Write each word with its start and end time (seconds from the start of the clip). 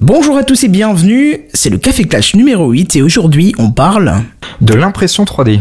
Bonjour 0.00 0.36
à 0.38 0.44
tous 0.44 0.64
et 0.64 0.68
bienvenue, 0.68 1.40
c'est 1.52 1.68
le 1.70 1.76
Café 1.78 2.04
Clash 2.04 2.34
numéro 2.34 2.70
8 2.70 2.96
et 2.96 3.02
aujourd'hui 3.02 3.54
on 3.58 3.70
parle 3.70 4.14
de 4.60 4.74
l'impression 4.74 5.24
3D. 5.24 5.60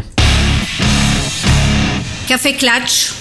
Café 2.28 2.54
Clutch. 2.54 3.12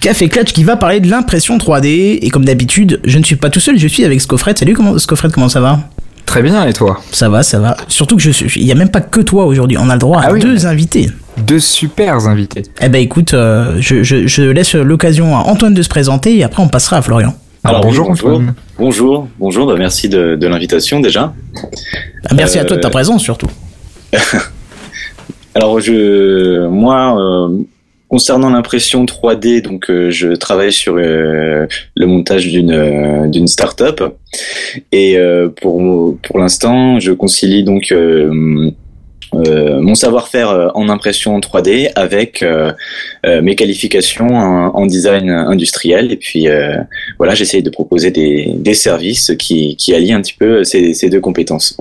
Café 0.00 0.28
Clutch 0.28 0.52
qui 0.52 0.64
va 0.64 0.76
parler 0.76 1.00
de 1.00 1.10
l'impression 1.10 1.58
3D 1.58 2.18
et 2.22 2.30
comme 2.30 2.44
d'habitude 2.44 3.00
je 3.04 3.18
ne 3.18 3.24
suis 3.24 3.36
pas 3.36 3.50
tout 3.50 3.60
seul, 3.60 3.78
je 3.78 3.86
suis 3.88 4.04
avec 4.04 4.20
Scofred. 4.20 4.56
Salut 4.56 4.74
comment, 4.74 4.98
Scofred, 4.98 5.32
comment 5.32 5.48
ça 5.48 5.60
va? 5.60 5.80
Très 6.24 6.42
bien 6.42 6.66
et 6.66 6.72
toi? 6.72 7.02
Ça 7.12 7.28
va, 7.28 7.42
ça 7.42 7.58
va. 7.60 7.76
Surtout 7.88 8.16
que 8.16 8.22
je 8.22 8.30
suis, 8.30 8.48
il 8.60 8.64
n'y 8.64 8.72
a 8.72 8.76
même 8.76 8.90
pas 8.90 9.02
que 9.02 9.20
toi 9.20 9.44
aujourd'hui, 9.44 9.76
on 9.78 9.90
a 9.90 9.94
le 9.94 9.98
droit 10.00 10.20
à 10.22 10.28
Ah 10.28 10.32
oui, 10.32 10.40
deux 10.40 10.54
mais- 10.54 10.64
invités. 10.66 11.10
Deux 11.36 11.60
super 11.60 12.26
invités. 12.26 12.62
Eh 12.80 12.88
ben 12.88 13.02
écoute, 13.02 13.34
euh, 13.34 13.76
je, 13.80 14.02
je- 14.02 14.26
je 14.26 14.42
laisse 14.42 14.74
l'occasion 14.74 15.36
à 15.36 15.40
Antoine 15.40 15.74
de 15.74 15.82
se 15.82 15.88
présenter 15.88 16.36
et 16.38 16.44
après 16.44 16.62
on 16.62 16.68
passera 16.68 16.96
à 16.98 17.02
Florian. 17.02 17.34
Alors, 17.64 17.78
Alors, 17.80 17.82
bonjour 17.90 18.08
bonjour. 18.08 18.28
Antoine. 18.30 18.54
Bonjour, 18.78 19.28
bonjour, 19.38 19.66
bah 19.66 19.74
merci 19.78 20.10
de, 20.10 20.36
de 20.36 20.46
l'invitation 20.46 21.00
déjà. 21.00 21.32
Ah, 22.28 22.34
Merci 22.34 22.58
à 22.58 22.64
toi 22.66 22.76
de 22.76 22.82
ta 22.82 22.88
Euh, 22.88 22.90
présence 22.90 23.22
surtout. 23.22 23.48
Alors 25.54 25.80
je, 25.80 26.66
moi, 26.66 27.16
euh, 27.18 27.62
concernant 28.08 28.50
l'impression 28.50 29.04
3D, 29.06 29.62
donc 29.62 29.88
euh, 29.88 30.10
je 30.10 30.28
travaille 30.34 30.72
sur 30.72 30.96
euh, 30.98 31.66
le 31.96 32.06
montage 32.06 32.46
d'une 32.48 32.70
euh, 32.72 33.28
d'une 33.28 33.46
start-up 33.46 34.02
et 34.92 35.16
euh, 35.16 35.48
pour 35.48 35.80
pour 36.22 36.38
l'instant, 36.38 37.00
je 37.00 37.12
concilie 37.12 37.64
donc 37.64 37.94
mon 39.80 39.94
savoir-faire 39.94 40.50
euh, 40.50 40.68
en 40.74 40.88
impression 40.88 41.38
3D 41.40 41.90
avec 41.96 42.42
euh, 42.42 42.72
euh, 43.26 43.42
mes 43.42 43.54
qualifications 43.54 44.28
en, 44.28 44.74
en 44.74 44.86
design 44.86 45.30
industriel 45.30 46.12
et 46.12 46.16
puis 46.16 46.48
euh, 46.48 46.76
voilà 47.18 47.34
j'essaye 47.34 47.62
de 47.62 47.70
proposer 47.70 48.10
des, 48.10 48.52
des 48.56 48.74
services 48.74 49.32
qui, 49.38 49.76
qui 49.76 49.94
allient 49.94 50.12
un 50.12 50.20
petit 50.20 50.34
peu 50.38 50.64
ces, 50.64 50.94
ces 50.94 51.10
deux 51.10 51.20
compétences 51.20 51.76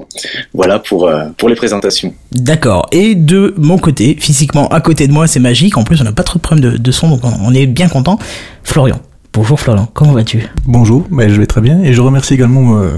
voilà 0.54 0.80
pour 0.80 1.08
euh, 1.08 1.26
pour 1.38 1.50
les 1.50 1.56
présentations 1.56 2.14
D'accord. 2.32 2.88
Et 2.92 3.16
de 3.16 3.54
mon 3.58 3.78
côté, 3.78 4.16
physiquement 4.20 4.68
à 4.70 4.82
côté 4.82 5.08
de 5.08 5.12
moi, 5.14 5.28
c'est 5.28 5.40
magique. 5.40 5.78
En 5.78 5.84
plus, 5.84 6.02
on 6.02 6.04
n'a 6.04 6.12
pas 6.12 6.24
trop 6.24 6.40
de 6.40 6.42
problème 6.42 6.72
de, 6.74 6.78
de 6.78 6.92
son, 6.92 7.10
donc 7.10 7.22
on, 7.24 7.54
est 7.54 7.68
bien 7.68 7.88
content. 7.88 8.18
Florian. 8.64 9.00
Bonjour 9.34 9.60
Florian, 9.60 9.88
comment 9.94 10.12
vas-tu? 10.12 10.48
Bonjour, 10.66 11.08
ben, 11.10 11.28
je 11.28 11.40
vais 11.40 11.48
très 11.48 11.60
bien 11.60 11.82
et 11.84 11.94
je 11.94 12.02
remercie 12.02 12.36
également 12.36 12.78
euh, 12.78 12.84
euh, 12.84 12.98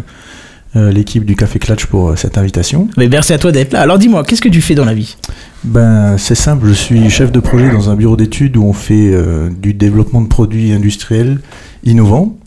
l'équipe 0.76 1.26
du 1.26 1.36
Café 1.36 1.60
Clutch 1.60 1.86
pour 1.86 2.10
euh, 2.10 2.16
cette 2.16 2.38
invitation. 2.38 2.88
Mais 2.98 3.08
merci 3.08 3.34
à 3.34 3.38
toi 3.38 3.52
d'être 3.52 3.74
là. 3.74 3.82
Alors 3.82 3.98
dis-moi, 3.98 4.24
qu'est-ce 4.24 4.42
que 4.42 4.50
tu 4.50 4.62
fais 4.62 4.76
dans 4.76 4.86
la 4.86 4.94
vie? 4.94 5.18
Ben, 5.64 6.18
c'est 6.18 6.36
simple, 6.36 6.68
je 6.68 6.74
suis 6.74 7.10
chef 7.10 7.32
de 7.32 7.40
projet 7.40 7.72
dans 7.72 7.90
un 7.90 7.96
bureau 7.96 8.16
d'études 8.16 8.58
où 8.58 8.64
on 8.64 8.74
fait 8.74 9.12
euh, 9.14 9.50
du 9.50 9.74
développement 9.74 10.22
de 10.22 10.28
produits 10.28 10.72
industriels 10.72 11.40
innovants. 11.84 12.38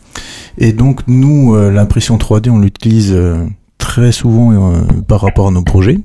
Et 0.59 0.73
donc 0.73 1.01
nous, 1.07 1.55
euh, 1.55 1.71
l'impression 1.71 2.17
3D, 2.19 2.51
on 2.51 2.59
l'utilise 2.59 3.13
euh, 3.13 3.45
très 3.79 4.13
souvent 4.13 4.53
euh, 4.53 4.81
par 5.07 5.21
rapport 5.21 5.49
à 5.49 5.51
nos 5.51 5.63
projets. 5.63 5.99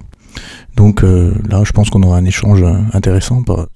Donc 0.75 1.03
euh, 1.03 1.33
là, 1.49 1.63
je 1.65 1.71
pense 1.71 1.89
qu'on 1.89 2.03
aura 2.03 2.17
un 2.17 2.25
échange 2.25 2.63
euh, 2.63 2.73
intéressant. 2.93 3.43
Par... 3.43 3.67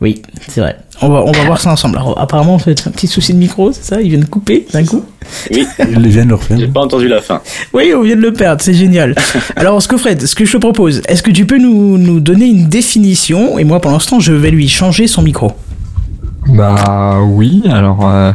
Oui, 0.00 0.22
c'est 0.48 0.60
vrai. 0.60 0.76
On 1.00 1.08
va, 1.08 1.22
on 1.22 1.32
va 1.32 1.44
voir 1.44 1.60
ça 1.60 1.70
ensemble. 1.72 1.96
Alors 1.98 2.18
apparemment, 2.20 2.58
c'est 2.58 2.86
un 2.86 2.90
petit 2.90 3.06
souci 3.06 3.32
de 3.34 3.38
micro, 3.38 3.72
c'est 3.72 3.84
ça? 3.84 4.00
Ils 4.00 4.08
viennent 4.08 4.26
couper 4.26 4.66
d'un 4.72 4.84
coup? 4.84 5.04
Oui 5.50 5.66
Ils 5.78 6.08
viennent 6.08 6.28
leur 6.28 6.42
faire. 6.42 6.58
j'ai 6.58 6.66
pas 6.68 6.80
entendu 6.80 7.08
la 7.08 7.20
fin 7.22 7.40
Oui, 7.72 7.92
on 7.96 8.02
vient 8.02 8.16
de 8.16 8.20
le 8.20 8.32
perdre, 8.32 8.62
c'est 8.62 8.74
génial. 8.74 9.14
Alors 9.56 9.80
Scofred, 9.82 10.20
ce 10.26 10.34
que 10.34 10.44
je 10.44 10.52
te 10.52 10.56
propose, 10.58 11.02
est-ce 11.08 11.22
que 11.22 11.30
tu 11.30 11.46
peux 11.46 11.58
nous, 11.58 11.98
nous 11.98 12.20
donner 12.20 12.46
une 12.46 12.68
définition? 12.68 13.58
Et 13.58 13.64
moi, 13.64 13.80
pour 13.80 13.90
l'instant, 13.92 14.20
je 14.20 14.32
vais 14.32 14.50
lui 14.50 14.68
changer 14.68 15.06
son 15.06 15.22
micro. 15.22 15.52
Bah 16.48 17.20
oui, 17.22 17.62
alors 17.70 18.08
euh, 18.08 18.32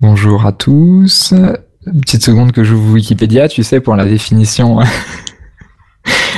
bonjour 0.00 0.44
à 0.46 0.52
tous. 0.52 1.32
Une 1.86 2.00
petite 2.00 2.22
seconde 2.22 2.52
que 2.52 2.64
j'ouvre 2.64 2.92
Wikipédia, 2.94 3.48
tu 3.48 3.62
sais, 3.62 3.80
pour 3.80 3.96
la 3.96 4.04
définition. 4.04 4.78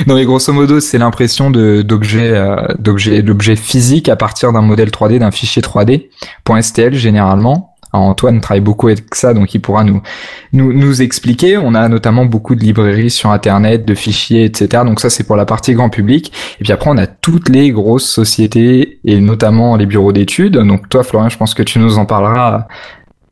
non 0.07 0.15
mais 0.15 0.25
grosso 0.25 0.53
modo, 0.53 0.79
c'est 0.79 0.97
l'impression 0.97 1.49
de 1.49 1.81
d'objets 1.81 2.33
euh, 2.33 2.55
d'objets 2.79 3.21
d'objets 3.21 3.55
physiques 3.55 4.09
à 4.09 4.15
partir 4.15 4.53
d'un 4.53 4.61
modèle 4.61 4.89
3D, 4.89 5.19
d'un 5.19 5.31
fichier 5.31 5.61
3D, 5.61 6.09
.stl 6.61 6.93
généralement. 6.93 7.73
Antoine 7.93 8.41
travaille 8.41 8.61
beaucoup 8.61 8.87
avec 8.87 9.15
ça, 9.15 9.33
donc 9.33 9.53
il 9.53 9.59
pourra 9.59 9.83
nous, 9.83 10.01
nous 10.53 10.73
nous 10.73 11.01
expliquer. 11.01 11.57
On 11.57 11.73
a 11.73 11.87
notamment 11.87 12.25
beaucoup 12.25 12.55
de 12.55 12.61
librairies 12.61 13.09
sur 13.09 13.31
Internet, 13.31 13.85
de 13.85 13.95
fichiers, 13.95 14.43
etc. 14.43 14.83
Donc 14.85 14.99
ça, 14.99 15.09
c'est 15.09 15.23
pour 15.23 15.35
la 15.35 15.45
partie 15.45 15.73
grand 15.73 15.89
public. 15.89 16.31
Et 16.59 16.63
puis 16.63 16.73
après, 16.73 16.89
on 16.89 16.97
a 16.97 17.07
toutes 17.07 17.49
les 17.49 17.71
grosses 17.71 18.09
sociétés 18.09 18.99
et 19.05 19.19
notamment 19.19 19.75
les 19.77 19.85
bureaux 19.85 20.11
d'études. 20.11 20.57
Donc 20.57 20.89
toi, 20.89 21.03
Florian, 21.03 21.29
je 21.29 21.37
pense 21.37 21.53
que 21.53 21.63
tu 21.63 21.79
nous 21.79 21.97
en 21.97 22.05
parleras 22.05 22.67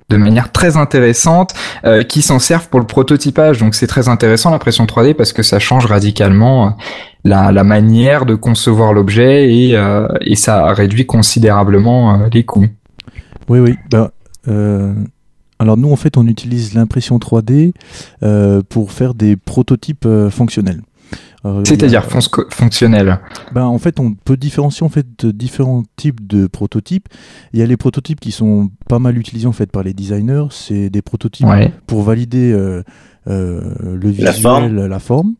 de 0.09 0.17
manière 0.17 0.51
très 0.51 0.77
intéressante, 0.77 1.53
euh, 1.85 2.03
qui 2.03 2.21
s'en 2.21 2.39
servent 2.39 2.69
pour 2.69 2.79
le 2.79 2.85
prototypage. 2.85 3.59
Donc 3.59 3.75
c'est 3.75 3.87
très 3.87 4.07
intéressant 4.07 4.51
l'impression 4.51 4.85
3D 4.85 5.13
parce 5.13 5.33
que 5.33 5.43
ça 5.43 5.59
change 5.59 5.85
radicalement 5.85 6.67
euh, 6.67 6.71
la, 7.23 7.63
manière 7.63 8.25
de 8.25 8.35
concevoir 8.35 8.93
l'objet 8.93 9.51
et, 9.51 9.75
euh, 9.75 10.07
et 10.21 10.35
ça 10.35 10.67
réduit 10.73 11.05
considérablement 11.05 12.27
les 12.31 12.43
coûts. 12.43 12.67
Oui, 13.49 13.59
oui. 13.59 13.75
Ben, 13.89 14.09
alors 15.57 15.77
nous, 15.77 15.91
en 15.91 15.95
fait, 15.95 16.17
on 16.17 16.27
utilise 16.27 16.73
l'impression 16.73 17.17
3D 17.17 17.73
euh, 18.23 18.61
pour 18.67 18.91
faire 18.91 19.13
des 19.13 19.35
prototypes 19.35 20.07
fonctionnels. 20.29 20.81
C'est-à-dire 21.65 22.07
fonc- 22.07 22.51
fonctionnel. 22.51 23.19
ben, 23.53 23.65
en 23.65 23.77
fait, 23.77 23.99
on 23.99 24.13
peut 24.13 24.37
différencier 24.37 24.83
en 24.85 24.89
fait 24.89 25.05
de 25.25 25.31
différents 25.31 25.83
types 25.95 26.25
de 26.25 26.47
prototypes. 26.47 27.07
Il 27.53 27.59
y 27.59 27.63
a 27.63 27.65
les 27.65 27.77
prototypes 27.77 28.19
qui 28.19 28.31
sont 28.31 28.69
pas 28.87 28.99
mal 28.99 29.17
utilisés 29.17 29.47
en 29.47 29.51
fait 29.51 29.71
par 29.71 29.83
les 29.83 29.93
designers. 29.93 30.45
C'est 30.49 30.89
des 30.89 31.01
prototypes 31.01 31.47
Ouais. 31.47 31.71
pour 31.87 32.01
valider 32.03 32.51
euh, 32.51 32.83
euh, 33.27 33.73
le 33.81 34.09
visuel, 34.09 34.25
La 34.25 34.33
forme. 34.33 34.85
la 34.87 34.99
forme. 34.99 35.35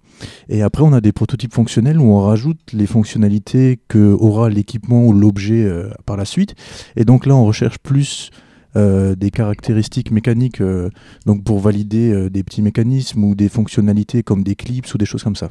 Et 0.48 0.62
après, 0.62 0.84
on 0.84 0.94
a 0.94 1.02
des 1.02 1.12
prototypes 1.12 1.54
fonctionnels 1.54 2.00
où 2.00 2.06
on 2.06 2.22
rajoute 2.22 2.60
les 2.72 2.86
fonctionnalités 2.88 3.80
que 3.88 4.14
aura 4.14 4.50
l'équipement 4.50 5.06
ou 5.06 5.12
l'objet 5.14 5.66
euh, 5.66 5.90
par 6.06 6.16
la 6.18 6.26
suite. 6.26 6.56
Et 6.96 7.04
donc 7.04 7.26
là, 7.26 7.36
on 7.36 7.46
recherche 7.46 7.78
plus 7.80 8.30
euh, 8.78 9.16
des 9.16 9.30
caractéristiques 9.32 10.12
mécaniques, 10.12 10.62
euh, 10.62 10.90
donc 11.26 11.44
pour 11.44 11.60
valider 11.60 12.12
euh, 12.14 12.30
des 12.30 12.44
petits 12.44 12.62
mécanismes 12.62 13.24
ou 13.24 13.34
des 13.36 13.50
fonctionnalités 13.50 14.22
comme 14.24 14.44
des 14.44 14.56
clips 14.56 14.94
ou 14.94 14.98
des 14.98 15.06
choses 15.06 15.24
comme 15.24 15.36
ça. 15.36 15.50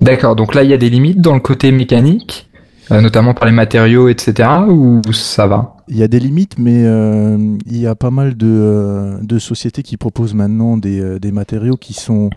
D'accord, 0.00 0.34
donc 0.36 0.54
là 0.54 0.64
il 0.64 0.70
y 0.70 0.74
a 0.74 0.78
des 0.78 0.90
limites 0.90 1.20
dans 1.20 1.34
le 1.34 1.40
côté 1.40 1.70
mécanique, 1.70 2.48
euh, 2.90 3.00
notamment 3.00 3.34
par 3.34 3.46
les 3.46 3.52
matériaux, 3.54 4.08
etc. 4.08 4.48
Ou 4.68 5.00
ça 5.12 5.46
va? 5.46 5.76
Il 5.88 5.96
y 5.96 6.02
a 6.02 6.08
des 6.08 6.18
limites, 6.18 6.58
mais 6.58 6.84
euh, 6.84 7.56
il 7.66 7.78
y 7.78 7.86
a 7.86 7.94
pas 7.94 8.10
mal 8.10 8.36
de, 8.36 8.46
euh, 8.48 9.18
de 9.22 9.38
sociétés 9.38 9.82
qui 9.82 9.96
proposent 9.96 10.34
maintenant 10.34 10.76
des, 10.76 11.20
des 11.20 11.30
matériaux 11.32 11.76
qui 11.76 11.92
sont 11.92 12.30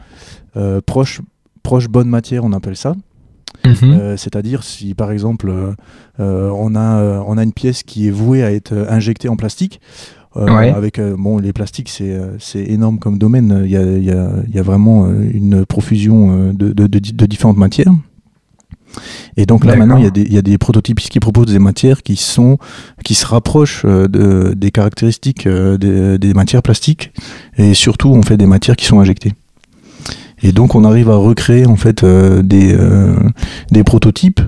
euh, 0.57 0.79
proches, 0.85 1.21
proches 1.63 1.87
bonne 1.87 2.09
matière, 2.09 2.43
on 2.43 2.51
appelle 2.53 2.75
ça. 2.75 2.95
Euh, 3.83 4.15
C'est-à-dire 4.15 4.61
si 4.63 4.93
par 4.93 5.11
exemple 5.11 5.51
on, 6.19 6.75
a, 6.75 7.23
on 7.25 7.37
a 7.37 7.43
une 7.43 7.53
pièce 7.53 7.81
qui 7.81 8.07
est 8.07 8.11
vouée 8.11 8.43
à 8.43 8.51
être 8.51 8.73
injectée 8.89 9.27
en 9.27 9.37
plastique. 9.37 9.81
Euh, 10.37 10.45
Ouais. 10.55 10.69
Avec 10.71 10.99
euh, 10.99 11.15
bon 11.17 11.37
les 11.37 11.53
plastiques 11.53 11.89
c'est 11.89 12.11
euh, 12.11 12.35
c'est 12.39 12.63
énorme 12.63 12.99
comme 12.99 13.17
domaine. 13.17 13.61
Il 13.65 13.71
y 13.71 13.77
a, 13.77 13.81
il 13.83 14.03
y 14.03 14.11
a, 14.11 14.29
il 14.47 14.55
y 14.55 14.59
a 14.59 14.63
vraiment 14.63 15.07
une 15.09 15.65
profusion 15.65 16.51
de, 16.53 16.73
de, 16.73 16.87
de, 16.87 16.99
di- 16.99 17.13
de 17.13 17.25
différentes 17.25 17.57
matières. 17.57 17.93
Et 19.35 19.45
donc 19.45 19.65
là 19.65 19.75
maintenant 19.75 19.97
il 19.97 20.03
y, 20.05 20.07
a 20.07 20.09
des, 20.11 20.21
il 20.21 20.31
y 20.33 20.37
a 20.37 20.41
des 20.41 20.57
prototypes 20.57 20.99
qui 20.99 21.19
proposent 21.19 21.51
des 21.51 21.59
matières 21.59 22.01
qui 22.01 22.15
sont 22.15 22.57
qui 23.03 23.13
se 23.13 23.25
rapprochent 23.25 23.83
euh, 23.85 24.07
de, 24.07 24.53
des 24.53 24.71
caractéristiques 24.71 25.47
euh, 25.47 25.77
des, 25.77 26.17
des 26.17 26.33
matières 26.33 26.61
plastiques 26.61 27.11
et 27.57 27.73
surtout 27.73 28.09
on 28.09 28.21
fait 28.21 28.37
des 28.37 28.45
matières 28.45 28.77
qui 28.77 28.85
sont 28.85 28.99
injectées. 29.01 29.33
Et 30.43 30.51
donc 30.53 30.75
on 30.75 30.85
arrive 30.85 31.09
à 31.09 31.15
recréer 31.17 31.65
en 31.65 31.75
fait 31.75 32.03
euh, 32.03 32.41
des, 32.41 32.73
des 33.71 33.83
prototypes 33.83 34.39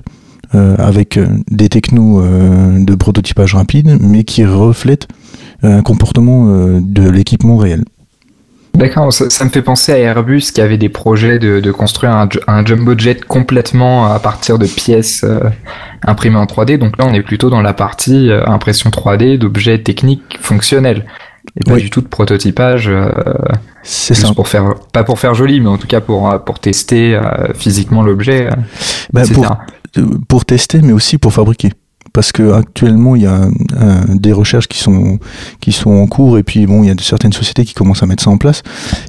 avec 0.52 1.16
euh, 1.16 1.26
des 1.50 1.68
technos 1.68 2.20
euh, 2.22 2.82
de 2.84 2.94
prototypage 2.94 3.54
rapide, 3.54 3.98
mais 4.00 4.24
qui 4.24 4.44
reflètent 4.44 5.08
un 5.62 5.82
comportement 5.82 6.48
euh, 6.48 6.78
de 6.82 7.08
l'équipement 7.08 7.56
réel. 7.56 7.84
D'accord, 8.74 9.12
ça, 9.12 9.28
ça 9.28 9.44
me 9.44 9.50
fait 9.50 9.62
penser 9.62 9.90
à 9.92 9.98
Airbus 9.98 10.52
qui 10.54 10.60
avait 10.60 10.78
des 10.78 10.88
projets 10.88 11.40
de, 11.40 11.58
de 11.58 11.72
construire 11.72 12.12
un, 12.12 12.28
un 12.46 12.64
jumbo 12.64 12.96
jet 12.96 13.24
complètement 13.24 14.06
à 14.12 14.20
partir 14.20 14.56
de 14.58 14.66
pièces 14.66 15.24
euh, 15.24 15.40
imprimées 16.06 16.36
en 16.36 16.44
3D. 16.44 16.78
Donc 16.78 16.96
là, 16.96 17.06
on 17.08 17.12
est 17.12 17.22
plutôt 17.22 17.50
dans 17.50 17.60
la 17.62 17.72
partie 17.74 18.30
euh, 18.30 18.46
impression 18.46 18.90
3D 18.90 19.36
d'objets 19.36 19.82
techniques 19.82 20.38
fonctionnels 20.40 21.06
et 21.56 21.64
pas 21.64 21.74
Oui. 21.74 21.82
du 21.82 21.90
tout 21.90 22.02
de 22.02 22.06
prototypage. 22.08 22.88
euh, 22.88 23.10
C'est 23.82 24.14
ça. 24.14 24.32
pour 24.32 24.46
faire, 24.46 24.74
pas 24.92 25.02
pour 25.02 25.18
faire 25.18 25.34
joli, 25.34 25.60
mais 25.60 25.68
en 25.68 25.78
tout 25.78 25.88
cas 25.88 26.00
pour 26.00 26.30
euh, 26.30 26.38
pour 26.38 26.60
tester 26.60 27.16
euh, 27.16 27.52
physiquement 27.54 28.02
l'objet, 28.04 28.46
euh, 28.46 28.54
Bah, 29.12 29.22
pour, 29.32 29.44
euh, 29.46 29.54
pour 30.28 30.44
tester, 30.44 30.80
mais 30.82 30.92
aussi 30.92 31.18
pour 31.18 31.32
fabriquer. 31.32 31.70
Parce 32.12 32.32
que 32.32 32.52
actuellement, 32.52 33.16
il 33.16 33.22
y 33.22 33.26
a 33.26 33.42
euh, 33.42 34.04
des 34.08 34.32
recherches 34.32 34.66
qui 34.66 34.78
sont 34.78 35.18
qui 35.60 35.72
sont 35.72 35.90
en 35.90 36.06
cours 36.06 36.38
et 36.38 36.42
puis 36.42 36.66
bon, 36.66 36.82
il 36.82 36.88
y 36.88 36.90
a 36.90 36.94
certaines 37.00 37.32
sociétés 37.32 37.64
qui 37.64 37.74
commencent 37.74 38.02
à 38.02 38.06
mettre 38.06 38.22
ça 38.22 38.30
en 38.30 38.38
place. 38.38 38.62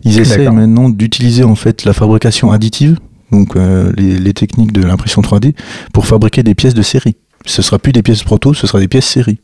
Ils 0.03 0.19
essaient 0.19 0.49
maintenant 0.49 0.89
d'utiliser 0.89 1.43
en 1.43 1.55
fait 1.55 1.85
la 1.85 1.93
fabrication 1.93 2.51
additive, 2.51 2.97
donc 3.31 3.55
euh, 3.55 3.91
les, 3.95 4.17
les 4.19 4.33
techniques 4.33 4.73
de 4.73 4.83
l'impression 4.83 5.21
3D, 5.21 5.53
pour 5.93 6.07
fabriquer 6.07 6.43
des 6.43 6.55
pièces 6.55 6.73
de 6.73 6.81
série. 6.81 7.15
Ce 7.45 7.61
sera 7.61 7.79
plus 7.79 7.93
des 7.93 8.03
pièces 8.03 8.23
proto, 8.23 8.53
ce 8.53 8.67
sera 8.67 8.79
des 8.79 8.87
pièces 8.87 9.05
série. 9.05 9.39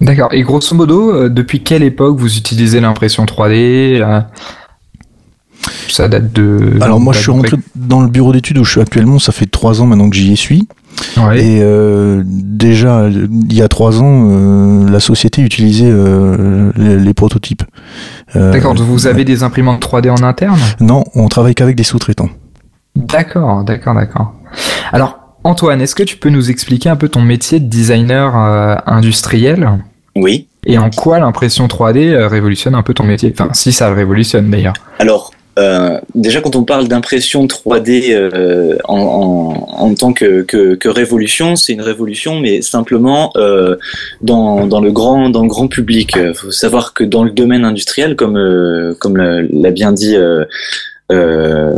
D'accord. 0.00 0.30
Et 0.32 0.42
grosso 0.42 0.74
modo, 0.74 1.12
euh, 1.12 1.28
depuis 1.28 1.62
quelle 1.62 1.82
époque 1.82 2.16
vous 2.16 2.38
utilisez 2.38 2.80
l'impression 2.80 3.24
3D 3.26 4.00
euh, 4.00 4.20
Ça 5.88 6.08
date 6.08 6.32
de. 6.32 6.78
Alors 6.80 7.00
moi, 7.00 7.12
je 7.12 7.18
suis 7.20 7.30
rentré 7.30 7.56
dans 7.74 8.00
le 8.00 8.08
bureau 8.08 8.32
d'études 8.32 8.58
où 8.58 8.64
je 8.64 8.70
suis 8.70 8.80
actuellement. 8.80 9.18
Ça 9.18 9.32
fait 9.32 9.46
trois 9.46 9.82
ans 9.82 9.86
maintenant 9.86 10.08
que 10.10 10.16
j'y 10.16 10.36
suis. 10.36 10.68
Ouais. 11.16 11.42
Et 11.42 11.60
euh, 11.62 12.22
déjà, 12.26 13.08
il 13.08 13.52
y 13.54 13.62
a 13.62 13.68
trois 13.68 14.00
ans, 14.02 14.28
euh, 14.30 14.90
la 14.90 15.00
société 15.00 15.42
utilisait 15.42 15.88
euh, 15.90 16.72
les, 16.76 16.98
les 16.98 17.14
prototypes. 17.14 17.62
Euh, 18.36 18.52
D'accord. 18.52 18.74
donc 18.74 18.86
Vous 18.86 19.06
avez 19.06 19.24
des 19.24 19.42
imprimantes 19.42 19.82
3D 19.84 20.10
en 20.10 20.22
interne? 20.22 20.58
Non, 20.80 21.04
on 21.14 21.28
travaille 21.28 21.54
qu'avec 21.54 21.76
des 21.76 21.84
sous-traitants. 21.84 22.28
D'accord, 22.96 23.64
d'accord, 23.64 23.94
d'accord. 23.94 24.34
Alors, 24.92 25.18
Antoine, 25.44 25.80
est-ce 25.80 25.94
que 25.94 26.02
tu 26.02 26.16
peux 26.16 26.28
nous 26.28 26.50
expliquer 26.50 26.88
un 26.90 26.96
peu 26.96 27.08
ton 27.08 27.22
métier 27.22 27.60
de 27.60 27.66
designer 27.66 28.36
euh, 28.36 28.76
industriel? 28.86 29.70
Oui. 30.16 30.48
et 30.66 30.76
en 30.76 30.90
quoi 30.90 31.18
l'impression 31.20 31.66
3D 31.66 32.12
euh, 32.12 32.28
révolutionne 32.28 32.74
un 32.74 32.82
peu 32.82 32.92
ton 32.92 33.04
métier? 33.04 33.32
Enfin, 33.32 33.48
si 33.54 33.72
ça 33.72 33.88
le 33.88 33.94
révolutionne 33.94 34.50
d'ailleurs. 34.50 34.74
Alors, 34.98 35.30
euh, 35.58 35.98
déjà 36.14 36.40
quand 36.40 36.56
on 36.56 36.64
parle 36.64 36.88
d'impression 36.88 37.46
3D 37.46 38.12
euh, 38.12 38.76
en, 38.84 38.98
en, 38.98 39.84
en 39.84 39.94
tant 39.94 40.12
que, 40.12 40.42
que, 40.42 40.74
que 40.74 40.88
révolution, 40.88 41.56
c'est 41.56 41.72
une 41.72 41.80
révolution, 41.80 42.38
mais 42.38 42.62
simplement 42.62 43.32
euh, 43.36 43.76
dans, 44.22 44.66
dans 44.66 44.80
le 44.80 44.92
grand 44.92 45.28
dans 45.30 45.42
le 45.42 45.48
grand 45.48 45.68
public. 45.68 46.12
Il 46.16 46.34
faut 46.34 46.50
savoir 46.50 46.94
que 46.94 47.04
dans 47.04 47.24
le 47.24 47.30
domaine 47.30 47.64
industriel, 47.64 48.16
comme 48.16 48.36
euh, 48.36 48.94
comme 48.98 49.16
l'a 49.16 49.70
bien 49.70 49.92
dit. 49.92 50.16
Euh, 50.16 50.44
euh, 51.12 51.74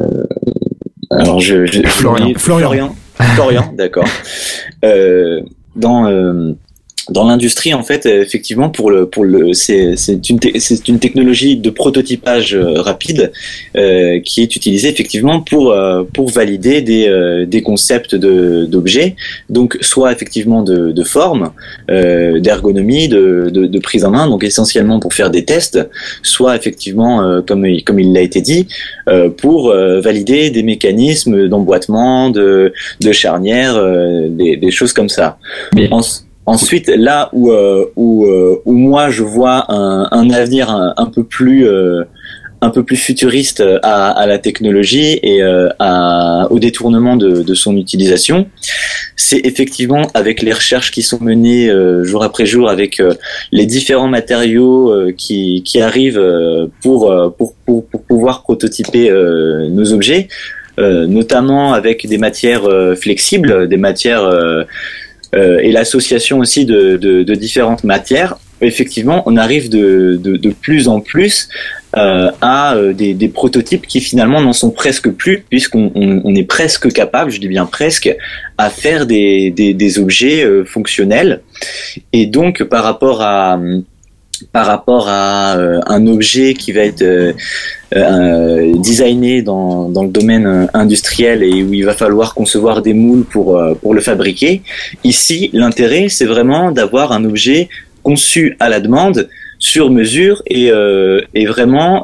alors 1.10 1.40
je, 1.40 1.66
je 1.66 1.82
Florian. 1.82 2.32
Florian. 2.36 2.68
Florian, 2.68 2.96
Florian, 3.34 3.74
d'accord. 3.76 4.08
Euh, 4.84 5.40
dans 5.76 6.06
euh, 6.06 6.52
dans 7.10 7.24
l'industrie, 7.24 7.74
en 7.74 7.82
fait, 7.82 8.06
euh, 8.06 8.22
effectivement, 8.22 8.70
pour 8.70 8.90
le 8.90 9.06
pour 9.06 9.24
le 9.24 9.52
c'est 9.54 9.94
une 10.30 10.38
c'est 10.58 10.88
une 10.88 11.00
technologie 11.00 11.56
de 11.56 11.70
prototypage 11.70 12.54
euh, 12.54 12.80
rapide 12.80 13.32
euh, 13.76 14.20
qui 14.20 14.40
est 14.40 14.54
utilisée 14.54 14.88
effectivement 14.88 15.40
pour 15.40 15.72
euh, 15.72 16.04
pour 16.14 16.30
valider 16.30 16.80
des 16.80 17.08
euh, 17.08 17.44
des 17.44 17.60
concepts 17.60 18.14
de 18.14 18.66
d'objets, 18.66 19.16
donc 19.50 19.78
soit 19.80 20.12
effectivement 20.12 20.62
de 20.62 20.92
de 20.92 21.02
forme, 21.02 21.50
d'ergonomie, 21.88 23.08
de, 23.08 23.50
de 23.52 23.66
de 23.66 23.78
prise 23.80 24.04
en 24.04 24.10
main, 24.10 24.28
donc 24.28 24.44
essentiellement 24.44 25.00
pour 25.00 25.12
faire 25.12 25.30
des 25.30 25.44
tests, 25.44 25.80
soit 26.22 26.54
effectivement 26.54 27.42
comme 27.42 27.66
comme 27.84 27.98
il 27.98 28.12
l'a 28.12 28.20
été 28.20 28.40
dit, 28.40 28.68
pour 29.38 29.72
valider 29.72 30.50
des 30.50 30.62
mécanismes 30.62 31.48
d'emboîtement, 31.48 32.30
de 32.30 32.72
de 33.00 33.12
charnière, 33.12 33.74
des 34.30 34.56
des 34.56 34.70
choses 34.70 34.92
comme 34.92 35.08
ça. 35.08 35.38
Ensuite, 36.44 36.88
là 36.88 37.28
où 37.32 37.52
euh, 37.52 37.86
où, 37.94 38.26
euh, 38.26 38.60
où 38.64 38.72
moi 38.72 39.10
je 39.10 39.22
vois 39.22 39.72
un, 39.72 40.08
un 40.10 40.30
avenir 40.30 40.70
un, 40.70 41.06
peu 41.06 41.22
plus 41.22 41.68
euh, 41.68 42.02
un 42.60 42.70
peu 42.70 42.82
plus 42.82 42.96
futuriste 42.96 43.62
à, 43.82 44.10
à 44.10 44.26
la 44.26 44.38
technologie 44.38 45.20
et 45.22 45.42
euh, 45.42 45.68
à, 45.78 46.48
au 46.50 46.58
détournement 46.58 47.16
de, 47.16 47.42
de 47.42 47.54
son 47.54 47.76
utilisation, 47.76 48.46
c'est 49.16 49.46
effectivement 49.46 50.08
avec 50.14 50.42
les 50.42 50.52
recherches 50.52 50.90
qui 50.90 51.02
sont 51.02 51.18
menées 51.20 51.70
euh, 51.70 52.02
jour 52.04 52.24
après 52.24 52.44
jour 52.44 52.68
avec 52.68 52.98
euh, 52.98 53.14
les 53.52 53.66
différents 53.66 54.08
matériaux 54.08 54.90
euh, 54.90 55.12
qui, 55.16 55.62
qui 55.64 55.80
arrivent 55.80 56.18
euh, 56.18 56.66
pour, 56.82 57.10
euh, 57.10 57.30
pour, 57.30 57.54
pour, 57.66 57.86
pour 57.86 58.02
pouvoir 58.02 58.42
prototyper 58.42 59.10
euh, 59.10 59.68
nos 59.68 59.92
objets, 59.92 60.28
euh, 60.78 61.06
notamment 61.06 61.72
avec 61.72 62.06
des 62.06 62.18
matières 62.18 62.64
euh, 62.66 62.94
flexibles, 62.94 63.68
des 63.68 63.76
matières 63.76 64.24
euh, 64.24 64.64
euh, 65.34 65.58
et 65.58 65.72
l'association 65.72 66.38
aussi 66.38 66.64
de, 66.64 66.96
de, 66.96 67.22
de 67.22 67.34
différentes 67.34 67.84
matières. 67.84 68.36
Effectivement, 68.60 69.24
on 69.26 69.36
arrive 69.36 69.68
de, 69.68 70.20
de, 70.22 70.50
plus 70.50 70.86
en 70.86 71.00
plus 71.00 71.48
euh, 71.96 72.30
à 72.40 72.76
euh, 72.76 72.92
des, 72.92 73.12
des 73.12 73.28
prototypes 73.28 73.88
qui 73.88 74.00
finalement 74.00 74.40
n'en 74.40 74.52
sont 74.52 74.70
presque 74.70 75.10
plus, 75.10 75.44
puisqu'on 75.50 75.90
on, 75.96 76.22
on 76.24 76.34
est 76.36 76.44
presque 76.44 76.92
capable, 76.92 77.32
je 77.32 77.40
dis 77.40 77.48
bien 77.48 77.66
presque, 77.66 78.14
à 78.58 78.70
faire 78.70 79.06
des, 79.06 79.50
des, 79.50 79.74
des 79.74 79.98
objets 79.98 80.44
euh, 80.44 80.64
fonctionnels. 80.64 81.40
Et 82.12 82.26
donc, 82.26 82.62
par 82.62 82.84
rapport 82.84 83.20
à 83.20 83.58
par 84.52 84.66
rapport 84.66 85.06
à 85.08 85.56
euh, 85.56 85.80
un 85.86 86.06
objet 86.06 86.54
qui 86.54 86.72
va 86.72 86.80
être 86.80 87.02
euh, 87.02 87.32
euh, 87.94 88.74
designé 88.76 89.42
dans, 89.42 89.88
dans 89.88 90.02
le 90.02 90.08
domaine 90.08 90.46
euh, 90.46 90.66
industriel 90.74 91.42
et 91.42 91.62
où 91.62 91.72
il 91.72 91.84
va 91.84 91.94
falloir 91.94 92.34
concevoir 92.34 92.82
des 92.82 92.94
moules 92.94 93.24
pour, 93.24 93.56
euh, 93.56 93.74
pour 93.74 93.94
le 93.94 94.00
fabriquer. 94.00 94.62
Ici, 95.04 95.50
l'intérêt, 95.52 96.08
c'est 96.08 96.26
vraiment 96.26 96.72
d'avoir 96.72 97.12
un 97.12 97.24
objet 97.24 97.68
conçu 98.02 98.56
à 98.58 98.68
la 98.68 98.80
demande, 98.80 99.28
sur 99.58 99.90
mesure 99.90 100.42
et, 100.46 100.72
euh, 100.72 101.20
et 101.34 101.46
vraiment 101.46 102.02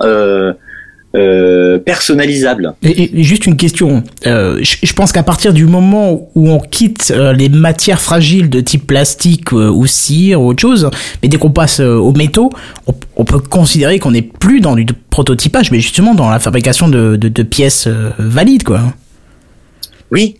euh, 1.15 1.79
personnalisable. 1.79 2.75
Et, 2.83 3.19
et 3.19 3.23
juste 3.23 3.47
une 3.47 3.57
question. 3.57 4.03
Euh, 4.27 4.59
je, 4.63 4.77
je 4.83 4.93
pense 4.93 5.13
qu'à 5.13 5.23
partir 5.23 5.53
du 5.53 5.65
moment 5.65 6.31
où 6.35 6.51
on 6.51 6.61
quitte 6.61 7.13
euh, 7.15 7.33
les 7.33 7.49
matières 7.49 8.01
fragiles 8.01 8.51
de 8.51 8.61
type 8.61 8.87
plastique 8.87 9.53
ou 9.53 9.87
cire 9.87 10.41
ou 10.43 10.49
autre 10.49 10.61
chose, 10.61 10.91
mais 11.23 11.29
dès 11.29 11.39
qu'on 11.39 11.51
passe 11.51 11.81
aux 11.81 12.13
métaux, 12.13 12.51
on, 12.87 12.95
on 13.17 13.25
peut 13.25 13.39
considérer 13.39 13.99
qu'on 13.99 14.11
n'est 14.11 14.23
plus 14.23 14.61
dans 14.61 14.77
du 14.77 14.87
prototypage, 15.11 15.71
mais 15.71 15.81
justement 15.81 16.15
dans 16.15 16.29
la 16.29 16.39
fabrication 16.39 16.89
de, 16.89 17.17
de, 17.17 17.29
de 17.29 17.43
pièces 17.43 17.89
valides, 18.19 18.65
quoi. 18.65 18.81
Oui. 20.11 20.37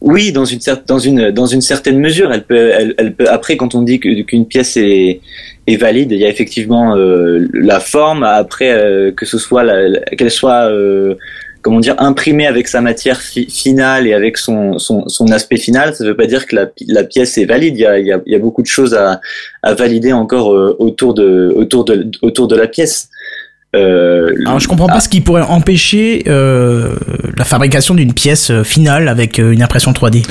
Oui, 0.00 0.32
dans 0.32 0.46
une, 0.46 0.58
dans, 0.86 0.98
une, 0.98 1.30
dans 1.30 1.46
une 1.46 1.60
certaine 1.60 1.98
mesure, 1.98 2.32
elle 2.32 2.44
peut, 2.44 2.70
elle, 2.72 2.94
elle 2.96 3.14
peut. 3.14 3.28
Après, 3.28 3.58
quand 3.58 3.74
on 3.74 3.82
dit 3.82 4.00
qu'une 4.00 4.46
pièce 4.46 4.78
est, 4.78 5.20
est 5.66 5.76
valide, 5.76 6.12
il 6.12 6.18
y 6.18 6.24
a 6.24 6.28
effectivement 6.28 6.96
euh, 6.96 7.46
la 7.52 7.80
forme. 7.80 8.22
Après, 8.24 8.70
euh, 8.72 9.12
que 9.12 9.26
ce 9.26 9.38
soit 9.38 9.64
qu'elle 10.16 10.30
soit, 10.30 10.64
euh, 10.70 11.14
comment 11.62 11.80
dire, 11.80 11.94
imprimée 11.98 12.46
avec 12.46 12.66
sa 12.66 12.80
matière 12.80 13.20
fi- 13.20 13.48
finale 13.50 14.06
et 14.06 14.14
avec 14.14 14.36
son, 14.38 14.78
son, 14.78 15.06
son 15.08 15.28
aspect 15.28 15.58
final, 15.58 15.94
ça 15.94 16.02
ne 16.04 16.08
veut 16.08 16.16
pas 16.16 16.26
dire 16.26 16.46
que 16.46 16.56
la, 16.56 16.66
pi- 16.66 16.86
la 16.88 17.04
pièce 17.04 17.36
est 17.38 17.44
valide. 17.44 17.76
Il 17.76 17.80
y 17.82 17.86
a, 17.86 17.98
il 17.98 18.06
y 18.06 18.12
a, 18.12 18.20
il 18.26 18.32
y 18.32 18.34
a 18.36 18.38
beaucoup 18.38 18.62
de 18.62 18.66
choses 18.66 18.94
à, 18.94 19.20
à 19.62 19.74
valider 19.74 20.12
encore 20.12 20.52
euh, 20.54 20.74
autour 20.78 21.14
de, 21.14 21.52
autour 21.54 21.84
de, 21.84 22.06
autour 22.22 22.48
de 22.48 22.56
la 22.56 22.66
pièce. 22.66 23.08
Euh, 23.76 24.34
Alors 24.46 24.58
je 24.58 24.66
comprends 24.66 24.88
pas 24.88 24.98
ce 24.98 25.08
qui 25.08 25.20
pourrait 25.20 25.42
empêcher 25.42 26.24
euh, 26.26 26.96
la 27.36 27.44
fabrication 27.44 27.94
d'une 27.94 28.12
pièce 28.14 28.50
finale 28.64 29.06
avec 29.08 29.38
une 29.38 29.62
impression 29.62 29.92
3D. 29.92 30.26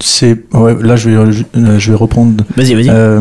C'est 0.00 0.36
ouais, 0.52 0.74
là 0.82 0.96
je 0.96 1.10
vais 1.10 1.32
je 1.78 1.90
vais 1.92 1.96
reprendre. 1.96 2.44
Vas-y, 2.56 2.74
vas-y. 2.74 2.88
Euh, 2.90 3.20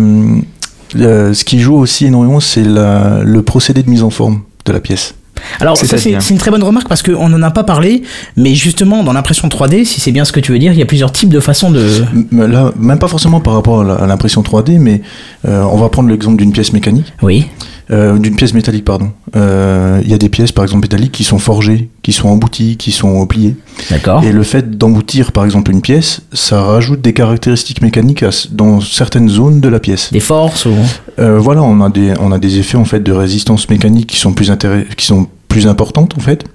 ce 0.93 1.43
qui 1.43 1.59
joue 1.59 1.75
aussi 1.75 2.05
énormément, 2.05 2.39
c'est 2.39 2.63
le 2.65 3.39
procédé 3.41 3.83
de 3.83 3.89
mise 3.89 4.03
en 4.03 4.09
forme 4.09 4.41
de 4.65 4.71
la 4.71 4.79
pièce. 4.79 5.15
Alors 5.59 5.77
ça 5.77 5.97
c'est 5.97 6.29
une 6.29 6.37
très 6.37 6.51
bonne 6.51 6.63
remarque 6.63 6.87
parce 6.87 7.03
qu'on 7.03 7.29
n'en 7.29 7.41
a 7.41 7.51
pas 7.51 7.63
parlé, 7.63 8.03
mais 8.37 8.53
justement 8.55 9.03
dans 9.03 9.13
l'impression 9.13 9.47
3D, 9.47 9.85
si 9.85 9.99
c'est 9.99 10.11
bien 10.11 10.25
ce 10.25 10.31
que 10.31 10.39
tu 10.39 10.51
veux 10.51 10.59
dire, 10.59 10.71
il 10.71 10.79
y 10.79 10.81
a 10.81 10.85
plusieurs 10.85 11.11
types 11.11 11.29
de 11.29 11.39
façons 11.39 11.71
de... 11.71 12.03
Là, 12.31 12.71
même 12.77 12.99
pas 12.99 13.07
forcément 13.07 13.39
par 13.39 13.53
rapport 13.53 13.81
à 13.81 14.05
l'impression 14.07 14.41
3D, 14.41 14.77
mais 14.77 15.01
euh, 15.47 15.63
on 15.63 15.77
va 15.77 15.89
prendre 15.89 16.09
l'exemple 16.09 16.37
d'une 16.37 16.51
pièce 16.51 16.73
mécanique, 16.73 17.13
Oui. 17.21 17.47
Euh, 17.91 18.17
d'une 18.17 18.35
pièce 18.35 18.53
métallique, 18.53 18.85
pardon. 18.85 19.11
Euh, 19.35 19.99
Il 20.03 20.09
y 20.09 20.13
a 20.13 20.17
des 20.17 20.29
pièces, 20.29 20.51
par 20.51 20.63
exemple 20.63 20.83
métalliques, 20.83 21.11
qui 21.11 21.23
sont 21.23 21.39
forgées, 21.39 21.89
qui 22.03 22.13
sont 22.13 22.29
embouties, 22.29 22.77
qui 22.77 22.91
sont 22.91 23.25
pliées. 23.25 23.55
D'accord. 23.89 24.23
Et 24.23 24.31
le 24.31 24.43
fait 24.43 24.77
d'emboutir, 24.77 25.31
par 25.31 25.43
exemple, 25.45 25.71
une 25.71 25.81
pièce, 25.81 26.21
ça 26.31 26.61
rajoute 26.61 27.01
des 27.01 27.13
caractéristiques 27.13 27.81
mécaniques 27.81 28.23
à 28.23 28.29
dans 28.51 28.79
certaines 28.81 29.29
zones 29.29 29.59
de 29.59 29.67
la 29.67 29.79
pièce. 29.79 30.11
Des 30.11 30.19
forces 30.19 30.65
ou... 30.65 30.73
Euh, 31.19 31.37
voilà, 31.37 31.61
on 31.63 31.81
a 31.81 31.89
des 31.89 32.13
on 32.19 32.31
a 32.31 32.39
des 32.39 32.57
effets 32.59 32.77
en 32.77 32.85
fait 32.85 33.01
de 33.01 33.11
résistance 33.11 33.69
mécanique 33.69 34.07
qui 34.07 34.17
sont 34.17 34.33
plus 34.33 34.51
qui 34.95 35.05
sont 35.05 35.27
plus 35.47 35.67
importantes 35.67 36.13
en 36.17 36.21
fait 36.21 36.45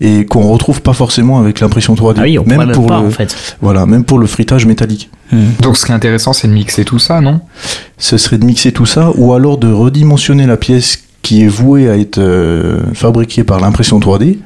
et 0.00 0.24
qu'on 0.26 0.48
retrouve 0.48 0.82
pas 0.82 0.92
forcément 0.92 1.38
avec 1.40 1.60
l'impression 1.60 1.94
3D. 1.94 2.14
Ah 2.18 2.22
oui, 2.22 2.38
on 2.38 2.44
même 2.44 2.58
même 2.58 2.72
pour 2.72 2.86
pas 2.86 3.00
le 3.00 3.08
en 3.08 3.10
fait. 3.10 3.56
voilà, 3.60 3.86
même 3.86 4.04
pour 4.04 4.18
le 4.18 4.26
frittage 4.26 4.66
métallique. 4.66 5.10
Hmm. 5.32 5.52
Donc 5.60 5.76
ce 5.76 5.86
qui 5.86 5.92
est 5.92 5.94
intéressant, 5.94 6.32
c'est 6.32 6.48
de 6.48 6.52
mixer 6.52 6.84
tout 6.84 6.98
ça, 6.98 7.20
non? 7.20 7.40
Ce 7.98 8.16
serait 8.16 8.38
de 8.38 8.44
mixer 8.44 8.72
tout 8.72 8.86
ça 8.86 9.10
ou 9.16 9.34
alors 9.34 9.58
de 9.58 9.70
redimensionner 9.70 10.46
la 10.46 10.56
pièce 10.56 11.04
qui 11.22 11.42
est 11.42 11.48
vouée 11.48 11.90
à 11.90 11.96
être 11.96 12.18
euh, 12.18 12.80
fabriquée 12.94 13.44
par 13.44 13.60
l'impression 13.60 13.98
3D 13.98 14.38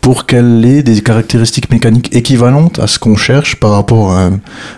pour 0.00 0.26
qu'elle 0.26 0.64
ait 0.64 0.82
des 0.82 1.00
caractéristiques 1.00 1.70
mécaniques 1.70 2.14
équivalentes 2.14 2.78
à 2.78 2.86
ce 2.86 2.98
qu'on 2.98 3.16
cherche 3.16 3.56
par 3.56 3.70
rapport 3.70 4.12
à, 4.12 4.30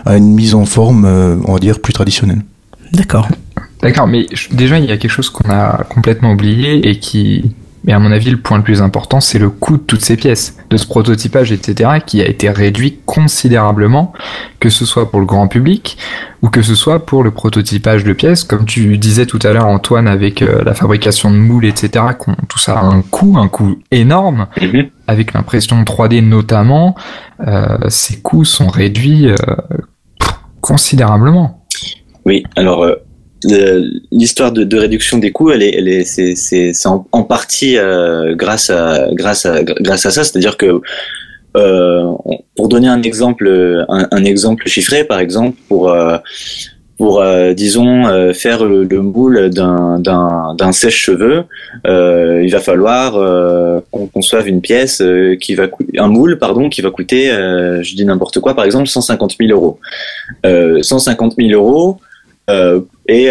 à 0.05 0.17
une 0.17 0.33
mise 0.33 0.53
en 0.53 0.65
forme, 0.65 1.05
euh, 1.05 1.35
on 1.45 1.53
va 1.53 1.59
dire, 1.59 1.79
plus 1.79 1.93
traditionnelle. 1.93 2.41
D'accord. 2.93 3.27
D'accord, 3.81 4.07
mais 4.07 4.27
déjà, 4.51 4.79
il 4.79 4.85
y 4.85 4.91
a 4.91 4.97
quelque 4.97 5.11
chose 5.11 5.29
qu'on 5.29 5.49
a 5.49 5.83
complètement 5.89 6.31
oublié 6.31 6.87
et 6.89 6.99
qui, 6.99 7.51
mais 7.87 7.93
à 7.93 7.99
mon 7.99 8.11
avis, 8.11 8.31
le 8.31 8.37
point 8.37 8.57
le 8.57 8.63
plus 8.63 8.81
important, 8.81 9.21
c'est 9.21 9.39
le 9.39 9.49
coût 9.49 9.77
de 9.77 9.81
toutes 9.81 10.01
ces 10.01 10.17
pièces, 10.17 10.57
de 10.69 10.75
ce 10.75 10.85
prototypage, 10.85 11.53
etc., 11.53 12.01
qui 12.05 12.21
a 12.21 12.27
été 12.27 12.49
réduit 12.49 12.99
considérablement, 13.05 14.11
que 14.59 14.67
ce 14.69 14.85
soit 14.85 15.09
pour 15.09 15.21
le 15.21 15.25
grand 15.25 15.47
public 15.47 15.97
ou 16.41 16.49
que 16.49 16.61
ce 16.61 16.75
soit 16.75 17.05
pour 17.05 17.23
le 17.23 17.31
prototypage 17.31 18.03
de 18.03 18.11
pièces. 18.11 18.43
Comme 18.43 18.65
tu 18.65 18.97
disais 18.97 19.25
tout 19.25 19.39
à 19.41 19.53
l'heure, 19.53 19.67
Antoine, 19.67 20.09
avec 20.09 20.41
euh, 20.41 20.65
la 20.65 20.73
fabrication 20.73 21.31
de 21.31 21.37
moules, 21.37 21.65
etc., 21.65 22.03
tout 22.49 22.59
ça 22.59 22.77
a 22.77 22.83
un 22.83 23.01
coût, 23.01 23.37
un 23.37 23.47
coût 23.47 23.79
énorme. 23.91 24.47
Avec 25.07 25.31
l'impression 25.31 25.81
3D 25.81 26.27
notamment, 26.27 26.95
euh, 27.47 27.77
ces 27.87 28.19
coûts 28.19 28.43
sont 28.43 28.67
réduits 28.67 29.29
euh, 29.29 29.35
considérablement. 30.59 31.63
Oui, 32.25 32.43
alors 32.57 32.85
l'histoire 34.11 34.51
de, 34.51 34.63
de, 34.63 34.77
réduction 34.77 35.17
des 35.17 35.31
coûts, 35.31 35.51
elle 35.51 35.63
est, 35.63 35.73
elle 35.75 35.87
est, 35.87 36.03
c'est, 36.03 36.35
c'est, 36.35 36.73
en, 36.87 37.07
en, 37.11 37.23
partie 37.23 37.77
euh, 37.77 38.35
grâce 38.35 38.69
à, 38.69 39.07
grâce 39.13 39.45
à, 39.45 39.63
grâce 39.63 40.05
à 40.05 40.11
ça. 40.11 40.23
C'est-à-dire 40.23 40.57
que 40.57 40.81
euh, 41.55 42.11
pour 42.55 42.67
donner 42.67 42.87
un 42.87 43.01
exemple, 43.01 43.47
un, 43.89 44.07
un, 44.11 44.23
exemple 44.23 44.67
chiffré, 44.67 45.03
par 45.03 45.19
exemple, 45.19 45.57
pour 45.67 45.89
euh, 45.89 46.17
pour 46.97 47.21
euh, 47.21 47.53
disons 47.53 48.07
euh, 48.07 48.33
faire 48.33 48.65
le, 48.65 48.83
le 48.83 49.01
moule 49.01 49.49
d'un 49.51 49.99
d'un 49.99 50.55
d'un 50.55 50.71
sèche-cheveux, 50.71 51.43
euh, 51.85 52.41
il 52.43 52.51
va 52.51 52.59
falloir 52.59 53.13
qu'on 53.91 54.07
conçoive 54.07 54.47
une 54.47 54.61
pièce 54.61 55.01
qui 55.39 55.55
va 55.55 55.67
un 55.97 56.07
moule 56.07 56.39
pardon 56.39 56.69
qui 56.69 56.81
va 56.81 56.89
coûter, 56.89 57.27
je 57.29 57.95
dis 57.95 58.05
n'importe 58.05 58.39
quoi, 58.39 58.55
par 58.55 58.65
exemple 58.65 58.87
150 58.87 59.35
000 59.39 59.51
euros. 59.51 59.79
150 60.43 61.35
000 61.37 61.51
euros 61.51 61.99
et 63.09 63.29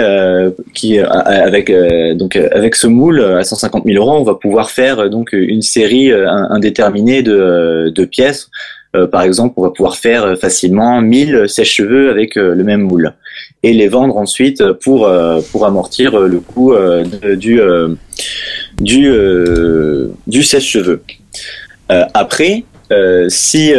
qui 0.74 0.98
avec 0.98 1.72
donc 2.16 2.36
avec 2.36 2.74
ce 2.74 2.86
moule 2.86 3.22
à 3.22 3.44
150 3.44 3.84
000 3.84 3.96
euros, 3.96 4.18
on 4.18 4.24
va 4.24 4.34
pouvoir 4.34 4.70
faire 4.70 5.08
donc 5.08 5.32
une 5.32 5.62
série 5.62 6.12
indéterminée 6.12 7.22
de 7.22 7.92
de 7.94 8.04
pièces 8.04 8.50
euh, 8.96 9.06
par 9.06 9.22
exemple, 9.22 9.54
on 9.56 9.62
va 9.62 9.70
pouvoir 9.70 9.96
faire 9.96 10.24
euh, 10.24 10.36
facilement 10.36 11.00
1000 11.00 11.48
sèche-cheveux 11.48 12.10
avec 12.10 12.36
euh, 12.36 12.54
le 12.54 12.64
même 12.64 12.82
moule 12.82 13.12
et 13.62 13.72
les 13.72 13.88
vendre 13.88 14.16
ensuite 14.16 14.62
pour 14.84 15.10
pour 15.50 15.66
amortir 15.66 16.18
le 16.20 16.40
coût 16.40 16.74
du 17.36 17.60
du 18.78 19.12
du 20.26 20.42
sèche-cheveux. 20.42 21.02
après, 21.88 22.64
si 23.28 23.72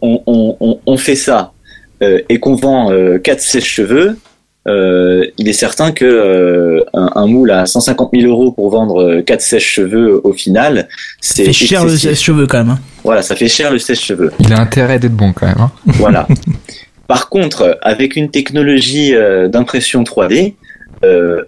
on, 0.00 0.22
on, 0.26 0.78
on, 0.86 0.96
fait 0.96 1.16
ça 1.16 1.52
et 2.00 2.40
qu'on 2.40 2.54
vend 2.54 2.90
4 3.22 3.40
sèche-cheveux, 3.40 4.16
euh, 4.68 5.26
il 5.38 5.48
est 5.48 5.52
certain 5.52 5.92
que 5.92 6.04
euh, 6.04 6.80
un, 6.92 7.26
moule 7.26 7.52
à 7.52 7.66
150 7.66 8.10
000 8.12 8.28
euros 8.28 8.50
pour 8.50 8.70
vendre 8.70 9.20
4 9.20 9.40
sèches-cheveux 9.40 10.20
au 10.24 10.32
final, 10.32 10.88
c'est 11.20 11.52
cher 11.52 11.84
le 11.84 11.96
sèche-cheveux 11.96 12.46
quand 12.46 12.58
même. 12.58 12.70
Hein. 12.70 12.80
Voilà, 13.04 13.22
ça 13.22 13.36
fait 13.36 13.48
cher 13.48 13.70
le 13.70 13.78
sèche-cheveux. 13.78 14.32
Il 14.40 14.52
a 14.52 14.60
intérêt 14.60 14.98
d'être 14.98 15.14
bon 15.14 15.32
quand 15.32 15.46
même. 15.46 15.60
Hein. 15.60 15.70
Voilà. 15.94 16.26
Par 17.06 17.28
contre, 17.28 17.78
avec 17.82 18.16
une 18.16 18.30
technologie 18.30 19.14
euh, 19.14 19.46
d'impression 19.48 20.02
3D, 20.02 20.54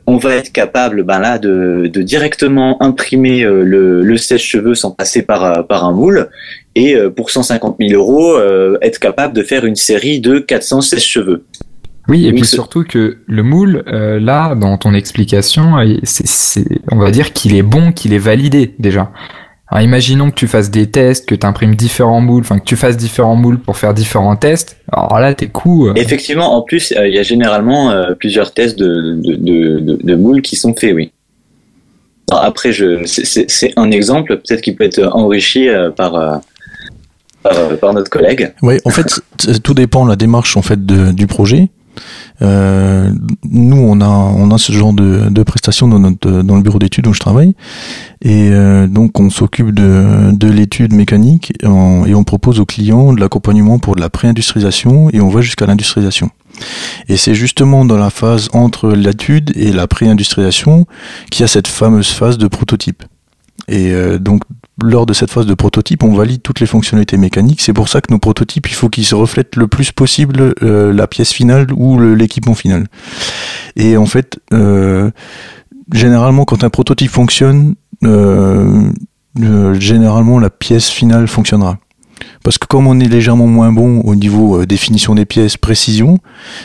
on 0.06 0.18
va 0.18 0.36
être 0.36 0.52
capable 0.52 1.02
ben 1.02 1.18
là 1.18 1.40
de, 1.40 1.90
de 1.92 2.02
directement 2.02 2.80
imprimer 2.80 3.40
le, 3.40 4.02
le 4.02 4.16
sèche-cheveux 4.16 4.76
sans 4.76 4.92
passer 4.92 5.22
par, 5.22 5.66
par 5.66 5.84
un 5.84 5.90
moule 5.90 6.28
et 6.76 6.96
pour 7.16 7.30
150 7.30 7.78
000 7.80 8.00
euros 8.00 8.38
être 8.80 9.00
capable 9.00 9.34
de 9.34 9.42
faire 9.42 9.64
une 9.64 9.74
série 9.74 10.20
de 10.20 10.38
400 10.38 10.82
sèche-cheveux. 10.82 11.42
Oui, 12.08 12.26
et 12.26 12.32
puis 12.32 12.46
surtout 12.46 12.84
que 12.84 13.18
le 13.26 13.42
moule, 13.42 13.84
euh, 13.86 14.18
là, 14.18 14.54
dans 14.54 14.78
ton 14.78 14.94
explication, 14.94 15.74
c'est, 16.04 16.64
on 16.90 16.96
va 16.96 17.10
dire 17.10 17.34
qu'il 17.34 17.54
est 17.54 17.62
bon, 17.62 17.92
qu'il 17.92 18.14
est 18.14 18.18
validé 18.18 18.74
déjà. 18.78 19.12
Alors 19.70 19.84
imaginons 19.84 20.30
que 20.30 20.34
tu 20.34 20.48
fasses 20.48 20.70
des 20.70 20.90
tests, 20.90 21.28
que 21.28 21.34
tu 21.34 21.46
imprimes 21.46 21.74
différents 21.74 22.22
moules, 22.22 22.40
enfin 22.40 22.58
que 22.58 22.64
tu 22.64 22.76
fasses 22.76 22.96
différents 22.96 23.36
moules 23.36 23.58
pour 23.58 23.76
faire 23.76 23.92
différents 23.92 24.36
tests. 24.36 24.78
Alors 24.90 25.20
là, 25.20 25.34
t'es 25.34 25.48
cool. 25.48 25.90
Euh. 25.90 25.94
Effectivement, 25.96 26.56
en 26.56 26.62
plus, 26.62 26.92
euh, 26.92 27.06
il 27.06 27.14
y 27.14 27.18
a 27.18 27.22
généralement 27.22 27.92
plusieurs 28.18 28.54
tests 28.54 28.78
de, 28.78 29.20
de, 29.22 29.34
de, 29.80 29.98
de, 30.02 30.14
moules 30.14 30.40
qui 30.40 30.56
sont 30.56 30.74
faits, 30.74 30.94
oui. 30.94 31.12
après, 32.30 32.72
je, 32.72 33.04
c'est, 33.04 33.72
un 33.76 33.90
exemple, 33.90 34.38
peut-être 34.38 34.62
qu'il 34.62 34.76
peut 34.76 34.84
être 34.84 35.02
enrichi 35.12 35.68
par, 35.94 36.40
par, 37.42 37.92
notre 37.92 38.08
collègue. 38.08 38.54
Oui, 38.62 38.78
en 38.86 38.90
fait, 38.90 39.20
tout 39.62 39.74
dépend 39.74 40.06
de 40.06 40.10
la 40.10 40.16
démarche 40.16 40.56
en 40.56 40.62
fait 40.62 40.86
du 40.86 41.26
projet. 41.26 41.68
Euh, 42.42 43.10
nous, 43.50 43.76
on 43.76 44.00
a, 44.00 44.06
on 44.06 44.50
a 44.50 44.58
ce 44.58 44.72
genre 44.72 44.92
de, 44.92 45.28
de 45.28 45.42
prestations 45.42 45.88
dans, 45.88 45.98
notre, 45.98 46.42
dans 46.42 46.56
le 46.56 46.62
bureau 46.62 46.78
d'études 46.78 47.06
où 47.06 47.12
je 47.12 47.20
travaille. 47.20 47.54
Et 48.22 48.50
euh, 48.50 48.86
donc, 48.86 49.18
on 49.18 49.30
s'occupe 49.30 49.72
de, 49.72 50.30
de 50.32 50.48
l'étude 50.48 50.92
mécanique 50.92 51.52
et 51.62 51.66
on, 51.66 52.24
propose 52.24 52.60
aux 52.60 52.66
clients 52.66 53.14
de 53.14 53.20
l'accompagnement 53.20 53.78
pour 53.78 53.96
de 53.96 54.02
la 54.02 54.10
pré-industrialisation 54.10 55.08
et 55.12 55.20
on 55.20 55.30
va 55.30 55.40
jusqu'à 55.40 55.64
l'industrialisation. 55.64 56.30
Et 57.08 57.16
c'est 57.16 57.34
justement 57.34 57.86
dans 57.86 57.96
la 57.96 58.10
phase 58.10 58.48
entre 58.52 58.90
l'étude 58.90 59.52
et 59.56 59.72
la 59.72 59.86
pré-industrialisation 59.86 60.84
qu'il 61.30 61.40
y 61.40 61.44
a 61.44 61.48
cette 61.48 61.68
fameuse 61.68 62.08
phase 62.08 62.36
de 62.36 62.46
prototype. 62.46 63.04
Et 63.66 63.92
euh, 63.92 64.18
donc 64.18 64.42
lors 64.82 65.06
de 65.06 65.12
cette 65.12 65.30
phase 65.30 65.46
de 65.46 65.54
prototype, 65.54 66.02
on 66.04 66.14
valide 66.14 66.42
toutes 66.42 66.60
les 66.60 66.66
fonctionnalités 66.66 67.16
mécaniques. 67.16 67.60
C'est 67.60 67.72
pour 67.72 67.88
ça 67.88 68.00
que 68.00 68.12
nos 68.12 68.18
prototypes, 68.18 68.68
il 68.68 68.74
faut 68.74 68.88
qu'ils 68.88 69.04
se 69.04 69.14
reflètent 69.14 69.56
le 69.56 69.66
plus 69.66 69.92
possible 69.92 70.54
euh, 70.62 70.92
la 70.92 71.06
pièce 71.06 71.32
finale 71.32 71.66
ou 71.74 71.98
l'équipement 71.98 72.54
final. 72.54 72.86
Et 73.76 73.96
en 73.96 74.06
fait, 74.06 74.38
euh, 74.52 75.10
généralement, 75.92 76.44
quand 76.44 76.62
un 76.64 76.70
prototype 76.70 77.10
fonctionne, 77.10 77.74
euh, 78.04 78.92
généralement 79.78 80.38
la 80.38 80.50
pièce 80.50 80.88
finale 80.88 81.26
fonctionnera. 81.26 81.78
Parce 82.44 82.58
que 82.58 82.66
comme 82.66 82.86
on 82.86 82.98
est 83.00 83.08
légèrement 83.08 83.46
moins 83.46 83.72
bon 83.72 84.00
au 84.00 84.14
niveau 84.14 84.64
définition 84.64 85.14
des 85.14 85.24
pièces, 85.24 85.56
précision, 85.56 86.18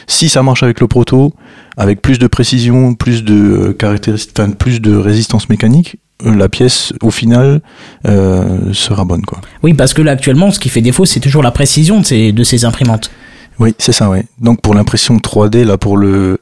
si 0.08 0.30
ça 0.30 0.44
marche 0.44 0.64
avec 0.64 0.80
le 0.80 0.88
proto, 0.88 1.34
avec 1.78 2.02
plus 2.02 2.20
de 2.20 2.28
précision, 2.28 2.94
plus 2.94 3.24
de 3.24 3.76
caractéristiques, 3.78 4.58
plus 4.58 4.82
de 4.82 4.96
résistance 4.96 5.50
mécanique, 5.50 5.98
la 6.24 6.50
pièce 6.50 6.94
au 7.02 7.12
final 7.12 7.62
euh, 8.08 8.74
sera 8.74 9.06
bonne 9.06 9.24
quoi. 9.24 9.40
Oui, 9.62 9.74
parce 9.74 9.94
que 9.94 10.02
là 10.02 10.12
actuellement, 10.12 10.52
ce 10.52 10.60
qui 10.60 10.70
fait 10.70 10.82
défaut, 10.82 11.06
c'est 11.06 11.20
toujours 11.20 11.44
la 11.44 11.52
précision 11.52 12.00
de 12.00 12.06
ces, 12.06 12.32
de 12.32 12.44
ces 12.44 12.66
imprimantes. 12.66 13.12
Oui, 13.60 13.76
c'est 13.78 13.92
ça, 13.92 14.10
oui. 14.10 14.20
Donc 14.40 14.62
pour 14.62 14.74
l'impression 14.74 15.18
3D, 15.18 15.64
là 15.64 15.78
pour 15.78 15.98
le, 15.98 16.40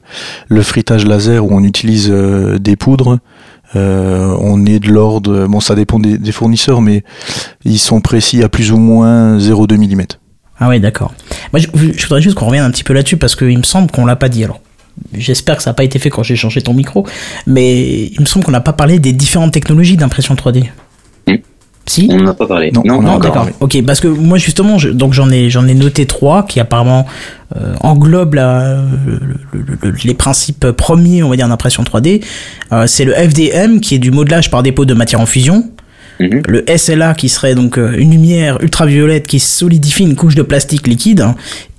le 0.48 0.62
frittage 0.62 1.04
laser 1.04 1.44
où 1.44 1.48
on 1.52 1.62
utilise 1.62 2.08
euh, 2.10 2.58
des 2.58 2.76
poudres, 2.76 3.18
euh, 3.76 4.34
on 4.40 4.64
est 4.66 4.78
de 4.78 4.90
l'ordre, 4.90 5.46
bon 5.46 5.60
ça 5.60 5.74
dépend 5.74 5.98
des, 5.98 6.32
fournisseurs, 6.32 6.80
mais 6.80 7.04
ils 7.64 7.78
sont 7.78 8.00
précis 8.00 8.42
à 8.42 8.48
plus 8.48 8.72
ou 8.72 8.78
moins 8.78 9.38
0,2 9.38 9.76
mm. 9.76 10.04
Ah 10.58 10.68
oui, 10.68 10.80
d'accord. 10.80 11.12
Moi 11.52 11.60
je, 11.60 11.68
je 11.96 12.02
voudrais 12.02 12.22
juste 12.22 12.36
qu'on 12.36 12.46
revienne 12.46 12.64
un 12.64 12.70
petit 12.70 12.84
peu 12.84 12.92
là-dessus 12.92 13.16
parce 13.16 13.34
qu'il 13.34 13.58
me 13.58 13.62
semble 13.62 13.90
qu'on 13.90 14.06
l'a 14.06 14.16
pas 14.16 14.28
dit 14.28 14.44
alors. 14.44 14.60
J'espère 15.14 15.56
que 15.56 15.62
ça 15.62 15.70
n'a 15.70 15.74
pas 15.74 15.84
été 15.84 15.98
fait 15.98 16.10
quand 16.10 16.22
j'ai 16.22 16.36
changé 16.36 16.62
ton 16.62 16.74
micro, 16.74 17.06
mais 17.46 18.04
il 18.04 18.20
me 18.20 18.26
semble 18.26 18.44
qu'on 18.44 18.52
n'a 18.52 18.60
pas 18.60 18.72
parlé 18.72 18.98
des 18.98 19.12
différentes 19.12 19.52
technologies 19.52 19.96
d'impression 19.96 20.34
3D. 20.34 20.66
Si? 21.86 22.08
On 22.10 22.22
n'a 22.22 22.34
pas 22.34 22.46
parlé. 22.46 22.70
Non, 22.70 23.02
non, 23.02 23.18
d'accord. 23.18 23.48
Ok, 23.60 23.76
parce 23.84 24.00
que 24.00 24.06
moi 24.06 24.38
justement, 24.38 24.76
donc 24.92 25.14
j'en 25.14 25.30
ai 25.30 25.50
j'en 25.50 25.66
ai 25.66 25.74
noté 25.74 26.06
trois 26.06 26.44
qui 26.44 26.60
apparemment 26.60 27.06
euh, 27.56 27.74
englobent 27.80 28.38
les 30.04 30.14
principes 30.14 30.70
premiers, 30.70 31.24
on 31.24 31.28
va 31.28 31.36
dire, 31.36 31.48
d'impression 31.48 31.82
3D. 31.82 32.22
Euh, 32.72 32.86
c'est 32.86 33.04
le 33.04 33.12
FDM 33.14 33.80
qui 33.80 33.96
est 33.96 33.98
du 33.98 34.12
modelage 34.12 34.48
par 34.48 34.62
dépôt 34.62 34.84
de 34.84 34.94
matière 34.94 35.20
en 35.20 35.26
fusion. 35.26 35.70
Mhm. 36.22 36.42
Le 36.46 36.64
SLA 36.76 37.14
qui 37.14 37.28
serait 37.28 37.54
donc 37.54 37.78
euh, 37.78 37.94
une 37.96 38.12
lumière 38.12 38.62
ultraviolette 38.62 39.26
qui 39.26 39.40
solidifie 39.40 40.04
une 40.04 40.14
couche 40.14 40.36
de 40.36 40.42
plastique 40.42 40.86
liquide 40.86 41.26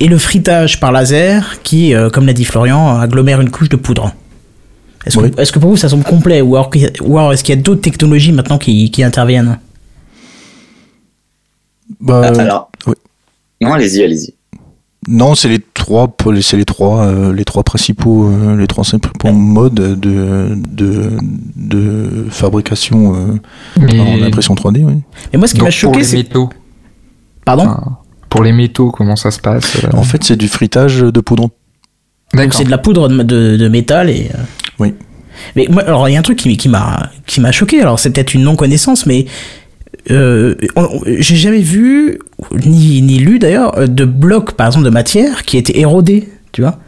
et 0.00 0.08
le 0.08 0.18
frittage 0.18 0.80
par 0.80 0.92
laser 0.92 1.62
qui, 1.62 1.94
euh, 1.94 2.10
comme 2.10 2.26
l'a 2.26 2.34
dit 2.34 2.44
Florian, 2.44 2.98
agglomère 3.00 3.40
une 3.40 3.50
couche 3.50 3.70
de 3.70 3.76
poudre. 3.76 4.14
Est-ce 5.06 5.52
que, 5.52 5.58
pour 5.58 5.70
vous 5.70 5.76
ça 5.76 5.88
semble 5.88 6.04
complet 6.04 6.40
ou 6.40 6.56
alors, 6.56 6.70
est-ce 7.32 7.44
qu'il 7.44 7.54
y 7.54 7.58
a 7.58 7.60
d'autres 7.60 7.82
technologies 7.82 8.32
maintenant 8.32 8.58
qui, 8.58 9.02
interviennent? 9.02 9.58
Bah, 12.00 12.32
ah, 12.38 12.68
non, 13.60 13.72
allez-y, 13.72 14.02
allez-y. 14.02 14.34
Non, 15.06 15.34
c'est 15.34 15.48
les 15.48 15.58
trois, 15.58 16.14
c'est 16.40 16.56
les 16.56 16.64
trois, 16.64 17.04
euh, 17.04 17.32
les 17.32 17.44
trois 17.44 17.62
principaux, 17.62 18.26
euh, 18.26 18.56
les 18.56 18.66
trois 18.66 18.84
principaux 18.84 19.32
modes 19.32 19.74
de 19.74 20.56
de, 20.56 21.10
de 21.56 22.26
fabrication 22.30 23.14
euh, 23.14 23.82
en 23.82 24.22
impression 24.22 24.54
3D. 24.54 24.84
Oui. 24.84 24.94
Mais 25.32 25.38
moi, 25.38 25.48
ce 25.48 25.54
qui 25.54 25.62
m'a 25.62 25.70
choqué, 25.70 26.02
c'est 26.04 26.16
métaux. 26.16 26.48
Pardon. 27.44 27.68
pour 28.30 28.42
les 28.42 28.52
métaux, 28.52 28.90
comment 28.90 29.16
ça 29.16 29.30
se 29.30 29.38
passe 29.38 29.76
En 29.92 30.02
fait, 30.02 30.24
c'est 30.24 30.36
du 30.36 30.48
fritage 30.48 31.00
de 31.00 31.20
poudre. 31.20 31.50
Donc 32.32 32.54
c'est 32.54 32.64
de 32.64 32.70
la 32.70 32.78
poudre 32.78 33.08
de, 33.08 33.56
de, 33.56 33.68
métal 33.68 34.08
et. 34.08 34.30
Oui. 34.78 34.94
Mais 35.56 35.66
moi, 35.68 35.82
alors 35.82 36.08
il 36.08 36.12
y 36.12 36.16
a 36.16 36.18
un 36.18 36.22
truc 36.22 36.38
qui, 36.38 36.56
qui 36.56 36.68
m'a 36.68 37.10
qui 37.26 37.40
m'a 37.40 37.52
choqué. 37.52 37.80
Alors 37.80 37.98
c'est 37.98 38.10
peut-être 38.10 38.34
une 38.34 38.42
non 38.42 38.56
connaissance, 38.56 39.04
mais 39.04 39.26
euh, 40.10 40.54
j'ai 41.18 41.36
jamais 41.36 41.60
vu, 41.60 42.18
ni, 42.64 43.02
ni 43.02 43.18
lu 43.18 43.38
d'ailleurs, 43.38 43.88
de 43.88 44.04
blocs, 44.04 44.52
par 44.52 44.68
exemple, 44.68 44.84
de 44.84 44.90
matière 44.90 45.44
qui 45.44 45.56
étaient 45.56 45.78
érodés, 45.78 46.28
tu 46.52 46.62
vois 46.62 46.78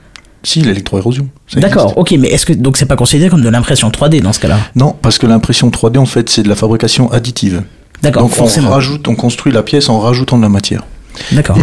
Si, 0.43 0.61
l'électroérosion. 0.61 1.29
D'accord, 1.55 1.97
ok, 1.97 2.15
mais 2.19 2.29
est-ce 2.29 2.47
que 2.47 2.53
donc 2.53 2.77
c'est 2.77 2.87
pas 2.87 2.97
considéré 2.97 3.31
comme 3.31 3.43
de 3.43 3.49
l'impression 3.49 3.89
3D 3.91 4.21
dans 4.21 4.33
ce 4.33 4.41
cas-là? 4.41 4.59
Non, 4.75 4.95
parce 5.01 5.19
que 5.19 5.27
l'impression 5.27 5.71
3D 5.71 5.99
en 5.99 6.07
fait 6.07 6.29
c'est 6.29 6.43
de 6.43 6.49
la 6.49 6.57
fabrication 6.57 7.11
additive. 7.13 7.63
D'accord, 8.03 8.23
donc 8.23 8.33
forcément. 8.33 8.69
on 8.69 8.73
rajoute, 8.73 9.09
on 9.09 9.15
construit 9.15 9.53
la 9.53 9.63
pièce 9.63 9.89
en 9.89 10.01
rajoutant 10.01 10.37
de 10.37 10.43
la 10.43 10.49
matière. 10.49 10.85
D'accord. 11.33 11.57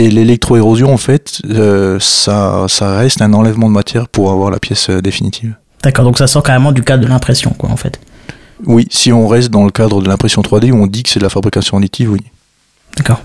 Et, 0.00 0.10
l'électroérosion 0.10 0.92
en 0.92 0.96
fait, 0.96 1.42
euh, 1.50 1.98
ça, 2.00 2.66
ça 2.68 2.96
reste 2.96 3.20
un 3.20 3.32
enlèvement 3.32 3.68
de 3.68 3.74
matière 3.74 4.08
pour 4.08 4.30
avoir 4.30 4.50
la 4.50 4.60
pièce 4.60 4.90
euh, 4.90 5.02
définitive. 5.02 5.56
D'accord, 5.82 6.04
donc 6.04 6.18
ça 6.18 6.28
sort 6.28 6.42
carrément 6.42 6.72
du 6.72 6.82
cadre 6.82 7.02
de 7.02 7.08
l'impression, 7.08 7.50
quoi, 7.50 7.70
en 7.70 7.76
fait. 7.76 8.00
Oui, 8.66 8.86
si 8.90 9.12
on 9.12 9.28
reste 9.28 9.50
dans 9.50 9.64
le 9.64 9.70
cadre 9.70 10.02
de 10.02 10.08
l'impression 10.08 10.42
3D 10.42 10.70
où 10.72 10.76
on 10.82 10.86
dit 10.86 11.02
que 11.02 11.08
c'est 11.10 11.20
de 11.20 11.24
la 11.24 11.30
fabrication 11.30 11.76
additive, 11.78 12.12
oui. 12.12 12.20
D'accord. 12.96 13.22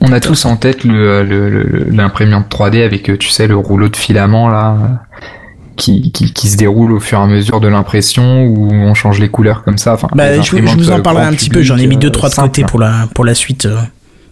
On 0.00 0.12
a 0.12 0.20
tous 0.20 0.44
en 0.46 0.56
tête 0.56 0.84
l'imprimante 0.84 2.46
le, 2.52 2.56
3D 2.56 2.84
avec, 2.84 3.10
euh, 3.10 3.18
tu 3.18 3.28
sais, 3.28 3.46
le 3.46 3.56
rouleau 3.56 3.88
de 3.88 3.96
filament 3.96 4.48
là, 4.48 5.02
qui, 5.76 6.12
qui, 6.12 6.32
qui 6.32 6.48
se 6.48 6.56
déroule 6.56 6.92
au 6.92 7.00
fur 7.00 7.18
et 7.18 7.22
à 7.22 7.26
mesure 7.26 7.60
de 7.60 7.68
l'impression 7.68 8.44
où 8.44 8.70
on 8.70 8.94
change 8.94 9.18
les 9.18 9.28
couleurs 9.28 9.62
comme 9.62 9.78
ça. 9.78 9.94
Enfin, 9.94 10.08
Bah, 10.14 10.40
je, 10.40 10.56
vous 10.56 10.90
en 10.90 10.98
euh, 10.98 11.02
parlerai 11.02 11.24
un 11.24 11.32
petit 11.32 11.50
peu, 11.50 11.62
j'en 11.62 11.76
ai 11.78 11.86
mis 11.86 11.96
deux 11.96 12.08
euh, 12.08 12.12
trois 12.12 12.28
de 12.28 12.34
côté 12.34 12.64
pour 12.64 12.78
la 12.78 13.08
pour 13.14 13.24
la 13.24 13.34
suite. 13.34 13.66
euh. 13.66 13.76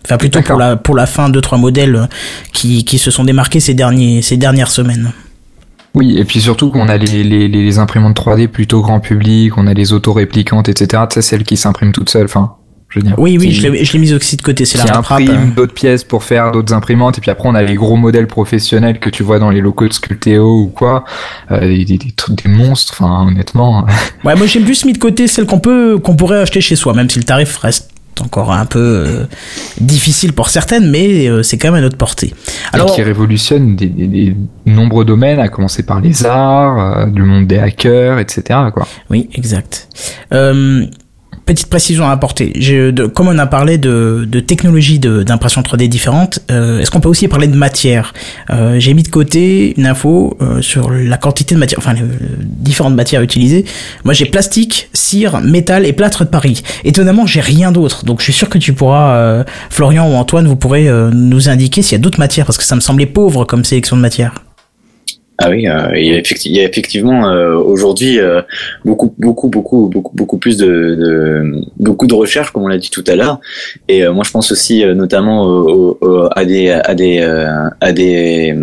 Enfin 0.04 0.16
plutôt 0.16 0.40
pour 0.42 0.58
la 0.58 0.76
pour 0.76 0.94
la 0.94 1.06
fin 1.06 1.28
deux 1.28 1.40
trois 1.40 1.58
modèles 1.58 1.96
euh, 1.96 2.06
qui 2.52 2.84
qui 2.84 2.98
se 2.98 3.10
sont 3.10 3.24
démarqués 3.24 3.60
ces 3.60 3.74
derniers 3.74 4.22
ces 4.22 4.36
dernières 4.36 4.70
semaines. 4.70 5.12
Oui, 5.94 6.16
et 6.18 6.24
puis 6.24 6.40
surtout 6.40 6.70
qu'on 6.70 6.88
a 6.88 6.96
les, 6.96 7.24
les, 7.24 7.48
les 7.48 7.78
imprimantes 7.78 8.16
3D 8.16 8.48
plutôt 8.48 8.80
grand 8.82 9.00
public, 9.00 9.56
on 9.56 9.66
a 9.66 9.74
les 9.74 9.92
auto-réplicantes, 9.92 10.68
etc. 10.68 11.02
Tu 11.10 11.14
sais, 11.14 11.22
celles 11.22 11.44
qui 11.44 11.56
s'impriment 11.56 11.92
toutes 11.92 12.10
seules, 12.10 12.26
enfin, 12.26 12.54
je 12.90 13.00
veux 13.00 13.04
dire. 13.06 13.14
Oui 13.18 13.36
oui, 13.40 13.48
qui- 13.48 13.54
je 13.54 13.68
l'ai 13.68 13.84
je 13.84 13.92
l'ai 13.94 13.98
mis 13.98 14.12
aussi 14.14 14.36
de 14.36 14.42
côté, 14.42 14.64
c'est 14.64 14.78
la 14.78 14.84
euh. 14.98 15.54
d'autres 15.56 15.74
pièces 15.74 16.04
pour 16.04 16.24
faire 16.24 16.52
d'autres 16.52 16.72
imprimantes 16.72 17.18
et 17.18 17.20
puis 17.20 17.30
après 17.30 17.48
on 17.48 17.54
a 17.54 17.62
les 17.62 17.74
gros 17.74 17.96
modèles 17.96 18.26
professionnels 18.26 18.98
que 18.98 19.10
tu 19.10 19.22
vois 19.22 19.38
dans 19.38 19.50
les 19.50 19.60
locaux 19.60 19.88
de 19.88 19.92
Sculpteo 19.92 20.60
ou 20.62 20.66
quoi 20.68 21.04
euh, 21.50 21.60
des, 21.60 21.84
des, 21.84 21.98
des 21.98 22.14
des 22.30 22.48
monstres 22.48 22.94
enfin 22.98 23.26
honnêtement 23.26 23.84
Ouais, 24.24 24.34
moi 24.36 24.46
j'ai 24.46 24.60
plus 24.60 24.84
mis 24.86 24.92
de 24.94 24.98
côté 24.98 25.26
celle 25.26 25.44
qu'on 25.46 25.58
peut 25.58 25.98
qu'on 25.98 26.16
pourrait 26.16 26.40
acheter 26.40 26.60
chez 26.62 26.76
soi, 26.76 26.94
même 26.94 27.10
si 27.10 27.18
le 27.18 27.24
tarif 27.24 27.58
reste 27.58 27.90
encore 28.20 28.52
un 28.52 28.66
peu 28.66 28.78
euh, 28.78 29.24
difficile 29.80 30.32
pour 30.32 30.48
certaines, 30.48 30.90
mais 30.90 31.28
euh, 31.28 31.42
c'est 31.42 31.58
quand 31.58 31.68
même 31.68 31.76
à 31.76 31.80
notre 31.80 31.96
portée. 31.96 32.34
Alors 32.72 32.90
et 32.90 32.94
qui 32.94 33.02
révolutionne 33.02 33.76
des, 33.76 33.86
des, 33.86 34.06
des 34.06 34.36
nombreux 34.66 35.04
domaines 35.04 35.40
à 35.40 35.48
commencer 35.48 35.82
par 35.82 36.00
les 36.00 36.24
arts 36.26 36.98
euh, 36.98 37.06
du 37.06 37.22
monde 37.22 37.46
des 37.46 37.58
hackers 37.58 38.18
etc 38.18 38.60
quoi 38.72 38.86
Oui, 39.10 39.28
exact. 39.34 39.88
Petite 41.48 41.70
précision 41.70 42.06
à 42.06 42.10
apporter. 42.10 42.50
De, 42.50 43.06
comme 43.06 43.26
on 43.28 43.38
a 43.38 43.46
parlé 43.46 43.78
de, 43.78 44.28
de 44.30 44.38
technologies 44.38 44.98
d'impression 44.98 45.62
3D 45.62 45.88
différentes, 45.88 46.40
euh, 46.50 46.78
est-ce 46.78 46.90
qu'on 46.90 47.00
peut 47.00 47.08
aussi 47.08 47.26
parler 47.26 47.46
de 47.46 47.56
matière? 47.56 48.12
Euh, 48.50 48.78
J'ai 48.78 48.92
mis 48.92 49.02
de 49.02 49.08
côté 49.08 49.72
une 49.78 49.86
info 49.86 50.36
euh, 50.42 50.60
sur 50.60 50.90
la 50.90 51.16
quantité 51.16 51.54
de 51.54 51.60
matière, 51.60 51.78
enfin 51.78 51.94
les, 51.94 52.02
euh, 52.02 52.06
différentes 52.38 52.94
matières 52.94 53.22
utilisées. 53.22 53.64
Moi, 54.04 54.12
j'ai 54.12 54.26
plastique, 54.26 54.90
cire, 54.92 55.40
métal 55.40 55.86
et 55.86 55.94
plâtre 55.94 56.22
de 56.26 56.28
Paris. 56.28 56.62
Étonnamment, 56.84 57.24
j'ai 57.24 57.40
rien 57.40 57.72
d'autre. 57.72 58.04
Donc, 58.04 58.18
je 58.18 58.24
suis 58.24 58.34
sûr 58.34 58.50
que 58.50 58.58
tu 58.58 58.74
pourras, 58.74 59.14
euh, 59.16 59.44
Florian 59.70 60.06
ou 60.06 60.16
Antoine, 60.16 60.46
vous 60.46 60.56
pourrez 60.56 60.86
euh, 60.86 61.10
nous 61.14 61.48
indiquer 61.48 61.80
s'il 61.80 61.92
y 61.92 61.98
a 61.98 62.02
d'autres 62.02 62.18
matières, 62.18 62.44
parce 62.44 62.58
que 62.58 62.64
ça 62.64 62.74
me 62.74 62.80
semblait 62.80 63.06
pauvre 63.06 63.46
comme 63.46 63.64
sélection 63.64 63.96
de 63.96 64.02
matières. 64.02 64.34
Ah 65.40 65.50
oui, 65.50 65.68
euh, 65.68 65.96
il, 65.96 66.06
y 66.06 66.12
a 66.14 66.18
effecti- 66.18 66.48
il 66.48 66.56
y 66.56 66.60
a 66.60 66.64
effectivement 66.64 67.28
euh, 67.30 67.54
aujourd'hui 67.54 68.18
euh, 68.18 68.42
beaucoup, 68.84 69.14
beaucoup, 69.18 69.46
beaucoup, 69.48 69.86
beaucoup, 69.86 70.10
beaucoup 70.16 70.36
plus 70.38 70.56
de, 70.56 70.66
de 70.66 71.62
beaucoup 71.78 72.08
de 72.08 72.14
recherches, 72.14 72.50
comme 72.50 72.64
on 72.64 72.68
l'a 72.68 72.76
dit 72.78 72.90
tout 72.90 73.04
à 73.06 73.14
l'heure. 73.14 73.38
Et 73.86 74.02
euh, 74.04 74.12
moi, 74.12 74.24
je 74.26 74.32
pense 74.32 74.50
aussi 74.50 74.82
euh, 74.84 74.94
notamment 74.94 75.44
au- 75.44 75.68
au- 75.70 75.98
au- 76.00 76.28
à 76.34 76.44
des, 76.44 76.70
à 76.70 76.92
des, 76.96 77.20
euh, 77.20 77.68
à 77.80 77.92
des, 77.92 78.56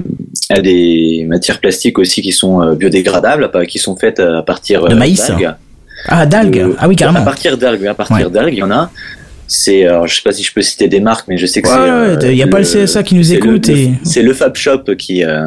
à 0.50 0.60
des 0.60 1.26
matières 1.30 1.62
plastiques 1.62 1.98
aussi 1.98 2.22
qui 2.22 2.34
sont 2.34 2.62
euh, 2.62 2.76
biodégradables, 2.76 3.50
à- 3.54 3.66
qui 3.66 3.80
sont 3.80 3.96
faites 3.96 4.20
à 4.20 4.42
partir 4.44 4.84
De 4.86 4.94
euh, 4.94 4.98
maïs. 4.98 5.26
d'algues. 5.26 5.54
Ah, 6.10 6.26
d'algues. 6.26 6.60
Euh, 6.60 6.74
ah 6.78 6.90
oui, 6.90 6.96
À 6.96 6.98
carrément. 6.98 7.24
partir 7.24 7.58
d'algues, 7.58 7.88
à 7.88 7.94
partir 7.94 8.18
Ouais. 8.18 8.30
d'algues, 8.30 8.54
il 8.54 8.60
y 8.60 8.64
en 8.64 8.72
a. 8.72 8.92
C'est, 9.48 9.86
alors, 9.86 10.08
je 10.08 10.16
sais 10.16 10.24
pas 10.24 10.32
si 10.32 10.42
je 10.44 10.52
peux 10.52 10.64
citer 10.64 10.88
des 10.88 11.00
marques, 11.00 11.28
mais 11.28 11.38
je 11.38 11.46
sais 11.46 11.62
que 11.62 11.68
Ouais, 11.68 11.74
c'est. 11.76 11.80
ouais, 11.82 12.26
euh, 12.26 12.32
il 12.32 12.38
y 12.38 12.42
a 12.42 12.48
pas 12.48 12.58
le 12.58 12.66
CSA 12.66 13.04
qui 13.04 13.14
nous 13.14 13.32
écoute 13.32 13.68
le- 13.68 13.76
et- 13.78 13.92
C'est 14.04 14.24
le 14.24 14.34
Fab 14.34 14.56
Shop 14.56 14.84
qui, 14.98 15.24
euh, 15.24 15.46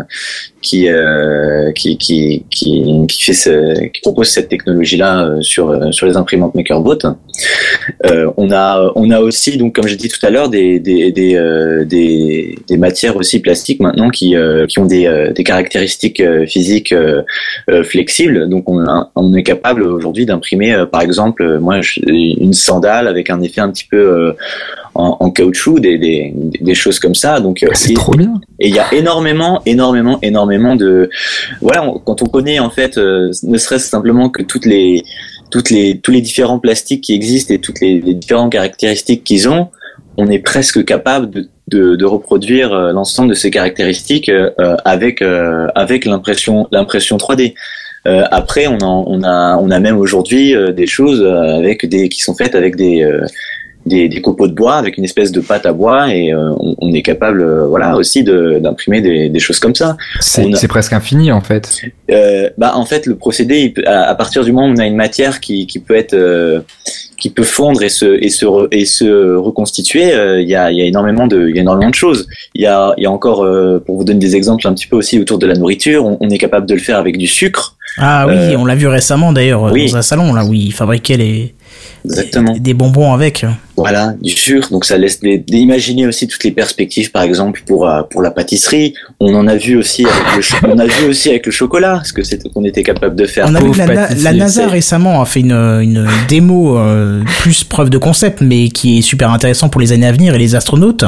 qui, 0.60 0.88
euh, 0.88 1.70
qui, 1.72 1.96
qui, 1.96 2.44
qui, 2.50 3.06
qui 3.08 3.22
fait 3.22 3.32
ce, 3.32 3.86
qui 3.88 4.00
propose 4.00 4.28
cette 4.28 4.48
technologie-là 4.48 5.24
euh, 5.24 5.40
sur, 5.40 5.70
euh, 5.70 5.92
sur 5.92 6.06
les 6.06 6.16
imprimantes 6.16 6.54
MakerBot. 6.54 6.98
Euh, 8.04 8.30
on 8.36 8.50
a, 8.50 8.90
on 8.96 9.10
a 9.10 9.20
aussi, 9.20 9.56
donc, 9.56 9.74
comme 9.74 9.86
j'ai 9.86 9.96
dit 9.96 10.08
tout 10.08 10.24
à 10.26 10.30
l'heure, 10.30 10.48
des, 10.48 10.80
des, 10.80 11.12
des, 11.12 11.36
euh, 11.36 11.84
des, 11.84 12.58
des 12.66 12.76
matières 12.76 13.16
aussi 13.16 13.40
plastiques 13.40 13.80
maintenant 13.80 14.10
qui, 14.10 14.36
euh, 14.36 14.66
qui 14.66 14.78
ont 14.78 14.86
des, 14.86 15.30
des 15.34 15.44
caractéristiques 15.44 16.22
physiques 16.46 16.94
flexibles. 17.84 18.48
Donc, 18.48 18.68
on, 18.68 18.84
on 19.14 19.34
est 19.34 19.42
capable 19.44 19.82
aujourd'hui 19.82 20.26
d'imprimer, 20.26 20.84
par 20.90 21.02
exemple, 21.02 21.58
moi, 21.58 21.80
une 22.06 22.52
sandale 22.52 23.06
avec 23.08 23.30
un 23.30 23.40
effet 23.42 23.60
un 23.60 23.70
petit 23.70 23.86
peu 23.88 24.34
en, 24.98 25.16
en 25.20 25.30
caoutchouc, 25.30 25.78
des, 25.80 25.96
des, 25.96 26.32
des 26.60 26.74
choses 26.74 26.98
comme 26.98 27.14
ça. 27.14 27.40
Donc, 27.40 27.62
euh, 27.62 27.68
c'est 27.74 27.92
et- 27.92 27.94
trop 27.94 28.14
bien 28.14 28.34
et 28.60 28.68
il 28.68 28.74
y 28.74 28.78
a 28.78 28.92
énormément, 28.92 29.62
énormément, 29.64 30.18
énormément 30.22 30.74
de, 30.76 31.08
voilà, 31.62 31.84
on- 31.88 31.98
quand 31.98 32.20
on 32.22 32.26
connaît 32.26 32.58
en 32.58 32.70
fait, 32.70 32.98
euh, 32.98 33.30
ne 33.44 33.56
serait-ce 33.58 33.88
simplement 33.88 34.28
que 34.28 34.42
toutes 34.42 34.66
les, 34.66 35.02
toutes 35.50 35.70
les, 35.70 35.98
tous 35.98 36.10
les 36.10 36.20
différents 36.20 36.58
plastiques 36.58 37.02
qui 37.04 37.14
existent 37.14 37.54
et 37.54 37.58
toutes 37.58 37.80
les, 37.80 38.00
les 38.00 38.14
différentes 38.14 38.52
caractéristiques 38.52 39.24
qu'ils 39.24 39.48
ont, 39.48 39.68
on 40.16 40.28
est 40.28 40.40
presque 40.40 40.84
capable 40.84 41.30
de, 41.30 41.48
de, 41.68 41.94
de 41.96 42.04
reproduire 42.04 42.72
euh, 42.72 42.92
l'ensemble 42.92 43.28
de 43.30 43.34
ces 43.34 43.50
caractéristiques 43.50 44.28
euh, 44.28 44.50
euh, 44.60 44.76
avec, 44.84 45.22
euh, 45.22 45.68
avec 45.76 46.04
l'impression, 46.04 46.66
l'impression 46.72 47.16
3D. 47.18 47.54
Euh, 48.06 48.24
après, 48.30 48.66
on, 48.68 48.78
en- 48.82 49.04
on 49.06 49.22
a, 49.22 49.56
on 49.58 49.70
a 49.70 49.78
même 49.80 49.96
aujourd'hui 49.98 50.54
euh, 50.54 50.72
des 50.72 50.86
choses 50.86 51.20
euh, 51.20 51.56
avec 51.58 51.86
des, 51.88 52.08
qui 52.08 52.20
sont 52.20 52.34
faites 52.34 52.54
avec 52.54 52.74
des, 52.76 53.02
euh, 53.02 53.24
des, 53.88 54.08
des 54.08 54.20
copeaux 54.22 54.46
de 54.46 54.52
bois 54.52 54.74
avec 54.76 54.96
une 54.98 55.04
espèce 55.04 55.32
de 55.32 55.40
pâte 55.40 55.66
à 55.66 55.72
bois 55.72 56.14
et 56.14 56.32
euh, 56.32 56.50
on, 56.60 56.76
on 56.78 56.92
est 56.92 57.02
capable 57.02 57.40
euh, 57.42 57.66
voilà 57.66 57.96
aussi 57.96 58.22
de- 58.22 58.58
d'imprimer 58.60 59.00
des, 59.00 59.28
des 59.28 59.38
choses 59.40 59.58
comme 59.58 59.74
ça. 59.74 59.96
C'est 60.20 60.46
a- 60.64 60.68
presque 60.68 60.92
infini 60.92 61.32
en 61.32 61.40
fait. 61.40 61.64
Euh, 62.10 62.48
bah 62.58 62.72
en 62.76 62.84
fait 62.84 63.06
le 63.06 63.16
procédé 63.16 63.58
il 63.60 63.72
peut- 63.72 63.84
à, 63.86 64.02
à 64.08 64.14
partir 64.14 64.44
du 64.44 64.52
moment 64.52 64.68
où 64.68 64.72
on 64.72 64.76
a 64.78 64.86
une 64.86 64.96
matière 64.96 65.40
qui, 65.40 65.66
qui 65.66 65.78
peut 65.80 65.96
être 65.96 66.14
euh, 66.14 66.60
qui 67.18 67.30
peut 67.30 67.42
fondre 67.42 67.82
et 67.82 67.88
se 67.88 68.04
et 68.24 68.28
se 68.28 68.44
re- 68.46 68.68
et 68.70 68.84
se 68.84 69.34
reconstituer 69.34 70.12
euh, 70.12 70.40
il 70.40 70.48
y 70.48 70.54
a 70.54 70.70
il 70.70 70.78
y 70.78 70.82
a 70.82 70.84
énormément 70.84 71.26
de 71.26 71.48
il 71.48 71.56
y 71.56 71.58
a 71.58 71.62
énormément 71.62 71.90
de 71.90 71.94
choses. 71.94 72.28
Il 72.54 72.62
y 72.62 72.66
a 72.66 72.94
il 72.96 73.02
y 73.02 73.06
a 73.06 73.10
encore 73.10 73.42
euh, 73.44 73.82
pour 73.84 73.96
vous 73.96 74.04
donner 74.04 74.20
des 74.20 74.36
exemples 74.36 74.66
un 74.68 74.74
petit 74.74 74.86
peu 74.86 74.96
aussi 74.96 75.18
autour 75.18 75.38
de 75.38 75.46
la 75.46 75.54
nourriture 75.54 76.04
on, 76.06 76.16
on 76.20 76.28
est 76.30 76.38
capable 76.38 76.66
de 76.66 76.74
le 76.74 76.80
faire 76.80 76.98
avec 76.98 77.16
du 77.18 77.26
sucre. 77.26 77.74
Ah 77.98 78.26
oui, 78.28 78.34
Euh, 78.36 78.56
on 78.58 78.64
l'a 78.64 78.76
vu 78.76 78.86
récemment 78.86 79.32
d'ailleurs 79.32 79.62
oui. 79.72 79.90
dans 79.90 79.96
un 79.96 80.02
salon 80.02 80.32
là 80.32 80.44
où 80.44 80.52
ils 80.54 80.72
fabriquaient 80.72 81.16
les 81.16 81.54
exactement 82.04 82.56
des 82.58 82.74
bonbons 82.74 83.12
avec. 83.12 83.44
Voilà, 83.76 84.14
du 84.20 84.32
sucre. 84.32 84.70
Donc 84.72 84.84
ça 84.84 84.98
laisse 84.98 85.20
des- 85.20 85.38
des- 85.38 85.58
imaginer 85.58 86.06
aussi 86.06 86.26
toutes 86.26 86.42
les 86.42 86.50
perspectives, 86.50 87.12
par 87.12 87.22
exemple 87.22 87.62
pour 87.64 87.88
euh, 87.88 88.02
pour 88.02 88.22
la 88.22 88.32
pâtisserie. 88.32 88.94
On 89.20 89.32
en 89.36 89.46
a 89.46 89.54
vu 89.56 89.76
aussi 89.76 90.04
avec 90.04 90.36
le 90.36 90.68
on 90.74 90.78
a 90.78 90.86
vu 90.86 91.06
aussi 91.08 91.28
avec 91.28 91.46
le 91.46 91.52
chocolat, 91.52 92.02
ce 92.04 92.12
que 92.12 92.24
c'était 92.24 92.48
qu'on 92.48 92.64
était 92.64 92.82
capable 92.82 93.14
de 93.14 93.24
faire. 93.24 93.46
On 93.48 93.54
a 93.54 93.60
vu 93.62 93.70
que 93.70 93.78
la, 93.78 93.86
Na- 93.86 93.94
pâtissier, 94.08 94.24
la 94.24 94.32
NASA 94.32 94.66
récemment 94.66 95.22
a 95.22 95.26
fait 95.26 95.40
une, 95.40 95.52
une 95.52 96.08
démo 96.28 96.76
euh, 96.76 97.22
plus 97.40 97.62
preuve 97.64 97.88
de 97.90 97.98
concept, 97.98 98.40
mais 98.40 98.68
qui 98.68 98.98
est 98.98 99.02
super 99.02 99.30
intéressant 99.30 99.68
pour 99.68 99.80
les 99.80 99.92
années 99.92 100.06
à 100.08 100.12
venir 100.12 100.34
et 100.34 100.38
les 100.38 100.54
astronautes, 100.56 101.04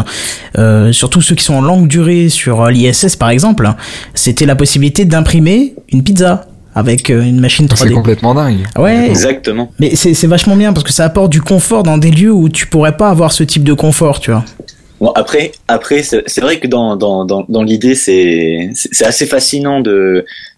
euh, 0.59 0.93
surtout 0.93 1.21
ceux 1.23 1.35
qui 1.35 1.45
sont 1.45 1.55
en 1.55 1.63
longue 1.63 1.89
durée 1.89 2.29
sur 2.29 2.67
l'ISS 2.69 3.17
par 3.17 3.31
exemple. 3.31 3.69
C'était 4.15 4.47
la 4.47 4.55
possibilité 4.55 5.05
d'imprimer 5.05 5.75
une 5.93 6.05
pizza 6.05 6.47
avec 6.75 7.11
euh, 7.11 7.23
une 7.23 7.41
machine 7.41 7.69
c'est 7.75 7.87
3D. 7.87 7.93
complètement 7.95 8.35
dingue 8.35 8.67
Ouais, 8.79 9.09
Exactement. 9.09 9.71
mais 9.81 9.95
c'est 9.97 10.15
c'est 10.15 10.27
vachement 10.27 10.57
bien 10.57 10.73
parce 10.73 10.85
que 10.85 10.93
ça 10.93 11.05
apporte 11.05 11.31
du 11.33 11.41
confort 11.43 11.83
dans 11.83 11.99
des 11.99 12.11
lieux 12.11 12.33
où 12.33 12.49
tu 12.49 12.67
pourrais 12.67 12.97
pas 12.97 13.09
avoir 13.11 13.33
ce 13.33 13.43
type 13.45 13.65
de 13.65 13.73
confort, 13.75 14.21
tu 14.21 14.31
vois. 14.31 14.45
Bon 15.01 15.11
après 15.13 15.53
après 15.67 16.03
c'est 16.03 16.23
c'est 16.27 16.43
vrai 16.43 16.59
que 16.61 16.67
dans 16.67 16.95
dans 16.95 17.25
dans, 17.25 17.45
dans 17.49 17.63
l'idée 17.63 17.95
c'est 17.95 18.71
c'est 18.75 18.91
c'est 18.93 19.07
assez 19.07 19.25
fascinant 19.27 19.83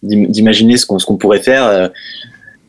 d'imaginer 0.02 0.76
ce 0.76 0.84
qu'on 0.86 0.98
ce 0.98 1.06
qu'on 1.06 1.16
pourrait 1.16 1.40
faire. 1.40 1.90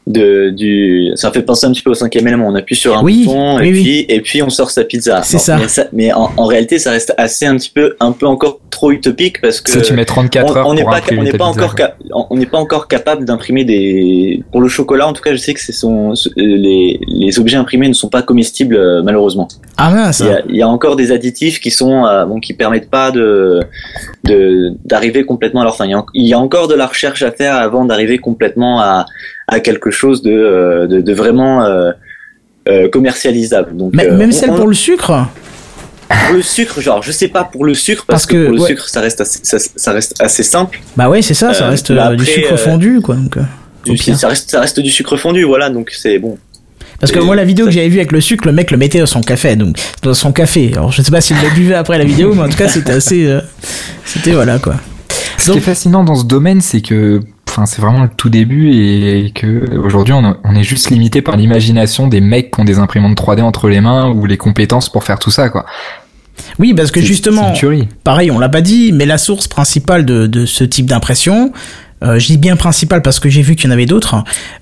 Euh, 0.07 0.11
de 0.11 0.49
du 0.49 1.11
ça 1.15 1.31
fait 1.31 1.41
penser 1.43 1.65
un 1.65 1.71
petit 1.71 1.81
peu 1.81 1.91
au 1.91 1.93
cinquième 1.93 2.27
élément 2.27 2.47
on 2.47 2.55
appuie 2.55 2.75
sur 2.75 2.97
un 2.97 3.03
Oui, 3.03 3.25
bouton 3.25 3.57
oui, 3.57 3.67
et 3.67 3.71
oui. 3.71 3.81
puis 3.83 4.05
et 4.09 4.21
puis 4.21 4.41
on 4.43 4.49
sort 4.49 4.69
sa 4.71 4.83
pizza 4.83 5.21
C'est 5.23 5.37
ça. 5.37 5.57
mais, 5.57 5.65
mais 5.93 6.13
en, 6.13 6.29
en 6.35 6.45
réalité 6.45 6.77
ça 6.79 6.91
reste 6.91 7.13
assez 7.17 7.45
un 7.45 7.55
petit 7.57 7.71
peu 7.73 7.95
un 7.99 8.11
peu 8.11 8.25
encore 8.27 8.59
trop 8.69 8.91
utopique 8.91 9.39
parce 9.41 9.61
que 9.61 9.71
ça 9.71 9.81
tu 9.81 9.93
mets 9.93 10.03
34 10.05 10.45
on- 10.51 10.57
heures 10.57 10.67
on 10.67 10.73
n'est 10.73 10.83
pas 10.83 10.99
on 11.17 11.23
n'est 11.23 11.31
pas 11.31 11.49
pizza, 11.51 11.63
encore 11.65 11.75
on 12.29 12.35
n'est 12.37 12.45
pas 12.45 12.57
encore 12.57 12.87
capable 12.87 13.23
d'imprimer 13.25 13.63
des 13.63 14.43
pour 14.51 14.59
le 14.61 14.67
chocolat 14.67 15.07
en 15.07 15.13
tout 15.13 15.21
cas 15.21 15.31
je 15.31 15.37
sais 15.37 15.53
que 15.53 15.61
c'est 15.61 15.71
son 15.71 16.15
ce- 16.15 16.29
les 16.35 16.99
les 17.07 17.39
objets 17.39 17.57
imprimés 17.57 17.87
ne 17.87 17.93
sont 17.93 18.09
pas 18.09 18.21
comestibles 18.23 18.75
euh, 18.75 19.01
malheureusement 19.03 19.47
Ah 19.77 19.89
mince. 19.91 20.19
il 20.19 20.25
y 20.25 20.29
a, 20.29 20.41
il 20.49 20.55
y 20.57 20.61
a 20.61 20.67
encore 20.67 20.95
des 20.97 21.11
additifs 21.11 21.59
qui 21.61 21.71
sont 21.71 22.05
euh, 22.05 22.25
bon 22.25 22.39
qui 22.41 22.53
permettent 22.53 22.89
pas 22.89 23.11
de 23.11 23.61
de 24.23 24.73
d'arriver 24.85 25.23
complètement 25.25 25.61
à 25.61 25.63
leur 25.63 25.75
fin 25.75 25.85
il 25.85 25.91
y, 25.91 25.93
a, 25.93 26.05
il 26.13 26.27
y 26.27 26.33
a 26.33 26.39
encore 26.39 26.67
de 26.67 26.75
la 26.75 26.87
recherche 26.87 27.21
à 27.23 27.31
faire 27.31 27.55
avant 27.55 27.85
d'arriver 27.85 28.17
complètement 28.17 28.79
à 28.81 29.05
à 29.53 29.59
quelque 29.59 29.91
chose 29.91 30.21
de 30.21 30.31
euh, 30.31 30.87
de, 30.87 31.01
de 31.01 31.13
vraiment 31.13 31.63
euh, 31.63 31.91
euh, 32.67 32.89
commercialisable 32.89 33.75
donc 33.77 33.91
Mais- 33.93 34.07
euh, 34.07 34.17
même 34.17 34.29
on- 34.29 34.33
celle 34.33 34.51
on- 34.51 34.55
pour 34.55 34.67
le 34.67 34.73
sucre? 34.73 35.27
Pour 36.27 36.35
le 36.35 36.41
sucre 36.41 36.79
genre 36.81 37.01
je 37.01 37.11
sais 37.11 37.27
pas 37.27 37.43
pour 37.43 37.65
le 37.65 37.73
sucre 37.73 38.05
parce, 38.07 38.23
Parce 38.23 38.25
que, 38.27 38.35
que, 38.35 38.45
pour 38.45 38.55
le 38.55 38.61
ouais. 38.61 38.67
sucre 38.69 38.87
ça 38.89 39.01
reste 39.01 39.21
assez, 39.21 39.39
ça, 39.43 39.57
ça 39.59 39.91
reste 39.91 40.15
assez 40.19 40.43
simple 40.43 40.79
Bah 40.95 41.09
ouais, 41.09 41.21
c'est 41.21 41.33
ça, 41.33 41.53
ça 41.53 41.67
reste 41.67 41.91
du 41.91 42.25
sucre 42.25 42.55
fondu, 42.57 43.01
quoi. 43.01 43.15
Donc, 43.15 43.37
Du- 43.85 43.97
ça 43.97 44.27
reste 44.27 44.49
ça 44.51 44.61
reste 44.61 44.79
du 44.79 44.89
sucre 44.89 45.17
fondu 45.17 45.43
voilà 45.43 45.69
donc 45.69 45.91
c'est 45.91 46.19
bon 46.19 46.37
Parce 46.99 47.11
que 47.11 47.19
moi, 47.19 47.35
la 47.35 47.43
vidéo 47.43 47.65
que 47.65 47.71
j'avais 47.71 47.89
vue 47.89 47.97
avec 47.99 48.11
le 48.13 48.21
sucre, 48.21 48.45
le 48.47 48.53
mec 48.53 48.71
le 48.71 48.77
mettait 48.77 48.99
dans 48.99 49.05
son 49.05 49.21
café, 49.21 49.55
donc 49.57 49.75
dans 50.03 50.13
son 50.13 50.31
café. 50.31 50.71
Alors, 50.73 50.91
je 50.93 51.01
sais 51.01 51.11
pas 51.11 51.19
s'il 51.19 51.35
le 51.35 51.53
buvait 51.53 51.75
après 51.83 51.97
la 51.97 52.05
vidéo, 52.05 52.33
mais 52.33 52.43
en 52.43 52.49
tout 52.49 52.57
cas, 52.57 52.69
c'était 52.69 52.93
assez, 52.93 53.25
euh, 53.25 53.41
c'était 54.05 54.31
voilà 54.31 54.57
quoi. 54.59 54.75
Ce 55.37 55.51
qui 55.51 55.57
est 55.57 55.61
fascinant 55.61 56.05
dans 56.05 56.15
ce 56.15 56.23
domaine, 56.23 56.61
c'est 56.61 56.79
que, 56.81 57.19
enfin, 57.53 57.65
c'est 57.65 57.81
vraiment 57.81 58.03
le 58.03 58.09
tout 58.09 58.29
début 58.29 58.71
et 58.71 59.31
que 59.33 59.77
aujourd'hui, 59.77 60.13
on, 60.13 60.35
on 60.43 60.55
est 60.55 60.63
juste 60.63 60.89
limité 60.89 61.21
par 61.21 61.37
l'imagination 61.37 62.07
des 62.07 62.21
mecs 62.21 62.51
qui 62.51 62.59
ont 62.59 62.65
des 62.65 62.79
imprimantes 62.79 63.15
3D 63.17 63.41
entre 63.41 63.69
les 63.69 63.79
mains 63.79 64.09
ou 64.09 64.25
les 64.25 64.37
compétences 64.37 64.89
pour 64.89 65.03
faire 65.03 65.19
tout 65.19 65.31
ça, 65.31 65.49
quoi. 65.49 65.65
Oui, 66.57 66.73
parce 66.73 66.89
que 66.89 66.99
justement, 66.99 67.53
pareil, 68.03 68.31
on 68.31 68.39
l'a 68.39 68.49
pas 68.49 68.61
dit, 68.61 68.91
mais 68.91 69.05
la 69.05 69.19
source 69.19 69.47
principale 69.47 70.03
de, 70.03 70.25
de 70.25 70.47
ce 70.47 70.63
type 70.63 70.87
d'impression, 70.87 71.51
euh, 72.03 72.19
je 72.19 72.27
dis 72.27 72.37
bien 72.37 72.55
principal 72.55 73.01
parce 73.01 73.19
que 73.19 73.29
j'ai 73.29 73.41
vu 73.41 73.55
qu'il 73.55 73.69
y 73.69 73.71
en 73.71 73.73
avait 73.73 73.85
d'autres, 73.85 74.15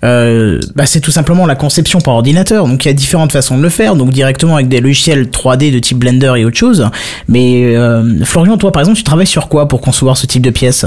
euh, 0.04 0.60
bah, 0.75 0.86
c'est 0.86 0.99
tout 0.99 1.12
simplement 1.12 1.45
la 1.45 1.56
conception 1.56 1.99
par 1.99 2.13
ordinateur. 2.13 2.67
Donc 2.67 2.86
il 2.86 2.88
y 2.88 2.91
a 2.91 2.93
différentes 2.93 3.32
façons 3.32 3.58
de 3.58 3.63
le 3.63 3.69
faire, 3.69 3.95
donc 3.95 4.12
directement 4.12 4.56
avec 4.56 4.67
des 4.67 4.80
logiciels 4.80 5.25
3D 5.25 5.73
de 5.73 5.80
type 5.80 5.97
Blender 5.97 6.34
et 6.38 6.45
autre 6.45 6.58
chose. 6.58 6.89
Mais 7.27 7.75
euh, 7.75 8.23
Florian, 8.25 8.58
toi 8.58 8.71
par 8.71 8.82
exemple, 8.82 8.97
tu 8.97 9.04
travailles 9.04 9.27
sur 9.27 9.47
quoi 9.47 9.67
pour 9.67 9.82
concevoir 9.82 10.17
ce 10.17 10.27
type 10.27 10.43
de 10.43 10.51
pièces 10.51 10.86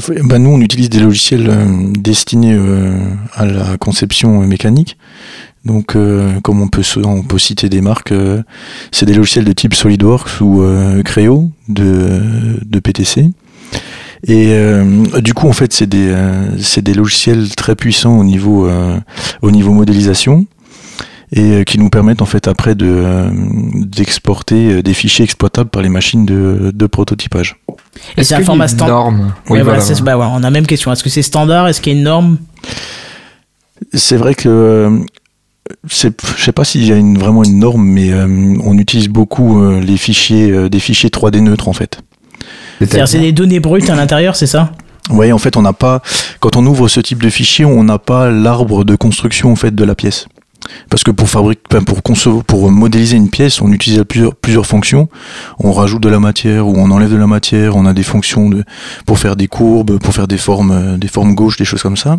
fait, 0.00 0.20
bah 0.22 0.38
nous, 0.38 0.50
on 0.50 0.60
utilise 0.60 0.90
des 0.90 0.98
logiciels 0.98 1.48
euh, 1.48 1.92
destinés 1.98 2.54
euh, 2.54 2.98
à 3.34 3.46
la 3.46 3.76
conception 3.78 4.40
mécanique. 4.40 4.96
Donc, 5.64 5.96
euh, 5.96 6.40
comme 6.40 6.60
on 6.60 6.68
peut, 6.68 6.82
on 7.04 7.22
peut 7.22 7.38
citer 7.38 7.68
des 7.68 7.80
marques, 7.80 8.14
c'est 8.92 9.06
des 9.06 9.14
logiciels 9.14 9.44
de 9.44 9.52
type 9.52 9.74
SolidWorks 9.74 10.40
ou 10.40 10.64
Creo 11.04 11.50
de, 11.68 12.20
de 12.64 12.78
PTC. 12.78 13.30
Et 14.28 14.56
du 15.20 15.34
coup, 15.34 15.48
en 15.48 15.52
fait, 15.52 15.72
c'est 15.72 15.88
des, 15.88 16.14
des 16.82 16.94
logiciels 16.94 17.54
très 17.56 17.74
puissants 17.74 18.18
au 18.18 18.24
niveau, 18.24 18.70
au 19.42 19.50
niveau 19.50 19.72
modélisation 19.72 20.46
et 21.32 21.64
qui 21.64 21.78
nous 21.78 21.90
permettent 21.90 22.22
en 22.22 22.26
fait 22.26 22.46
après 22.46 22.74
de 22.74 23.28
d'exporter 23.74 24.82
des 24.82 24.94
fichiers 24.94 25.24
exploitables 25.24 25.70
par 25.70 25.82
les 25.82 25.88
machines 25.88 26.24
de, 26.24 26.70
de 26.72 26.86
prototypage. 26.86 27.56
Et 28.16 28.24
c'est 28.24 28.34
un 28.34 28.44
format 28.44 28.68
standard. 28.68 29.12
Oui, 29.48 29.60
voilà, 29.62 29.82
bah, 30.02 30.18
on 30.18 30.42
a 30.42 30.50
même 30.50 30.66
question. 30.66 30.92
Est-ce 30.92 31.02
que 31.02 31.10
c'est 31.10 31.22
standard? 31.22 31.68
Est-ce 31.68 31.80
qu'il 31.80 31.92
y 31.92 31.96
a 31.96 31.98
une 31.98 32.04
norme? 32.04 32.38
C'est 33.92 34.16
vrai 34.16 34.34
que 34.34 35.04
je 35.88 36.10
sais 36.36 36.52
pas 36.52 36.64
s'il 36.64 36.84
y 36.84 36.92
a 36.92 36.96
une, 36.96 37.18
vraiment 37.18 37.44
une 37.44 37.58
norme, 37.58 37.84
mais 37.84 38.12
euh, 38.12 38.26
on 38.64 38.78
utilise 38.78 39.08
beaucoup 39.08 39.62
euh, 39.62 39.80
les 39.80 39.96
fichiers, 39.96 40.50
euh, 40.50 40.68
des 40.68 40.80
fichiers 40.80 41.10
3D 41.10 41.40
neutres 41.40 41.68
en 41.68 41.72
fait. 41.72 42.00
C'est-à-dire 42.78 43.08
c'est 43.08 43.18
des 43.18 43.32
données 43.32 43.60
brutes 43.60 43.88
à 43.90 43.96
l'intérieur, 43.96 44.36
c'est 44.36 44.46
ça? 44.46 44.72
Oui, 45.10 45.32
en 45.32 45.38
fait, 45.38 45.56
on 45.56 45.62
n'a 45.62 45.72
pas. 45.72 46.02
Quand 46.40 46.56
on 46.56 46.66
ouvre 46.66 46.88
ce 46.88 47.00
type 47.00 47.22
de 47.22 47.30
fichier, 47.30 47.64
on 47.64 47.84
n'a 47.84 47.98
pas 47.98 48.30
l'arbre 48.30 48.84
de 48.84 48.96
construction 48.96 49.52
en 49.52 49.56
fait 49.56 49.74
de 49.74 49.84
la 49.84 49.94
pièce. 49.94 50.26
Parce 50.88 51.04
que 51.04 51.10
pour 51.10 51.28
fabriquer, 51.28 51.62
pour 51.86 52.02
concevoir, 52.02 52.44
pour 52.44 52.70
modéliser 52.70 53.16
une 53.16 53.30
pièce, 53.30 53.60
on 53.60 53.72
utilise 53.72 54.02
plusieurs, 54.08 54.34
plusieurs 54.34 54.66
fonctions. 54.66 55.08
On 55.58 55.72
rajoute 55.72 56.02
de 56.02 56.08
la 56.08 56.20
matière 56.20 56.66
ou 56.66 56.74
on 56.76 56.90
enlève 56.90 57.10
de 57.10 57.16
la 57.16 57.26
matière. 57.26 57.76
On 57.76 57.86
a 57.86 57.92
des 57.92 58.02
fonctions 58.02 58.48
de, 58.48 58.64
pour 59.04 59.18
faire 59.18 59.36
des 59.36 59.48
courbes, 59.48 59.98
pour 59.98 60.14
faire 60.14 60.26
des 60.26 60.38
formes, 60.38 60.70
euh, 60.70 60.96
des 60.96 61.08
formes 61.08 61.34
gauches, 61.34 61.56
des 61.56 61.64
choses 61.64 61.82
comme 61.82 61.96
ça. 61.96 62.18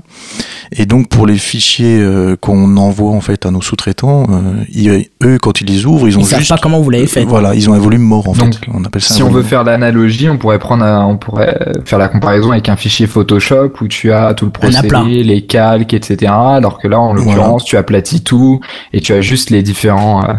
Et 0.72 0.86
donc 0.86 1.10
pour 1.10 1.28
les 1.28 1.38
fichiers 1.38 2.00
euh, 2.00 2.36
qu'on 2.36 2.78
envoie 2.78 3.12
en 3.12 3.22
fait 3.22 3.46
à 3.46 3.52
nos 3.52 3.62
sous-traitants, 3.62 4.28
euh, 4.30 5.02
eux 5.24 5.38
quand 5.42 5.62
ils 5.62 5.68
les 5.68 5.86
ouvrent, 5.86 6.08
ils 6.08 6.18
ont 6.18 6.22
ils 6.22 6.28
juste. 6.28 6.44
savent 6.46 6.58
pas 6.58 6.62
comment 6.62 6.82
vous 6.82 6.90
l'avez 6.90 7.08
fait. 7.08 7.24
Voilà, 7.24 7.56
ils 7.56 7.70
ont 7.70 7.74
un 7.74 7.80
volume 7.80 8.02
mort 8.02 8.30
en 8.30 8.34
donc, 8.34 8.56
fait. 8.56 8.62
On 8.74 8.84
appelle 8.84 9.02
ça. 9.02 9.14
Si 9.14 9.24
on 9.24 9.30
veut 9.30 9.44
faire 9.44 9.64
l'analogie, 9.64 10.30
on 10.30 10.38
pourrait 10.38 10.60
prendre, 10.60 10.84
on 10.86 11.18
pourrait 11.18 11.74
faire 11.86 12.00
la 12.00 12.08
comparaison 12.08 12.52
avec 12.52 12.70
un 12.70 12.76
fichier 12.76 13.08
Photoshop 13.08 13.72
où 13.82 13.88
tu 13.88 14.12
as 14.12 14.34
tout 14.34 14.46
le 14.46 14.52
procédé, 14.52 15.24
les 15.24 15.46
calques, 15.46 15.94
etc. 15.94 16.32
Alors 16.32 16.80
que 16.80 16.88
là, 16.88 17.00
en 17.00 17.14
l'occurrence, 17.14 17.64
tu 17.64 17.78
aplatis 17.78 18.22
tout 18.22 18.60
et 18.94 19.02
tu 19.02 19.14
as 19.14 19.22
juste 19.22 19.37
les 19.50 19.64
différents 19.64 20.24
euh, 20.24 20.34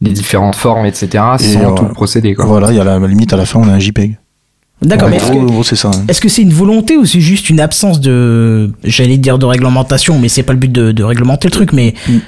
les 0.00 0.10
différentes 0.10 0.56
formes 0.56 0.86
etc 0.86 1.24
sans 1.38 1.74
tout 1.74 1.84
le 1.84 1.92
procédé 1.92 2.34
quoi. 2.34 2.46
voilà 2.46 2.70
il 2.70 2.76
y 2.76 2.80
a 2.80 2.84
la 2.84 2.98
limite 2.98 3.32
à 3.32 3.36
la 3.36 3.46
fin 3.46 3.60
on 3.60 3.68
a 3.68 3.72
un 3.72 3.78
JPEG 3.78 4.18
D'accord, 4.82 5.08
mais 5.08 5.16
est-ce 5.16 5.74
ça, 5.76 5.90
hein. 5.94 6.06
que 6.20 6.28
c'est 6.28 6.42
une 6.42 6.52
volonté 6.52 6.96
ou 6.96 7.06
c'est 7.06 7.20
juste 7.20 7.50
une 7.50 7.60
absence 7.60 8.00
de, 8.00 8.72
j'allais 8.82 9.16
dire 9.16 9.38
de 9.38 9.46
réglementation, 9.46 10.18
mais 10.18 10.28
c'est 10.28 10.42
pas 10.42 10.52
le 10.52 10.58
but 10.58 10.72
de, 10.72 10.90
de 10.90 11.04
réglementer 11.04 11.46
le 11.46 11.52
truc, 11.52 11.72
mais 11.72 11.94
mm. 12.08 12.18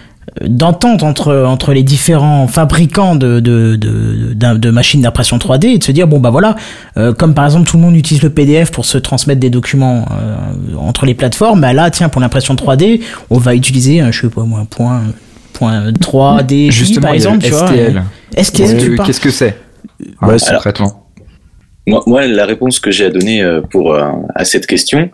d'entente 0.46 1.02
entre 1.02 1.34
entre 1.34 1.72
les 1.72 1.82
différents 1.82 2.46
fabricants 2.46 3.16
de 3.16 3.40
de 3.40 3.74
de, 3.74 4.34
de 4.34 4.70
machines 4.70 5.00
d'impression 5.00 5.36
3D 5.38 5.66
et 5.66 5.78
de 5.78 5.84
se 5.84 5.90
dire 5.90 6.06
bon 6.06 6.20
bah 6.20 6.30
voilà, 6.30 6.54
euh, 6.96 7.12
comme 7.12 7.34
par 7.34 7.44
exemple 7.44 7.68
tout 7.68 7.76
le 7.76 7.82
monde 7.82 7.96
utilise 7.96 8.22
le 8.22 8.30
PDF 8.30 8.70
pour 8.70 8.84
se 8.84 8.98
transmettre 8.98 9.40
des 9.40 9.50
documents 9.50 10.04
euh, 10.12 10.36
entre 10.78 11.06
les 11.06 11.14
plateformes, 11.14 11.60
bah 11.60 11.72
là 11.72 11.90
tiens 11.90 12.08
pour 12.08 12.20
l'impression 12.20 12.54
3D, 12.54 13.00
on 13.30 13.38
va 13.38 13.56
utiliser 13.56 14.00
je 14.12 14.20
sais 14.20 14.28
pas 14.28 14.44
moi 14.44 14.60
un 14.60 14.64
point 14.64 15.02
3D 15.54 16.70
Justement, 16.70 17.06
par 17.06 17.14
exemple, 17.14 17.44
tu 17.44 17.52
STL. 17.52 18.02
STL, 18.36 18.98
Qu'est-ce 19.04 19.20
que 19.20 19.30
c'est 19.30 19.56
ouais, 20.22 20.36
moi, 21.86 22.02
moi, 22.06 22.26
la 22.26 22.46
réponse 22.46 22.80
que 22.80 22.90
j'ai 22.90 23.06
à 23.06 23.10
donner 23.10 23.42
euh, 23.42 23.60
pour 23.60 23.94
euh, 23.94 24.10
à 24.34 24.44
cette 24.44 24.66
question, 24.66 25.10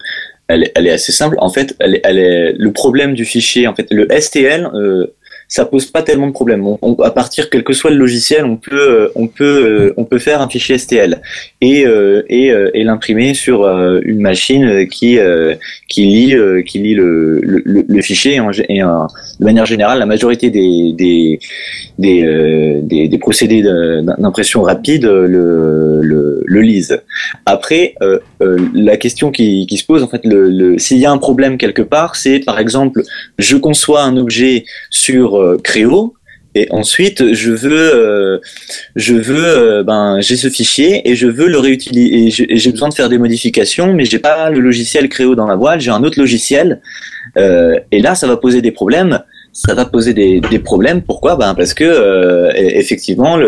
elle, 0.47 0.71
elle, 0.75 0.87
est 0.87 0.93
assez 0.93 1.13
simple. 1.13 1.37
En 1.41 1.51
fait, 1.51 1.75
elle, 1.81 2.01
elle 2.05 2.19
est 2.19 2.53
le 2.53 2.73
problème 2.73 3.15
du 3.15 3.25
fichier. 3.25 3.67
En 3.67 3.75
fait, 3.75 3.87
le 3.91 4.07
STL, 4.21 4.71
euh, 4.75 5.15
ça 5.51 5.65
pose 5.65 5.87
pas 5.87 6.03
tellement 6.03 6.29
de 6.29 6.33
problèmes. 6.33 6.65
À 7.03 7.11
partir 7.11 7.51
quel 7.51 7.65
que 7.65 7.73
soit 7.73 7.91
le 7.91 7.97
logiciel, 7.97 8.45
on 8.45 8.57
peut 8.57 8.71
euh, 8.81 9.09
on 9.17 9.27
peut 9.27 9.45
euh, 9.45 9.95
on 9.97 10.05
peut 10.05 10.21
faire 10.21 10.41
un 10.41 10.49
fichier 10.49 10.79
STL 10.79 11.21
et 11.61 11.85
euh, 11.85 12.23
et, 12.29 12.53
et 12.73 12.85
l'imprimer 12.85 13.35
sur 13.35 13.67
une 13.67 14.21
machine 14.21 14.87
qui 14.87 15.19
qui 15.89 16.05
lit 16.05 16.37
qui 16.65 16.79
lit 16.79 16.95
le, 16.95 17.41
le, 17.43 18.03
fichier 18.03 18.37
de 18.37 19.45
manière 19.45 19.67
générale 19.67 19.99
la 19.99 20.07
majorité 20.07 20.51
des 20.51 20.95
des 20.97 21.41
des, 21.99 23.09
des, 23.09 23.19
procédés 23.19 23.63
d'impression 23.63 24.63
rapide 24.63 25.05
le, 25.05 26.01
le, 26.47 26.61
lisent. 26.61 27.01
Après 27.45 27.95
la 28.41 28.97
question 28.97 29.31
qui, 29.33 29.67
qui 29.67 29.77
se 29.77 29.85
pose 29.85 30.03
en 30.03 30.09
fait 30.09 30.21
le, 30.25 30.79
s'il 30.79 30.99
y 30.99 31.07
a 31.07 31.11
un 31.11 31.19
problème 31.19 31.59
quelque 31.59 31.83
part, 31.83 32.15
c'est 32.15 32.39
par 32.39 32.61
exemple 32.61 33.03
je 33.39 33.57
conçois 33.57 34.03
un 34.03 34.17
objet 34.17 34.65
sur 34.91 35.40
euh, 35.41 35.59
Créo. 35.63 36.15
Et 36.57 36.67
ensuite, 36.73 37.33
je 37.33 37.53
veux, 37.53 37.95
euh, 37.95 38.39
je 38.97 39.15
veux, 39.15 39.47
euh, 39.47 39.83
ben, 39.85 40.21
j'ai 40.21 40.35
ce 40.37 40.49
fichier 40.49 41.09
et 41.09 41.15
je 41.15 41.29
veux 41.29 41.47
le 41.47 41.59
réutiliser. 41.59 42.47
J'ai 42.57 42.71
besoin 42.73 42.89
de 42.89 42.95
faire 42.95 43.09
des 43.09 43.19
modifications, 43.19 43.93
mais 43.93 44.05
j'ai 44.05 44.19
pas 44.19 44.51
le 44.51 44.59
logiciel 44.59 45.09
Créo 45.09 45.37
dans 45.37 45.47
la 45.47 45.55
voile. 45.55 45.81
J'ai 45.81 45.93
un 45.93 46.03
autre 46.03 46.19
logiciel. 46.19 46.81
et 47.37 48.01
là, 48.01 48.17
ça 48.17 48.27
va 48.27 48.37
poser 48.37 48.63
des 48.63 48.73
problèmes 48.73 49.21
ça 49.53 49.75
va 49.75 49.85
poser 49.85 50.15
des, 50.15 50.59
problèmes. 50.59 51.03
Pourquoi? 51.03 51.37
Ben 51.37 51.55
parce 51.55 51.75
que 51.75 51.85
euh, 51.85 52.51
effectivement, 52.55 53.39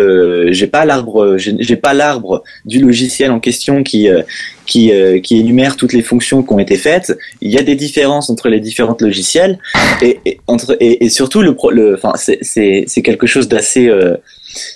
j'ai 0.51 0.67
pas 0.67 0.85
l'arbre, 0.85 1.37
j'ai 1.39 1.77
pas 1.77 1.95
l'arbre 1.95 2.43
du 2.65 2.81
logiciel 2.81 3.31
en 3.31 3.41
question 3.41 3.83
qui 3.83 4.09
euh, 4.09 4.23
qui, 4.67 4.93
euh, 4.93 5.21
qui 5.21 5.39
énumère 5.39 5.77
toutes 5.77 5.93
les 5.93 6.03
fonctions 6.03 6.43
qui 6.43 6.53
ont 6.53 6.59
été 6.59 6.77
faites. 6.77 7.17
Il 7.41 7.51
y 7.51 7.59
a 7.59 7.63
des 7.63 7.75
différences 7.75 8.31
entre 8.31 8.49
les 8.49 8.61
différents 8.61 8.97
logiciels 9.01 9.59
et 10.01 10.32
entre 10.47 10.77
et, 10.81 11.05
et, 11.05 11.09
surtout 11.09 11.43
le, 11.43 11.57
le 11.71 11.95
enfin 11.95 12.13
c'est 12.17 13.03
quelque 13.03 13.27
chose 13.27 13.49
d'assez 13.49 13.91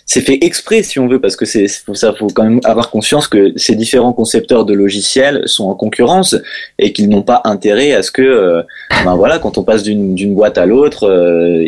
c'est 0.06 0.20
fait 0.20 0.38
exprès 0.42 0.82
si 0.82 0.98
on 0.98 1.06
veut 1.06 1.20
parce 1.20 1.36
que 1.36 1.44
c'est 1.44 1.66
pour 1.84 1.96
ça 1.96 2.14
faut 2.14 2.28
quand 2.28 2.44
même 2.44 2.60
avoir 2.64 2.90
conscience 2.90 3.28
que 3.28 3.52
ces 3.56 3.74
différents 3.74 4.12
concepteurs 4.12 4.64
de 4.64 4.74
logiciels 4.74 5.42
sont 5.46 5.64
en 5.64 5.74
concurrence 5.74 6.36
et 6.78 6.92
qu'ils 6.92 7.08
n'ont 7.08 7.22
pas 7.22 7.42
intérêt 7.44 7.92
à 7.92 8.02
ce 8.02 8.10
que 8.10 8.22
euh, 8.22 8.62
ben 9.04 9.16
voilà 9.16 9.38
quand 9.38 9.58
on 9.58 9.64
passe 9.64 9.82
d'une 9.82 10.34
boîte 10.34 10.58
à 10.58 10.66
l'autre 10.66 11.08
euh, 11.08 11.64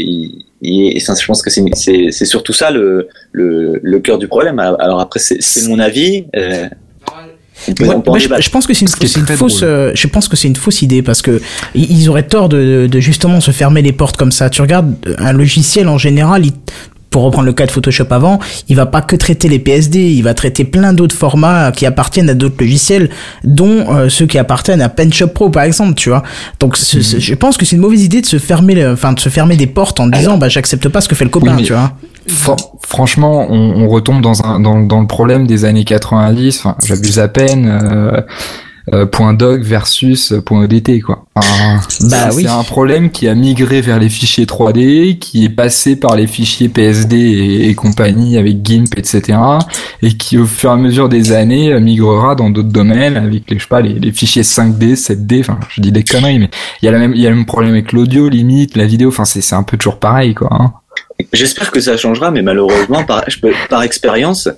et 0.60 0.98
ça, 0.98 1.14
je 1.14 1.24
pense 1.24 1.42
que 1.42 1.50
c'est 1.50 2.24
surtout 2.24 2.52
ça 2.52 2.70
le, 2.70 3.08
le, 3.30 3.78
le 3.80 4.00
cœur 4.00 4.18
du 4.18 4.26
problème. 4.26 4.58
Alors 4.58 5.00
après 5.00 5.20
c'est 5.20 5.68
mon 5.68 5.78
avis 5.78 6.26
euh, 6.34 6.68
je, 7.66 8.50
pense 8.50 8.66
que 8.66 8.74
c'est 8.74 8.84
une, 9.16 9.26
fausse. 9.26 9.60
je 9.60 10.06
pense 10.06 10.28
que 10.28 10.36
c'est 10.36 10.48
une 10.48 10.56
fausse 10.56 10.82
idée 10.82 11.02
parce 11.02 11.22
que 11.22 11.40
ils 11.74 12.08
auraient 12.08 12.26
tort 12.26 12.48
de, 12.48 12.86
de, 12.90 13.00
justement 13.00 13.40
se 13.40 13.50
fermer 13.50 13.82
les 13.82 13.92
portes 13.92 14.16
comme 14.16 14.32
ça. 14.32 14.50
Tu 14.50 14.62
regardes 14.62 14.94
un 15.18 15.32
logiciel 15.32 15.88
en 15.88 15.98
général, 15.98 16.46
il, 16.46 16.52
pour 17.10 17.22
reprendre 17.22 17.46
le 17.46 17.52
cas 17.52 17.66
de 17.66 17.70
Photoshop 17.70 18.06
avant, 18.10 18.38
il 18.68 18.76
va 18.76 18.86
pas 18.86 19.00
que 19.00 19.16
traiter 19.16 19.48
les 19.48 19.58
PSD, 19.58 20.12
il 20.12 20.22
va 20.22 20.34
traiter 20.34 20.64
plein 20.64 20.92
d'autres 20.92 21.14
formats 21.14 21.72
qui 21.72 21.86
appartiennent 21.86 22.30
à 22.30 22.34
d'autres 22.34 22.56
logiciels, 22.60 23.10
dont 23.44 23.94
euh, 23.94 24.08
ceux 24.08 24.26
qui 24.26 24.38
appartiennent 24.38 24.82
à 24.82 24.88
PenShop 24.88 25.28
Pro 25.28 25.50
par 25.50 25.62
exemple, 25.62 25.94
tu 25.94 26.10
vois. 26.10 26.22
Donc 26.60 26.78
mhm. 26.78 27.00
je 27.00 27.34
pense 27.34 27.56
que 27.56 27.64
c'est 27.64 27.76
une 27.76 27.82
mauvaise 27.82 28.04
idée 28.04 28.20
de 28.20 28.26
se 28.26 28.38
fermer, 28.38 28.86
enfin 28.86 29.12
de 29.12 29.20
se 29.20 29.28
fermer 29.28 29.56
des 29.56 29.66
portes 29.66 30.00
en 30.00 30.06
disant 30.06 30.38
bah 30.38 30.48
j'accepte 30.48 30.88
pas 30.88 31.00
ce 31.00 31.08
que 31.08 31.14
fait 31.14 31.24
le 31.24 31.30
copain, 31.30 31.56
tu 31.56 31.72
vois. 31.72 31.92
franchement, 32.86 33.46
on, 33.48 33.84
on, 33.84 33.88
retombe 33.88 34.20
dans 34.20 34.44
un 34.44 34.60
dans, 34.60 34.80
dans 34.80 35.00
le 35.00 35.06
problème 35.06 35.46
des 35.46 35.64
années 35.64 35.84
90. 35.84 36.58
Enfin, 36.58 36.76
j'abuse 36.84 37.18
à 37.18 37.28
peine. 37.28 37.66
Euh, 37.66 38.20
point 39.10 39.34
.doc 39.34 39.60
versus 39.62 40.34
point 40.44 40.64
.odt 40.64 41.00
quoi. 41.04 41.24
bah 41.34 42.30
c'est 42.30 42.46
un 42.46 42.62
problème 42.64 43.10
qui 43.10 43.28
a 43.28 43.34
migré 43.34 43.80
vers 43.80 43.98
les 43.98 44.08
fichiers 44.08 44.46
3D, 44.46 45.18
qui 45.18 45.44
est 45.44 45.50
passé 45.50 45.96
par 45.96 46.16
les 46.16 46.26
fichiers 46.26 46.68
PSD 46.68 47.68
et, 47.68 47.74
compagnie 47.74 48.38
avec 48.38 48.64
GIMP 48.64 48.96
etc. 48.96 49.38
et 50.02 50.16
qui 50.16 50.38
au 50.38 50.46
fur 50.46 50.70
et 50.70 50.72
à 50.72 50.76
mesure 50.76 51.08
des 51.08 51.32
années 51.32 51.72
euh, 51.72 51.80
migrera 51.80 52.34
dans 52.34 52.50
d'autres 52.50 52.68
domaines 52.68 53.16
avec 53.16 53.50
les 53.50 53.58
je 53.58 53.62
sais 53.62 53.68
pas 53.68 53.80
les, 53.80 53.94
les, 53.94 54.12
fichiers 54.12 54.42
5D, 54.42 54.94
7D. 54.94 55.40
Enfin 55.40 55.58
je 55.68 55.80
dis 55.80 55.92
des 55.92 56.04
conneries 56.04 56.38
mais 56.38 56.50
il 56.82 56.86
y 56.86 56.88
a 56.88 56.92
la 56.92 56.98
même 56.98 57.14
il 57.14 57.20
y 57.20 57.26
a 57.26 57.30
le 57.30 57.36
même 57.36 57.46
problème 57.46 57.72
avec 57.72 57.92
l'audio 57.92 58.28
limite, 58.28 58.76
la 58.76 58.86
vidéo. 58.86 59.08
Enfin 59.08 59.24
c'est 59.24 59.40
c'est 59.40 59.54
un 59.54 59.62
peu 59.62 59.76
toujours 59.76 59.98
pareil 59.98 60.34
quoi. 60.34 60.48
Hein. 60.50 60.72
J'espère 61.32 61.72
que 61.72 61.80
ça 61.80 61.96
changera, 61.96 62.30
mais 62.30 62.42
malheureusement, 62.42 63.04
par, 63.04 63.28
je 63.28 63.40
peux, 63.40 63.52
par 63.68 63.82
expérience, 63.82 64.48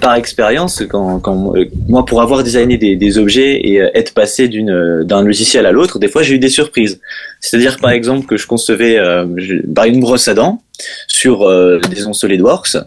par 0.00 0.14
expérience, 0.14 0.82
quand, 0.88 1.20
quand 1.20 1.54
euh, 1.54 1.66
moi, 1.88 2.06
pour 2.06 2.22
avoir 2.22 2.42
designé 2.42 2.78
des, 2.78 2.96
des 2.96 3.18
objets 3.18 3.60
et 3.62 3.82
euh, 3.82 3.90
être 3.94 4.14
passé 4.14 4.48
d'une 4.48 4.70
euh, 4.70 5.04
d'un 5.04 5.22
logiciel 5.22 5.66
à 5.66 5.72
l'autre, 5.72 5.98
des 5.98 6.08
fois, 6.08 6.22
j'ai 6.22 6.34
eu 6.34 6.38
des 6.38 6.48
surprises. 6.48 7.00
C'est-à-dire, 7.40 7.76
par 7.78 7.90
exemple, 7.90 8.26
que 8.26 8.38
je 8.38 8.46
concevais 8.46 8.98
euh, 8.98 9.26
une 9.86 10.00
brosse 10.00 10.26
à 10.28 10.34
dents 10.34 10.62
sur 11.06 11.42
euh, 11.42 11.80
des 11.90 12.00
SolidWorks. 12.12 12.78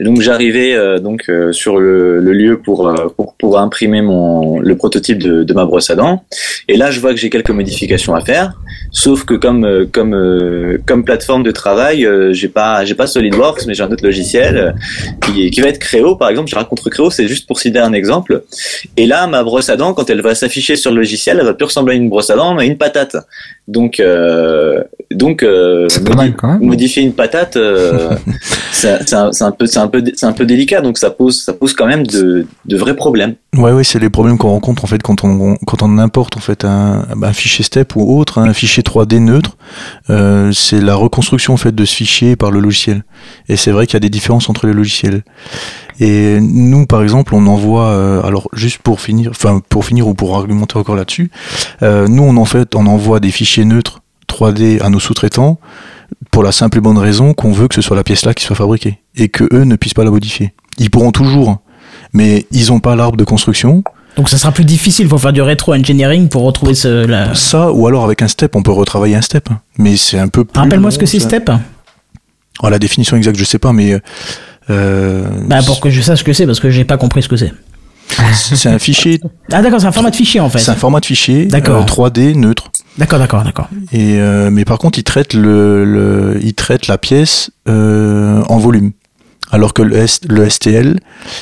Donc 0.00 0.20
j'arrivais 0.20 0.74
euh, 0.74 0.98
donc 0.98 1.28
euh, 1.28 1.52
sur 1.52 1.78
le, 1.78 2.18
le 2.18 2.32
lieu 2.32 2.58
pour, 2.58 2.88
euh, 2.88 3.08
pour 3.16 3.34
pour 3.34 3.58
imprimer 3.58 4.02
mon 4.02 4.58
le 4.58 4.76
prototype 4.76 5.22
de, 5.22 5.44
de 5.44 5.54
ma 5.54 5.64
brosse 5.66 5.90
à 5.90 5.94
dents. 5.94 6.24
Et 6.68 6.76
là, 6.76 6.90
je 6.90 6.98
vois 6.98 7.12
que 7.12 7.20
j'ai 7.20 7.30
quelques 7.30 7.50
modifications 7.50 8.14
à 8.14 8.20
faire. 8.20 8.54
Sauf 8.90 9.24
que 9.24 9.34
comme 9.34 9.64
euh, 9.64 9.86
comme 9.90 10.14
euh, 10.14 10.78
comme 10.86 11.04
plateforme 11.04 11.42
de 11.42 11.50
travail, 11.50 12.06
euh, 12.06 12.32
j'ai 12.32 12.48
pas 12.48 12.84
j'ai 12.84 12.94
pas 12.94 13.06
SolidWorks, 13.06 13.66
mais 13.66 13.74
j'ai 13.74 13.82
un 13.82 13.90
autre 13.90 14.04
logiciel 14.04 14.56
euh, 14.56 14.72
qui 15.20 15.50
qui 15.50 15.60
va 15.60 15.68
être 15.68 15.78
Creo 15.78 16.16
par 16.16 16.28
exemple. 16.28 16.50
Je 16.50 16.56
raconte 16.56 16.80
Creo, 16.90 17.10
c'est 17.10 17.28
juste 17.28 17.46
pour 17.46 17.58
citer 17.60 17.78
un 17.78 17.92
exemple. 17.92 18.42
Et 18.96 19.06
là, 19.06 19.26
ma 19.26 19.44
brosse 19.44 19.68
à 19.68 19.76
dents, 19.76 19.94
quand 19.94 20.10
elle 20.10 20.22
va 20.22 20.34
s'afficher 20.34 20.76
sur 20.76 20.90
le 20.90 20.98
logiciel, 20.98 21.38
elle 21.38 21.46
va 21.46 21.54
plus 21.54 21.66
ressembler 21.66 21.94
à 21.94 21.96
une 21.96 22.08
brosse 22.08 22.30
à 22.30 22.36
dents, 22.36 22.54
mais 22.54 22.62
à 22.62 22.66
une 22.66 22.78
patate. 22.78 23.16
Donc 23.66 23.98
euh, 23.98 24.82
donc 25.10 25.42
euh, 25.42 25.88
mal 26.14 26.34
modifier 26.60 27.02
une 27.02 27.14
patate, 27.14 27.56
euh, 27.56 28.14
c'est 28.72 29.14
un, 29.14 29.30
un 29.40 29.50
peu, 29.52 29.66
c'est 29.66 29.78
c'est 30.14 30.26
un 30.26 30.32
peu 30.32 30.46
délicat. 30.46 30.80
Donc 30.80 30.98
ça 30.98 31.10
pose, 31.10 31.40
ça 31.40 31.52
pose 31.52 31.74
quand 31.74 31.86
même 31.86 32.06
de, 32.06 32.46
vrais 32.70 32.96
problèmes. 32.96 33.34
Ouais, 33.56 33.72
ouais, 33.72 33.84
c'est 33.84 33.98
les 33.98 34.10
problèmes 34.10 34.38
qu'on 34.38 34.50
rencontre 34.50 34.84
en 34.84 34.86
fait 34.86 35.02
quand 35.02 35.24
on 35.24 35.98
importe 35.98 36.36
en 36.36 36.40
fait 36.40 36.64
un, 36.64 37.04
fichier 37.32 37.64
STEP 37.64 37.96
ou 37.96 38.18
autre, 38.18 38.38
un 38.38 38.52
fichier 38.52 38.82
3D 38.82 39.18
neutre. 39.18 39.56
Euh, 40.10 40.52
c'est 40.52 40.80
la 40.80 40.94
reconstruction 40.94 41.54
en 41.54 41.56
fait 41.56 41.74
de 41.74 41.84
ce 41.84 41.94
fichier 41.94 42.36
par 42.36 42.50
le 42.50 42.60
logiciel. 42.60 43.04
Et 43.48 43.56
c'est 43.56 43.70
vrai 43.70 43.86
qu'il 43.86 43.94
y 43.94 43.98
a 43.98 44.00
des 44.00 44.10
différences 44.10 44.48
entre 44.48 44.66
les 44.66 44.72
logiciels. 44.72 45.22
Et 46.00 46.38
nous, 46.40 46.86
par 46.86 47.02
exemple, 47.02 47.34
on 47.34 47.46
envoie, 47.46 47.88
euh, 47.88 48.22
alors 48.22 48.48
juste 48.52 48.78
pour 48.78 49.00
finir, 49.00 49.30
enfin 49.30 49.60
pour 49.68 49.84
finir 49.84 50.08
ou 50.08 50.14
pour 50.14 50.36
argumenter 50.36 50.76
encore 50.76 50.96
là-dessus, 50.96 51.30
euh, 51.82 52.08
nous 52.08 52.24
en 52.24 52.44
fait, 52.44 52.74
on 52.74 52.86
envoie 52.86 53.20
des 53.20 53.30
fichiers 53.30 53.64
neutres 53.64 54.00
3D 54.28 54.82
à 54.82 54.90
nos 54.90 54.98
sous-traitants 54.98 55.58
pour 56.34 56.42
la 56.42 56.50
simple 56.50 56.78
et 56.78 56.80
bonne 56.80 56.98
raison 56.98 57.32
qu'on 57.32 57.52
veut 57.52 57.68
que 57.68 57.76
ce 57.76 57.80
soit 57.80 57.94
la 57.94 58.02
pièce 58.02 58.24
là 58.24 58.34
qui 58.34 58.44
soit 58.44 58.56
fabriquée 58.56 58.98
et 59.14 59.28
que 59.28 59.44
eux 59.52 59.62
ne 59.62 59.76
puissent 59.76 59.94
pas 59.94 60.02
la 60.02 60.10
modifier. 60.10 60.52
Ils 60.78 60.90
pourront 60.90 61.12
toujours, 61.12 61.58
mais 62.12 62.44
ils 62.50 62.72
ont 62.72 62.80
pas 62.80 62.96
l'arbre 62.96 63.16
de 63.16 63.22
construction. 63.22 63.84
Donc 64.16 64.28
ça 64.28 64.36
sera 64.36 64.50
plus 64.50 64.64
difficile, 64.64 65.08
faut 65.08 65.16
faire 65.16 65.32
du 65.32 65.42
rétro-engineering 65.42 66.28
pour 66.28 66.42
retrouver 66.42 66.74
ce... 66.74 67.06
La... 67.06 67.36
Ça, 67.36 67.70
ou 67.70 67.86
alors 67.86 68.04
avec 68.04 68.20
un 68.20 68.26
step, 68.26 68.56
on 68.56 68.64
peut 68.64 68.72
retravailler 68.72 69.14
un 69.14 69.22
step. 69.22 69.48
Mais 69.78 69.96
c'est 69.96 70.18
un 70.18 70.26
peu 70.26 70.44
plus. 70.44 70.58
Rappelle-moi 70.58 70.90
ce 70.90 70.98
que 70.98 71.06
c'est. 71.06 71.20
Step 71.20 71.52
Oh, 72.62 72.68
la 72.68 72.80
définition 72.80 73.16
exacte, 73.16 73.38
je 73.38 73.44
sais 73.44 73.58
pas, 73.60 73.72
mais. 73.72 73.96
Euh, 74.70 75.24
Bah 75.46 75.60
pour 75.64 75.80
que 75.80 75.90
je 75.90 76.00
sache 76.00 76.18
ce 76.20 76.24
que 76.24 76.32
c'est, 76.32 76.46
parce 76.46 76.58
que 76.58 76.70
j'ai 76.70 76.84
pas 76.84 76.96
compris 76.96 77.22
ce 77.22 77.28
que 77.28 77.36
c'est. 77.36 77.52
c'est 78.34 78.68
un 78.68 78.78
fichier, 78.80 79.20
Ah 79.52 79.62
d'accord, 79.62 79.80
c'est 79.80 79.86
un 79.86 79.92
format 79.92 80.10
de 80.10 80.16
fichier 80.16 80.40
en 80.40 80.50
fait. 80.50 80.58
c'est 80.58 80.70
un 80.70 80.76
format 80.76 81.00
de 81.00 81.06
fichier 81.06 81.46
D'accord. 81.46 81.82
euh, 81.82 82.08
3D 82.08 82.36
neutre. 82.36 82.70
D'accord, 82.98 83.18
d'accord, 83.18 83.42
d'accord. 83.44 83.68
Et 83.92 84.18
euh, 84.20 84.50
mais 84.50 84.64
par 84.64 84.78
contre, 84.78 84.98
il 84.98 85.04
traite 85.04 85.34
le, 85.34 85.84
le 85.84 86.38
il 86.42 86.54
traite 86.54 86.86
la 86.86 86.96
pièce 86.98 87.50
euh, 87.68 88.40
en 88.48 88.58
volume, 88.58 88.92
alors 89.50 89.74
que 89.74 89.82
le, 89.82 89.96
S- 89.96 90.20
le 90.28 90.48
STL, 90.48 91.00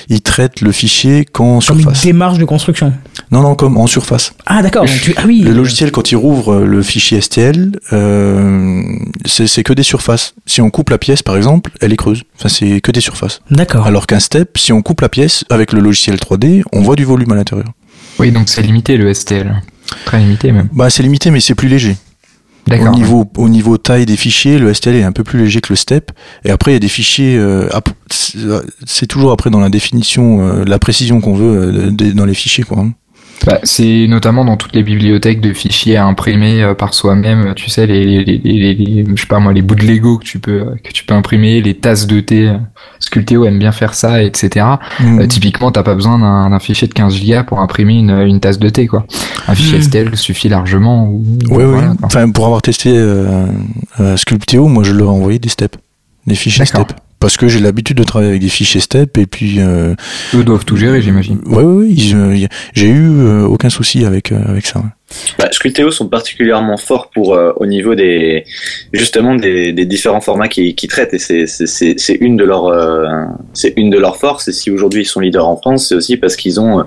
il 0.09 0.23
traite 0.23 0.62
le 0.62 0.73
fichier 0.73 1.27
qu'en 1.27 1.61
Comme 1.61 1.77
une 1.79 1.83
surface. 1.85 2.03
démarche 2.05 2.38
de 2.38 2.47
construction. 2.47 2.95
Non, 3.31 3.43
non, 3.43 3.55
comme 3.55 3.77
en 3.77 3.87
surface. 3.87 4.33
Ah 4.47 4.62
d'accord, 4.62 4.87
tu... 4.87 5.12
Ah 5.19 5.23
oui 5.27 5.41
Le 5.43 5.53
logiciel, 5.53 5.91
quand 5.93 6.11
il 6.11 6.17
rouvre 6.17 6.55
euh, 6.55 6.67
le 6.67 6.83
fichier 6.83 7.21
STL, 7.21 7.79
euh, 7.93 8.83
c'est 9.27 9.47
c'est 9.47 9.62
que 9.62 9.75
des 9.75 9.83
surfaces. 9.83 10.35
Si 10.47 10.62
on 10.62 10.71
coupe 10.71 10.88
la 10.88 10.99
pièce, 10.99 11.23
par 11.23 11.37
exemple, 11.37 11.71
elle 11.83 11.93
est 11.93 11.97
creuse. 11.97 12.23
Enfin, 12.38 12.49
c'est 12.49 12.81
que 12.81 12.93
des 12.93 13.01
surfaces. 13.03 13.41
D'accord. 13.51 13.87
Alors 13.87 14.07
qu'un 14.07 14.21
step, 14.21 14.57
si 14.57 14.73
on 14.73 14.81
coupe 14.81 15.03
la 15.03 15.11
pièce 15.11 15.45
avec 15.51 15.73
le 15.75 15.81
logiciel 15.81 16.17
3D, 16.17 16.62
on 16.73 16.81
voit 16.81 16.97
du 16.97 17.05
volume 17.05 17.33
à 17.33 17.35
l'intérieur. 17.35 17.69
Oui, 18.19 18.31
donc 18.33 18.49
c'est 18.49 18.62
limité 18.62 18.97
le 18.97 19.12
STL. 19.12 19.62
Très 20.05 20.18
limité 20.21 20.53
même. 20.53 20.68
Bah, 20.73 20.90
c'est 20.90 21.03
limité, 21.03 21.31
mais 21.31 21.40
c'est 21.40 21.55
plus 21.55 21.68
léger. 21.68 21.97
Au 22.81 22.85
niveau, 22.95 23.31
au 23.37 23.49
niveau 23.49 23.77
taille 23.77 24.07
des 24.07 24.16
fichiers, 24.16 24.59
le 24.59 24.73
STL 24.73 24.95
est 24.95 25.03
un 25.03 25.11
peu 25.12 25.25
plus 25.25 25.38
léger 25.40 25.61
que 25.61 25.73
le 25.73 25.77
step. 25.77 26.12
Et 26.45 26.51
après, 26.51 26.71
il 26.71 26.75
y 26.75 26.77
a 26.77 26.81
des 26.81 26.88
fichiers. 26.88 27.37
euh, 27.37 27.68
ap- 27.73 27.88
c'est- 28.11 28.38
c'est 28.87 29.07
toujours 29.07 29.33
après 29.33 29.51
dans 29.51 29.59
la 29.61 29.68
définition, 29.68 30.47
euh, 30.47 30.64
la 30.64 30.79
précision 30.79 31.21
qu'on 31.21 31.35
veut 31.35 31.57
euh, 31.61 31.90
de- 31.90 32.12
dans 32.12 32.25
les 32.25 32.35
fichiers, 32.35 32.62
quoi. 32.64 32.79
hein. 32.79 32.92
Bah, 33.45 33.59
c'est 33.64 34.07
notamment 34.07 34.45
dans 34.45 34.57
toutes 34.57 34.75
les 34.75 34.85
bibliothèques 34.85 35.40
de 35.40 35.53
fichiers 35.53 35.97
à 35.97 36.07
imprimer 36.07 36.62
euh, 36.62 36.75
par 36.75 36.95
soi-même. 36.95 37.55
Tu 37.57 37.71
sais, 37.71 37.87
les, 37.88 38.05
les, 38.05 38.25
les, 38.25 38.38
les- 38.38 38.75
les- 38.75 39.05
je 39.16 39.21
sais 39.21 39.27
pas 39.27 39.40
moi, 39.40 39.53
les 39.53 39.62
bouts 39.62 39.75
de 39.75 39.83
Lego 39.85 40.18
que 40.18 40.25
tu 40.25 40.38
peux 40.38 40.61
euh, 40.61 40.75
que 40.85 40.92
tu 40.92 41.05
peux 41.05 41.12
imprimer, 41.14 41.61
les 41.61 41.75
tasses 41.75 42.07
de 42.07 42.21
thé. 42.21 42.49
euh, 42.51 42.57
Sculpteo 43.01 43.45
aime 43.45 43.59
bien 43.59 43.73
faire 43.73 43.95
ça, 43.95 44.23
etc. 44.23 44.64
Mm. 45.01 45.18
Euh, 45.21 45.27
typiquement, 45.27 45.73
t'as 45.73 45.83
pas 45.83 45.97
besoin 45.97 46.21
d'un 46.21 46.51
d'un 46.51 46.59
fichier 46.61 46.87
de 46.87 46.92
15 46.95 47.14
gigas 47.14 47.42
pour 47.42 47.59
imprimer 47.59 47.95
une, 47.99 48.11
une 48.11 48.38
tasse 48.38 48.61
de 48.61 48.68
thé, 48.68 48.87
quoi. 48.87 49.07
Un 49.49 49.55
fichier 49.57 49.79
Mm. 49.79 49.83
STL 49.83 50.16
suffit 50.16 50.49
largement. 50.49 51.09
Ou, 51.09 51.25
Oui, 51.51 51.64
voilà, 51.64 51.90
oui. 51.90 51.97
Enfin, 52.03 52.31
pour 52.31 52.47
avoir 52.47 52.62
testé 52.62 52.90
euh, 52.97 53.47
euh, 53.99 54.16
Sculpteo, 54.16 54.68
moi, 54.68 54.85
je 54.85 54.92
leur 54.92 55.09
ai 55.09 55.11
envoyé 55.11 55.38
des 55.40 55.49
steps, 55.49 55.79
des 56.29 56.37
fichiers 56.37 56.64
steps. 56.64 56.95
Parce 57.23 57.37
que 57.39 57.49
j'ai 57.49 57.61
l'habitude 57.61 57.97
de 57.97 58.03
travailler 58.03 58.31
avec 58.33 58.43
des 58.43 58.49
fichiers 58.49 58.81
step 58.81 59.17
et 59.17 59.27
puis 59.27 59.61
euh, 59.61 59.95
Eux 60.35 60.43
doivent 60.45 60.65
tout 60.65 60.77
gérer, 60.77 61.01
j'imagine. 61.01 61.39
ouais 61.47 61.63
ouais, 61.63 61.87
ouais, 61.87 61.95
euh, 62.15 62.47
j'ai 62.75 62.89
eu 62.89 63.09
euh, 63.21 63.45
aucun 63.47 63.71
souci 63.71 64.05
avec 64.05 64.33
euh, 64.33 64.41
avec 64.47 64.67
ça. 64.67 64.81
ouais. 64.81 64.87
Bah, 65.39 65.47
Sculpteo 65.53 65.91
sont 65.91 66.09
particulièrement 66.09 66.77
forts 66.79 67.11
pour 67.15 67.35
euh, 67.35 67.53
au 67.57 67.67
niveau 67.67 67.95
des 67.95 68.45
justement 68.93 69.35
des, 69.37 69.73
des 69.73 69.85
différents 69.85 70.21
formats 70.23 70.49
qu'ils 70.49 70.75
qui 70.75 70.89
traitent 70.89 71.15
et 71.15 71.19
c'est 71.19 71.47
c'est 71.47 72.15
une 72.21 72.37
de 72.37 72.45
leurs 72.45 72.67
euh, 72.67 73.07
c'est 73.53 73.73
une 73.77 73.91
de 73.91 73.99
leurs 73.99 74.17
forces 74.17 74.49
et 74.49 74.53
si 74.53 74.71
aujourd'hui 74.71 75.03
ils 75.03 75.07
sont 75.07 75.21
leaders 75.21 75.47
en 75.47 75.57
France 75.57 75.89
c'est 75.89 75.95
aussi 75.95 76.17
parce 76.17 76.35
qu'ils 76.35 76.59
ont 76.61 76.81
euh, 76.81 76.85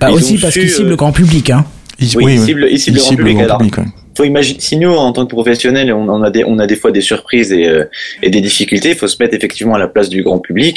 Bah, 0.00 0.08
ils 0.10 0.16
aussi 0.16 0.34
ont 0.34 0.40
parce 0.40 0.54
qu'ils 0.54 0.70
ciblent 0.70 0.86
euh, 0.86 0.90
le 0.90 0.96
grand 0.96 1.12
public. 1.12 1.50
Hein. 1.50 1.64
Ils, 2.00 2.16
oui, 2.16 2.34
ils 2.34 2.40
ciblent 2.40 2.68
ils 2.70 2.80
ciblent 2.80 2.96
Ils 2.96 3.00
le 3.00 3.00
grand 3.00 3.08
ciblent 3.10 3.22
le 3.22 3.28
public. 3.28 3.36
grand 3.36 3.44
Alors, 3.44 3.58
public, 3.58 3.78
ouais. 3.78 3.84
Faut 4.18 4.24
imaginer 4.24 4.60
si 4.68 4.76
nous 4.82 4.94
en 5.06 5.12
tant 5.14 5.24
que 5.26 5.30
professionnels 5.40 5.90
on, 5.92 6.04
on 6.18 6.22
a 6.28 6.30
des 6.36 6.42
on 6.52 6.58
a 6.58 6.66
des 6.72 6.76
fois 6.82 6.90
des 6.98 7.00
surprises 7.12 7.50
et 7.52 7.66
euh, 7.68 7.84
et 8.24 8.30
des 8.30 8.42
difficultés 8.48 8.90
il 8.94 8.98
faut 9.00 9.06
se 9.14 9.16
mettre 9.20 9.34
effectivement 9.38 9.74
à 9.78 9.78
la 9.78 9.88
place 9.94 10.08
du 10.16 10.20
grand 10.26 10.40
public 10.48 10.76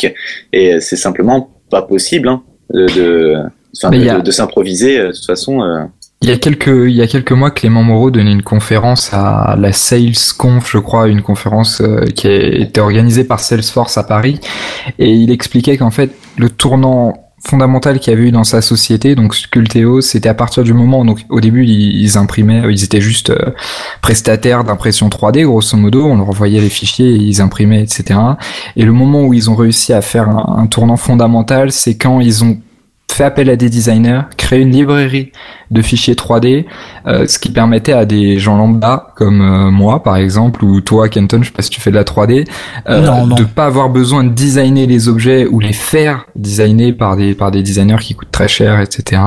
et 0.53 0.65
euh, 0.73 0.79
c'est 0.79 0.95
simplement 1.07 1.39
pas 1.69 1.81
possible 1.93 2.27
hein, 2.29 2.43
de 2.73 2.85
de, 2.95 3.35
de, 4.03 4.09
a- 4.19 4.19
de- 4.27 4.31
s'improviser 4.31 4.93
euh, 4.99 5.07
de 5.07 5.13
toute 5.17 5.25
façon 5.25 5.53
euh, 5.63 5.83
Il 6.23 6.29
y 6.29 6.33
a 6.33 6.37
quelques, 6.37 6.67
il 6.67 6.95
y 7.01 7.01
a 7.01 7.07
quelques 7.07 7.31
mois, 7.31 7.49
Clément 7.51 7.81
Moreau 7.83 8.11
donnait 8.11 8.31
une 8.39 8.43
conférence 8.43 9.09
à 9.13 9.55
la 9.57 9.71
Sales 9.73 10.21
Conf, 10.37 10.69
je 10.71 10.77
crois, 10.77 11.07
une 11.07 11.23
conférence 11.23 11.81
euh, 11.81 12.05
qui 12.17 12.27
a 12.27 12.35
été 12.65 12.79
organisée 12.79 13.23
par 13.23 13.39
Salesforce 13.39 13.97
à 13.97 14.03
Paris, 14.03 14.39
et 14.99 15.09
il 15.09 15.31
expliquait 15.31 15.77
qu'en 15.77 15.89
fait, 15.89 16.11
le 16.37 16.49
tournant 16.49 17.20
fondamental 17.43 17.99
qu'il 17.99 18.13
y 18.13 18.15
avait 18.15 18.27
eu 18.27 18.31
dans 18.31 18.43
sa 18.43 18.61
société, 18.61 19.15
donc 19.15 19.35
Sculteo, 19.35 20.01
c'était 20.01 20.29
à 20.29 20.33
partir 20.33 20.63
du 20.63 20.73
moment, 20.73 21.03
donc 21.03 21.25
au 21.29 21.41
début 21.41 21.65
ils, 21.65 22.17
imprimaient, 22.17 22.63
ils 22.69 22.83
étaient 22.83 23.01
juste 23.01 23.31
euh, 23.31 23.51
prestataires 24.01 24.63
d'impression 24.63 25.09
3D, 25.09 25.43
grosso 25.43 25.75
modo, 25.77 26.05
on 26.05 26.17
leur 26.17 26.29
envoyait 26.29 26.61
les 26.61 26.69
fichiers, 26.69 27.11
ils 27.11 27.41
imprimaient, 27.41 27.81
etc. 27.81 28.19
Et 28.75 28.85
le 28.85 28.91
moment 28.93 29.23
où 29.23 29.33
ils 29.33 29.49
ont 29.49 29.55
réussi 29.55 29.93
à 29.93 30.01
faire 30.01 30.29
un 30.29 30.67
tournant 30.67 30.97
fondamental, 30.97 31.71
c'est 31.71 31.95
quand 31.95 32.19
ils 32.19 32.43
ont 32.43 32.57
fait 33.13 33.23
appel 33.23 33.49
à 33.49 33.55
des 33.55 33.69
designers, 33.69 34.21
créé 34.37 34.61
une 34.61 34.71
librairie 34.71 35.31
de 35.69 35.81
fichiers 35.81 36.15
3D, 36.15 36.65
euh, 37.07 37.25
ce 37.27 37.39
qui 37.39 37.49
permettait 37.49 37.93
à 37.93 38.05
des 38.05 38.39
gens 38.39 38.57
lambda 38.57 39.13
comme 39.15 39.41
euh, 39.41 39.71
moi 39.71 40.03
par 40.03 40.17
exemple 40.17 40.65
ou 40.65 40.81
toi 40.81 41.07
Kenton, 41.07 41.39
je 41.41 41.47
sais 41.47 41.53
pas 41.53 41.61
si 41.61 41.69
tu 41.69 41.79
fais 41.79 41.91
de 41.91 41.95
la 41.95 42.03
3D, 42.03 42.45
euh, 42.89 43.01
Non, 43.01 43.27
non. 43.27 43.35
de 43.35 43.43
pas 43.43 43.65
avoir 43.65 43.89
besoin 43.89 44.23
de 44.23 44.29
designer 44.29 44.85
les 44.85 45.07
objets 45.07 45.45
ou 45.45 45.59
les 45.59 45.73
faire 45.73 46.25
designer 46.35 46.91
par 46.91 47.15
des 47.15 47.33
par 47.33 47.51
des 47.51 47.63
designers 47.63 48.01
qui 48.01 48.15
coûtent 48.15 48.31
très 48.31 48.47
cher, 48.47 48.79
etc. 48.81 49.21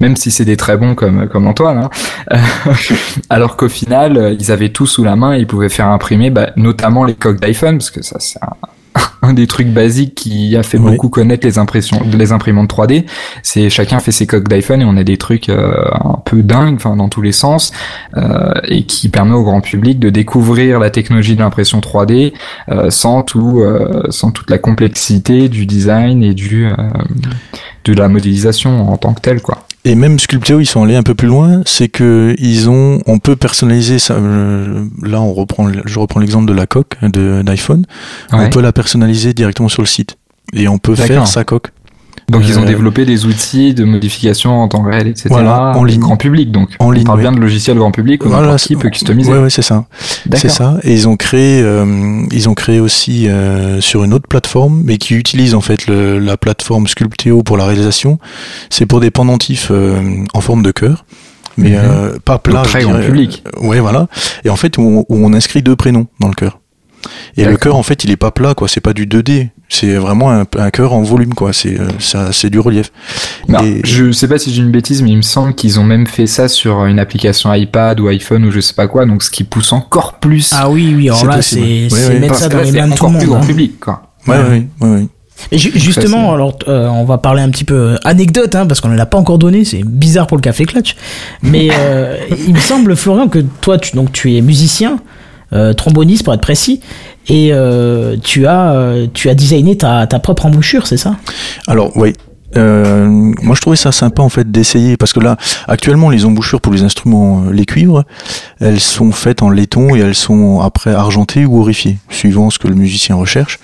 Même 0.00 0.16
si 0.16 0.30
c'est 0.30 0.44
des 0.44 0.56
très 0.56 0.76
bons 0.76 0.94
comme 0.94 1.28
comme 1.28 1.46
Antoine, 1.46 1.78
hein. 1.78 1.90
Euh, 2.32 2.38
alors 3.30 3.56
qu'au 3.56 3.68
final 3.68 4.16
euh, 4.16 4.36
ils 4.38 4.52
avaient 4.52 4.68
tout 4.68 4.86
sous 4.86 5.04
la 5.04 5.16
main, 5.16 5.34
et 5.34 5.40
ils 5.40 5.46
pouvaient 5.46 5.68
faire 5.68 5.88
imprimer 5.88 6.30
bah, 6.30 6.50
notamment 6.56 7.04
les 7.04 7.14
coques 7.14 7.40
d'iPhone 7.40 7.78
parce 7.78 7.90
que 7.90 8.02
ça 8.02 8.16
c'est 8.18 8.42
un 8.42 8.52
un 9.22 9.32
des 9.34 9.46
trucs 9.46 9.68
basiques 9.68 10.14
qui 10.14 10.56
a 10.56 10.62
fait 10.62 10.78
Oui. 10.78 10.92
beaucoup 10.92 11.08
connaître 11.08 11.46
les 11.46 11.58
impressions, 11.58 12.00
les 12.12 12.32
imprimantes 12.32 12.70
3D, 12.72 13.04
c'est 13.42 13.68
chacun 13.70 14.00
fait 14.00 14.12
ses 14.12 14.26
coques 14.26 14.48
d'iPhone 14.48 14.80
et 14.80 14.84
on 14.84 14.96
a 14.96 15.04
des 15.04 15.18
trucs 15.18 15.48
euh, 15.48 15.74
un 15.92 16.18
peu 16.24 16.42
dingues, 16.42 16.76
enfin 16.76 16.96
dans 16.96 17.08
tous 17.08 17.20
les 17.22 17.32
sens, 17.32 17.72
euh, 18.16 18.52
et 18.64 18.84
qui 18.84 19.08
permet 19.08 19.34
au 19.34 19.44
grand 19.44 19.60
public 19.60 19.98
de 19.98 20.10
découvrir 20.10 20.80
la 20.80 20.90
technologie 20.90 21.34
de 21.34 21.40
l'impression 21.40 21.80
3D 21.80 22.32
euh, 22.70 22.90
sans 22.90 23.22
tout, 23.22 23.60
euh, 23.60 24.04
sans 24.10 24.30
toute 24.30 24.50
la 24.50 24.58
complexité 24.58 25.48
du 25.48 25.66
design 25.66 26.22
et 26.22 26.34
du 26.34 26.66
euh, 26.66 26.72
de 27.84 27.94
la 27.94 28.08
modélisation 28.08 28.90
en 28.92 28.96
tant 28.96 29.14
que 29.14 29.20
telle, 29.20 29.40
quoi. 29.40 29.58
Et 29.84 29.94
même 29.94 30.18
Sculpteo, 30.18 30.60
ils 30.60 30.66
sont 30.66 30.82
allés 30.82 30.96
un 30.96 31.02
peu 31.02 31.14
plus 31.14 31.28
loin, 31.28 31.62
c'est 31.64 31.88
que 31.88 32.34
ils 32.38 32.68
ont, 32.68 33.00
on 33.06 33.18
peut 33.18 33.36
personnaliser 33.36 33.98
ça. 33.98 34.14
euh, 34.14 34.84
là, 35.02 35.22
on 35.22 35.32
reprend, 35.32 35.70
je 35.84 35.98
reprends 35.98 36.20
l'exemple 36.20 36.46
de 36.46 36.52
la 36.52 36.66
coque 36.66 36.96
de 37.02 37.42
d'iPhone. 37.42 37.86
Ouais. 38.32 38.44
On 38.46 38.50
peut 38.50 38.60
la 38.60 38.72
personnaliser 38.72 39.32
directement 39.32 39.68
sur 39.68 39.80
le 39.80 39.86
site 39.86 40.16
et 40.52 40.68
on 40.68 40.78
peut 40.78 40.94
faire 40.94 41.26
sa 41.26 41.44
coque. 41.44 41.68
Donc 42.30 42.42
ils 42.46 42.58
ont 42.58 42.62
Euh, 42.62 42.66
développé 42.66 43.04
des 43.04 43.26
outils 43.26 43.74
de 43.74 43.84
modification 43.84 44.60
en 44.62 44.68
temps 44.68 44.82
réel, 44.82 45.08
etc. 45.08 45.28
Voilà, 45.30 45.72
en 45.76 45.84
ligne. 45.84 46.00
Grand 46.00 46.16
public, 46.16 46.50
donc. 46.52 46.70
En 46.78 46.86
on 46.86 46.90
ligne, 46.90 47.04
parle 47.04 47.18
ouais. 47.18 47.24
bien 47.24 47.32
de 47.32 47.40
logiciels 47.40 47.76
grand 47.76 47.90
public, 47.90 48.24
Voilà, 48.24 48.56
qui 48.56 48.76
peut 48.76 48.88
customiser. 48.90 49.30
Ouais, 49.32 49.38
ouais, 49.38 49.50
c'est 49.50 49.62
ça. 49.62 49.86
C'est 50.34 50.48
ça. 50.48 50.78
Et 50.84 50.92
ils 50.92 51.08
ont 51.08 51.16
créé, 51.16 51.60
euh, 51.62 52.22
ils 52.30 52.48
ont 52.48 52.54
créé 52.54 52.80
aussi 52.80 53.28
euh, 53.28 53.80
sur 53.80 54.04
une 54.04 54.14
autre 54.14 54.28
plateforme, 54.28 54.82
mais 54.84 54.96
qui 54.98 55.14
utilise 55.14 55.54
en 55.54 55.60
fait 55.60 55.86
le- 55.86 56.18
la 56.18 56.36
plateforme 56.36 56.86
Sculpteo 56.86 57.42
pour 57.42 57.56
la 57.56 57.64
réalisation. 57.66 58.18
C'est 58.70 58.86
pour 58.86 59.00
des 59.00 59.10
pendentifs 59.10 59.68
euh, 59.70 60.00
en 60.32 60.40
forme 60.40 60.62
de 60.62 60.70
cœur, 60.70 61.04
mais 61.56 61.70
Mhm. 61.70 61.76
euh, 61.82 62.18
pas 62.24 62.38
plat. 62.38 62.62
très 62.62 62.82
grand 62.82 63.00
public. 63.00 63.42
Euh, 63.62 63.66
ouais, 63.66 63.80
voilà. 63.80 64.06
Et 64.44 64.50
en 64.50 64.56
fait, 64.56 64.78
où 64.78 64.82
on, 64.82 65.00
où 65.08 65.26
on 65.26 65.32
inscrit 65.32 65.62
deux 65.62 65.74
prénoms 65.76 66.06
dans 66.20 66.28
le 66.28 66.34
cœur. 66.34 66.59
Et 67.36 67.44
le 67.44 67.56
cœur, 67.56 67.76
en 67.76 67.82
fait, 67.82 68.04
il 68.04 68.10
est 68.10 68.16
pas 68.16 68.30
plat, 68.30 68.54
quoi. 68.54 68.68
C'est 68.68 68.80
pas 68.80 68.92
du 68.92 69.06
2D. 69.06 69.48
C'est 69.68 69.94
vraiment 69.94 70.30
un, 70.32 70.44
un 70.58 70.70
cœur 70.70 70.92
en 70.92 71.02
volume, 71.02 71.32
quoi. 71.34 71.52
C'est 71.52 71.78
euh, 71.80 71.88
ça, 71.98 72.32
c'est 72.32 72.50
du 72.50 72.58
relief. 72.58 72.90
Non, 73.48 73.60
Et- 73.62 73.80
je 73.84 74.10
sais 74.12 74.26
pas 74.28 74.38
si 74.38 74.52
j'ai 74.52 74.62
une 74.62 74.70
bêtise, 74.72 75.00
mais 75.02 75.10
il 75.10 75.16
me 75.16 75.22
semble 75.22 75.54
qu'ils 75.54 75.78
ont 75.80 75.84
même 75.84 76.06
fait 76.06 76.26
ça 76.26 76.48
sur 76.48 76.84
une 76.86 76.98
application 76.98 77.52
iPad 77.54 78.00
ou 78.00 78.08
iPhone 78.08 78.44
ou 78.44 78.50
je 78.50 78.60
sais 78.60 78.74
pas 78.74 78.88
quoi, 78.88 79.06
donc 79.06 79.22
ce 79.22 79.30
qui 79.30 79.44
pousse 79.44 79.72
encore 79.72 80.14
plus. 80.14 80.50
Ah 80.54 80.68
oui, 80.68 80.92
oui, 80.96 81.08
alors 81.08 81.20
C'est 81.20 81.26
là, 81.26 81.36
possible. 81.36 81.66
c'est 81.90 81.96
Oui, 81.96 82.00
oui. 82.14 82.20
mettre 82.20 82.26
parce 82.28 82.40
ça 82.42 82.48
dans 82.48 82.58
là, 82.58 82.64
les 82.64 82.72
mains 82.72 82.88
de 82.88 82.94
tout 82.94 83.04
le 83.06 83.10
plus 83.10 83.18
monde. 83.18 83.26
grand 83.26 83.42
hein. 83.42 83.46
public, 83.46 83.80
quoi. 83.80 84.02
Ouais, 84.26 84.36
Ouais. 84.36 84.42
ouais, 84.48 84.66
ouais, 84.80 84.88
ouais. 84.96 85.06
Et 85.52 85.56
ju- 85.56 85.72
justement, 85.74 86.34
alors 86.34 86.58
euh, 86.68 86.86
on 86.88 87.04
va 87.06 87.16
parler 87.16 87.40
un 87.40 87.48
petit 87.48 87.64
peu 87.64 87.74
euh, 87.74 87.96
anecdote, 88.04 88.54
hein, 88.54 88.66
parce 88.66 88.82
qu'on 88.82 88.88
ne 88.90 88.96
l'a 88.96 89.06
pas 89.06 89.16
encore 89.16 89.38
donné, 89.38 89.64
c'est 89.64 89.82
bizarre 89.86 90.26
pour 90.26 90.36
le 90.36 90.42
café 90.42 90.66
clutch. 90.66 90.96
Mais 91.42 91.70
euh, 91.72 92.18
il 92.46 92.52
me 92.52 92.58
semble, 92.60 92.94
Florian, 92.94 93.28
que 93.28 93.38
toi, 93.62 93.78
tu, 93.78 93.96
donc, 93.96 94.12
tu 94.12 94.36
es 94.36 94.42
musicien, 94.42 94.94
euh, 94.94 94.96
tromboniste 95.74 96.24
pour 96.24 96.34
être 96.34 96.40
précis, 96.40 96.80
et 97.28 97.50
euh, 97.52 98.16
tu, 98.22 98.46
as, 98.46 98.72
euh, 98.72 99.06
tu 99.12 99.28
as 99.28 99.34
designé 99.34 99.76
ta, 99.76 100.06
ta 100.06 100.18
propre 100.18 100.46
embouchure, 100.46 100.86
c'est 100.86 100.96
ça? 100.96 101.16
Alors, 101.66 101.96
oui. 101.96 102.14
Euh, 102.56 103.06
moi, 103.42 103.54
je 103.54 103.60
trouvais 103.60 103.76
ça 103.76 103.92
sympa 103.92 104.22
en 104.22 104.28
fait 104.28 104.50
d'essayer 104.50 104.96
parce 104.96 105.12
que 105.12 105.20
là, 105.20 105.36
actuellement, 105.68 106.10
les 106.10 106.24
embouchures 106.24 106.60
pour 106.60 106.72
les 106.72 106.82
instruments, 106.82 107.44
euh, 107.46 107.52
les 107.52 107.64
cuivres, 107.64 108.04
elles 108.60 108.80
sont 108.80 109.12
faites 109.12 109.42
en 109.42 109.50
laiton 109.50 109.94
et 109.94 110.00
elles 110.00 110.14
sont 110.14 110.60
après 110.60 110.92
argentées 110.92 111.44
ou 111.44 111.60
orifiées, 111.60 111.98
suivant 112.08 112.50
ce 112.50 112.58
que 112.58 112.68
le 112.68 112.74
musicien 112.74 113.14
recherche. 113.14 113.58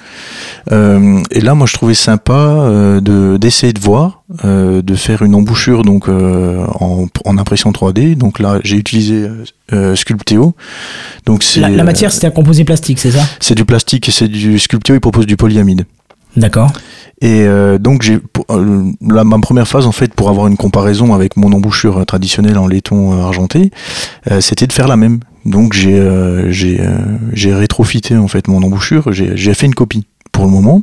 Euh, 0.72 1.20
et 1.31 1.40
là, 1.40 1.55
moi, 1.55 1.66
je 1.66 1.75
trouvais 1.75 1.94
sympa 1.94 2.33
euh, 2.33 3.01
de 3.01 3.37
d'essayer 3.37 3.72
de 3.72 3.81
voir, 3.81 4.22
euh, 4.44 4.83
de 4.83 4.94
faire 4.94 5.22
une 5.22 5.35
embouchure 5.35 5.83
donc 5.83 6.09
euh, 6.09 6.64
en, 6.81 7.07
en 7.25 7.38
impression 7.38 7.70
3D. 7.72 8.16
Donc 8.16 8.38
là, 8.38 8.59
j'ai 8.62 8.77
utilisé 8.77 9.29
Sculpteo. 9.94 10.55
Donc 11.27 11.42
c'est 11.42 11.61
la, 11.61 11.68
la 11.68 11.85
matière, 11.85 12.12
c'était 12.12 12.29
un 12.29 12.31
composé 12.31 12.64
plastique, 12.64 12.99
c'est 13.01 13.11
ça? 13.11 13.25
c'est 13.40 13.55
du 13.57 13.64
plastique 13.64 14.09
et 14.09 14.12
c'est 14.12 14.29
du 14.29 14.59
Sculpteo. 14.59 14.94
Il 14.94 15.01
propose 15.01 15.27
du 15.27 15.37
polyamide. 15.37 15.87
D'accord. 16.37 16.72
Et 17.22 17.46
euh, 17.46 17.79
donc 17.79 18.03
j'ai 18.03 18.18
euh, 18.51 18.92
ma 19.01 19.38
première 19.38 19.66
phase 19.66 19.87
en 19.87 19.92
fait 19.92 20.12
pour 20.14 20.29
avoir 20.29 20.46
une 20.49 20.57
comparaison 20.57 21.14
avec 21.14 21.37
mon 21.37 21.51
embouchure 21.53 22.05
traditionnelle 22.05 22.59
en 22.59 22.66
laiton 22.66 23.14
euh, 23.14 23.22
argenté, 23.22 23.70
euh, 24.31 24.40
c'était 24.40 24.66
de 24.66 24.72
faire 24.72 24.87
la 24.88 24.96
même. 24.96 25.20
Donc 25.46 25.72
j'ai 25.72 25.99
euh, 25.99 26.51
j'ai 26.51 26.81
euh, 26.81 26.99
j'ai 27.33 27.55
rétrofité 27.55 28.16
en 28.16 28.29
fait 28.29 28.49
mon 28.49 28.62
embouchure, 28.62 29.12
j'ai 29.12 29.35
j'ai 29.35 29.55
fait 29.55 29.66
une 29.66 29.75
copie 29.75 30.07
pour 30.31 30.44
le 30.44 30.51
moment. 30.51 30.83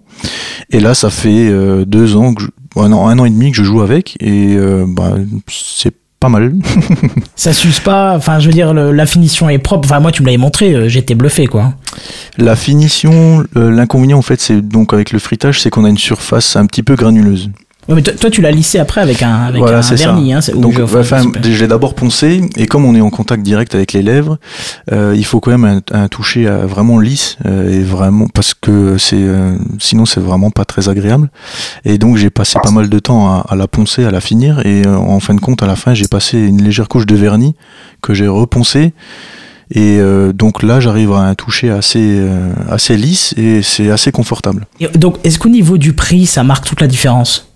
Et 0.71 0.79
là 0.79 0.95
ça 0.95 1.11
fait 1.11 1.51
deux 1.85 2.15
ans 2.15 2.33
que 2.33 2.41
je, 2.41 2.47
un, 2.77 2.91
an, 2.91 3.07
un 3.07 3.19
an 3.19 3.25
et 3.25 3.29
demi 3.29 3.51
que 3.51 3.57
je 3.57 3.63
joue 3.63 3.81
avec 3.81 4.17
et 4.19 4.57
bah, 4.87 5.13
c'est 5.47 5.93
pas 6.23 6.29
mal. 6.29 6.53
Ça 7.35 7.51
s'use 7.51 7.81
pas, 7.81 8.15
enfin, 8.15 8.39
je 8.39 8.47
veux 8.47 8.53
dire, 8.53 8.73
le- 8.73 8.93
la 8.93 9.05
finition 9.05 9.49
est 9.49 9.57
propre. 9.57 9.89
Enfin, 9.89 9.99
moi, 9.99 10.11
tu 10.13 10.21
me 10.21 10.27
l'avais 10.27 10.37
montré, 10.37 10.73
euh, 10.73 10.87
j'étais 10.87 11.15
bluffé, 11.15 11.47
quoi. 11.47 11.73
La 12.37 12.55
finition, 12.55 13.43
euh, 13.57 13.69
l'inconvénient 13.69 14.17
en 14.17 14.21
fait 14.21 14.39
c'est 14.39 14.61
donc 14.61 14.93
avec 14.93 15.11
le 15.11 15.19
fritage, 15.19 15.61
c'est 15.61 15.69
qu'on 15.69 15.83
a 15.83 15.89
une 15.89 15.97
surface 15.97 16.55
un 16.55 16.65
petit 16.65 16.81
peu 16.81 16.95
granuleuse. 16.95 17.51
Ouais, 17.89 17.95
mais 17.95 18.01
toi, 18.01 18.13
toi, 18.13 18.29
tu 18.29 18.41
l'as 18.41 18.51
lissé 18.51 18.79
après 18.79 19.01
avec 19.01 19.21
un, 19.23 19.33
avec 19.43 19.59
Voilà, 19.61 19.79
un 19.79 19.81
c'est 19.81 19.97
ça. 19.97 20.05
vernis. 20.13 20.33
Hein, 20.33 20.39
Donc, 20.55 20.73
je- 20.77 20.81
enfin, 20.83 21.21
c'est- 21.21 21.51
je 21.51 21.59
l'ai 21.61 21.67
d'abord 21.67 21.95
poncé, 21.95 22.41
et 22.55 22.65
comme 22.65 22.85
on 22.85 22.95
est 22.95 23.01
en 23.01 23.09
contact 23.09 23.43
direct 23.43 23.75
avec 23.75 23.91
les 23.91 24.01
lèvres, 24.01 24.37
euh, 24.93 25.13
il 25.17 25.25
faut 25.25 25.39
quand 25.41 25.51
même 25.51 25.65
un, 25.91 25.97
un 26.03 26.07
toucher 26.07 26.47
euh, 26.47 26.65
vraiment 26.65 26.97
lisse, 26.99 27.37
euh, 27.45 27.69
et 27.77 27.83
vraiment 27.83 28.27
parce 28.33 28.53
que 28.53 28.97
c'est, 28.97 29.17
euh, 29.19 29.55
sinon 29.79 30.05
c'est 30.05 30.21
vraiment 30.21 30.49
pas 30.49 30.63
très 30.65 30.87
agréable. 30.87 31.29
Et 31.83 31.97
donc 31.97 32.15
j'ai 32.15 32.29
passé 32.29 32.57
pas 32.63 32.71
mal 32.71 32.87
de 32.89 32.99
temps 32.99 33.27
à, 33.27 33.45
à 33.49 33.55
la 33.55 33.67
poncer, 33.67 34.05
à 34.05 34.11
la 34.11 34.21
finir, 34.21 34.65
et 34.65 34.87
en 34.87 35.19
fin 35.19 35.33
de 35.33 35.41
compte, 35.41 35.61
à 35.61 35.67
la 35.67 35.75
fin, 35.75 35.93
j'ai 35.93 36.07
passé 36.07 36.37
une 36.39 36.61
légère 36.63 36.87
couche 36.87 37.05
de 37.05 37.15
vernis 37.15 37.53
que 38.01 38.13
j'ai 38.13 38.27
reponcé. 38.27 38.93
Et 39.71 39.97
euh, 39.99 40.33
donc 40.33 40.61
là, 40.61 40.79
j'arrive 40.79 41.13
à 41.13 41.19
un 41.21 41.35
toucher 41.35 41.69
assez, 41.71 41.99
euh, 42.19 42.51
assez 42.69 42.95
lisse 42.95 43.33
et 43.37 43.61
c'est 43.63 43.89
assez 43.89 44.11
confortable. 44.11 44.67
Et 44.79 44.87
donc, 44.89 45.17
est-ce 45.23 45.39
qu'au 45.39 45.49
niveau 45.49 45.77
du 45.77 45.93
prix, 45.93 46.25
ça 46.27 46.43
marque 46.43 46.65
toute 46.65 46.79
la 46.81 46.87
différence? 46.87 47.49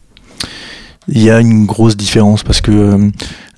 Il 1.08 1.22
y 1.22 1.30
a 1.32 1.40
une 1.40 1.66
grosse 1.66 1.96
différence 1.96 2.44
parce 2.44 2.60
que 2.62 2.72
euh, 2.72 3.10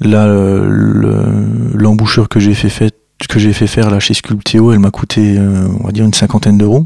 là, 0.02 0.28
le- 0.28 1.72
l'embouchure 1.74 2.30
que 2.30 2.40
j'ai 2.40 2.54
fait, 2.54 2.70
fait, 2.70 2.94
que 3.28 3.40
j'ai 3.40 3.54
fait 3.54 3.68
faire 3.68 3.90
là 3.90 4.00
chez 4.00 4.14
Sculpteo, 4.14 4.72
elle 4.72 4.80
m'a 4.80 4.92
coûté, 4.92 5.36
euh, 5.38 5.68
on 5.80 5.86
va 5.86 5.92
dire, 5.92 6.06
une 6.06 6.14
cinquantaine 6.14 6.58
d'euros. 6.58 6.86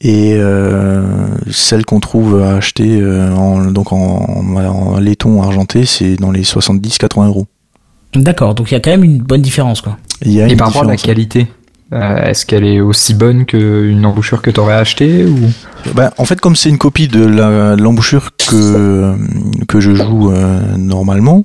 Et 0.00 0.34
euh, 0.36 1.02
celle 1.50 1.84
qu'on 1.84 1.98
trouve 1.98 2.40
à 2.42 2.56
acheter 2.56 3.02
en, 3.04 3.64
donc 3.70 3.92
en, 3.92 3.96
en, 3.96 4.56
en 4.56 4.98
laiton 5.00 5.42
argenté, 5.42 5.86
c'est 5.86 6.16
dans 6.16 6.30
les 6.30 6.42
70-80 6.42 7.26
euros. 7.26 7.46
D'accord, 8.14 8.54
donc 8.54 8.70
il 8.70 8.74
y 8.74 8.76
a 8.76 8.80
quand 8.80 8.90
même 8.90 9.02
une 9.04 9.18
bonne 9.18 9.42
différence, 9.42 9.80
quoi. 9.80 9.96
Il 10.24 10.32
y 10.32 10.40
a 10.40 10.46
Et 10.48 10.52
une 10.52 10.56
par 10.56 10.68
rapport 10.68 10.82
à 10.82 10.86
la 10.86 10.96
qualité, 10.96 11.46
euh, 11.92 12.24
est-ce 12.26 12.44
qu'elle 12.44 12.64
est 12.64 12.80
aussi 12.80 13.14
bonne 13.14 13.46
qu'une 13.46 14.04
embouchure 14.04 14.42
que 14.42 14.50
t'aurais 14.50 14.74
achetée 14.74 15.24
ou? 15.24 15.38
Bah, 15.94 16.12
en 16.18 16.24
fait, 16.24 16.38
comme 16.40 16.54
c'est 16.56 16.68
une 16.68 16.76
copie 16.76 17.08
de 17.08 17.24
l'embouchure 17.80 18.30
que 18.48 19.14
que 19.68 19.80
je 19.80 19.94
joue 19.94 20.30
euh, 20.32 20.60
normalement, 20.76 21.44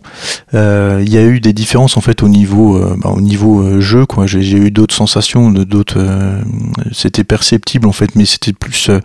euh, 0.53 1.01
il 1.05 1.13
y 1.13 1.17
a 1.17 1.23
eu 1.23 1.39
des 1.39 1.53
différences 1.53 1.97
en 1.97 2.01
fait 2.01 2.23
au 2.23 2.29
niveau 2.29 2.75
euh, 2.77 2.95
bah, 3.01 3.11
au 3.15 3.21
niveau 3.21 3.61
euh, 3.61 3.79
jeu 3.79 4.05
quoi. 4.05 4.25
J'ai 4.27 4.41
eu 4.57 4.71
d'autres 4.71 4.95
sensations, 4.95 5.51
de- 5.51 5.63
d'autres. 5.63 5.95
euh, 5.99 6.41
c'était 6.91 7.23
perceptible 7.23 7.87
en 7.87 7.91
fait, 7.91 8.15
mais 8.15 8.25
c'était 8.25 8.53
plus 8.53 8.89
euh, 8.89 8.99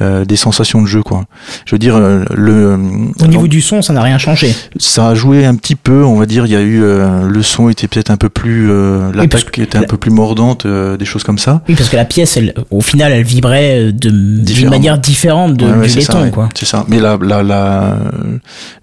euh, 0.00 0.24
des 0.24 0.36
sensations 0.36 0.80
de 0.82 0.86
jeu 0.86 1.02
quoi. 1.02 1.24
Je 1.66 1.74
veux 1.74 1.78
dire 1.78 1.96
euh, 1.96 2.24
le 2.34 2.78
Au 3.22 3.26
niveau 3.26 3.46
du 3.48 3.60
son, 3.60 3.82
ça 3.82 3.92
n'a 3.92 4.02
rien 4.02 4.18
changé. 4.18 4.54
ça 4.78 5.08
a 5.10 5.14
joué 5.14 5.44
un 5.44 5.54
petit 5.54 5.76
peu, 5.76 6.02
on 6.04 6.16
va 6.16 6.26
dire. 6.26 6.46
Il 6.46 6.52
y 6.52 6.56
a 6.56 6.60
eu 6.62 6.82
euh, 6.82 7.28
le 7.28 7.42
son 7.42 7.68
était 7.68 7.88
peut-être 7.88 8.10
un 8.10 8.16
peu 8.16 8.28
plus 8.30 8.68
euh, 8.70 9.12
l'attaque 9.14 9.58
était 9.58 9.78
un 9.78 9.82
peu 9.82 9.96
plus 9.96 10.10
mordante, 10.10 10.64
euh, 10.72 10.96
des 10.96 11.04
choses 11.04 11.22
comme 11.22 11.38
ça. 11.38 11.62
Oui, 11.68 11.74
parce 11.76 11.88
que 11.88 11.96
la 11.96 12.04
pièce, 12.04 12.36
elle, 12.36 12.54
au 12.70 12.80
final, 12.80 13.12
elle 13.12 13.24
vibrait 13.24 13.78
euh, 13.78 13.92
d'une 13.92 14.68
manière 14.70 14.98
différente 14.98 15.54
de, 15.56 15.66
Ouais, 15.66 15.72
ouais, 15.78 15.88
du 15.88 16.00
ça, 16.02 16.20
ouais. 16.20 16.30
quoi. 16.30 16.48
C'est 16.54 16.66
ça. 16.66 16.84
Mais 16.88 16.98
la, 16.98 17.18
la, 17.22 17.42
la, 17.42 17.98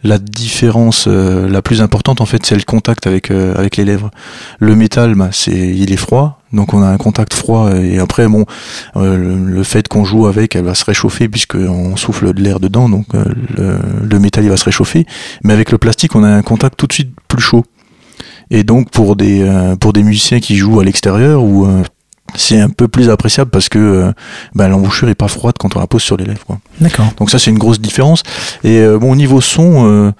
la 0.03 0.17
différence 0.17 1.05
euh, 1.07 1.49
la 1.49 1.61
plus 1.61 1.81
importante, 1.81 2.21
en 2.21 2.25
fait, 2.25 2.45
c'est 2.45 2.55
le 2.55 2.63
contact 2.63 3.07
avec, 3.07 3.31
euh, 3.31 3.53
avec 3.57 3.77
les 3.77 3.85
lèvres. 3.85 4.11
Le 4.59 4.75
métal, 4.75 5.15
bah, 5.15 5.29
c'est, 5.31 5.51
il 5.51 5.91
est 5.91 5.97
froid. 5.97 6.35
Donc 6.51 6.73
on 6.73 6.81
a 6.81 6.87
un 6.87 6.97
contact 6.97 7.35
froid 7.35 7.69
et 7.75 7.99
après 7.99 8.27
bon 8.27 8.43
euh, 8.95 9.15
le, 9.17 9.35
le 9.37 9.63
fait 9.63 9.87
qu'on 9.87 10.03
joue 10.03 10.25
avec 10.25 10.55
elle 10.55 10.63
va 10.65 10.73
se 10.73 10.83
réchauffer 10.83 11.29
puisqu'on 11.29 11.95
souffle 11.95 12.33
de 12.33 12.41
l'air 12.41 12.59
dedans 12.59 12.89
donc 12.89 13.05
euh, 13.13 13.23
le, 13.55 13.77
le 14.09 14.19
métal 14.19 14.45
il 14.45 14.49
va 14.49 14.57
se 14.57 14.65
réchauffer 14.65 15.05
mais 15.43 15.53
avec 15.53 15.71
le 15.71 15.77
plastique 15.77 16.15
on 16.15 16.23
a 16.23 16.27
un 16.27 16.41
contact 16.41 16.75
tout 16.75 16.87
de 16.87 16.93
suite 16.93 17.11
plus 17.27 17.39
chaud 17.43 17.65
et 18.51 18.63
donc 18.63 18.89
pour 18.89 19.15
des 19.15 19.41
euh, 19.41 19.75
pour 19.75 19.93
des 19.93 20.03
musiciens 20.03 20.39
qui 20.39 20.55
jouent 20.55 20.79
à 20.79 20.83
l'extérieur 20.83 21.43
ou 21.43 21.65
euh, 21.65 21.83
c'est 22.35 22.59
un 22.59 22.69
peu 22.69 22.87
plus 22.87 23.09
appréciable 23.09 23.49
parce 23.49 23.69
que 23.69 23.79
euh, 23.79 24.11
bah, 24.53 24.67
l'embouchure 24.67 25.09
est 25.09 25.15
pas 25.15 25.27
froide 25.27 25.55
quand 25.59 25.75
on 25.75 25.79
la 25.79 25.87
pose 25.87 26.03
sur 26.03 26.15
les 26.15 26.25
lèvres. 26.25 26.59
D'accord. 26.79 27.11
Donc 27.17 27.31
ça 27.31 27.39
c'est 27.39 27.49
une 27.49 27.57
grosse 27.57 27.81
différence. 27.81 28.23
Et 28.63 28.85
bon 28.99 29.11
au 29.11 29.15
niveau 29.15 29.41
son, 29.41 30.13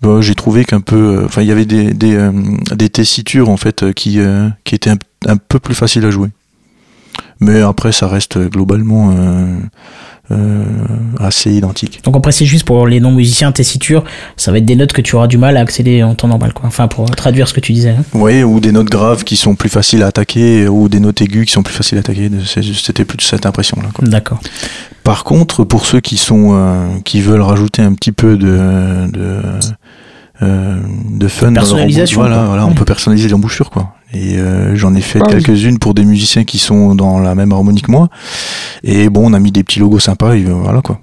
bah, 0.00 0.20
j'ai 0.20 0.34
trouvé 0.34 0.64
qu'un 0.64 0.80
peu, 0.80 1.22
enfin 1.24 1.42
il 1.42 1.48
y 1.48 1.52
avait 1.52 1.64
des 1.64 1.92
des, 1.92 2.30
des 2.74 2.88
tessitures 2.88 3.48
en 3.48 3.56
fait 3.56 3.92
qui 3.94 4.20
qui 4.64 4.74
étaient 4.74 4.90
un, 4.90 4.98
un 5.26 5.36
peu 5.36 5.58
plus 5.58 5.74
faciles 5.74 6.04
à 6.04 6.10
jouer. 6.10 6.28
Mais 7.40 7.60
après 7.60 7.92
ça 7.92 8.06
reste 8.06 8.38
globalement 8.38 9.12
assez 11.20 11.52
identique. 11.52 12.00
Donc 12.04 12.16
on 12.16 12.20
précise 12.20 12.48
juste 12.48 12.64
pour 12.64 12.86
les 12.86 13.00
non-musiciens, 13.00 13.52
tessiture, 13.52 14.04
ça 14.36 14.50
va 14.52 14.58
être 14.58 14.64
des 14.64 14.76
notes 14.76 14.92
que 14.92 15.00
tu 15.00 15.16
auras 15.16 15.26
du 15.26 15.38
mal 15.38 15.56
à 15.56 15.60
accéder 15.60 16.02
en 16.02 16.14
temps 16.14 16.28
normal, 16.28 16.52
quoi. 16.52 16.66
Enfin, 16.66 16.88
pour 16.88 17.08
traduire 17.10 17.48
ce 17.48 17.54
que 17.54 17.60
tu 17.60 17.72
disais. 17.72 17.90
hein. 17.90 18.04
Oui, 18.14 18.42
ou 18.42 18.60
des 18.60 18.72
notes 18.72 18.88
graves 18.90 19.24
qui 19.24 19.36
sont 19.36 19.54
plus 19.54 19.68
faciles 19.68 20.02
à 20.02 20.08
attaquer, 20.08 20.68
ou 20.68 20.88
des 20.88 21.00
notes 21.00 21.20
aiguës 21.20 21.46
qui 21.46 21.52
sont 21.52 21.62
plus 21.62 21.74
faciles 21.74 21.98
à 21.98 22.00
attaquer. 22.00 22.30
C'était 22.44 23.04
plus 23.04 23.18
cette 23.24 23.46
impression 23.46 23.78
là. 23.82 23.88
D'accord. 24.02 24.40
Par 25.04 25.22
contre, 25.24 25.64
pour 25.64 25.86
ceux 25.86 26.00
qui 26.00 26.16
sont 26.16 26.50
euh, 26.54 26.88
qui 27.04 27.20
veulent 27.20 27.40
rajouter 27.40 27.82
un 27.82 27.92
petit 27.94 28.12
peu 28.12 28.36
de 28.36 29.06
de, 29.12 29.40
euh, 30.42 30.76
de 31.10 31.28
fun, 31.28 31.46
dans 31.46 31.52
leur 31.52 31.62
Personnalisation, 31.62 32.20
embouchure, 32.20 32.36
voilà, 32.36 32.48
voilà, 32.48 32.66
on 32.66 32.74
peut 32.74 32.84
personnaliser 32.84 33.28
l'embouchure 33.28 33.70
quoi. 33.70 33.94
Et 34.12 34.36
euh, 34.38 34.76
j'en 34.76 34.94
ai 34.94 35.00
fait 35.00 35.18
Ah 35.22 35.26
oui. 35.28 35.42
quelques-unes 35.42 35.78
pour 35.78 35.94
des 35.94 36.04
musiciens 36.04 36.44
qui 36.44 36.58
sont 36.58 36.94
dans 36.94 37.18
la 37.18 37.34
même 37.34 37.52
harmonie 37.52 37.82
que 37.82 37.90
moi. 37.90 38.08
Et 38.84 39.08
bon, 39.08 39.30
on 39.30 39.32
a 39.32 39.38
mis 39.38 39.52
des 39.52 39.62
petits 39.64 39.78
logos 39.80 39.98
sympas 40.00 40.34
et 40.34 40.44
euh, 40.44 40.52
voilà 40.52 40.80
quoi. 40.82 41.00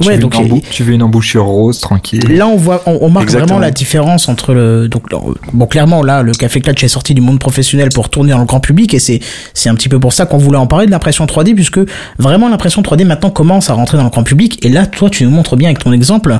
tu, 0.00 0.08
Ouais, 0.08 0.14
veux 0.16 0.22
donc 0.22 0.34
tu 0.70 0.82
veux 0.84 0.94
une 0.94 1.02
embouchure 1.02 1.44
rose 1.44 1.78
tranquille 1.80 2.22
Là, 2.34 2.48
on 2.48 2.56
voit, 2.56 2.82
on, 2.86 2.98
on 3.02 3.10
marque 3.10 3.24
Exactement. 3.26 3.46
vraiment 3.46 3.60
la 3.60 3.70
différence 3.70 4.28
entre 4.28 4.54
le. 4.54 4.88
Donc, 4.88 5.10
le- 5.12 5.18
bon, 5.52 5.66
clairement, 5.66 6.02
là, 6.02 6.22
le 6.22 6.32
Café 6.32 6.60
Clutch 6.62 6.82
est 6.82 6.88
sorti 6.88 7.12
du 7.14 7.20
monde 7.20 7.38
professionnel 7.38 7.90
pour 7.94 8.08
tourner 8.08 8.32
dans 8.32 8.38
le 8.38 8.46
grand 8.46 8.60
public, 8.60 8.94
et 8.94 8.98
c'est 8.98 9.20
c'est 9.54 9.68
un 9.68 9.74
petit 9.74 9.88
peu 9.90 10.00
pour 10.00 10.12
ça 10.14 10.24
qu'on 10.26 10.38
voulait 10.38 10.56
en 10.58 10.66
parler 10.66 10.86
de 10.86 10.90
l'impression 10.90 11.26
3D, 11.26 11.54
puisque 11.54 11.80
vraiment 12.18 12.48
l'impression 12.48 12.80
3D 12.82 13.04
maintenant 13.04 13.30
commence 13.30 13.68
à 13.70 13.74
rentrer 13.74 13.98
dans 13.98 14.04
le 14.04 14.10
grand 14.10 14.24
public. 14.24 14.64
Et 14.64 14.70
là, 14.70 14.86
toi, 14.86 15.10
tu 15.10 15.24
nous 15.24 15.30
montres 15.30 15.56
bien 15.56 15.68
avec 15.68 15.78
ton 15.78 15.92
exemple 15.92 16.38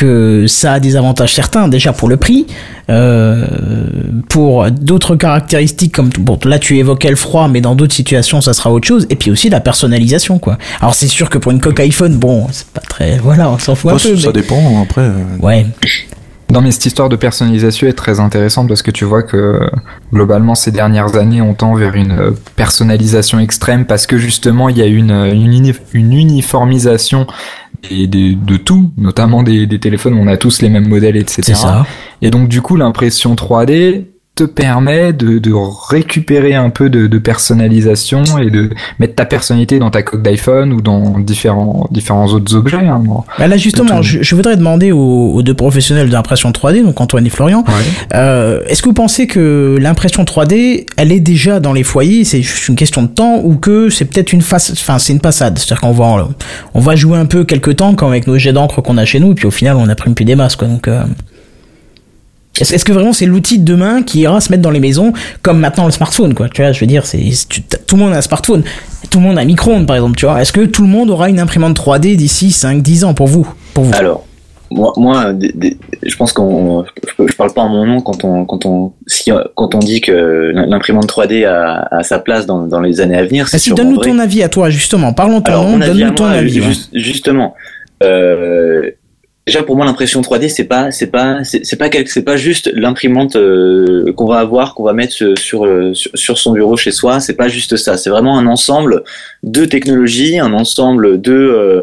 que 0.00 0.46
ça 0.48 0.72
a 0.74 0.80
des 0.80 0.96
avantages 0.96 1.34
certains 1.34 1.68
déjà 1.68 1.92
pour 1.92 2.08
le 2.08 2.16
prix, 2.16 2.46
euh, 2.88 3.46
pour 4.28 4.70
d'autres 4.70 5.16
caractéristiques 5.16 5.94
comme 5.94 6.08
bon 6.18 6.38
là 6.44 6.58
tu 6.58 6.78
évoquais 6.78 7.10
le 7.10 7.16
froid, 7.16 7.48
mais 7.48 7.60
dans 7.60 7.74
d'autres 7.74 7.94
situations 7.94 8.40
ça 8.40 8.52
sera 8.54 8.70
autre 8.72 8.86
chose, 8.86 9.06
et 9.10 9.16
puis 9.16 9.30
aussi 9.30 9.50
la 9.50 9.60
personnalisation 9.60 10.38
quoi. 10.38 10.58
Alors 10.80 10.94
c'est 10.94 11.08
sûr 11.08 11.28
que 11.28 11.38
pour 11.38 11.52
une 11.52 11.60
coque 11.60 11.80
iPhone, 11.80 12.16
bon 12.16 12.46
c'est 12.50 12.66
pas 12.68 12.80
très 12.80 13.18
voilà 13.22 13.50
on 13.50 13.58
s'en 13.58 13.74
fout 13.74 13.90
un 13.92 13.94
peu. 13.98 14.16
ça 14.16 14.26
mais- 14.28 14.32
dépend 14.32 14.82
après. 14.82 15.02
euh, 15.02 15.12
Ouais. 15.40 15.66
Non 16.52 16.62
mais 16.62 16.72
cette 16.72 16.86
histoire 16.86 17.08
de 17.08 17.14
personnalisation 17.14 17.86
est 17.86 17.92
très 17.92 18.18
intéressante 18.18 18.66
parce 18.66 18.82
que 18.82 18.90
tu 18.90 19.04
vois 19.04 19.22
que 19.22 19.60
globalement 20.12 20.56
ces 20.56 20.72
dernières 20.72 21.14
années 21.14 21.40
on 21.40 21.54
tend 21.54 21.74
vers 21.76 21.94
une 21.94 22.10
euh, 22.10 22.30
personnalisation 22.56 23.38
extrême 23.38 23.84
parce 23.84 24.04
que 24.08 24.16
justement 24.18 24.68
il 24.68 24.76
y 24.76 24.82
a 24.82 24.86
une, 24.86 25.12
une, 25.12 25.72
une 25.92 26.12
uniformisation 26.12 27.28
des, 27.88 28.34
de 28.34 28.56
tout, 28.56 28.90
notamment 28.96 29.42
des, 29.42 29.66
des 29.66 29.78
téléphones 29.78 30.14
où 30.14 30.18
on 30.18 30.26
a 30.26 30.36
tous 30.36 30.62
les 30.62 30.68
mêmes 30.68 30.88
modèles, 30.88 31.16
etc. 31.16 31.42
C'est 31.42 31.54
ça. 31.54 31.86
Et 32.22 32.30
donc 32.30 32.48
du 32.48 32.62
coup 32.62 32.76
l'impression 32.76 33.34
3D 33.34 34.04
te 34.40 34.44
permet 34.44 35.12
de, 35.12 35.38
de 35.38 35.52
récupérer 35.90 36.54
un 36.54 36.70
peu 36.70 36.88
de, 36.88 37.06
de, 37.06 37.18
personnalisation 37.18 38.22
et 38.38 38.50
de 38.50 38.70
mettre 38.98 39.14
ta 39.14 39.26
personnalité 39.26 39.78
dans 39.78 39.90
ta 39.90 40.02
coque 40.02 40.22
d'iPhone 40.22 40.72
ou 40.72 40.80
dans 40.80 41.18
différents, 41.18 41.86
différents 41.90 42.26
autres 42.28 42.54
objets. 42.54 42.78
Hein, 42.78 43.02
bah 43.38 43.48
là 43.48 43.56
justement, 43.58 44.00
je, 44.00 44.22
je, 44.22 44.34
voudrais 44.34 44.56
demander 44.56 44.92
aux, 44.92 45.32
aux 45.34 45.42
deux 45.42 45.52
professionnels 45.52 46.08
d'impression 46.08 46.50
3D, 46.52 46.82
donc 46.82 46.98
Antoine 47.00 47.26
et 47.26 47.30
Florian, 47.30 47.64
ouais. 47.66 47.74
euh, 48.14 48.62
est-ce 48.66 48.80
que 48.80 48.88
vous 48.88 48.94
pensez 48.94 49.26
que 49.26 49.76
l'impression 49.78 50.24
3D, 50.24 50.86
elle 50.96 51.12
est 51.12 51.20
déjà 51.20 51.60
dans 51.60 51.74
les 51.74 51.82
foyers, 51.82 52.24
c'est 52.24 52.40
juste 52.40 52.68
une 52.68 52.76
question 52.76 53.02
de 53.02 53.08
temps, 53.08 53.40
ou 53.44 53.56
que 53.56 53.90
c'est 53.90 54.06
peut-être 54.06 54.32
une 54.32 54.42
face, 54.42 54.72
enfin 54.72 54.98
c'est 54.98 55.12
une 55.12 55.20
passade, 55.20 55.58
c'est-à-dire 55.58 55.82
qu'on 55.82 55.92
va, 55.92 56.28
on 56.72 56.80
va 56.80 56.96
jouer 56.96 57.18
un 57.18 57.26
peu 57.26 57.44
quelques 57.44 57.76
temps 57.76 57.94
comme 57.94 58.08
avec 58.08 58.26
nos 58.26 58.38
jets 58.38 58.54
d'encre 58.54 58.80
qu'on 58.80 58.96
a 58.96 59.04
chez 59.04 59.20
nous, 59.20 59.34
puis 59.34 59.46
au 59.46 59.50
final 59.50 59.76
on 59.76 59.88
imprime 59.88 60.14
plus 60.14 60.24
des 60.24 60.36
masses, 60.36 60.56
quoi. 60.56 60.66
Donc 60.66 60.88
euh... 60.88 61.02
Est-ce 62.60 62.74
est 62.74 62.84
que 62.84 62.92
vraiment 62.92 63.12
c'est 63.12 63.26
l'outil 63.26 63.58
de 63.58 63.64
demain 63.64 64.02
qui 64.02 64.20
ira 64.20 64.40
se 64.40 64.50
mettre 64.50 64.62
dans 64.62 64.70
les 64.70 64.80
maisons 64.80 65.12
comme 65.42 65.60
maintenant 65.60 65.86
le 65.86 65.92
smartphone 65.92 66.34
quoi 66.34 66.48
Tu 66.48 66.62
vois, 66.62 66.72
je 66.72 66.80
veux 66.80 66.86
dire, 66.86 67.06
c'est 67.06 67.22
tout 67.86 67.96
le 67.96 68.02
monde 68.02 68.12
a 68.12 68.18
un 68.18 68.22
smartphone, 68.22 68.62
tout 69.10 69.18
le 69.18 69.24
monde 69.24 69.38
a 69.38 69.42
un 69.42 69.44
micro-ondes 69.44 69.86
par 69.86 69.96
exemple, 69.96 70.16
tu 70.16 70.26
vois. 70.26 70.40
Est-ce 70.40 70.52
que 70.52 70.64
tout 70.66 70.82
le 70.82 70.88
monde 70.88 71.10
aura 71.10 71.28
une 71.28 71.40
imprimante 71.40 71.76
3D 71.78 72.16
d'ici 72.16 72.50
5 72.50 72.82
10 72.82 73.04
ans 73.04 73.14
pour 73.14 73.26
vous 73.26 73.48
Pour 73.74 73.84
vous? 73.84 73.94
Alors, 73.94 74.24
moi, 74.70 74.92
moi 74.96 75.32
je 76.02 76.16
pense 76.16 76.32
qu'on 76.32 76.84
je 77.18 77.34
parle 77.34 77.52
pas 77.52 77.62
en 77.62 77.68
mon 77.68 77.86
nom 77.86 78.00
quand 78.00 78.24
on 78.24 78.44
quand 78.44 78.66
on 78.66 78.92
si, 79.06 79.30
quand 79.56 79.74
on 79.74 79.78
dit 79.78 80.00
que 80.00 80.52
l'imprimante 80.54 81.08
3D 81.10 81.46
a, 81.46 81.88
a, 81.90 82.02
sa 82.02 82.18
place 82.18 82.46
dans, 82.46 82.66
dans 82.66 82.80
les 82.80 83.00
années 83.00 83.16
à 83.16 83.24
venir, 83.24 83.48
si 83.48 83.72
donne-nous 83.72 83.98
ton 83.98 84.18
avis 84.18 84.42
à 84.42 84.48
toi 84.48 84.70
justement, 84.70 85.12
parlons 85.12 85.40
ton 85.40 85.64
nom, 85.64 85.78
donne-nous 85.78 86.10
ton 86.10 86.26
avis. 86.26 86.62
Juste, 86.62 86.90
justement 86.92 87.54
euh, 88.02 88.90
déjà 89.46 89.62
pour 89.62 89.76
moi 89.76 89.86
l'impression 89.86 90.20
3D 90.20 90.48
c'est 90.48 90.64
pas 90.64 90.90
c'est 90.90 91.08
pas 91.08 91.42
c'est 91.44 91.76
pas 91.76 91.88
c'est 92.06 92.22
pas 92.22 92.36
juste 92.36 92.70
l'imprimante 92.74 93.36
euh, 93.36 94.12
qu'on 94.12 94.26
va 94.26 94.38
avoir 94.38 94.74
qu'on 94.74 94.84
va 94.84 94.92
mettre 94.92 95.14
sur, 95.38 95.66
sur, 95.94 96.10
sur 96.14 96.38
son 96.38 96.52
bureau 96.52 96.76
chez 96.76 96.90
soi. 96.90 97.20
C'est 97.20 97.34
pas 97.34 97.48
juste 97.48 97.76
ça. 97.76 97.96
C'est 97.96 98.10
vraiment 98.10 98.38
un 98.38 98.46
ensemble 98.46 99.02
de 99.42 99.64
technologies 99.64 100.38
un 100.38 100.52
ensemble 100.52 101.20
de 101.20 101.32
euh, 101.32 101.82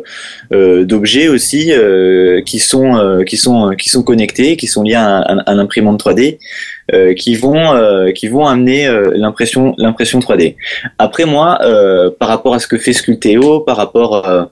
euh, 0.53 0.85
d'objets 0.85 1.27
aussi 1.27 1.71
euh, 1.71 2.41
qui 2.41 2.59
sont 2.59 2.95
euh, 2.95 3.23
qui 3.23 3.37
sont 3.37 3.71
qui 3.77 3.89
sont 3.89 4.03
connectés 4.03 4.55
qui 4.57 4.67
sont 4.67 4.83
liés 4.83 4.93
à, 4.93 5.17
à, 5.17 5.51
à 5.51 5.53
l'imprimante 5.53 6.03
3D 6.03 6.37
qui 7.17 7.35
vont 7.35 8.11
qui 8.15 8.27
vont 8.29 8.45
amener 8.47 8.89
l'impression 9.13 9.75
l'impression 9.77 10.19
3D 10.19 10.55
après 10.99 11.25
moi 11.25 11.59
par 12.17 12.29
rapport 12.29 12.53
à 12.53 12.59
ce 12.59 12.67
que 12.67 12.77
fait 12.77 12.93
Sculteo 12.93 13.59
par 13.59 13.75
rapport 13.75 14.49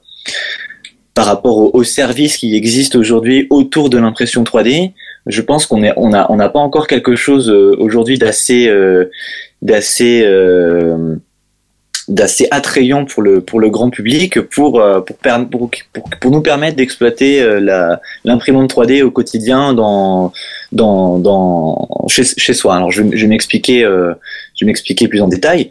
par 1.16 1.26
rapport 1.26 1.74
aux, 1.74 1.84
services 1.86 2.36
qui 2.36 2.56
existent 2.56 3.00
aujourd'hui 3.00 3.48
autour 3.50 3.90
de 3.90 3.98
l'impression 3.98 4.44
3D, 4.44 4.92
je 5.26 5.42
pense 5.42 5.66
qu'on 5.66 5.82
est, 5.82 5.94
on 5.96 6.14
a, 6.14 6.30
on 6.30 6.36
n'a 6.36 6.50
pas 6.50 6.60
encore 6.60 6.88
quelque 6.88 7.16
chose 7.16 7.50
euh, 7.50 7.74
aujourd'hui 7.80 8.18
d'assez, 8.18 8.68
euh, 8.68 9.10
d'assez, 9.62 10.24
euh, 10.26 11.16
d'assez 12.10 12.50
attrayant 12.52 13.06
pour 13.06 13.24
le 13.24 13.40
pour 13.40 13.62
le 13.62 13.70
grand 13.70 13.90
public 13.90 14.42
pour 14.42 14.74
pour 15.06 15.18
pour, 15.50 15.70
pour, 16.22 16.32
nous 16.32 16.42
permettre 16.42 16.76
d'exploiter 16.76 17.44
l'imprimante 18.24 18.72
3D 18.72 19.02
au 19.02 19.10
quotidien 19.10 19.74
dans 19.74 20.32
dans 20.72 21.18
dans 21.18 21.88
chez, 22.08 22.26
chez 22.26 22.54
soi. 22.54 22.76
Alors 22.76 22.92
je, 22.92 23.02
je 23.12 23.22
vais 23.22 23.28
m'expliquer 23.28 23.82
je 23.82 24.66
vais 24.66 24.68
m'expliquer 24.68 25.08
plus 25.08 25.22
en 25.22 25.28
détail. 25.28 25.70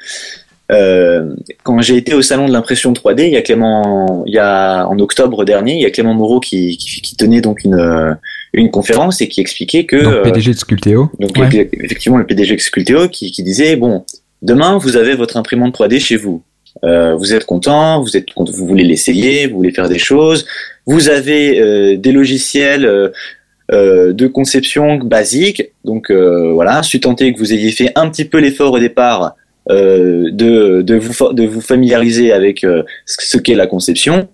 Euh, 0.75 1.35
quand 1.63 1.81
j'ai 1.81 1.97
été 1.97 2.15
au 2.15 2.23
salon 2.23 2.47
de 2.47 2.53
l'impression 2.53 2.93
3D, 2.93 3.27
il 3.27 3.33
y 3.33 3.37
a 3.37 3.43
Clément, 3.43 4.25
il 4.27 4.35
y 4.35 4.39
a 4.39 4.87
en 4.87 4.99
octobre 4.99 5.45
dernier, 5.45 5.75
il 5.75 5.83
y 5.83 5.87
a 5.87 5.91
Clément 5.91 6.15
Moreau 6.15 6.41
qui, 6.41 6.77
qui, 6.77 7.01
qui 7.01 7.17
tenait 7.17 7.41
donc 7.41 7.65
une 7.65 8.17
une 8.53 8.71
conférence 8.71 9.21
et 9.21 9.29
qui 9.29 9.41
expliquait 9.41 9.85
que 9.85 9.97
donc, 9.97 10.23
PDG 10.23 10.53
de 10.53 10.59
Sculteo. 10.59 11.11
Donc 11.19 11.37
ouais. 11.37 11.69
effectivement 11.73 12.19
le 12.19 12.27
PDG 12.27 12.57
de 12.57 12.61
Sculteo 12.61 13.09
qui, 13.09 13.33
qui 13.33 13.43
disait 13.43 13.77
bon 13.77 14.05
demain 14.43 14.79
vous 14.79 14.97
avez 14.97 15.15
votre 15.15 15.37
imprimante 15.37 15.77
3D 15.77 15.99
chez 16.01 16.17
vous. 16.17 16.43
Euh, 16.83 17.15
vous 17.15 17.35
êtes 17.35 17.45
content, 17.45 18.01
vous 18.01 18.17
êtes 18.17 18.27
vous 18.37 18.67
voulez 18.67 18.85
l'essayer, 18.85 19.47
vous 19.47 19.57
voulez 19.57 19.71
faire 19.71 19.89
des 19.89 19.99
choses. 19.99 20.47
Vous 20.87 21.09
avez 21.09 21.61
euh, 21.61 21.97
des 21.97 22.13
logiciels 22.13 22.85
euh, 22.85 24.13
de 24.13 24.27
conception 24.27 24.97
basique. 24.99 25.71
Donc 25.85 26.11
voilà, 26.11 26.83
suis 26.83 27.01
tenté 27.01 27.33
que 27.33 27.39
vous 27.39 27.53
ayez 27.53 27.71
fait 27.71 27.91
un 27.95 28.09
petit 28.09 28.25
peu 28.25 28.39
l'effort 28.39 28.73
au 28.73 28.79
départ 28.79 29.37
euh, 29.71 30.31
de, 30.31 30.83
de, 30.83 30.95
vous, 30.97 31.33
de 31.33 31.47
vous 31.47 31.61
familiariser 31.61 32.33
avec 32.33 32.65
euh, 32.65 32.83
ce 33.07 33.39
qu'est 33.39 33.55
la 33.55 33.67
conception. 33.67 34.29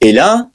Et 0.00 0.12
là, 0.12 0.48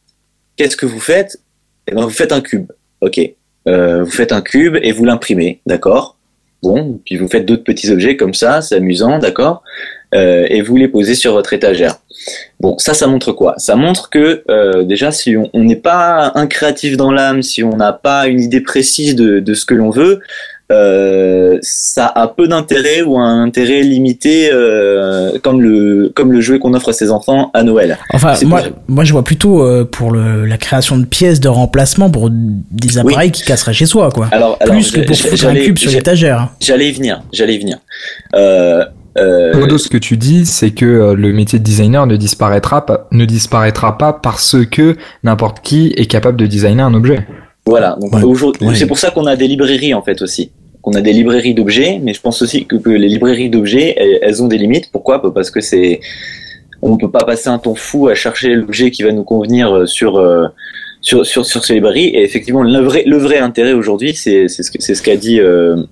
qu'est-ce 0.56 0.78
que 0.78 0.86
vous 0.86 1.00
faites? 1.00 1.40
Eh 1.88 1.94
ben, 1.96 2.04
Vous 2.04 2.10
faites 2.10 2.32
un 2.32 2.42
cube. 2.42 2.72
Ok. 3.02 3.20
Euh, 3.68 4.04
vous 4.04 4.12
faites 4.12 4.32
un 4.32 4.42
cube 4.42 4.78
et 4.82 4.92
vous 4.92 5.06
l'imprimez, 5.06 5.60
d'accord? 5.66 6.18
Bon, 6.64 7.00
puis 7.06 7.18
vous 7.18 7.28
faites 7.28 7.46
d'autres 7.46 7.64
petits 7.64 7.92
objets 7.92 8.16
comme 8.16 8.34
ça, 8.34 8.62
c'est 8.62 8.76
amusant, 8.76 9.20
d'accord? 9.20 9.62
Euh, 10.16 10.48
Et 10.50 10.62
vous 10.62 10.78
les 10.78 10.88
posez 10.88 11.14
sur 11.14 11.34
votre 11.34 11.54
étagère. 11.54 11.98
Bon, 12.60 12.78
ça, 12.80 12.94
ça 12.94 13.06
montre 13.08 13.34
quoi? 13.34 13.54
Ça 13.58 13.76
montre 13.76 14.10
que 14.10 14.44
euh, 14.50 14.84
déjà, 14.84 15.12
si 15.12 15.36
on 15.36 15.64
n'est 15.64 15.76
pas 15.76 16.32
un 16.36 16.48
créatif 16.48 16.96
dans 16.98 17.12
l'âme, 17.12 17.44
si 17.44 17.64
on 17.64 17.76
n'a 17.76 17.94
pas 17.94 18.28
une 18.28 18.40
idée 18.40 18.62
précise 18.62 19.16
de, 19.16 19.40
de 19.40 19.54
ce 19.54 19.66
que 19.66 19.74
l'on 19.76 19.90
veut, 19.90 20.22
euh, 20.72 21.60
ça 21.62 22.08
a 22.08 22.28
peu 22.28 22.48
d'intérêt 22.48 23.04
ou 23.04 23.20
un 23.20 23.44
intérêt 23.44 23.82
limité 23.82 24.50
euh, 24.52 25.38
comme 25.44 25.62
le 25.62 26.12
comme 26.16 26.32
le 26.32 26.42
jouet 26.42 26.58
qu'on 26.58 26.74
offre 26.74 26.90
à 26.90 26.94
ses 26.94 27.12
enfants 27.12 27.52
à 27.54 27.62
Noël. 27.62 28.00
Enfin, 28.14 28.34
moi, 28.46 28.62
moi 28.88 29.04
je 29.04 29.12
vois 29.12 29.24
plutôt 29.24 29.62
euh, 29.62 29.86
pour 29.86 30.12
le, 30.12 30.46
la 30.46 30.58
création 30.58 30.98
de 30.98 31.06
pièces 31.06 31.40
de 31.40 31.50
remplacement 31.50 32.10
pour 32.10 32.30
des 32.32 32.98
appareils 32.98 33.28
oui. 33.28 33.32
qui 33.32 33.44
casseraient 33.44 33.74
chez 33.74 33.86
soi, 33.86 34.10
quoi. 34.10 34.28
Alors, 34.32 34.58
plus 34.58 34.92
que 34.92 35.02
pour 35.02 35.16
foutre 35.16 35.46
un 35.46 35.54
cube 35.54 35.78
sur 35.78 35.92
l'étagère. 35.92 36.50
J'allais 36.60 36.90
y 36.90 36.94
venir, 36.94 37.22
j'allais 37.32 37.56
y 37.56 37.60
venir. 37.60 37.78
Euh, 38.36 38.84
euh... 39.20 39.56
Modo, 39.56 39.78
ce 39.78 39.88
que 39.88 40.00
tu 40.00 40.18
dis, 40.18 40.48
c'est 40.48 40.72
que 40.72 41.14
le 41.14 41.32
métier 41.32 41.60
de 41.60 41.64
designer 41.64 42.08
ne 42.08 42.16
disparaîtra 42.16 42.88
pas, 42.88 43.08
ne 43.12 43.26
disparaîtra 43.26 44.00
pas 44.00 44.14
parce 44.14 44.58
que 44.72 44.98
n'importe 45.24 45.62
qui 45.62 45.94
est 45.96 46.08
capable 46.08 46.38
de 46.38 46.48
designer 46.48 46.88
un 46.88 46.94
objet. 46.96 47.26
Voilà. 47.66 47.98
Donc 48.00 48.14
ouais, 48.14 48.24
aujourd'hui, 48.24 48.68
ouais. 48.68 48.76
c'est 48.76 48.88
pour 48.88 48.98
ça 48.98 49.12
qu'on 49.12 49.26
a 49.26 49.36
des 49.36 49.48
librairies 49.48 49.94
en 49.94 50.02
fait 50.02 50.22
aussi. 50.22 50.52
Qu'on 50.82 50.94
a 50.94 51.02
des 51.02 51.14
librairies 51.14 51.56
d'objets, 51.56 52.00
mais 52.02 52.14
je 52.14 52.22
pense 52.22 52.42
aussi 52.42 52.66
que, 52.66 52.76
que 52.76 52.90
les 52.90 53.08
librairies 53.08 53.50
d'objets, 53.50 53.96
elles, 53.98 54.20
elles, 54.22 54.44
ont 54.44 54.48
des 54.48 54.60
limites. 54.60 54.92
Pourquoi? 54.92 55.34
Parce 55.34 55.50
que 55.50 55.60
c'est, 55.60 56.00
on 56.82 56.98
peut 56.98 57.10
pas 57.10 57.24
passer 57.24 57.50
un 57.50 57.58
temps 57.58 57.74
fou 57.74 58.08
à 58.08 58.14
chercher 58.14 58.54
l'objet 58.54 58.92
qui 58.92 59.02
va 59.02 59.12
nous 59.12 59.24
convenir 59.24 59.88
sur 59.88 60.18
euh, 60.18 60.46
sur 61.02 61.26
sur 61.26 61.46
sur 61.46 61.66
ces 61.66 61.74
librairies. 61.74 62.08
Et 62.08 62.24
effectivement, 62.24 62.62
le 62.62 62.80
vrai 62.80 63.04
le 63.06 63.18
vrai 63.18 63.40
intérêt 63.40 63.74
aujourd'hui, 63.74 64.14
c'est 64.14 64.48
c'est 64.48 64.64
ce 64.64 64.72
que 64.72 64.82
c'est 64.82 64.96
ce 64.96 65.02
qu'a 65.02 65.16
dit. 65.16 65.40
Euh, 65.40 65.84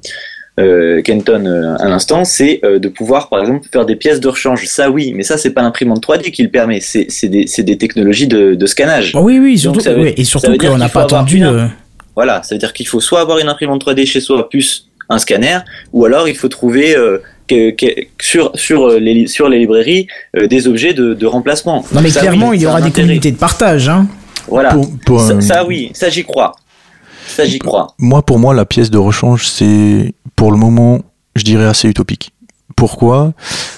euh, 0.59 1.01
Kenton 1.01 1.45
euh, 1.45 1.75
à 1.79 1.89
l'instant, 1.89 2.25
c'est 2.25 2.59
euh, 2.63 2.77
de 2.77 2.87
pouvoir, 2.87 3.29
par 3.29 3.41
exemple, 3.41 3.67
faire 3.71 3.85
des 3.85 3.95
pièces 3.95 4.19
de 4.19 4.27
rechange. 4.27 4.65
Ça, 4.65 4.91
oui, 4.91 5.11
mais 5.15 5.23
ça, 5.23 5.37
c'est 5.37 5.49
pas 5.49 5.63
l'imprimante 5.63 6.05
3D 6.05 6.29
qui 6.31 6.43
le 6.43 6.49
permet. 6.49 6.79
C'est 6.79 7.07
des, 7.23 7.45
des, 7.45 7.77
technologies 7.77 8.27
de, 8.27 8.53
de 8.53 8.65
scannage. 8.67 9.13
Oui, 9.15 9.39
oui, 9.39 9.57
surtout, 9.57 9.79
veut, 9.79 9.97
oui, 9.97 10.13
et 10.15 10.23
surtout 10.23 10.55
qu'on 10.57 10.77
n'a 10.77 10.89
pas 10.89 11.03
attendu. 11.03 11.37
Une... 11.37 11.71
Voilà, 12.15 12.43
ça 12.43 12.53
veut 12.53 12.59
dire 12.59 12.73
qu'il 12.73 12.87
faut 12.87 12.99
soit 12.99 13.21
avoir 13.21 13.39
une 13.39 13.49
imprimante 13.49 13.83
3D 13.83 14.05
chez 14.05 14.21
soi, 14.21 14.47
plus 14.47 14.89
un 15.09 15.17
scanner, 15.17 15.59
ou 15.91 16.05
alors 16.05 16.27
il 16.27 16.35
faut 16.35 16.47
trouver 16.47 16.95
que, 17.47 17.71
que, 17.71 17.87
sur 18.21 18.51
sur 18.53 18.89
les 18.99 19.25
sur 19.25 19.49
les 19.49 19.57
librairies 19.57 20.07
des 20.35 20.67
objets 20.67 20.93
de, 20.93 21.15
de 21.15 21.25
remplacement. 21.25 21.83
Non, 21.91 22.01
mais 22.01 22.09
ça, 22.09 22.21
clairement, 22.21 22.49
oui, 22.49 22.59
il 22.59 22.61
y 22.61 22.67
aura 22.67 22.81
des 22.81 22.91
communautés 22.91 23.31
de 23.31 23.37
partage. 23.37 23.89
Hein. 23.89 24.07
Voilà. 24.47 24.73
Pour, 24.73 24.89
pour, 25.05 25.21
ça, 25.21 25.41
ça, 25.41 25.65
oui, 25.65 25.89
ça 25.93 26.09
j'y 26.09 26.23
crois. 26.23 26.53
Ça, 27.27 27.45
j'y 27.45 27.59
crois. 27.59 27.87
Moi, 27.99 28.21
pour 28.21 28.39
moi, 28.39 28.53
la 28.53 28.65
pièce 28.65 28.89
de 28.89 28.97
rechange, 28.97 29.47
c'est 29.47 30.13
pour 30.35 30.51
le 30.51 30.57
moment, 30.57 30.99
je 31.35 31.43
dirais 31.43 31.65
assez 31.65 31.87
utopique. 31.87 32.33
Pourquoi? 32.75 33.33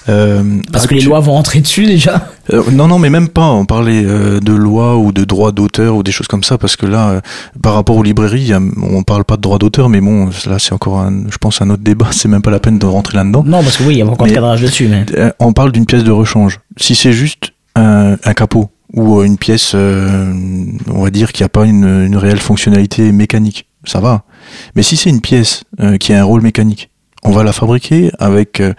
Euh, 0.08 0.42
Parce 0.72 0.86
que 0.86 0.94
les 0.94 1.02
lois 1.02 1.20
vont 1.20 1.36
entrer 1.36 1.60
dessus 1.60 1.84
déjà 1.84 2.28
euh, 2.52 2.62
Non, 2.72 2.88
non, 2.88 2.98
mais 2.98 3.10
même 3.10 3.28
pas. 3.28 3.50
On 3.50 3.66
parlait 3.66 4.02
euh, 4.04 4.40
de 4.40 4.52
loi 4.52 4.96
ou 4.96 5.12
de 5.12 5.24
droit 5.24 5.52
d'auteur 5.52 5.96
ou 5.96 6.02
des 6.02 6.12
choses 6.12 6.28
comme 6.28 6.44
ça, 6.44 6.56
parce 6.56 6.76
que 6.76 6.86
là, 6.86 7.08
euh, 7.10 7.20
par 7.62 7.74
rapport 7.74 7.96
aux 7.96 8.02
librairies, 8.02 8.52
a, 8.52 8.60
on 8.82 9.02
parle 9.02 9.24
pas 9.24 9.36
de 9.36 9.42
droit 9.42 9.58
d'auteur, 9.58 9.88
mais 9.88 10.00
bon, 10.00 10.30
là, 10.46 10.58
c'est 10.58 10.72
encore, 10.72 11.00
un, 11.00 11.24
je 11.28 11.36
pense, 11.36 11.60
un 11.60 11.70
autre 11.70 11.82
débat. 11.82 12.08
C'est 12.12 12.28
même 12.28 12.42
pas 12.42 12.50
la 12.50 12.60
peine 12.60 12.78
de 12.78 12.86
rentrer 12.86 13.16
là-dedans. 13.16 13.44
Non, 13.46 13.62
parce 13.62 13.76
que 13.76 13.82
oui, 13.82 13.94
il 13.94 13.98
y 13.98 14.02
a 14.02 14.06
encore 14.06 14.26
mais, 14.26 14.32
cadrage 14.32 14.62
dessus. 14.62 14.88
Mais... 14.88 15.04
Euh, 15.14 15.30
on 15.40 15.52
parle 15.52 15.72
d'une 15.72 15.86
pièce 15.86 16.04
de 16.04 16.12
rechange. 16.12 16.60
Si 16.78 16.94
c'est 16.94 17.12
juste 17.12 17.52
un, 17.74 18.16
un 18.24 18.34
capot 18.34 18.70
ou 18.96 19.22
une 19.22 19.36
pièce, 19.36 19.72
euh, 19.74 20.32
on 20.88 21.02
va 21.02 21.10
dire, 21.10 21.32
qui 21.32 21.44
a 21.44 21.48
pas 21.48 21.66
une, 21.66 22.16
réelle 22.16 22.40
fonctionnalité 22.40 23.12
mécanique, 23.12 23.68
ça 23.84 24.00
va. 24.00 24.24
Mais 24.74 24.82
si 24.82 24.96
c'est 24.96 25.10
une 25.10 25.20
pièce 25.20 25.64
euh, 25.80 25.98
qui 25.98 26.14
a 26.14 26.20
un 26.20 26.24
rôle 26.24 26.40
mécanique, 26.40 26.90
on 27.22 27.30
va 27.30 27.44
la 27.44 27.52
fabriquer 27.52 28.10
avec 28.18 28.60
euh, 28.60 28.72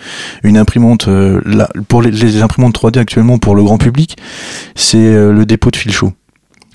une 0.43 0.57
imprimante. 0.57 1.07
Euh, 1.07 1.39
pour 1.87 2.01
les, 2.01 2.11
les, 2.11 2.41
imprimantes 2.41 2.75
3D 2.75 2.97
actuellement 2.97 3.37
pour 3.37 3.55
le 3.55 3.63
grand 3.63 3.77
public, 3.77 4.17
c'est 4.75 5.13
le 5.13 5.45
dépôt 5.45 5.69
de 5.69 5.75
fil 5.75 5.93
chaud. 5.93 6.13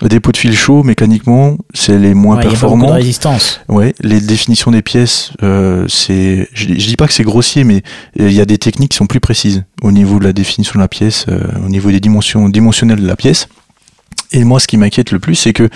Des 0.08 0.20
pots 0.20 0.32
de 0.32 0.36
fil 0.36 0.54
chaud, 0.56 0.82
mécaniquement, 0.82 1.56
c'est 1.74 1.98
les 1.98 2.14
moins 2.14 2.36
Ouais, 2.36 2.42
il 2.44 2.44
y 2.44 2.48
a 2.48 2.50
pas 2.50 2.66
beaucoup 2.66 2.70
performants. 2.76 2.88
de 2.88 2.92
résistance. 2.92 3.60
Ouais, 3.68 3.94
les 4.02 4.20
définitions 4.20 4.70
des 4.70 4.82
pièces, 4.82 5.32
euh, 5.42 5.84
c'est, 5.88 6.48
je, 6.54 6.66
je 6.68 6.86
dis 6.86 6.96
pas 6.96 7.06
que 7.06 7.12
c'est 7.12 7.22
grossier, 7.24 7.64
mais 7.64 7.82
euh, 8.20 8.28
il 8.28 8.32
y 8.34 8.40
a 8.40 8.44
des 8.44 8.58
techniques 8.58 8.90
qui 8.90 8.96
sont 8.96 9.06
plus 9.06 9.20
précises 9.20 9.64
au 9.82 9.92
niveau 9.92 10.18
de 10.18 10.24
la 10.24 10.32
définition 10.32 10.72
de 10.76 10.80
la 10.80 10.88
pièce, 10.88 11.26
euh, 11.28 11.40
au 11.64 11.68
niveau 11.68 11.90
des 11.90 12.00
dimensions 12.00 12.48
dimensionnelles 12.48 13.00
de 13.00 13.06
la 13.06 13.16
pièce. 13.16 13.48
Et 14.34 14.44
moi, 14.44 14.58
ce 14.60 14.66
qui 14.66 14.76
m'inquiète 14.76 15.10
le 15.10 15.18
plus, 15.18 15.34
c'est 15.34 15.52
que 15.52 15.68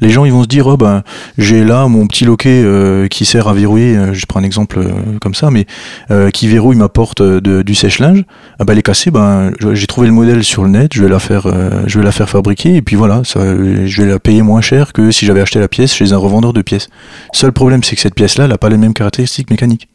les 0.00 0.10
gens, 0.10 0.24
ils 0.24 0.32
vont 0.32 0.42
se 0.44 0.48
dire, 0.48 0.66
oh 0.66 0.76
ben, 0.76 1.02
j'ai 1.36 1.64
là 1.64 1.88
mon 1.88 2.06
petit 2.06 2.24
loquet 2.24 2.62
euh, 2.64 3.08
qui 3.08 3.24
sert 3.24 3.48
à 3.48 3.54
verrouiller. 3.54 3.96
euh, 3.96 4.12
je 4.14 4.24
prends 4.26 4.40
un 4.40 4.44
exemple 4.44 4.78
euh, 4.78 4.90
comme 5.20 5.34
ça, 5.34 5.50
mais 5.50 5.66
euh, 6.10 6.30
qui 6.30 6.46
verrouille 6.46 6.76
ma 6.76 6.88
porte 6.88 7.20
euh, 7.20 7.40
de- 7.40 7.62
du 7.62 7.74
sèche-linge. 7.74 8.24
Ah 8.58 8.64
ben, 8.64 8.72
elle 8.74 8.78
est 8.78 8.82
cassée. 8.82 9.10
Ben, 9.10 9.50
j'ai 9.72 9.86
trouvé 9.86 10.06
le 10.06 10.12
modèle 10.12 10.44
sur 10.44 10.62
le 10.62 10.70
net. 10.70 10.92
Je 10.94 11.02
vais 11.02 11.08
la 11.08 11.18
faire, 11.18 11.46
euh, 11.46 11.82
je 11.86 11.98
vais 11.98 12.04
la 12.04 12.12
faire 12.12 12.28
fabriquer. 12.30 12.76
Et 12.76 12.82
puis 12.82 12.94
voilà, 12.96 13.22
ça, 13.24 13.40
je 13.44 14.02
vais 14.02 14.08
la 14.08 14.18
payer 14.18 14.42
moins 14.42 14.60
cher 14.60 14.92
que 14.92 15.10
si 15.10 15.26
j'avais 15.26 15.40
acheté 15.40 15.58
la 15.58 15.68
pièce 15.68 15.92
chez 15.92 16.12
un 16.12 16.16
revendeur 16.16 16.52
de 16.52 16.62
pièces. 16.62 16.88
Seul 17.32 17.52
problème, 17.52 17.82
c'est 17.82 17.96
que 17.96 18.02
cette 18.02 18.14
pièce-là, 18.14 18.44
elle 18.44 18.50
n'a 18.50 18.58
pas 18.58 18.68
les 18.68 18.76
mêmes 18.78 18.94
caractéristiques 18.94 19.50
mécaniques. 19.50 19.88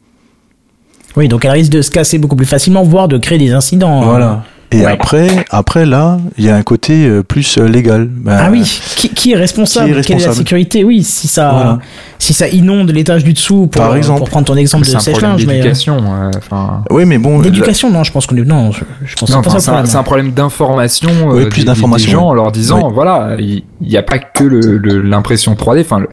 Oui, 1.16 1.26
donc 1.28 1.44
elle 1.44 1.50
risque 1.52 1.72
de 1.72 1.82
se 1.82 1.90
casser 1.90 2.18
beaucoup 2.18 2.36
plus 2.36 2.46
facilement, 2.46 2.82
voire 2.84 3.08
de 3.08 3.18
créer 3.18 3.38
des 3.38 3.52
incidents. 3.52 4.02
Voilà. 4.02 4.44
Et 4.72 4.78
Ouais. 4.80 4.86
après, 4.86 5.44
après 5.50 5.84
là, 5.84 6.18
il 6.38 6.44
y 6.44 6.48
a 6.48 6.54
un 6.54 6.62
côté 6.62 7.04
euh, 7.06 7.24
plus 7.24 7.58
euh, 7.58 7.66
légal. 7.66 8.06
Ben, 8.08 8.36
Ah 8.40 8.48
oui, 8.52 8.62
qui, 8.96 9.08
qui 9.08 9.32
est 9.32 9.36
responsable? 9.36 9.92
Qui 9.94 9.98
est 9.98 10.02
Quelle 10.04 10.20
est 10.22 10.26
la 10.26 10.32
sécurité? 10.32 10.84
Oui, 10.84 11.02
si 11.02 11.26
ça, 11.26 11.50
Voilà. 11.52 11.78
si 12.20 12.32
ça 12.32 12.46
inonde 12.46 12.90
l'étage 12.92 13.24
du 13.24 13.32
dessous, 13.32 13.66
pour, 13.66 13.82
Par 13.82 13.96
exemple. 13.96 14.18
pour 14.20 14.30
prendre 14.30 14.46
ton 14.46 14.54
exemple 14.56 14.86
de 14.86 14.96
sèche-linge, 14.98 15.44
mais 15.44 15.54
euh, 15.54 15.56
d'éducation. 15.56 15.96
euh, 15.98 16.30
Enfin, 16.36 16.84
Oui, 16.90 17.04
mais 17.04 17.18
bon. 17.18 17.40
d'éducation, 17.40 17.90
non, 17.90 18.04
je 18.04 18.12
pense 18.12 18.26
qu'on 18.26 18.36
est 18.36 18.44
non, 18.44 18.70
je, 18.70 18.84
je 19.04 19.16
pense 19.16 19.30
non, 19.30 19.40
que 19.40 19.48
c'est 19.48 19.54
pas 19.54 19.60
ça 19.60 19.72
enfin, 19.72 19.80
le 19.82 19.86
c'est 19.88 19.96
un, 19.96 20.00
un 20.00 20.04
problème 20.04 20.30
d'information 20.32 21.10
euh, 21.32 21.34
Oui, 21.44 21.46
plus 21.48 21.62
des- 21.62 21.66
d'information, 21.66 22.06
des 22.06 22.12
gens 22.12 22.26
en 22.28 22.34
leur 22.34 22.52
disant 22.52 22.86
Oui. 22.86 22.92
voilà 22.94 23.36
il 23.40 23.64
n'y 23.80 23.96
a 23.96 24.02
pas 24.04 24.18
que 24.20 24.44
le- 24.44 24.76
le- 24.78 25.02
l'impression 25.02 25.54
3D 25.54 25.80
enfin 25.80 25.98
le, 25.98 26.08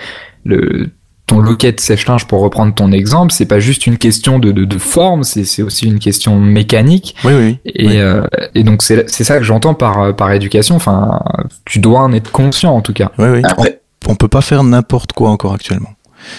le- 0.45 0.89
ton 1.27 1.39
loquet 1.39 1.75
sèche-linge 1.77 2.25
pour 2.25 2.39
reprendre 2.41 2.73
ton 2.73 2.91
exemple 2.91 3.31
c'est 3.33 3.45
pas 3.45 3.59
juste 3.59 3.85
une 3.85 3.97
question 3.97 4.39
de, 4.39 4.51
de, 4.51 4.65
de 4.65 4.77
forme 4.77 5.23
c'est 5.23 5.43
c'est 5.43 5.61
aussi 5.61 5.85
une 5.85 5.99
question 5.99 6.39
mécanique 6.39 7.15
Oui, 7.23 7.33
oui. 7.37 7.57
et, 7.65 7.87
Oui. 7.87 7.97
euh, 7.97 8.23
et 8.55 8.63
donc 8.63 8.81
c'est 8.81 9.09
c'est 9.09 9.23
ça 9.23 9.37
que 9.37 9.43
j'entends 9.43 9.73
par 9.73 10.01
euh, 10.01 10.13
par 10.13 10.31
éducation 10.31 10.75
enfin 10.75 11.19
tu 11.65 11.79
dois 11.79 11.99
en 11.99 12.13
être 12.13 12.31
conscient 12.31 12.73
en 12.73 12.81
tout 12.81 12.93
cas 12.93 13.11
Oui, 13.19 13.27
oui. 13.31 13.41
Après, 13.43 13.81
On, 14.07 14.13
on 14.13 14.15
peut 14.15 14.29
pas 14.29 14.41
faire 14.41 14.63
n'importe 14.63 15.11
quoi 15.13 15.29
encore 15.29 15.53
actuellement. 15.53 15.89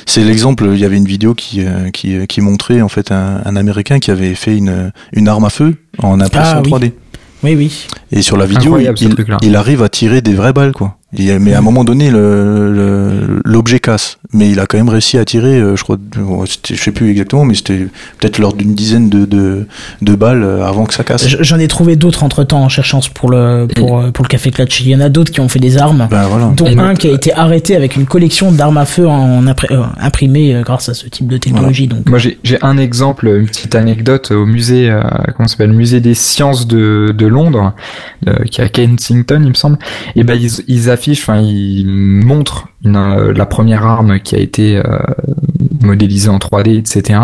C'est 0.06 0.22
l'exemple. 0.24 0.68
Il 0.72 0.78
y 0.80 0.84
avait 0.84 0.96
une 0.96 1.06
vidéo 1.06 1.34
qui 1.34 1.64
euh, 1.64 1.90
qui, 1.90 2.16
euh, 2.16 2.26
qui 2.26 2.40
montrait 2.40 2.80
en 2.82 2.88
fait 2.88 3.12
un, 3.12 3.40
un 3.44 3.56
Américain 3.56 4.00
qui 4.00 4.10
avait 4.10 4.34
fait 4.34 4.56
une 4.56 4.90
une 5.12 5.28
arme 5.28 5.44
à 5.44 5.50
feu 5.50 5.76
en 6.02 6.20
impression 6.20 6.58
Ah, 6.58 6.62
oui. 6.64 6.70
3D. 6.72 6.92
Oui, 7.44 7.54
oui. 7.54 7.86
Et 8.10 8.20
sur 8.22 8.36
la 8.36 8.46
vidéo, 8.46 8.78
il, 8.78 8.92
il 9.42 9.54
arrive 9.56 9.82
à 9.84 9.88
tirer 9.88 10.20
des 10.20 10.34
vraies 10.34 10.52
balles, 10.52 10.72
quoi. 10.72 10.96
Mais 11.12 11.54
à 11.54 11.58
un 11.58 11.62
moment 11.62 11.84
donné, 11.84 12.10
l'objet 12.12 13.80
casse. 13.80 14.18
Mais 14.34 14.50
il 14.50 14.60
a 14.60 14.66
quand 14.66 14.76
même 14.76 14.90
réussi 14.90 15.16
à 15.16 15.24
tirer, 15.24 15.58
euh, 15.58 15.74
je 15.74 15.82
crois, 15.82 15.96
je 16.66 16.74
sais 16.74 16.90
plus 16.92 17.10
exactement, 17.10 17.46
mais 17.46 17.54
c'était 17.54 17.86
peut-être 18.18 18.38
lors 18.38 18.52
d'une 18.52 18.74
dizaine 18.74 19.08
de, 19.08 19.24
de, 19.24 19.66
de 20.02 20.14
balles 20.14 20.42
euh, 20.42 20.66
avant 20.66 20.84
que 20.84 20.92
ça 20.92 21.02
casse. 21.04 21.26
J'en 21.26 21.58
ai 21.58 21.66
trouvé 21.66 21.96
d'autres 21.96 22.24
entre 22.24 22.44
temps 22.44 22.62
en 22.62 22.68
cherchant 22.68 23.00
pour 23.14 23.30
le, 23.30 23.66
pour, 23.74 24.00
euh, 24.00 24.10
pour 24.10 24.22
le 24.24 24.28
Café 24.28 24.50
Clutch. 24.50 24.82
Il 24.82 24.88
y 24.88 24.96
en 24.96 25.00
a 25.00 25.08
d'autres 25.08 25.32
qui 25.32 25.40
ont 25.40 25.48
fait 25.48 25.60
des 25.60 25.78
armes. 25.78 26.08
Ben 26.10 26.24
voilà. 26.24 26.52
dont 26.54 26.66
Et 26.66 26.78
un 26.78 26.94
qui 26.94 27.08
a 27.08 27.12
été 27.12 27.32
arrêté 27.32 27.74
avec 27.74 27.96
une 27.96 28.04
collection 28.04 28.52
d'armes 28.52 28.76
à 28.76 28.84
feu 28.84 29.08
en 29.08 29.40
grâce 30.62 30.88
à 30.88 30.94
ce 30.94 31.08
type 31.08 31.28
de 31.28 31.38
technologie. 31.38 31.86
Donc, 31.86 32.08
Moi, 32.08 32.18
j'ai 32.18 32.58
un 32.62 32.78
exemple, 32.78 33.26
une 33.28 33.46
petite 33.46 33.74
anecdote 33.74 34.30
au 34.30 34.46
musée, 34.46 34.90
euh, 34.90 35.02
comment 35.36 35.48
s'appelle, 35.48 35.72
musée 35.72 36.00
des 36.00 36.14
sciences 36.14 36.66
de, 36.66 37.14
de 37.16 37.26
Londres, 37.26 37.72
euh, 38.26 38.44
qui 38.44 38.60
est 38.60 38.64
à 38.64 38.68
Kensington, 38.68 39.40
il 39.42 39.50
me 39.50 39.54
semble. 39.54 39.78
Et 40.16 40.24
ben 40.24 40.34
ils, 40.34 40.50
ils 40.68 40.90
affichent, 40.98 41.22
enfin 41.22 41.40
ils 41.40 41.86
montrent 41.86 42.68
une, 42.84 42.96
euh, 42.96 43.32
la 43.32 43.46
première 43.46 43.86
arme 43.86 44.20
qui 44.20 44.34
a 44.34 44.38
été 44.38 44.76
euh, 44.76 44.98
modélisée 45.80 46.28
en 46.28 46.38
3D, 46.38 46.78
etc. 46.78 47.20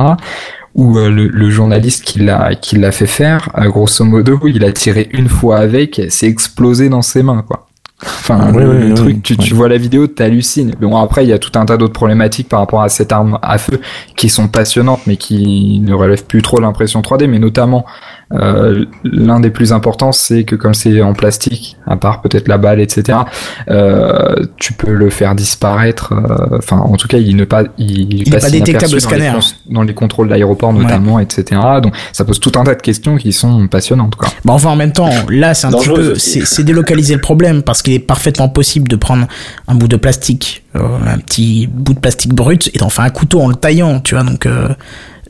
Où 0.75 0.99
euh, 0.99 1.11
le, 1.11 1.29
le 1.29 1.51
journaliste 1.51 2.05
qui 2.05 2.21
l'a 2.21 2.55
qui 2.55 2.77
l'a 2.77 2.93
fait 2.93 3.07
faire, 3.07 3.51
grosso 3.67 4.05
modo, 4.05 4.41
il 4.47 4.65
a 4.65 4.73
tiré 4.73 5.09
une 5.13 5.29
fois 5.29 5.59
avec, 5.59 6.01
c'est 6.09 6.27
explosé 6.27 6.89
dans 6.89 7.03
ses 7.03 7.23
mains, 7.23 7.45
quoi. 7.47 7.67
Enfin, 8.03 8.53
le, 8.53 8.93
truc, 8.95 9.23
tu 9.23 9.55
vois 9.55 9.69
la 9.69 9.79
vidéo, 9.79 10.07
t'hallucines. 10.07 10.75
Bon, 10.81 10.97
après, 10.97 11.25
il 11.25 11.29
y 11.29 11.33
a 11.33 11.39
tout 11.39 11.53
un 11.59 11.65
tas 11.65 11.77
d'autres 11.77 11.93
problématiques 11.93 12.49
par 12.49 12.61
rapport 12.61 12.83
à 12.83 12.89
cette 12.89 13.13
arme 13.13 13.39
à 13.41 13.57
feu 13.57 13.81
qui 14.17 14.29
sont 14.29 14.49
passionnantes, 14.49 15.01
mais 15.07 15.17
qui 15.17 15.81
ne 15.81 15.95
relèvent 15.95 16.27
plus 16.27 16.43
trop 16.43 16.61
l'impression 16.61 17.01
3D, 17.01 17.29
mais 17.29 17.39
notamment 17.39 17.87
euh, 18.35 18.85
l'un 19.05 19.41
des 19.41 19.51
plus 19.51 19.73
importants, 19.73 20.13
c'est 20.13 20.45
que 20.45 20.57
comme 20.57 20.75
c'est 20.75 21.01
en 21.03 21.13
plastique, 21.13 21.77
à 21.87 21.97
part 21.97 22.21
peut-être 22.23 22.49
la 22.49 22.59
balle, 22.59 22.81
etc., 22.81 23.19
euh, 23.71 24.35
tu 24.59 24.73
peux 24.73 24.93
le 24.93 25.11
faire 25.11 25.35
disparaître. 25.35 26.13
euh, 26.13 26.59
Enfin, 26.59 26.79
en 26.79 26.97
tout 26.97 27.09
cas, 27.09 27.19
il 27.19 27.37
ne 27.37 27.45
pas, 27.45 27.65
il, 27.79 28.23
est 28.27 28.31
passe 28.31 28.45
pas 28.45 28.51
détectable 28.51 28.87
au 28.87 28.89
dans 28.89 28.95
les 28.95 29.01
scanner. 29.01 29.33
dans 29.71 29.83
les 29.83 29.95
contrôles 29.95 30.29
d'aéroport 30.29 30.73
notamment, 30.73 31.19
etc. 31.19 31.61
Donc, 31.83 31.95
ça 32.13 32.25
pose 32.25 32.41
tout 32.41 32.53
un 32.57 32.65
tas 32.65 32.75
de 32.75 32.83
questions 32.83 33.17
qui 33.17 33.33
sont 33.33 33.67
passionnantes, 33.69 34.17
quoi. 34.17 34.29
Bah 34.45 34.53
enfin 34.53 34.71
en 34.71 34.77
même 34.77 34.93
temps, 34.93 35.11
là 35.31 35.55
c'est 35.55 35.67
un 35.67 35.73
petit 35.73 35.89
peu, 35.89 36.15
c'est 36.17 36.65
délocaliser 36.65 37.15
le 37.15 37.21
problème 37.21 37.63
parce 37.63 37.83
qu'il 37.83 37.93
est 37.93 37.99
parfaitement 37.99 38.49
possible 38.49 38.89
de 38.89 38.97
prendre 38.97 39.27
un 39.69 39.75
bout 39.75 39.89
de 39.89 39.97
plastique, 39.97 40.65
euh, 40.77 40.81
un 41.07 41.19
petit 41.19 41.67
bout 41.67 41.95
de 41.95 41.99
plastique 42.01 42.35
brut 42.35 42.71
et 42.75 42.79
d'en 42.79 42.89
faire 42.89 43.05
un 43.05 43.11
couteau 43.11 43.41
en 43.41 43.49
le 43.49 43.55
taillant, 43.55 44.01
tu 44.01 44.15
vois. 44.15 44.25
Donc, 44.25 44.47
euh, 44.47 44.69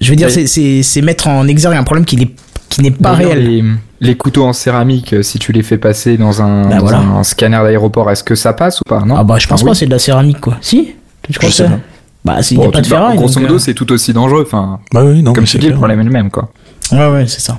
je 0.01 0.11
veux 0.11 0.17
dire, 0.17 0.31
c'est- 0.31 1.03
mettre 1.03 1.29
en 1.29 1.47
exergue 1.47 1.77
un 1.77 1.85
problème 1.85 2.05
qui 2.05 2.17
n'est 2.17 2.31
qui 2.77 2.83
n'est 2.83 2.91
pas 2.91 3.13
réel. 3.13 3.45
Les, 3.45 3.65
les 4.01 4.17
couteaux 4.17 4.45
en 4.45 4.53
céramique, 4.53 5.13
euh, 5.15 5.23
si 5.23 5.39
tu 5.39 5.53
les 5.53 5.63
fais 5.63 5.79
passer 5.79 6.17
dans 6.17 6.43
un, 6.43 6.69
Bah 6.69 6.77
dans 6.77 6.81
voilà. 6.85 6.99
un 6.99 7.23
scanner 7.25 7.59
d'aéroport, 7.63 8.11
est-ce 8.11 8.25
que 8.25 8.35
ça 8.35 8.53
passe 8.53 8.81
ou 8.81 8.85
pas 8.85 9.01
Non. 9.01 9.17
Ah 9.19 9.25
bah 9.25 9.37
je 9.39 9.47
pense 9.47 9.61
Enfin, 9.61 9.67
pas, 9.67 9.71
oui. 9.73 9.77
c'est 9.77 9.87
de 9.87 9.91
la 9.91 9.99
céramique 9.99 10.41
quoi. 10.41 10.57
Si 10.61 10.89
Tu 11.31 11.33
crois 11.39 11.49
Je 11.51 11.55
que 11.55 11.57
sais 11.57 11.65
c'est 11.65 11.71
pas. 11.71 11.79
Bah 12.25 12.43
s'il 12.43 12.57
n'y 12.59 12.65
Bon, 12.65 12.71
a 12.71 12.73
pas 12.73 12.81
de 12.81 12.89
bah, 12.89 12.97
ferraille. 12.97 13.17
grosso 13.19 13.39
modo, 13.41 13.55
euh, 13.57 13.59
c'est 13.59 13.75
tout 13.75 13.91
aussi 13.93 14.13
dangereux. 14.13 14.45
Enfin, 14.47 14.81
Bah 14.93 15.05
oui, 15.05 15.23
non, 15.23 15.33
comme 15.35 15.45
tu 15.45 15.51
c'est 15.53 15.59
dis, 15.59 15.69
le 15.69 15.75
problème 15.75 16.01
est 16.01 16.05
le 16.05 16.11
même, 16.11 16.31
quoi. 16.31 16.49
Ouais, 16.93 17.07
ouais, 17.11 17.25
c'est 17.27 17.41
ça. 17.41 17.59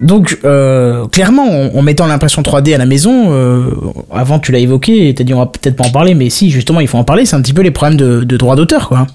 Donc, 0.00 0.38
euh, 0.44 1.06
clairement, 1.08 1.44
en, 1.44 1.78
en 1.78 1.82
mettant 1.82 2.06
l'impression 2.06 2.42
3D 2.42 2.74
à 2.74 2.78
la 2.78 2.84
maison, 2.84 3.28
euh, 3.32 3.70
avant 4.12 4.38
tu 4.38 4.52
l'as 4.52 4.58
évoqué, 4.58 5.14
t'as 5.16 5.24
dit 5.24 5.32
on 5.32 5.38
va 5.38 5.46
peut-être 5.46 5.76
pas 5.76 5.84
en 5.86 5.90
parler, 5.90 6.14
mais 6.14 6.28
si, 6.28 6.50
justement, 6.50 6.80
il 6.80 6.88
faut 6.88 6.98
en 6.98 7.04
parler, 7.04 7.24
c'est 7.24 7.36
un 7.36 7.40
petit 7.40 7.54
peu 7.54 7.62
les 7.62 7.70
problèmes 7.70 7.96
de, 7.96 8.22
de 8.24 8.36
droit 8.36 8.56
d'auteur, 8.56 8.88
quoi. 8.88 9.06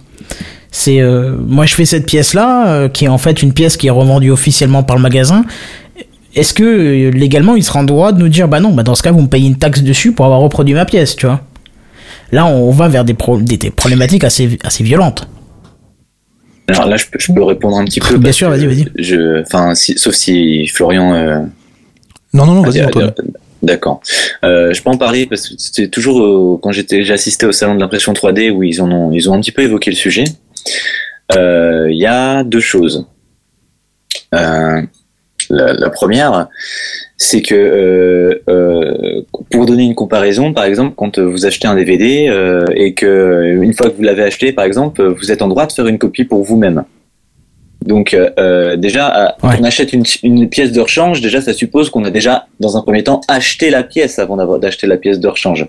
C'est, 0.74 1.02
euh, 1.02 1.36
moi 1.38 1.66
je 1.66 1.76
fais 1.76 1.86
cette 1.86 2.06
pièce-là, 2.06 2.68
euh, 2.74 2.90
qui 2.90 3.06
est 3.06 3.10
en 3.10 3.18
fait 3.18 3.44
une 3.44 3.54
pièce 3.54 3.76
qui 3.78 3.88
est 3.88 3.92
revendue 3.92 4.32
officiellement 4.32 4.84
par 4.84 4.96
le 4.96 5.02
magasin. 5.02 5.44
Est-ce 6.34 6.54
que 6.54 6.64
euh, 6.64 7.12
légalement 7.12 7.56
il 7.56 7.64
sera 7.64 7.80
en 7.80 7.84
droit 7.84 8.14
de 8.14 8.20
nous 8.20 8.30
dire, 8.30 8.48
bah 8.48 8.62
non, 8.62 8.72
bah 8.72 8.84
dans 8.84 8.96
ce 8.96 9.04
cas 9.04 9.12
vous 9.12 9.22
me 9.22 9.28
payez 9.28 9.48
une 9.48 9.58
taxe 9.58 9.82
dessus 9.84 10.14
pour 10.14 10.26
avoir 10.26 10.40
reproduit 10.40 10.74
ma 10.74 10.86
pièce, 10.86 11.16
tu 11.18 11.26
vois? 11.26 11.42
Là, 12.32 12.46
on 12.46 12.72
va 12.72 12.88
vers 12.88 13.04
des, 13.04 13.14
pro- 13.14 13.42
des, 13.42 13.58
des 13.58 13.70
problématiques 13.70 14.24
assez, 14.24 14.58
assez 14.64 14.86
violentes. 14.86 15.28
alors 16.70 16.86
là, 16.88 16.96
je 16.96 17.06
peux, 17.12 17.20
je 17.20 17.34
peux 17.34 17.44
répondre 17.44 17.78
un 17.78 17.84
petit 17.84 18.00
peu. 18.00 18.18
Bien 18.18 18.32
sûr, 18.32 18.50
vas-y, 18.50 18.66
vas-y. 18.66 18.86
Je, 18.98 19.42
enfin, 19.42 19.76
si, 19.76 19.98
sauf 19.98 20.14
si 20.16 20.66
Florian. 20.68 21.14
euh, 21.14 21.40
Non, 22.34 22.46
non, 22.46 22.54
non, 22.54 22.62
vas-y, 22.62 22.82
Antoine. 22.86 23.12
D'accord. 23.62 24.00
Euh, 24.46 24.74
je 24.74 24.82
peux 24.82 24.90
en 24.90 24.98
parler 24.98 25.26
parce 25.28 25.50
que 25.50 25.56
c'était 25.58 25.90
toujours 25.90 26.22
euh, 26.22 26.58
quand 26.64 26.72
j'étais, 26.72 27.04
j'ai 27.04 27.14
assisté 27.14 27.46
au 27.46 27.52
salon 27.52 27.76
de 27.76 27.82
l'impression 27.82 28.14
3D 28.14 28.50
où 28.52 28.64
ils 28.64 28.82
en 28.82 28.90
ont, 28.90 29.12
ils 29.12 29.30
ont 29.30 29.34
un 29.34 29.42
petit 29.42 29.52
peu 29.52 29.62
évoqué 29.64 29.92
le 29.92 29.98
sujet. 29.98 30.24
Euh, 31.34 31.88
Il 31.90 31.98
y 31.98 32.06
a 32.06 32.44
deux 32.44 32.60
choses. 32.60 33.06
Euh, 34.36 34.82
la, 35.50 35.74
la 35.74 35.90
première, 35.90 36.48
c'est 37.18 37.42
que 37.42 37.56
euh, 37.56 38.42
euh, 38.50 39.22
pour 39.50 39.66
donner 39.66 39.84
une 39.84 39.96
comparaison, 39.96 40.54
par 40.54 40.66
exemple, 40.66 40.94
quand 40.96 41.20
vous 41.20 41.46
achetez 41.46 41.68
un 41.68 41.76
DVD 41.76 42.28
euh, 42.30 42.66
et 42.76 42.94
que 42.94 43.58
une 43.62 43.74
fois 43.74 43.90
que 43.90 43.96
vous 43.96 44.04
l'avez 44.04 44.24
acheté, 44.24 44.54
par 44.54 44.66
exemple, 44.66 45.04
vous 45.04 45.32
êtes 45.32 45.42
en 45.42 45.48
droit 45.48 45.66
de 45.66 45.72
faire 45.72 45.88
une 45.88 45.98
copie 45.98 46.24
pour 46.26 46.44
vous-même. 46.44 46.84
Donc 47.86 48.14
euh, 48.14 48.30
euh, 48.38 48.76
déjà, 48.78 49.36
Ouais. 49.44 49.56
on 49.60 49.64
achète 49.64 49.92
une, 49.92 50.04
une 50.24 50.48
pièce 50.48 50.72
de 50.72 50.80
rechange, 50.80 51.20
déjà 51.20 51.42
ça 51.42 51.52
suppose 51.52 51.90
qu'on 51.90 52.06
a 52.06 52.12
déjà, 52.12 52.46
dans 52.60 52.78
un 52.78 52.82
premier 52.82 53.04
temps, 53.04 53.22
acheté 53.28 53.72
la 53.72 53.84
pièce 53.84 54.20
avant 54.20 54.38
d'avoir 54.38 54.60
d'acheter 54.60 54.86
la 54.88 54.98
pièce 54.98 55.20
de 55.20 55.28
rechange. 55.28 55.68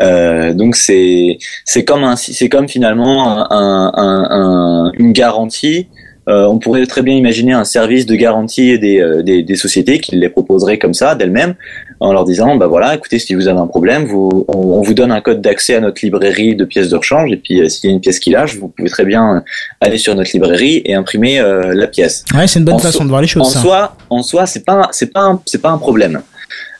Euh, 0.00 0.52
donc 0.54 0.74
c'est 0.76 1.38
c'est 1.64 1.84
comme 1.84 2.04
un 2.04 2.16
c'est 2.16 2.48
comme 2.48 2.68
finalement 2.68 3.28
un, 3.28 3.46
un- 3.50 3.92
un- 3.94 4.28
un- 4.30 4.92
une 4.98 5.12
garantie. 5.12 5.88
Euh, 6.26 6.46
on 6.46 6.58
pourrait 6.58 6.86
très 6.86 7.02
bien 7.02 7.14
imaginer 7.14 7.52
un 7.52 7.64
service 7.64 8.06
de 8.06 8.14
garantie 8.14 8.78
des, 8.78 8.98
euh, 8.98 9.22
des, 9.22 9.42
des 9.42 9.56
sociétés 9.56 9.98
qui 10.00 10.16
les 10.16 10.30
proposeraient 10.30 10.78
comme 10.78 10.94
ça 10.94 11.14
d'elles-mêmes 11.14 11.54
en 12.00 12.14
leur 12.14 12.24
disant 12.24 12.56
bah 12.56 12.66
voilà 12.66 12.94
écoutez 12.94 13.18
si 13.18 13.34
vous 13.34 13.46
avez 13.46 13.58
un 13.58 13.66
problème 13.66 14.06
vous 14.06 14.46
on, 14.48 14.56
on 14.56 14.80
vous 14.80 14.94
donne 14.94 15.12
un 15.12 15.20
code 15.20 15.42
d'accès 15.42 15.74
à 15.74 15.80
notre 15.80 16.02
librairie 16.02 16.56
de 16.56 16.64
pièces 16.64 16.88
de 16.88 16.96
rechange 16.96 17.30
et 17.30 17.36
puis 17.36 17.60
euh, 17.60 17.68
s'il 17.68 17.90
y 17.90 17.92
a 17.92 17.94
une 17.94 18.00
pièce 18.00 18.20
qui 18.20 18.30
lâche 18.30 18.56
vous 18.56 18.68
pouvez 18.68 18.88
très 18.88 19.04
bien 19.04 19.44
aller 19.82 19.98
sur 19.98 20.14
notre 20.14 20.30
librairie 20.32 20.80
et 20.86 20.94
imprimer 20.94 21.40
euh, 21.40 21.74
la 21.74 21.88
pièce 21.88 22.24
Ouais, 22.34 22.46
c'est 22.46 22.58
une 22.58 22.64
bonne 22.64 22.76
En 22.76 22.78
façon 22.78 23.00
so- 23.00 23.04
de 23.04 23.08
voir 23.10 23.20
les 23.20 23.26
choses. 23.28 23.42
en 23.42 23.50
ça. 23.50 23.60
soi 23.60 23.96
en 24.08 24.22
soi 24.22 24.46
c'est 24.46 24.64
pas 24.64 24.88
c'est 24.92 25.12
pas 25.12 25.38
c'est 25.44 25.60
pas 25.60 25.70
un 25.72 25.78
problème 25.78 26.22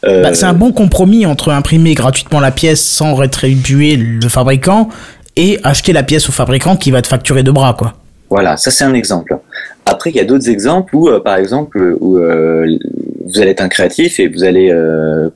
Euh, 0.06 0.22
Bah, 0.22 0.34
c'est 0.34 0.46
un 0.46 0.54
bon 0.54 0.72
compromis 0.72 1.26
entre 1.26 1.50
imprimer 1.50 1.94
gratuitement 1.94 2.40
la 2.40 2.50
pièce 2.50 2.82
sans 2.82 3.14
rétribuer 3.14 3.96
le 3.96 4.28
fabricant 4.28 4.88
et 5.36 5.58
acheter 5.64 5.92
la 5.92 6.02
pièce 6.02 6.28
au 6.28 6.32
fabricant 6.32 6.76
qui 6.76 6.90
va 6.90 7.02
te 7.02 7.08
facturer 7.08 7.42
de 7.42 7.50
bras, 7.50 7.74
quoi. 7.74 7.94
Voilà, 8.30 8.56
ça 8.56 8.70
c'est 8.70 8.84
un 8.84 8.94
exemple. 8.94 9.38
Après, 9.86 10.10
il 10.10 10.16
y 10.16 10.20
a 10.20 10.24
d'autres 10.24 10.48
exemples 10.48 10.96
où, 10.96 11.08
euh, 11.08 11.20
par 11.20 11.36
exemple, 11.36 11.96
où 12.00 12.16
euh, 12.16 12.66
vous 13.26 13.40
allez 13.40 13.50
être 13.50 13.60
un 13.60 13.68
créatif 13.68 14.18
et 14.18 14.28
vous 14.28 14.44
allez 14.44 14.70
euh, 14.70 15.28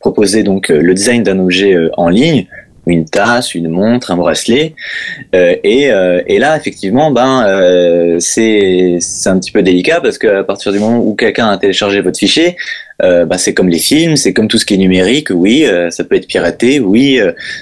proposer 0.00 0.42
donc 0.42 0.68
le 0.68 0.94
design 0.94 1.22
d'un 1.22 1.38
objet 1.38 1.76
en 1.96 2.08
ligne, 2.08 2.46
une 2.86 3.04
tasse, 3.04 3.54
une 3.54 3.68
montre, 3.68 4.10
un 4.10 4.16
bracelet, 4.16 4.74
Euh, 5.34 5.56
et, 5.64 5.90
euh, 5.90 6.20
et 6.26 6.38
là 6.38 6.56
effectivement, 6.56 7.10
ben 7.10 7.44
euh, 7.46 8.16
c'est 8.18 8.98
un 9.26 9.38
petit 9.38 9.50
peu 9.50 9.62
délicat 9.62 10.00
parce 10.00 10.18
qu'à 10.18 10.44
partir 10.44 10.72
du 10.72 10.78
moment 10.78 10.98
où 10.98 11.14
quelqu'un 11.14 11.48
a 11.48 11.56
téléchargé 11.58 12.00
votre 12.00 12.18
fichier, 12.18 12.56
bah, 13.00 13.36
c'est 13.36 13.52
comme 13.52 13.68
les 13.68 13.80
films, 13.80 14.14
c'est 14.16 14.32
comme 14.32 14.46
tout 14.46 14.58
ce 14.58 14.64
qui 14.64 14.74
est 14.74 14.76
numérique. 14.76 15.28
Oui, 15.30 15.66
ça 15.90 16.04
peut 16.04 16.14
être 16.14 16.28
piraté. 16.28 16.78
Oui, 16.78 17.18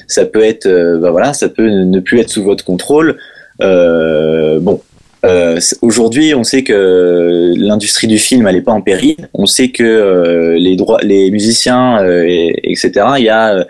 ça 0.07 0.27
peut 0.27 0.45
être, 0.45 0.69
bah, 1.01 1.11
voilà, 1.11 1.33
ça 1.33 1.49
peut 1.49 1.67
ne 1.67 2.01
plus 2.01 2.21
être 2.21 2.29
sous 2.29 2.45
votre 2.45 2.63
contrôle. 2.63 3.17
Bon, 3.59 4.83
euh, 5.25 5.59
aujourd'hui, 5.83 6.35
on 6.35 6.45
sait 6.45 6.63
que 6.63 7.53
l'industrie 7.57 8.07
du 8.07 8.19
film, 8.19 8.47
elle 8.47 8.57
est 8.57 8.63
pas 8.63 8.73
en 8.73 8.81
péril. 8.81 9.17
On 9.35 9.47
sait 9.47 9.69
que 9.71 9.83
euh, 9.85 10.57
les 10.59 10.77
droits, 10.77 11.01
les 11.03 11.31
musiciens, 11.31 12.03
euh, 12.03 12.25
et- 12.27 12.55
etc. 12.71 12.91
Il 13.19 13.25
y 13.25 13.29
a, 13.29 13.55
euh, 13.57 13.65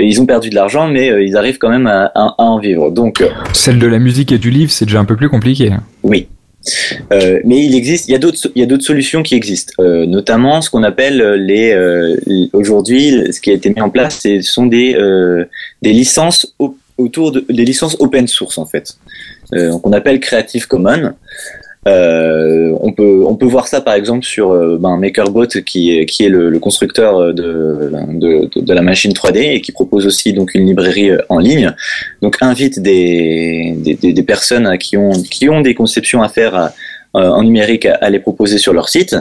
ils 0.00 0.20
ont 0.20 0.26
perdu 0.26 0.50
de 0.50 0.54
l'argent, 0.54 0.88
mais 0.88 1.10
euh, 1.10 1.22
ils 1.22 1.36
arrivent 1.36 1.58
quand 1.58 1.70
même 1.70 1.86
à, 1.86 2.06
à- 2.14 2.34
à 2.38 2.42
en 2.42 2.58
vivre. 2.58 2.90
Donc, 2.90 3.20
euh, 3.20 3.28
Celle 3.52 3.78
de 3.78 3.86
la 3.86 3.98
musique 3.98 4.32
et 4.32 4.38
du 4.38 4.50
livre, 4.50 4.70
c'est 4.72 4.84
déjà 4.86 4.98
un 5.00 5.04
peu 5.04 5.16
plus 5.16 5.28
compliqué. 5.28 5.70
oui. 6.02 6.26
Euh, 7.12 7.40
mais 7.44 7.64
il 7.64 7.74
existe, 7.74 8.08
il 8.08 8.12
y 8.12 8.14
a 8.14 8.18
d'autres, 8.18 8.50
il 8.54 8.60
y 8.60 8.62
a 8.62 8.66
d'autres 8.66 8.84
solutions 8.84 9.22
qui 9.22 9.36
existent, 9.36 9.72
euh, 9.78 10.04
notamment 10.04 10.60
ce 10.60 10.68
qu'on 10.68 10.82
appelle 10.82 11.22
les, 11.46 11.70
euh, 11.72 12.16
les- 12.26 12.50
aujourd'hui, 12.52 13.32
ce 13.32 13.40
qui 13.40 13.50
a 13.50 13.54
été 13.54 13.70
mis 13.70 13.80
en 13.80 13.88
place, 13.88 14.18
ce 14.20 14.40
sont 14.42 14.66
des 14.66 14.94
euh, 14.96 15.44
des 15.82 15.92
licences 15.92 16.52
au- 16.58 16.76
autour 16.98 17.30
de 17.32 17.42
des 17.48 17.64
licences 17.64 17.96
open 18.00 18.26
source 18.26 18.58
en 18.58 18.66
fait, 18.66 18.98
qu'on 19.50 19.92
appelle 19.92 20.20
Creative 20.20 20.66
Commons. 20.66 21.14
Euh, 21.86 22.76
on 22.80 22.92
peut 22.92 23.22
on 23.24 23.36
peut 23.36 23.46
voir 23.46 23.68
ça 23.68 23.80
par 23.80 23.94
exemple 23.94 24.24
sur 24.24 24.50
euh, 24.50 24.76
ben, 24.78 24.96
MakerBot 24.98 25.46
qui 25.64 25.96
est 25.96 26.06
qui 26.06 26.24
est 26.24 26.28
le, 26.28 26.50
le 26.50 26.58
constructeur 26.58 27.32
de, 27.32 28.50
de 28.54 28.74
la 28.74 28.82
machine 28.82 29.12
3D 29.12 29.54
et 29.54 29.60
qui 29.60 29.72
propose 29.72 30.04
aussi 30.06 30.32
donc 30.32 30.54
une 30.54 30.66
librairie 30.66 31.10
euh, 31.10 31.22
en 31.28 31.38
ligne. 31.38 31.72
Donc 32.20 32.36
invite 32.40 32.80
des 32.80 33.74
des, 33.76 33.94
des, 33.94 34.22
personnes 34.22 34.76
qui 34.76 34.96
ont 34.96 35.12
qui 35.12 35.48
ont 35.48 35.60
des 35.60 35.74
conceptions 35.74 36.20
à 36.20 36.28
faire 36.28 36.54
euh, 36.56 36.70
en 37.30 37.42
numérique 37.42 37.86
à, 37.86 37.94
à 37.94 38.10
les 38.10 38.18
proposer 38.18 38.58
sur 38.58 38.72
leur 38.72 38.88
site. 38.88 39.16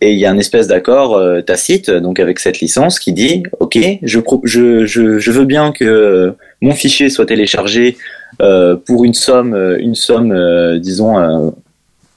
Et 0.00 0.12
il 0.12 0.18
y 0.18 0.26
a 0.26 0.30
un 0.30 0.38
espèce 0.38 0.68
d'accord 0.68 1.16
euh, 1.16 1.40
tacite 1.40 1.90
donc 1.90 2.20
avec 2.20 2.38
cette 2.38 2.60
licence 2.60 3.00
qui 3.00 3.12
dit 3.12 3.42
ok 3.58 3.76
je 4.02 4.20
je 4.44 4.84
je, 4.86 5.18
je 5.18 5.30
veux 5.32 5.44
bien 5.44 5.72
que 5.72 5.84
euh, 5.84 6.30
mon 6.60 6.72
fichier 6.72 7.10
soit 7.10 7.26
téléchargé 7.26 7.96
euh, 8.40 8.76
pour 8.76 9.04
une 9.04 9.14
somme 9.14 9.54
euh, 9.54 9.76
une 9.80 9.96
somme 9.96 10.30
euh, 10.30 10.78
disons 10.78 11.18
euh, 11.18 11.50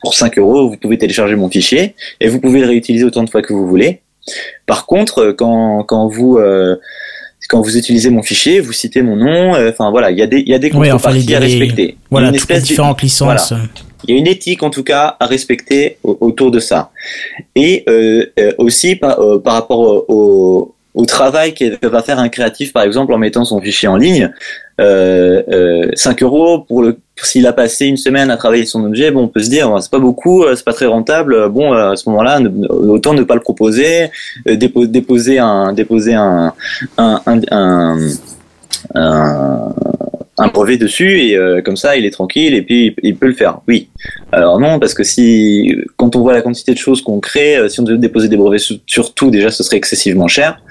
pour 0.04 0.14
5 0.16 0.38
euros, 0.40 0.68
vous 0.70 0.78
pouvez 0.78 0.98
télécharger 0.98 1.36
mon 1.36 1.50
fichier 1.50 1.96
et 2.20 2.28
vous 2.28 2.40
pouvez 2.40 2.60
le 2.62 2.68
réutiliser 2.68 3.04
autant 3.06 3.24
de 3.24 3.30
fois 3.30 3.42
que 3.44 3.54
vous 3.54 3.68
voulez. 3.68 4.02
Par 4.66 4.88
contre, 4.88 5.32
quand, 5.32 5.84
quand 5.84 6.08
vous 6.08 6.38
euh, 6.38 6.76
quand 7.50 7.62
vous 7.62 7.78
utilisez 7.78 8.10
mon 8.10 8.24
fichier, 8.24 8.62
vous 8.62 8.72
citez 8.74 9.02
mon 9.04 9.16
nom. 9.16 9.54
euh, 9.56 9.70
Enfin 9.70 9.92
voilà, 9.92 10.10
il 10.12 10.18
y 10.18 10.22
a 10.24 10.28
des 10.28 10.40
il 10.40 10.50
y 10.50 10.54
a 10.56 10.60
des 10.60 10.72
enfin, 10.74 10.80
contreparties 10.92 11.28
les- 11.28 11.36
à 11.36 11.40
les- 11.40 11.46
respecter. 11.60 11.84
Il 11.84 11.88
y 11.90 11.92
a 11.92 11.96
Voilà, 12.12 12.28
une 12.30 12.36
espèce 12.36 12.64
différentes 12.64 13.02
licences. 13.02 13.54
Il 14.08 14.14
y 14.14 14.18
a 14.18 14.20
une 14.20 14.28
éthique 14.28 14.64
en 14.64 14.70
tout 14.70 14.84
cas 14.84 15.16
à 15.20 15.26
respecter 15.26 15.98
au- 16.04 16.18
autour 16.22 16.52
de 16.52 16.60
ça. 16.60 16.92
Et 17.56 17.84
euh, 17.90 18.26
euh, 18.40 18.52
aussi 18.58 18.96
par, 18.96 19.20
euh, 19.20 19.40
par 19.40 19.54
rapport 19.56 19.80
au, 20.10 20.74
au, 20.94 21.06
travail 21.06 21.54
que 21.54 21.88
va 21.88 22.02
faire 22.04 22.20
un 22.20 22.30
créatif 22.30 22.74
par 22.74 22.84
exemple 22.84 23.14
en 23.14 23.18
mettant 23.18 23.44
son 23.46 23.60
fichier 23.62 23.88
en 23.88 23.98
ligne. 23.98 24.32
Euh, 24.80 25.44
euh, 25.52 25.90
5 25.96 26.24
euros 26.24 26.60
pour 26.60 26.82
le 26.82 26.98
s'il 27.24 27.46
a 27.46 27.54
passé 27.54 27.86
une 27.86 27.98
semaine 27.98 28.32
à 28.32 28.38
travailler 28.38 28.66
son 28.66 28.84
objet, 28.84 29.12
bon, 29.12 29.24
on 29.24 29.28
peut 29.28 29.44
se 29.44 29.50
dire, 29.50 29.70
c'est 29.80 29.92
pas 29.92 30.00
beaucoup, 30.00 30.44
euh, 30.44 30.56
c'est 30.56 30.64
pas 30.66 30.74
très 30.74 30.88
rentable. 30.88 31.34
euh, 31.36 31.50
Bon, 31.50 31.72
euh, 31.74 31.92
à 31.92 31.96
ce 31.96 32.10
moment-là, 32.10 32.40
autant 32.70 33.14
ne 33.14 33.22
pas 33.24 33.36
le 33.36 33.42
proposer, 33.42 34.10
euh, 34.48 34.56
dépo- 34.56 34.88
déposer 34.88 35.38
un, 35.38 35.72
déposer 35.74 36.16
un, 36.16 36.52
un, 36.98 37.22
un, 37.28 37.98
un, 38.96 39.74
un- 40.38 40.48
brevet 40.48 40.78
dessus 40.78 41.20
et 41.22 41.36
euh, 41.36 41.62
comme 41.62 41.76
ça, 41.76 41.96
il 41.98 42.06
est 42.06 42.10
tranquille 42.12 42.54
et 42.56 42.62
puis 42.62 42.96
il 43.04 43.16
peut 43.16 43.28
le 43.28 43.34
faire. 43.34 43.60
Oui. 43.68 43.90
Alors 44.32 44.60
non, 44.60 44.80
parce 44.80 44.94
que 44.94 45.04
si, 45.04 45.76
quand 45.98 46.16
on 46.16 46.22
voit 46.22 46.34
la 46.34 46.42
quantité 46.42 46.74
de 46.74 46.78
choses 46.78 47.02
qu'on 47.02 47.20
crée, 47.20 47.58
euh, 47.58 47.70
si 47.70 47.80
on 47.80 47.84
devait 47.84 47.98
déposer 47.98 48.28
des 48.28 48.38
brevets 48.38 48.60
sur, 48.60 48.78
sur 48.88 49.14
tout, 49.14 49.30
déjà, 49.30 49.52
ce 49.52 49.64
serait 49.64 49.78
excessivement 49.78 50.28
cher. 50.28 50.62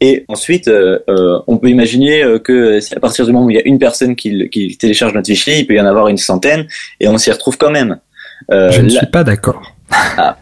Et 0.00 0.24
ensuite, 0.28 0.68
euh, 0.68 0.98
euh, 1.08 1.38
on 1.46 1.58
peut 1.58 1.68
imaginer 1.68 2.22
euh, 2.22 2.38
que 2.38 2.80
si 2.80 2.94
à 2.94 3.00
partir 3.00 3.26
du 3.26 3.32
moment 3.32 3.46
où 3.46 3.50
il 3.50 3.56
y 3.56 3.60
a 3.60 3.66
une 3.66 3.78
personne 3.78 4.16
qui, 4.16 4.48
qui 4.50 4.76
télécharge 4.76 5.14
notre 5.14 5.26
fichier, 5.26 5.58
il 5.60 5.66
peut 5.66 5.74
y 5.74 5.80
en 5.80 5.86
avoir 5.86 6.08
une 6.08 6.16
centaine 6.18 6.66
et 7.00 7.08
on 7.08 7.18
s'y 7.18 7.30
retrouve 7.30 7.58
quand 7.58 7.70
même. 7.70 7.98
Euh, 8.50 8.70
Je 8.70 8.80
ne 8.82 8.90
là- 8.92 8.98
suis 9.00 9.06
pas 9.10 9.24
d'accord. 9.24 9.62
Ah. 10.16 10.36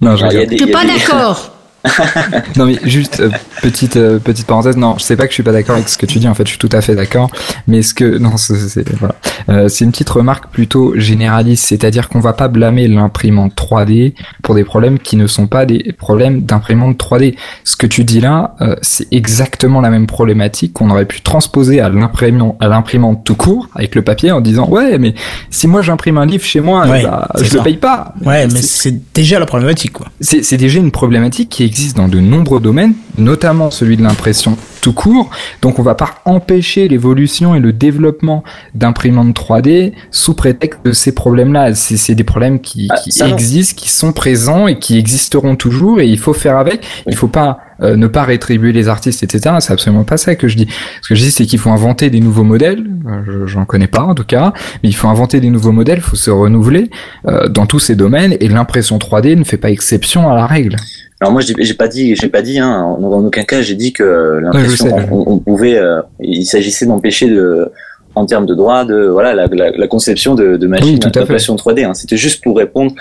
Non, 0.00 0.16
je 0.16 0.24
a 0.24 0.28
pas 0.72 0.84
d'accord 0.84 1.54
Non 2.56 2.66
mais 2.66 2.78
juste 2.84 3.20
euh, 3.20 3.30
petite 3.62 3.96
euh, 3.96 4.18
petite 4.18 4.46
parenthèse. 4.46 4.76
Non, 4.76 4.96
je 4.98 5.02
sais 5.04 5.16
pas 5.16 5.24
que 5.24 5.30
je 5.30 5.34
suis 5.34 5.42
pas 5.42 5.52
d'accord 5.52 5.76
avec 5.76 5.88
ce 5.88 5.98
que 5.98 6.06
tu 6.06 6.18
dis. 6.18 6.28
En 6.28 6.34
fait, 6.34 6.44
je 6.44 6.50
suis 6.50 6.58
tout 6.58 6.68
à 6.72 6.80
fait 6.80 6.94
d'accord. 6.94 7.30
Mais 7.66 7.82
ce 7.82 7.94
que 7.94 8.18
non, 8.18 8.36
c'est 8.36 8.88
voilà. 8.98 9.14
Euh, 9.48 9.68
c'est 9.68 9.84
une 9.84 9.90
petite 9.92 10.10
remarque 10.10 10.48
plutôt 10.50 10.94
généraliste, 10.98 11.66
c'est-à-dire 11.66 12.08
qu'on 12.08 12.20
va 12.20 12.32
pas 12.32 12.48
blâmer 12.48 12.88
l'imprimante 12.88 13.54
3D 13.56 14.14
pour 14.42 14.54
des 14.54 14.64
problèmes 14.64 14.98
qui 14.98 15.16
ne 15.16 15.26
sont 15.26 15.46
pas 15.46 15.64
des 15.66 15.92
problèmes 15.96 16.42
d'imprimante 16.42 16.98
3D. 16.98 17.36
Ce 17.64 17.76
que 17.76 17.86
tu 17.86 18.04
dis 18.04 18.20
là, 18.20 18.54
c'est 18.82 19.06
exactement 19.12 19.80
la 19.80 19.90
même 19.90 20.06
problématique 20.06 20.72
qu'on 20.72 20.90
aurait 20.90 21.06
pu 21.06 21.20
transposer 21.22 21.80
à 21.80 21.88
l'imprimante 21.88 22.56
à 22.60 22.68
l'imprimante 22.68 23.24
tout 23.24 23.36
court 23.36 23.68
avec 23.74 23.94
le 23.94 24.02
papier 24.02 24.32
en 24.32 24.40
disant 24.40 24.68
ouais, 24.68 24.98
mais 24.98 25.14
si 25.50 25.66
moi 25.66 25.82
j'imprime 25.82 26.18
un 26.18 26.26
livre 26.26 26.44
chez 26.44 26.60
moi, 26.60 26.86
Ouais, 26.86 27.02
bah, 27.02 27.28
je 27.38 27.44
ça. 27.44 27.58
le 27.58 27.62
paye 27.62 27.76
pas. 27.76 28.14
Ouais, 28.24 28.46
mais 28.48 28.60
C'est- 28.60 29.12
déjà 29.14 29.38
la 29.38 29.46
problématique, 29.46 29.92
quoi. 29.92 30.06
c'est 30.20 30.56
déjà 30.56 30.78
une 30.78 30.90
problématique 30.90 31.48
qui 31.48 31.62
existe 31.64 31.77
dans 31.94 32.08
de 32.08 32.20
nombreux 32.20 32.60
domaines, 32.60 32.94
notamment 33.16 33.70
celui 33.70 33.96
de 33.96 34.02
l'impression 34.02 34.56
tout 34.80 34.92
court. 34.92 35.30
Donc 35.62 35.78
on 35.78 35.82
va 35.82 35.94
pas 35.94 36.16
empêcher 36.24 36.88
l'évolution 36.88 37.54
et 37.54 37.60
le 37.60 37.72
développement 37.72 38.44
d'imprimantes 38.74 39.34
3D 39.36 39.92
sous 40.10 40.34
prétexte 40.34 40.80
de 40.84 40.92
ces 40.92 41.12
problèmes-là. 41.12 41.74
C'est 41.74 42.14
des 42.14 42.24
problèmes 42.24 42.60
qui, 42.60 42.88
Ah, 42.90 42.96
qui 42.98 43.10
existent, 43.32 43.74
qui 43.76 43.90
sont 43.90 44.12
présents 44.12 44.66
et 44.68 44.78
qui 44.78 44.98
existeront 44.98 45.56
toujours 45.56 46.00
et 46.00 46.06
il 46.08 46.18
faut 46.18 46.32
faire 46.32 46.56
avec. 46.56 46.84
Il 47.06 47.14
faut 47.16 47.28
pas 47.28 47.58
euh, 47.80 47.94
ne 47.94 48.08
pas 48.08 48.24
rétribuer 48.24 48.72
les 48.72 48.88
artistes, 48.88 49.22
etc. 49.22 49.54
C'est 49.60 49.72
absolument 49.72 50.02
pas 50.02 50.16
ça 50.16 50.34
que 50.34 50.48
je 50.48 50.56
dis. 50.56 50.66
Ce 51.02 51.10
que 51.10 51.14
je 51.14 51.22
dis, 51.22 51.30
c'est 51.30 51.46
qu'il 51.46 51.60
faut 51.60 51.70
inventer 51.70 52.10
des 52.10 52.18
nouveaux 52.18 52.42
modèles. 52.42 52.84
Euh, 53.06 53.22
je- 53.24 53.46
J'en 53.46 53.64
connais 53.64 53.86
pas 53.86 54.02
en 54.02 54.16
tout 54.16 54.24
cas, 54.24 54.52
mais 54.82 54.88
il 54.88 54.94
faut 54.94 55.06
inventer 55.06 55.38
des 55.40 55.48
nouveaux 55.50 55.70
modèles. 55.70 55.98
Il 55.98 56.02
faut 56.02 56.16
se 56.16 56.30
renouveler 56.30 56.90
euh, 57.28 57.48
dans 57.48 57.66
tous 57.66 57.78
ces 57.78 57.94
domaines 57.94 58.34
et 58.40 58.48
l'impression 58.48 58.98
3D 58.98 59.36
ne 59.36 59.44
fait 59.44 59.58
pas 59.58 59.70
exception 59.70 60.28
à 60.28 60.34
la 60.34 60.46
règle. 60.46 60.74
Alors 61.20 61.32
moi, 61.32 61.42
j'ai 61.42 61.74
pas 61.74 61.88
dit, 61.88 62.14
j'ai 62.14 62.28
pas 62.28 62.42
dit, 62.42 62.58
hein, 62.58 62.80
en, 62.80 63.02
en 63.02 63.24
aucun 63.24 63.42
cas, 63.42 63.60
j'ai 63.60 63.74
dit 63.74 63.92
que 63.92 64.36
Ouais, 64.36 64.40
l'impression, 64.42 64.96
on, 65.10 65.24
on 65.26 65.38
pouvait, 65.38 65.76
euh, 65.76 66.00
il 66.20 66.46
s'agissait 66.46 66.86
d'empêcher 66.86 67.28
de, 67.28 67.72
en 68.14 68.26
termes 68.26 68.46
de 68.46 68.54
droit, 68.54 68.84
de 68.84 69.06
voilà, 69.06 69.34
la, 69.34 69.46
la, 69.46 69.70
la 69.70 69.86
conception 69.88 70.34
de, 70.34 70.56
de 70.56 70.66
machines 70.66 70.98
Oui, 71.02 71.10
d'impression 71.10 71.56
3D. 71.56 71.84
Hein. 71.84 71.94
C'était 71.94 72.16
juste 72.16 72.42
pour 72.42 72.56
répondre 72.56 72.92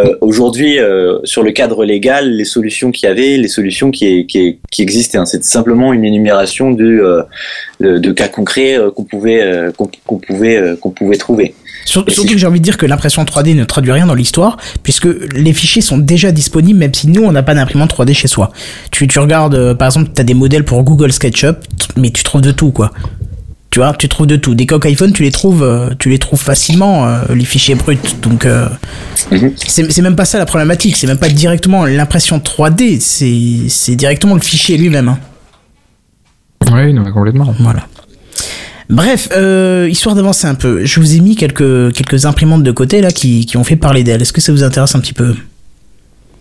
euh, 0.00 0.16
aujourd'hui 0.20 0.78
euh, 0.78 1.18
sur 1.24 1.42
le 1.42 1.52
cadre 1.52 1.84
légal, 1.84 2.30
les 2.30 2.44
solutions 2.44 2.90
qu'il 2.90 3.08
y 3.08 3.10
avait, 3.10 3.36
les 3.36 3.48
solutions 3.48 3.90
qui, 3.90 4.26
qui, 4.26 4.58
qui 4.70 4.82
existaient. 4.82 5.18
Hein. 5.18 5.26
C'était 5.26 5.44
simplement 5.44 5.92
une 5.92 6.04
énumération 6.04 6.70
du, 6.72 7.02
euh, 7.02 7.22
de, 7.80 7.98
de 7.98 8.12
cas 8.12 8.28
concrets 8.28 8.78
euh, 8.78 8.90
qu'on 8.90 9.04
pouvait, 9.04 9.42
euh, 9.42 9.72
qu'on 10.06 10.18
pouvait, 10.18 10.76
qu'on 10.80 10.90
pouvait 10.90 11.16
trouver. 11.16 11.54
Surtout 11.84 12.24
que 12.24 12.38
j'ai 12.38 12.46
envie 12.46 12.60
de 12.60 12.64
dire 12.64 12.76
que 12.76 12.86
l'impression 12.86 13.24
3D 13.24 13.54
ne 13.56 13.64
traduit 13.64 13.92
rien 13.92 14.06
dans 14.06 14.14
l'histoire, 14.14 14.56
puisque 14.82 15.08
les 15.34 15.52
fichiers 15.52 15.82
sont 15.82 15.98
déjà 15.98 16.30
disponibles, 16.32 16.78
même 16.78 16.94
si 16.94 17.08
nous, 17.08 17.22
on 17.22 17.32
n'a 17.32 17.42
pas 17.42 17.54
d'imprimante 17.54 17.90
3D 17.92 18.14
chez 18.14 18.28
soi. 18.28 18.52
Tu, 18.90 19.06
tu 19.08 19.18
regardes, 19.18 19.54
euh, 19.54 19.74
par 19.74 19.86
exemple, 19.88 20.10
tu 20.14 20.20
as 20.20 20.24
des 20.24 20.34
modèles 20.34 20.64
pour 20.64 20.82
Google 20.84 21.12
SketchUp, 21.12 21.56
mais 21.96 22.10
tu 22.10 22.22
trouves 22.22 22.40
de 22.40 22.52
tout, 22.52 22.70
quoi. 22.70 22.92
Tu 23.70 23.78
vois, 23.78 23.94
tu 23.98 24.06
trouves 24.08 24.26
de 24.26 24.36
tout. 24.36 24.54
Des 24.54 24.66
coques 24.66 24.84
iPhone, 24.84 25.12
tu 25.14 25.22
les 25.22 25.30
trouves, 25.30 25.62
euh, 25.62 25.88
tu 25.98 26.10
les 26.10 26.18
trouves 26.18 26.38
facilement, 26.40 27.06
euh, 27.06 27.22
les 27.34 27.44
fichiers 27.46 27.74
bruts. 27.74 27.96
Donc, 28.22 28.44
euh, 28.44 28.68
Mhm. 29.30 29.52
c'est 29.56 29.90
c'est 29.90 30.02
même 30.02 30.14
pas 30.14 30.26
ça 30.26 30.36
la 30.38 30.44
problématique. 30.44 30.94
C'est 30.94 31.06
même 31.06 31.16
pas 31.16 31.30
directement 31.30 31.86
l'impression 31.86 32.38
3D, 32.38 33.00
c'est 33.00 33.96
directement 33.96 34.34
le 34.34 34.40
fichier 34.42 34.76
lui-même. 34.76 35.08
hein. 35.08 35.18
Oui, 36.70 36.92
non, 36.92 37.10
complètement. 37.12 37.54
Voilà. 37.60 37.86
Bref, 38.92 39.30
euh, 39.34 39.88
histoire 39.90 40.14
d'avancer 40.14 40.46
un 40.46 40.54
peu, 40.54 40.84
je 40.84 41.00
vous 41.00 41.16
ai 41.16 41.20
mis 41.20 41.34
quelques, 41.34 41.92
quelques 41.94 42.26
imprimantes 42.26 42.62
de 42.62 42.72
côté 42.72 43.00
là 43.00 43.10
qui, 43.10 43.46
qui 43.46 43.56
ont 43.56 43.64
fait 43.64 43.76
parler 43.76 44.04
d'elles. 44.04 44.20
Est-ce 44.20 44.34
que 44.34 44.42
ça 44.42 44.52
vous 44.52 44.62
intéresse 44.62 44.94
un 44.94 45.00
petit 45.00 45.14
peu? 45.14 45.34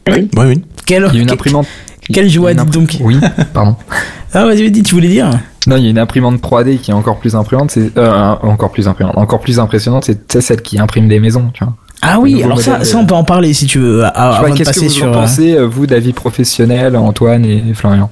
Oui, 0.10 0.30
oui. 0.36 0.62
Quelle, 0.86 1.08
Il 1.12 1.16
y 1.16 1.20
a 1.20 1.22
une 1.24 1.32
imprimante. 1.32 1.68
quelle 2.12 2.30
joie, 2.30 2.54
dites 2.54 2.70
donc. 2.70 2.98
Oui, 3.02 3.18
pardon. 3.54 3.76
Ah, 4.34 4.46
vas-y, 4.46 4.62
vas-y, 4.62 4.82
tu 4.82 4.96
voulais 4.96 5.10
dire? 5.10 5.30
Non, 5.68 5.76
il 5.76 5.84
y 5.84 5.88
a 5.88 5.90
une 5.90 6.00
imprimante 6.00 6.42
3D 6.42 6.78
qui 6.78 6.92
est 6.92 6.94
encore 6.94 7.20
plus 7.20 7.36
imprimante, 7.36 7.70
c'est 7.70 7.98
euh, 7.98 8.36
encore 8.44 8.72
plus 8.72 8.88
imprimante, 8.88 9.18
encore 9.18 9.42
plus 9.42 9.60
impressionnante, 9.60 10.06
c'est 10.06 10.32
c'est 10.32 10.40
celle 10.40 10.62
qui 10.62 10.80
imprime 10.80 11.10
des 11.10 11.20
maisons, 11.20 11.50
tu 11.54 11.66
vois. 11.66 11.76
Ah 12.02 12.18
oui, 12.18 12.42
alors 12.42 12.62
ça, 12.62 12.86
ça, 12.86 12.98
on 12.98 13.06
peut 13.06 13.14
en 13.14 13.26
parler 13.26 13.54
si 13.54 13.66
tu 13.66 13.80
veux, 13.80 14.06
Qu'est-ce 14.56 14.72
que 14.72 14.80
vous 14.80 14.90
sur. 14.90 15.08
en 15.08 15.10
euh, 15.10 15.14
pensez, 15.14 15.54
euh, 15.54 15.66
vous, 15.66 15.86
d'avis 15.86 16.14
professionnel, 16.14 16.96
Antoine 16.96 17.44
et 17.44 17.62
Florian? 17.74 18.10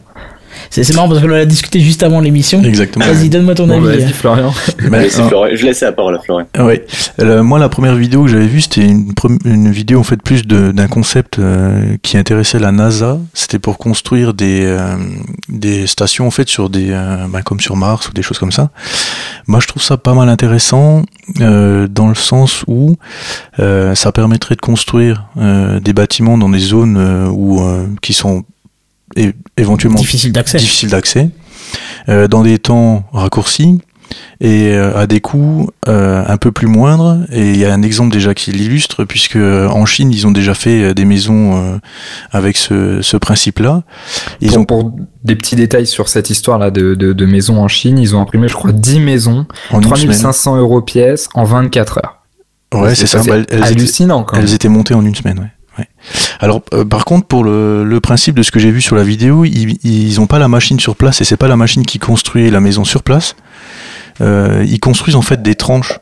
C'est 0.70 0.96
marrant 0.96 1.10
parce 1.10 1.22
qu'on 1.22 1.32
a 1.32 1.46
discuté 1.46 1.80
juste 1.80 2.04
avant 2.04 2.20
l'émission. 2.20 2.64
Exactement. 2.64 3.06
Vas-y, 3.06 3.30
donne-moi 3.30 3.56
ton 3.56 3.70
avis. 3.70 3.86
Vas-y, 3.86 4.14
Florian. 4.14 4.54
Laissez 4.92 5.20
euh, 5.22 5.28
Florian- 5.28 5.56
Je 5.56 5.66
laisse 5.66 5.82
la 5.82 5.92
parole 5.92 6.16
à 6.16 6.20
Florian. 6.20 6.48
Euh, 6.58 7.44
moi, 7.44 7.60
la 7.60 7.70
première 7.70 7.96
vidéo 7.96 8.24
que 8.24 8.30
j'avais 8.30 8.48
vue, 8.48 8.62
c'était 8.62 8.86
une, 8.86 9.72
vidéo 9.72 10.00
en 10.00 10.04
fait 10.04 10.22
plus 10.22 10.46
d'un 10.46 10.88
concept 10.88 11.40
euh, 11.40 11.96
qui 12.02 12.18
intéressait 12.18 12.60
la 12.60 12.72
NASA. 12.72 13.18
C'était 13.34 13.60
pour 13.60 13.78
construire 13.78 14.34
des 14.34 14.62
euh, 14.64 14.96
des 15.50 15.88
stations 15.88 16.28
en 16.28 16.32
fait 16.32 16.48
sur 16.48 16.70
des 16.70 16.90
euh, 16.92 17.26
ben, 17.30 17.42
comme 17.42 17.60
sur 17.60 17.76
Mars 17.76 18.10
ou 18.10 18.14
des 18.14 18.22
choses 18.22 18.38
comme 18.40 18.52
ça. 18.52 18.70
Moi, 19.48 19.60
je 19.60 19.68
trouve 19.68 19.82
ça 19.82 19.98
pas 19.98 20.14
mal 20.14 20.30
intéressant 20.30 21.04
euh, 21.42 21.88
dans 21.88 22.08
le 22.08 22.16
sens 22.16 22.64
où 22.68 22.96
euh, 23.60 23.96
ça 23.96 24.12
permettrait 24.12 24.56
de 24.56 24.62
construire 24.62 25.26
euh, 25.38 25.80
des 25.80 25.94
bâtiments 25.94 26.38
dans 26.38 26.50
des 26.50 26.60
zones 26.60 26.98
euh, 26.98 27.28
où 27.30 27.62
euh, 27.62 27.88
qui 28.02 28.14
sont 28.14 28.44
é- 29.16 29.34
éventuellement 29.58 30.00
Difficile 30.00 30.32
d'accès. 30.32 30.58
difficile 30.58 30.90
d'accès, 30.90 31.30
euh, 32.10 32.28
dans 32.28 32.44
des 32.44 32.58
temps 32.60 33.04
raccourcis 33.12 33.80
et 34.42 34.70
euh, 34.70 34.98
à 34.98 35.06
des 35.06 35.22
coûts 35.22 35.70
euh, 35.88 36.24
un 36.28 36.38
peu 36.38 36.52
plus 36.52 36.66
moindres. 36.66 37.20
Et 37.32 37.52
il 37.52 37.58
y 37.58 37.66
a 37.66 37.72
un 37.72 37.84
exemple 37.84 38.12
déjà 38.12 38.34
qui 38.34 38.52
l'illustre, 38.52 39.06
puisque 39.06 39.36
euh, 39.36 39.68
en 39.70 39.86
Chine, 39.86 40.12
ils 40.12 40.26
ont 40.26 40.32
déjà 40.32 40.56
fait 40.56 40.82
euh, 40.82 40.94
des 40.96 41.06
maisons 41.06 41.56
euh, 41.74 41.78
avec 42.32 42.58
ce, 42.58 43.04
ce 43.04 43.18
principe-là. 43.18 43.84
Ils 44.42 44.50
Pour, 44.50 44.58
ont 44.62 44.66
pour 44.66 44.92
des 45.24 45.36
petits 45.36 45.56
détails 45.56 45.86
sur 45.86 46.08
cette 46.10 46.32
histoire-là 46.32 46.72
de, 46.72 46.96
de, 46.96 47.14
de 47.14 47.26
maisons 47.28 47.62
en 47.62 47.68
Chine, 47.68 48.00
ils 48.00 48.16
ont 48.16 48.22
imprimé, 48.22 48.48
je 48.48 48.56
crois, 48.56 48.72
10 48.72 49.00
maisons, 49.00 49.46
en 49.70 49.78
une 49.78 49.84
semaine. 49.84 50.08
3500 50.08 50.58
euros 50.58 50.82
pièce 50.82 51.30
en 51.36 51.44
24 51.44 52.00
heures. 52.00 52.16
Ouais, 52.74 52.96
c'est 52.96 53.06
ça. 53.08 53.20
Bah, 53.24 53.36
elles, 53.36 53.46
elles 53.50 53.58
étaient, 53.60 53.68
hallucinant 53.68 54.24
quand 54.24 54.38
même. 54.38 54.46
elles 54.46 54.54
étaient 54.56 54.70
montées 54.70 54.94
en 54.96 55.06
une 55.06 55.14
semaine. 55.16 55.38
Ouais. 55.40 55.52
Alors, 56.40 56.62
euh, 56.74 56.86
par 56.86 57.06
contre, 57.06 57.28
pour 57.28 57.44
le, 57.44 58.00
principe 58.02 58.36
de 58.36 58.44
ce 58.44 58.52
que 58.52 58.60
j'ai 58.60 58.72
vu 58.72 58.82
sur 58.82 58.96
la 58.96 59.04
vidéo, 59.04 59.46
ils, 59.46 59.78
ils 59.84 60.22
ont 60.22 60.28
pas 60.28 60.40
la 60.40 60.48
machine 60.48 60.80
sur 60.80 60.96
place 60.96 61.22
et 61.22 61.26
c'est 61.26 61.38
pas 61.38 61.48
la 61.48 61.58
machine 61.58 61.86
qui 61.86 62.00
construit 62.00 62.50
la 62.50 62.62
maison 62.62 62.86
sur 62.86 63.04
place. 63.04 63.36
Euh, 64.22 64.66
ils 64.68 64.80
construisent 64.80 65.16
en 65.16 65.22
fait 65.22 65.42
des 65.42 65.56
tranches 65.56 66.00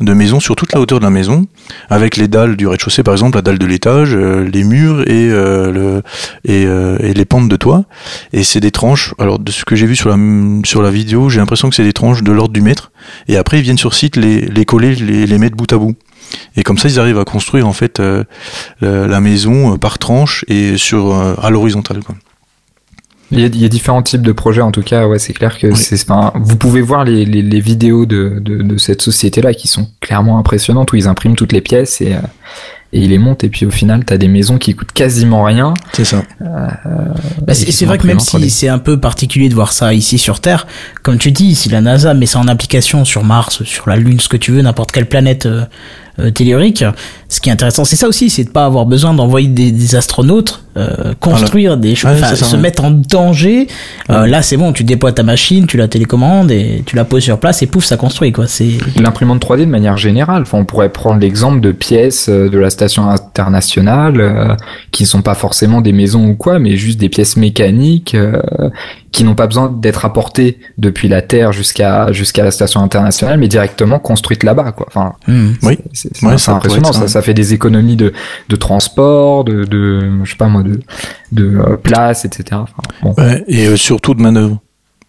de 0.00 0.14
maison 0.14 0.40
sur 0.40 0.56
toute 0.56 0.72
la 0.72 0.80
hauteur 0.80 0.98
de 0.98 1.04
la 1.04 1.10
maison, 1.10 1.46
avec 1.90 2.16
les 2.16 2.26
dalles 2.26 2.56
du 2.56 2.66
rez-de-chaussée 2.66 3.02
par 3.02 3.12
exemple, 3.12 3.36
la 3.36 3.42
dalle 3.42 3.58
de 3.58 3.66
l'étage, 3.66 4.14
euh, 4.14 4.48
les 4.48 4.64
murs 4.64 5.02
et, 5.06 5.28
le, 5.28 6.02
et, 6.44 6.62
et 6.62 7.12
les 7.12 7.24
pentes 7.26 7.48
de 7.48 7.56
toit. 7.56 7.84
Et 8.32 8.44
c'est 8.44 8.60
des 8.60 8.70
tranches. 8.70 9.12
Alors 9.18 9.38
de 9.38 9.50
ce 9.50 9.64
que 9.64 9.76
j'ai 9.76 9.86
vu 9.86 9.96
sur 9.96 10.08
la 10.08 10.90
vidéo, 10.90 11.28
j'ai 11.28 11.40
l'impression 11.40 11.68
que 11.68 11.74
c'est 11.74 11.84
des 11.84 11.92
tranches 11.92 12.22
de 12.22 12.32
l'ordre 12.32 12.54
du 12.54 12.62
mètre. 12.62 12.92
Et 13.28 13.36
après 13.36 13.58
ils 13.58 13.62
viennent 13.62 13.76
sur 13.76 13.92
site 13.92 14.16
les, 14.16 14.40
les 14.40 14.64
coller, 14.64 14.94
les, 14.94 15.26
les 15.26 15.38
mettre 15.38 15.56
bout 15.56 15.70
à 15.72 15.76
bout. 15.76 15.96
Et 16.56 16.62
comme 16.62 16.78
ça, 16.78 16.88
ils 16.88 16.98
arrivent 17.00 17.18
à 17.18 17.24
construire 17.24 17.66
en 17.66 17.72
fait 17.72 18.00
euh, 18.00 18.24
la, 18.80 19.06
la 19.06 19.20
maison 19.20 19.74
euh, 19.74 19.76
par 19.78 19.98
tranche 19.98 20.44
et 20.48 20.76
sur 20.76 21.12
euh, 21.14 21.34
à 21.42 21.50
l'horizontale. 21.50 22.00
quoi. 22.04 22.14
Il 23.32 23.38
y, 23.38 23.44
a, 23.44 23.46
il 23.46 23.60
y 23.60 23.64
a 23.64 23.68
différents 23.68 24.02
types 24.02 24.22
de 24.22 24.32
projets 24.32 24.60
en 24.60 24.72
tout 24.72 24.82
cas, 24.82 25.06
ouais, 25.06 25.20
c'est 25.20 25.32
clair 25.32 25.56
que 25.56 25.68
Oui. 25.68 25.76
c'est. 25.76 26.02
Enfin, 26.10 26.32
vous 26.34 26.56
pouvez 26.56 26.80
voir 26.80 27.04
les, 27.04 27.24
les, 27.24 27.42
les 27.42 27.60
vidéos 27.60 28.04
de, 28.04 28.38
de, 28.40 28.60
de 28.62 28.76
cette 28.76 29.02
société-là 29.02 29.54
qui 29.54 29.68
sont 29.68 29.86
clairement 30.00 30.38
impressionnantes 30.38 30.92
où 30.92 30.96
ils 30.96 31.06
impriment 31.06 31.36
toutes 31.36 31.52
les 31.52 31.60
pièces 31.60 32.00
et, 32.00 32.14
euh, 32.14 32.18
et 32.92 33.02
ils 33.02 33.10
les 33.10 33.18
montent 33.18 33.44
et 33.44 33.48
puis 33.48 33.66
au 33.66 33.70
final 33.70 34.04
t'as 34.04 34.16
des 34.16 34.26
maisons 34.26 34.58
qui 34.58 34.74
coûtent 34.74 34.90
quasiment 34.90 35.44
rien. 35.44 35.74
C'est 35.92 36.04
ça. 36.04 36.24
Bah, 36.40 37.54
c'est 37.54 37.84
vrai 37.86 37.98
que 37.98 38.06
même 38.08 38.16
imprimés 38.16 38.20
en 38.20 38.38
3D. 38.40 38.42
si 38.42 38.50
c'est 38.50 38.68
un 38.68 38.78
peu 38.80 38.98
particulier 38.98 39.48
de 39.48 39.54
voir 39.54 39.72
ça 39.72 39.94
ici 39.94 40.18
sur 40.18 40.40
Terre, 40.40 40.66
comme 41.04 41.18
tu 41.18 41.30
dis, 41.30 41.54
si 41.54 41.68
la 41.68 41.80
NASA 41.80 42.14
met 42.14 42.26
ça 42.26 42.40
en 42.40 42.48
application 42.48 43.04
sur 43.04 43.22
Mars, 43.22 43.62
sur 43.62 43.88
la 43.88 43.94
Lune, 43.94 44.18
ce 44.18 44.28
que 44.28 44.36
tu 44.36 44.50
veux, 44.50 44.60
n'importe 44.62 44.90
quelle 44.90 45.06
planète 45.08 45.46
euh, 45.46 45.60
euh, 45.60 45.66
tellurique, 46.30 46.84
ce 47.28 47.40
qui 47.40 47.48
est 47.48 47.52
intéressant, 47.52 47.84
c'est 47.84 47.96
ça 47.96 48.08
aussi, 48.08 48.28
c'est 48.28 48.44
de 48.44 48.50
pas 48.50 48.64
avoir 48.64 48.86
besoin 48.86 49.14
d'envoyer 49.14 49.48
des, 49.48 49.70
des 49.70 49.94
astronautes 49.94 50.64
euh, 50.76 51.14
construire 51.18 51.76
des 51.76 51.94
choses, 51.96 52.16
c'est 52.20 52.36
ça, 52.36 52.44
se 52.44 52.54
ouais. 52.54 52.62
mettre 52.62 52.84
en 52.84 52.92
danger. 52.92 53.66
Euh, 54.08 54.26
là, 54.26 54.40
c'est 54.40 54.56
bon, 54.56 54.72
tu 54.72 54.84
déploies 54.84 55.12
ta 55.12 55.24
machine, 55.24 55.66
tu 55.66 55.76
la 55.76 55.88
télécommandes 55.88 56.52
et 56.52 56.84
tu 56.86 56.94
la 56.94 57.04
poses 57.04 57.24
sur 57.24 57.40
place 57.40 57.62
et 57.62 57.66
pouf, 57.66 57.84
ça 57.84 57.96
construit 57.96 58.30
quoi. 58.30 58.46
C'est 58.46 58.70
L'imprimante 58.96 59.44
3D 59.44 59.60
de 59.60 59.64
manière 59.64 59.96
générale. 59.96 60.42
Enfin, 60.42 60.58
on 60.58 60.64
pourrait 60.64 60.90
prendre 60.90 61.20
l'exemple 61.20 61.60
de 61.60 61.72
pièces 61.72 62.28
euh, 62.28 62.48
de 62.48 62.58
la 62.58 62.70
station 62.70 63.08
internationale 63.10 64.20
euh, 64.20 64.56
qui 64.92 65.02
ne 65.02 65.08
sont 65.08 65.22
pas 65.22 65.34
forcément 65.34 65.80
des 65.80 65.92
maisons 65.92 66.26
ou 66.28 66.34
quoi, 66.34 66.60
mais 66.60 66.76
juste 66.76 67.00
des 67.00 67.08
pièces 67.08 67.36
mécaniques 67.36 68.14
euh, 68.14 68.40
qui 69.10 69.24
n'ont 69.24 69.34
pas 69.34 69.48
besoin 69.48 69.74
d'être 69.76 70.04
apportées 70.04 70.58
depuis 70.78 71.08
la 71.08 71.20
Terre 71.20 71.52
jusqu'à 71.52 72.12
jusqu'à 72.12 72.44
la 72.44 72.52
station 72.52 72.80
internationale, 72.80 73.40
mais 73.40 73.48
directement 73.48 73.98
construites 73.98 74.44
là-bas, 74.44 74.70
quoi. 74.72 74.86
Enfin, 74.88 75.14
Hmm. 75.26 75.52
Oui. 75.62 75.78
C'est 76.12 76.26
Ouais, 76.26 76.32
impressionnant. 76.34 76.92
ça, 76.92 76.92
Ça, 76.92 77.00
ouais. 77.02 77.08
ça 77.08 77.22
fait 77.22 77.34
des 77.34 77.54
économies 77.54 77.96
de 77.96 78.12
de 78.48 78.56
transport, 78.56 79.44
de 79.44 79.64
de 79.64 80.24
je 80.24 80.30
sais 80.30 80.36
pas 80.36 80.48
moi 80.48 80.62
de 80.62 80.80
de 81.32 81.56
euh, 81.58 81.76
place, 81.76 82.24
etc. 82.24 82.44
Enfin, 82.62 82.82
bon. 83.02 83.14
Ouais, 83.18 83.44
et 83.48 83.66
euh, 83.66 83.76
surtout 83.76 84.14
de 84.14 84.22
manœuvre. 84.22 84.58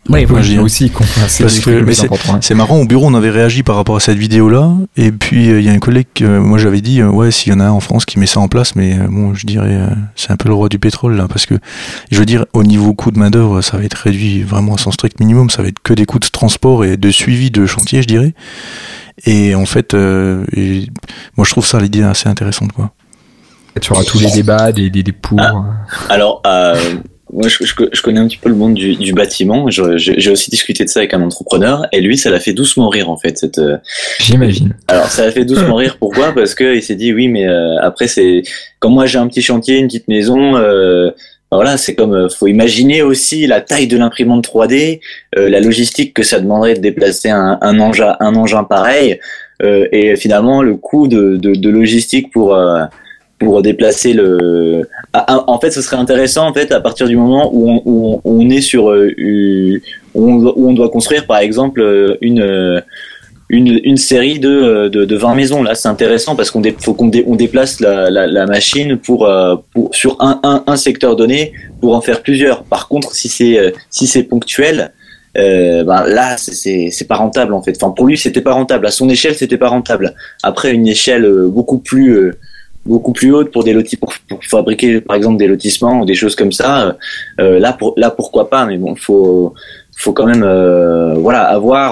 Oui, 0.09 0.25
aussi 0.57 0.89
Parce 0.89 1.59
que- 1.59 1.81
mais. 1.83 1.93
C'est 2.41 2.55
marrant, 2.55 2.79
au 2.79 2.85
bureau, 2.85 3.05
on 3.05 3.13
avait 3.13 3.29
réagi 3.29 3.61
par 3.61 3.75
rapport 3.75 3.95
à 3.95 3.99
cette 3.99 4.17
vidéo-là. 4.17 4.73
Et 4.97 5.11
puis, 5.11 5.51
euh, 5.51 5.59
il 5.59 5.65
y 5.65 5.69
a 5.69 5.73
un 5.73 5.77
collègue, 5.77 6.07
que, 6.15 6.39
moi 6.39 6.57
j'avais 6.57 6.81
dit, 6.81 7.01
euh, 7.01 7.07
ouais, 7.09 7.29
s'il 7.29 7.53
y 7.53 7.55
en 7.55 7.59
a 7.59 7.65
un 7.65 7.69
en 7.71 7.79
France 7.79 8.05
qui 8.05 8.17
met 8.17 8.25
ça 8.25 8.39
en 8.39 8.47
place, 8.47 8.75
mais 8.75 8.97
euh, 8.99 9.05
bon, 9.07 9.35
je 9.35 9.45
dirais, 9.45 9.69
euh, 9.75 9.87
c'est 10.15 10.31
un 10.31 10.37
peu 10.37 10.49
le 10.49 10.55
roi 10.55 10.69
du 10.69 10.79
pétrole, 10.79 11.15
là, 11.17 11.27
parce 11.27 11.45
que, 11.45 11.53
je 12.11 12.17
veux 12.17 12.25
dire, 12.25 12.45
au 12.53 12.63
niveau 12.63 12.95
coût 12.95 13.11
de 13.11 13.19
main-d'œuvre, 13.19 13.61
ça 13.61 13.77
va 13.77 13.83
être 13.83 13.93
réduit 13.93 14.41
vraiment 14.41 14.73
à 14.73 14.77
son 14.79 14.91
strict 14.91 15.19
minimum. 15.19 15.51
Ça 15.51 15.61
va 15.61 15.67
être 15.67 15.79
que 15.83 15.93
des 15.93 16.05
coûts 16.07 16.19
de 16.19 16.27
transport 16.27 16.83
et 16.83 16.97
de 16.97 17.11
suivi 17.11 17.51
de 17.51 17.67
chantier, 17.67 18.01
je 18.01 18.07
dirais. 18.07 18.33
Et 19.25 19.53
en 19.55 19.65
fait, 19.65 19.93
euh, 19.93 20.45
et 20.55 20.87
moi 21.37 21.45
je 21.45 21.51
trouve 21.51 21.65
ça 21.65 21.79
l'idée 21.79 22.03
assez 22.03 22.27
intéressante, 22.29 22.71
quoi. 22.71 22.91
Tu 23.81 23.93
auras 23.93 24.03
tous 24.03 24.19
les 24.19 24.31
débats, 24.31 24.71
des 24.71 24.89
des, 24.89 25.03
des 25.03 25.11
pour. 25.13 25.39
Ah. 25.39 25.53
euh. 25.53 25.95
Alors, 26.09 26.41
euh, 26.45 26.75
moi, 27.31 27.47
je, 27.47 27.63
je- 27.63 27.73
je 27.93 28.01
connais 28.01 28.19
un 28.19 28.27
petit 28.27 28.35
peu 28.37 28.49
le 28.49 28.55
monde 28.55 28.73
du, 28.73 28.95
du 28.95 29.13
bâtiment. 29.13 29.69
J'ai 29.69 30.29
aussi 30.31 30.49
discuté 30.49 30.83
de 30.83 30.89
ça 30.89 30.99
avec 30.99 31.13
un 31.13 31.21
entrepreneur, 31.21 31.85
et 31.93 32.01
lui, 32.01 32.17
ça 32.17 32.29
l'a 32.29 32.41
fait 32.41 32.51
doucement 32.51 32.89
rire 32.89 33.09
en 33.09 33.15
fait. 33.17 33.37
Cette, 33.37 33.59
euh, 33.59 33.77
J'imagine. 34.19 34.75
Alors, 34.89 35.05
ça 35.05 35.23
l'a 35.25 35.31
fait 35.31 35.45
doucement 35.45 35.75
rire. 35.75 35.95
Pourquoi? 35.99 36.33
Parce 36.33 36.53
que 36.55 36.75
il 36.75 36.83
s'est 36.83 36.95
dit 36.95 37.13
oui, 37.13 37.29
mais 37.29 37.47
euh, 37.47 37.77
après, 37.81 38.09
c'est 38.09 38.43
quand 38.79 38.89
moi 38.89 39.05
j'ai 39.05 39.19
un 39.19 39.27
petit 39.29 39.41
chantier, 39.41 39.77
une 39.77 39.87
petite 39.87 40.09
maison. 40.09 40.55
Voilà, 41.51 41.77
c'est 41.77 41.95
comme 41.95 42.13
euh, 42.13 42.29
faut 42.29 42.47
imaginer 42.47 43.01
aussi 43.01 43.45
la 43.45 43.59
taille 43.59 43.87
de 43.87 43.97
l'imprimante 43.97 44.47
3D, 44.47 45.01
euh, 45.37 45.49
la 45.49 45.59
logistique 45.59 46.13
que 46.13 46.23
ça 46.23 46.39
demanderait 46.39 46.75
de 46.75 46.79
déplacer 46.79 47.29
un, 47.29 47.57
un 47.61 47.79
engin, 47.81 48.15
un 48.21 48.35
engin 48.35 48.63
pareil, 48.63 49.19
euh, 49.61 49.85
et 49.91 50.15
finalement 50.15 50.61
le 50.61 50.75
coût 50.75 51.09
de, 51.09 51.35
de, 51.35 51.53
de 51.53 51.69
logistique 51.69 52.31
pour 52.31 52.55
euh, 52.55 52.85
pour 53.37 53.61
déplacer 53.61 54.13
le. 54.13 54.87
Ah, 55.13 55.43
En 55.47 55.59
fait, 55.59 55.71
ce 55.71 55.81
serait 55.81 55.97
intéressant 55.97 56.47
en 56.47 56.53
fait 56.53 56.71
à 56.71 56.79
partir 56.79 57.07
du 57.07 57.17
moment 57.17 57.49
où 57.53 57.69
on, 57.69 57.81
où 57.85 58.21
on, 58.23 58.49
est 58.49 58.61
sur 58.61 58.89
euh, 58.89 59.11
où 60.13 60.31
où 60.55 60.69
on 60.69 60.73
doit 60.73 60.89
construire 60.89 61.25
par 61.25 61.39
exemple 61.39 61.81
euh, 61.81 62.17
une 62.21 62.81
une, 63.51 63.97
série 63.97 64.39
de, 64.39 64.87
de, 64.87 65.03
de 65.03 65.15
20 65.15 65.35
maisons. 65.35 65.61
Là, 65.61 65.75
c'est 65.75 65.89
intéressant 65.89 66.35
parce 66.35 66.51
qu'on 66.51 66.63
faut 66.79 66.93
qu'on 66.93 67.07
dé- 67.07 67.25
on 67.27 67.35
déplace 67.35 67.81
la, 67.81 68.45
machine 68.45 68.97
pour, 68.97 69.25
euh, 69.25 69.55
sur 69.91 70.15
un, 70.21 70.63
un, 70.65 70.77
secteur 70.77 71.15
donné 71.17 71.51
pour 71.81 71.95
en 71.95 72.01
faire 72.01 72.21
plusieurs. 72.21 72.63
Par 72.63 72.87
contre, 72.87 73.13
si 73.13 73.27
c'est 73.27 73.59
euh, 73.59 73.71
si 73.89 74.07
c'est 74.07 74.23
ponctuel, 74.23 74.93
euh, 75.37 75.83
ben 75.83 76.05
là, 76.07 76.37
c'est- 76.37 76.89
c'est 76.91 77.07
pas 77.07 77.15
rentable 77.17 77.53
en 77.53 77.61
fait. 77.61 77.75
Enfin, 77.75 77.91
pour 77.93 78.07
lui, 78.07 78.17
c'était 78.17 78.41
pas 78.41 78.53
rentable. 78.53 78.85
À 78.87 78.91
son 78.91 79.09
échelle, 79.09 79.35
c'était 79.35 79.57
pas 79.57 79.67
rentable. 79.67 80.15
Après, 80.43 80.71
une 80.71 80.87
échelle 80.87 81.29
beaucoup 81.47 81.79
plus 81.79 82.33
beaucoup 82.85 83.11
plus 83.11 83.31
haute 83.31 83.51
pour 83.51 83.63
des 83.63 83.73
lotis 83.73 83.95
pour, 83.97 84.11
fabriquer 84.49 85.01
par 85.01 85.15
exemple 85.15 85.37
des 85.37 85.45
lotissements 85.45 85.99
ou 86.01 86.05
des 86.05 86.15
choses 86.15 86.35
comme 86.35 86.51
ça. 86.53 86.95
là, 87.37 87.73
pour 87.73 87.93
là, 87.97 88.09
pourquoi 88.11 88.49
pas? 88.49 88.65
Mais 88.65 88.77
bon, 88.77 88.95
faut 88.95 89.53
faut 89.95 90.13
quand 90.13 90.25
même 90.25 90.45
voilà 91.19 91.43
avoir 91.43 91.91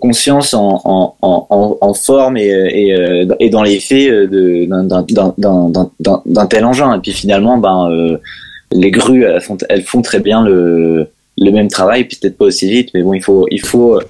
conscience 0.00 0.54
en, 0.54 0.80
en, 0.84 1.14
en, 1.22 1.46
en- 1.50 1.78
en 1.80 1.94
forme 1.94 2.36
et, 2.36 2.46
et, 2.48 2.94
euh, 2.94 3.26
et 3.38 3.48
dans 3.48 3.62
les 3.62 3.78
faits 3.80 4.10
euh, 4.10 4.26
d'un- 6.26 6.46
tel 6.46 6.64
engin. 6.64 6.96
Et 6.96 7.00
puis 7.00 7.12
finalement, 7.12 7.58
ben, 7.58 7.88
euh, 7.90 8.16
les 8.72 8.90
grues, 8.90 9.24
elles 9.24 9.40
font, 9.40 9.56
elles 9.68 9.82
font 9.82 10.02
très 10.02 10.20
bien 10.20 10.42
le, 10.42 11.06
le 11.38 11.50
même 11.50 11.68
travail, 11.68 12.04
peut-être 12.04 12.36
pas 12.36 12.46
aussi 12.46 12.68
vite, 12.68 12.90
mais 12.94 13.02
bon, 13.02 13.14
il 13.14 13.22
faut, 13.22 13.46
il 13.50 13.60
faut, 13.60 14.00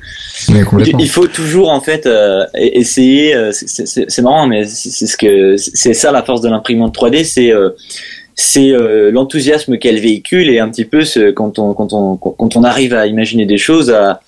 il 0.98 1.08
faut 1.08 1.26
toujours 1.26 1.70
en 1.70 1.80
fait 1.80 2.06
euh, 2.06 2.44
e- 2.54 2.70
essayer. 2.72 3.34
euh, 3.34 3.50
c'est- 3.52 4.22
marrant, 4.22 4.46
mais 4.46 4.64
c'est 4.64 5.06
ce 5.06 5.16
que 5.16 5.56
c'est 5.56 5.94
ça 5.94 6.12
la 6.12 6.22
force 6.22 6.40
de 6.40 6.48
l'imprimante 6.48 6.94
3D, 6.96 7.24
c'est 7.24 7.52
euh, 7.52 7.70
c'est 8.34 8.70
euh, 8.72 9.10
l'enthousiasme 9.12 9.76
qu'elle 9.78 10.00
véhicule 10.00 10.48
et 10.48 10.58
un 10.58 10.68
petit 10.70 10.86
peu 10.86 11.04
ce, 11.04 11.30
quand 11.30 11.58
on 11.58 11.74
quand 11.74 11.92
on 11.92 12.16
quand 12.16 12.56
on 12.56 12.64
arrive 12.64 12.94
à 12.94 13.06
imaginer 13.06 13.44
des 13.46 13.58
choses, 13.58 13.90
à, 13.90 14.20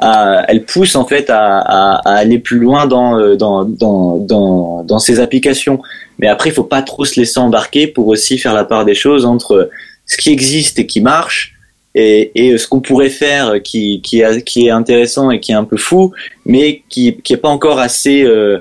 elle 0.00 0.64
pousse 0.64 0.96
en 0.96 1.04
fait 1.04 1.30
à, 1.30 2.00
aller 2.04 2.38
plus 2.38 2.58
loin 2.58 2.86
dans 2.86 3.18
euh, 3.18 3.36
dans 3.36 4.98
ses 4.98 5.20
applications. 5.20 5.80
Mais 6.18 6.28
après, 6.28 6.50
il 6.50 6.52
faut 6.52 6.64
pas 6.64 6.82
trop 6.82 7.04
se 7.04 7.18
laisser 7.20 7.38
embarquer 7.38 7.86
pour 7.86 8.08
aussi 8.08 8.38
faire 8.38 8.54
la 8.54 8.64
part 8.64 8.84
des 8.84 8.94
choses 8.94 9.24
entre 9.24 9.70
ce 10.06 10.16
qui 10.16 10.30
existe 10.30 10.78
et 10.78 10.86
qui 10.86 11.00
marche 11.00 11.56
et, 11.96 12.30
et 12.34 12.58
ce 12.58 12.68
qu'on 12.68 12.80
pourrait 12.80 13.10
faire 13.10 13.62
qui, 13.62 14.02
est, 14.12 14.70
intéressant 14.70 15.30
et 15.30 15.40
qui 15.40 15.52
est 15.52 15.56
un 15.56 15.64
peu 15.64 15.78
fou, 15.78 16.12
mais 16.44 16.82
qui 16.88 17.16
qui 17.22 17.32
est 17.32 17.38
pas 17.38 17.48
encore 17.48 17.78
assez 17.78 18.22
euh, 18.22 18.58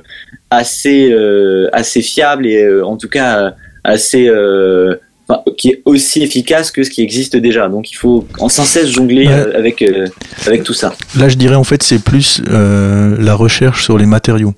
euh, 0.53 1.84
fiable 1.84 2.47
et 2.47 2.64
euh, 2.64 2.86
en 2.86 2.97
tout 2.97 3.10
cas 3.10 3.39
euh, 3.39 3.51
assez 3.84 4.28
euh, 4.28 4.95
enfin, 5.28 5.41
qui 5.57 5.69
est 5.69 5.82
aussi 5.86 6.21
efficace 6.23 6.71
que 6.71 6.84
ce 6.84 6.89
qui 6.89 7.01
existe 7.01 7.36
déjà. 7.36 7.67
Donc 7.69 7.91
il 7.91 7.95
faut 7.95 8.28
en 8.39 8.49
sans 8.49 8.65
cesse 8.65 8.89
jongler 8.89 9.28
Ouais. 9.28 9.34
euh, 9.34 9.57
avec 9.57 9.82
euh, 9.82 10.07
avec 10.45 10.63
tout 10.63 10.73
ça. 10.73 10.93
Là, 11.15 11.30
je 11.30 11.36
dirais 11.36 11.55
en 11.55 11.63
fait, 11.63 11.84
c'est 11.84 11.99
plus 11.99 12.41
euh, 12.49 13.15
la 13.19 13.34
recherche 13.36 13.84
sur 13.84 13.97
les 13.97 14.05
matériaux 14.05 14.53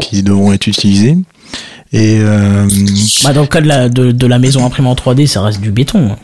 qui 0.00 0.22
devront 0.22 0.52
être 0.52 0.66
utilisés. 0.66 1.16
Et 1.92 2.18
euh, 2.20 2.66
Bah, 3.24 3.32
dans 3.34 3.42
le 3.42 3.46
cas 3.46 3.60
de 3.60 3.68
la, 3.68 3.88
de, 3.90 4.12
de 4.12 4.26
la 4.26 4.38
maison 4.38 4.64
imprimée 4.64 4.88
en 4.88 4.94
3D, 4.94 5.26
ça 5.26 5.42
reste 5.42 5.60
du 5.60 5.70
béton. 5.70 6.16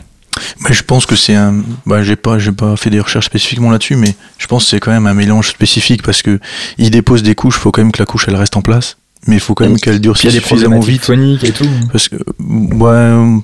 bah, 0.61 0.69
je 0.71 0.81
pense 0.81 1.05
que 1.05 1.15
c'est 1.15 1.35
un. 1.35 1.63
Bah, 1.85 2.01
j'ai 2.01 2.15
pas, 2.15 2.39
j'ai 2.39 2.51
pas 2.51 2.75
fait 2.75 2.89
des 2.89 2.99
recherches 2.99 3.27
spécifiquement 3.27 3.69
là-dessus, 3.69 3.95
mais 3.95 4.15
je 4.39 4.47
pense 4.47 4.63
que 4.63 4.69
c'est 4.71 4.79
quand 4.79 4.91
même 4.91 5.05
un 5.05 5.13
mélange 5.13 5.49
spécifique 5.49 6.01
parce 6.01 6.21
que 6.23 6.39
il 6.79 6.89
dépose 6.89 7.21
des 7.21 7.35
couches. 7.35 7.57
Faut 7.57 7.71
quand 7.71 7.81
même 7.83 7.91
que 7.91 7.99
la 8.01 8.05
couche 8.07 8.25
elle 8.27 8.35
reste 8.35 8.57
en 8.57 8.61
place, 8.63 8.97
mais 9.27 9.35
il 9.35 9.39
faut 9.39 9.53
quand 9.53 9.65
même 9.65 9.77
qu'elle 9.77 9.99
durcisse 9.99 10.33
suffisamment 10.33 10.79
vite. 10.79 11.09
et 11.43 11.51
tout. 11.51 11.67
Parce 11.91 12.07
que, 12.07 12.15
ouais, 12.39 13.41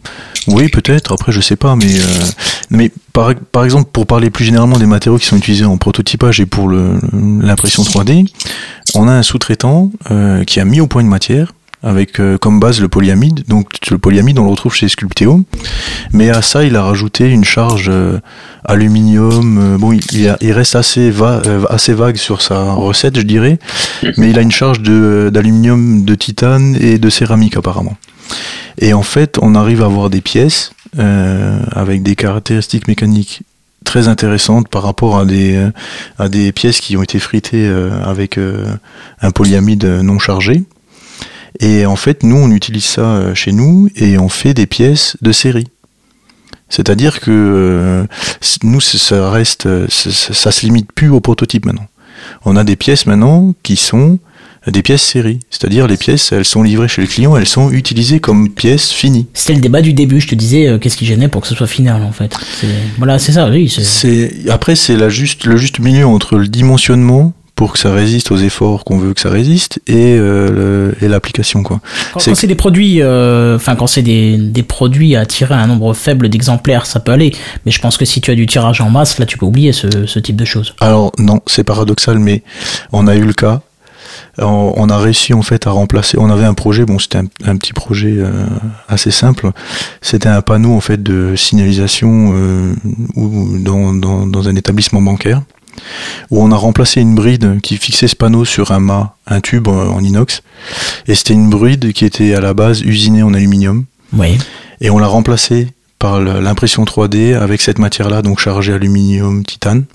oui, 0.48 0.70
peut-être. 0.70 1.14
Après, 1.14 1.32
je 1.32 1.42
sais 1.42 1.56
pas, 1.56 1.76
mais 1.76 2.00
euh, 2.00 2.26
mais 2.70 2.92
par 3.14 3.34
par 3.52 3.64
exemple, 3.66 3.90
pour 3.92 4.08
parler 4.08 4.30
plus 4.30 4.46
généralement 4.46 4.78
des 4.78 4.86
matériaux 4.86 5.18
qui 5.20 5.26
sont 5.26 5.38
utilisés 5.38 5.66
en 5.66 5.78
prototypage 5.78 6.40
et 6.40 6.46
pour 6.46 6.68
le 6.68 7.00
l'impression 7.14 7.84
3D, 7.84 8.28
on 8.96 9.08
a 9.08 9.14
un 9.14 9.24
sous-traitant 9.24 9.92
euh, 10.12 10.44
qui 10.44 10.60
a 10.60 10.66
mis 10.66 10.80
au 10.80 10.88
point 10.88 11.02
une 11.02 11.08
matière 11.08 11.54
avec 11.86 12.20
euh, 12.20 12.38
comme 12.38 12.60
base 12.60 12.82
le 12.82 12.90
polyamide. 12.90 13.44
Donc 13.48 13.70
le 13.90 13.98
polyamide, 13.98 14.38
on 14.40 14.44
le 14.44 14.50
retrouve 14.50 14.74
chez 14.74 14.90
Sculpteo, 14.90 15.46
mais 16.12 16.30
à 16.32 16.42
ça, 16.42 16.64
il 16.66 16.76
a 16.76 16.84
rajouté 16.84 17.30
une 17.30 17.46
charge 17.46 17.88
euh, 17.90 18.20
aluminium. 18.66 19.58
euh, 19.58 19.78
bon, 19.78 19.94
il, 19.94 20.02
il 20.12 20.28
a- 20.28 20.38
il 20.42 20.52
reste 20.52 20.76
assez 20.76 21.10
va, 21.12 21.42
euh, 21.46 21.64
assez 21.70 21.94
vague 21.94 22.18
sur 22.18 22.42
sa 22.42 22.74
recette, 22.74 23.16
je 23.18 23.22
dirais, 23.22 23.60
mais 24.18 24.30
il 24.32 24.38
a 24.38 24.42
une 24.42 24.52
charge 24.52 24.82
d'aluminium, 24.82 26.04
de 26.04 26.16
titane 26.16 26.76
et 26.82 26.98
de 26.98 27.10
céramique 27.10 27.56
apparemment. 27.56 27.96
Et 28.80 28.94
en 28.94 29.04
fait, 29.04 29.38
on 29.42 29.56
arrive 29.56 29.82
à 29.82 29.86
avoir 29.86 30.10
des 30.10 30.22
pièces 30.22 30.72
euh, 31.00 31.60
avec 31.72 32.04
des 32.04 32.16
caractéristiques 32.16 32.88
mécaniques 32.88 33.44
très 33.84 34.08
intéressantes 34.08 34.68
par 34.68 34.82
rapport 34.82 35.20
à 35.20 35.26
des, 35.26 35.56
euh, 35.56 35.70
à 36.18 36.28
des 36.28 36.52
pièces 36.52 36.82
qui 36.82 36.98
ont 36.98 37.04
été 37.04 37.20
fritées 37.20 37.68
euh, 37.68 37.92
avec 38.04 38.40
un 39.22 39.32
polyamide 39.32 39.86
non 39.86 40.18
chargé. 40.20 40.64
Et 41.60 41.86
en 41.86 41.96
fait, 41.96 42.24
nous, 42.24 42.36
on 42.36 42.52
utilise 42.52 42.86
ça 42.86 43.02
euh, 43.02 43.36
chez 43.36 43.52
nous 43.52 43.90
et 43.96 44.18
on 44.18 44.30
fait 44.30 44.54
des 44.54 44.66
pièces 44.66 45.18
de 45.22 45.32
série. 45.32 45.68
C'est-à-dire 46.70 47.20
que 47.20 47.32
euh, 47.32 48.06
nous, 48.64 48.82
ça 48.82 49.30
reste, 49.30 49.66
euh, 49.66 49.88
ça 49.90 50.52
se 50.52 50.66
limite 50.66 50.92
plus 50.92 51.10
au 51.10 51.20
prototype 51.20 51.66
maintenant. 51.66 51.88
On 52.44 52.56
a 52.56 52.64
des 52.64 52.76
pièces 52.76 53.06
maintenant 53.06 53.54
qui 53.62 53.76
sont 53.76 54.20
des 54.72 54.82
pièces 54.82 55.04
série. 55.04 55.40
C'est-à-dire 55.50 55.88
les 55.88 55.98
pièces, 55.98 56.32
elles 56.32 56.46
sont 56.46 56.64
livrées 56.64 56.88
chez 56.88 57.02
le 57.02 57.08
client, 57.08 57.38
elles 57.38 57.48
sont 57.48 57.72
utilisées 57.72 58.20
comme 58.20 58.50
pièces 58.50 58.92
finies. 58.92 59.28
C'était 59.34 59.54
le 59.54 59.62
débat 59.62 59.82
du 59.82 59.94
début. 59.94 60.20
Je 60.20 60.28
te 60.28 60.36
disais, 60.36 60.68
euh, 60.68 60.80
qu'est-ce 60.80 60.98
qui 60.98 61.06
gênait 61.06 61.28
pour 61.28 61.42
que 61.42 61.48
ce 61.48 61.56
soit 61.56 61.68
final, 61.68 62.02
en 62.02 62.12
fait. 62.12 62.36
Voilà, 62.98 63.20
c'est 63.20 63.34
ça, 63.34 63.50
oui. 63.50 63.70
C'est 63.70 64.50
après 64.50 64.76
c'est 64.76 64.98
la 64.98 65.10
juste 65.10 65.46
le 65.46 65.58
juste 65.58 65.80
milieu 65.80 66.08
entre 66.08 66.38
le 66.38 66.48
dimensionnement 66.48 67.34
pour 67.56 67.74
que 67.74 67.80
ça 67.80 67.94
résiste 67.94 68.32
aux 68.32 68.38
efforts 68.38 68.84
qu'on 68.84 68.98
veut 68.98 69.14
que 69.14 69.22
ça 69.22 69.30
résiste 69.30 69.80
et 69.88 70.16
euh, 70.18 70.92
le- 71.00 71.06
et 71.06 71.08
l'application 71.08 71.64
quoi. 71.64 71.80
Quand, 72.14 72.20
C'est- 72.20 72.48
des 72.48 72.56
produits, 72.56 73.02
euh, 73.02 73.56
enfin 73.56 73.76
quand 73.76 73.88
c'est 73.88 74.02
des, 74.02 74.38
des 74.38 74.64
produits 74.64 75.16
à 75.16 75.26
tirer 75.26 75.56
un 75.56 75.68
nombre 75.68 75.94
faible 75.94 76.28
d'exemplaires, 76.30 76.86
ça 76.86 77.00
peut 77.00 77.12
aller. 77.14 77.32
Mais 77.66 77.72
je 77.72 77.80
pense 77.80 77.98
que 77.98 78.04
si 78.06 78.20
tu 78.22 78.30
as 78.32 78.36
du 78.36 78.46
tirage 78.46 78.82
en 78.82 78.90
masse, 78.90 79.18
là 79.20 79.26
tu 79.26 79.38
peux 79.38 79.46
oublier 79.46 79.72
ce, 79.72 80.06
ce 80.06 80.20
type 80.20 80.36
de 80.36 80.46
choses. 80.46 80.76
Alors 80.82 81.12
non, 81.18 81.42
c'est 81.48 81.64
paradoxal, 81.64 82.20
mais 82.20 82.44
on 82.92 83.08
a 83.08 83.16
eu 83.16 83.22
le 83.24 83.34
cas. 83.34 83.62
On, 84.38 84.74
on 84.76 84.90
a 84.90 84.98
réussi 84.98 85.34
en 85.34 85.42
fait 85.42 85.66
à 85.66 85.72
remplacer. 85.72 86.18
On 86.20 86.30
avait 86.30 86.44
un 86.46 86.54
projet, 86.54 86.86
bon, 86.86 87.00
c'était 87.00 87.18
un, 87.20 87.26
un 87.46 87.56
petit 87.58 87.72
projet 87.74 88.16
euh, 88.18 88.32
assez 88.90 89.12
simple. 89.12 89.52
C'était 90.02 90.28
un 90.30 90.42
panneau 90.42 90.74
en 90.74 90.82
fait 90.82 91.02
de 91.02 91.36
signalisation 91.38 92.34
euh, 92.36 92.74
ou 93.16 93.58
dans, 93.60 93.94
dans, 93.94 94.28
dans 94.28 94.50
un 94.50 94.56
établissement 94.56 95.02
bancaire 95.02 95.42
où 96.32 96.42
on 96.44 96.52
a 96.52 96.56
remplacé 96.56 97.02
une 97.02 97.16
bride 97.16 97.60
qui 97.62 97.78
fixait 97.78 98.08
ce 98.08 98.16
panneau 98.16 98.46
sur 98.46 98.72
un 98.72 98.80
mât, 98.80 99.16
un 99.28 99.42
tube 99.42 99.68
en 99.68 100.00
inox, 100.00 100.42
et 101.08 101.16
c'était 101.16 101.34
une 101.34 101.50
bride 101.50 101.92
qui 101.94 102.06
était 102.06 102.34
à 102.34 102.42
la 102.42 102.54
base 102.54 102.82
usinée 102.82 103.24
en 103.24 103.34
aluminium. 103.34 103.86
Oui. 104.14 104.38
Et 104.82 104.90
on 104.90 104.98
l'a 105.00 105.08
remplacé 105.08 105.68
par 106.00 106.20
l'impression 106.20 106.84
3D 106.84 107.36
avec 107.36 107.62
cette 107.62 107.80
matière-là, 107.80 108.22
donc 108.22 108.40
chargée 108.40 108.74
aluminium, 108.74 109.44
titane. 109.44 109.86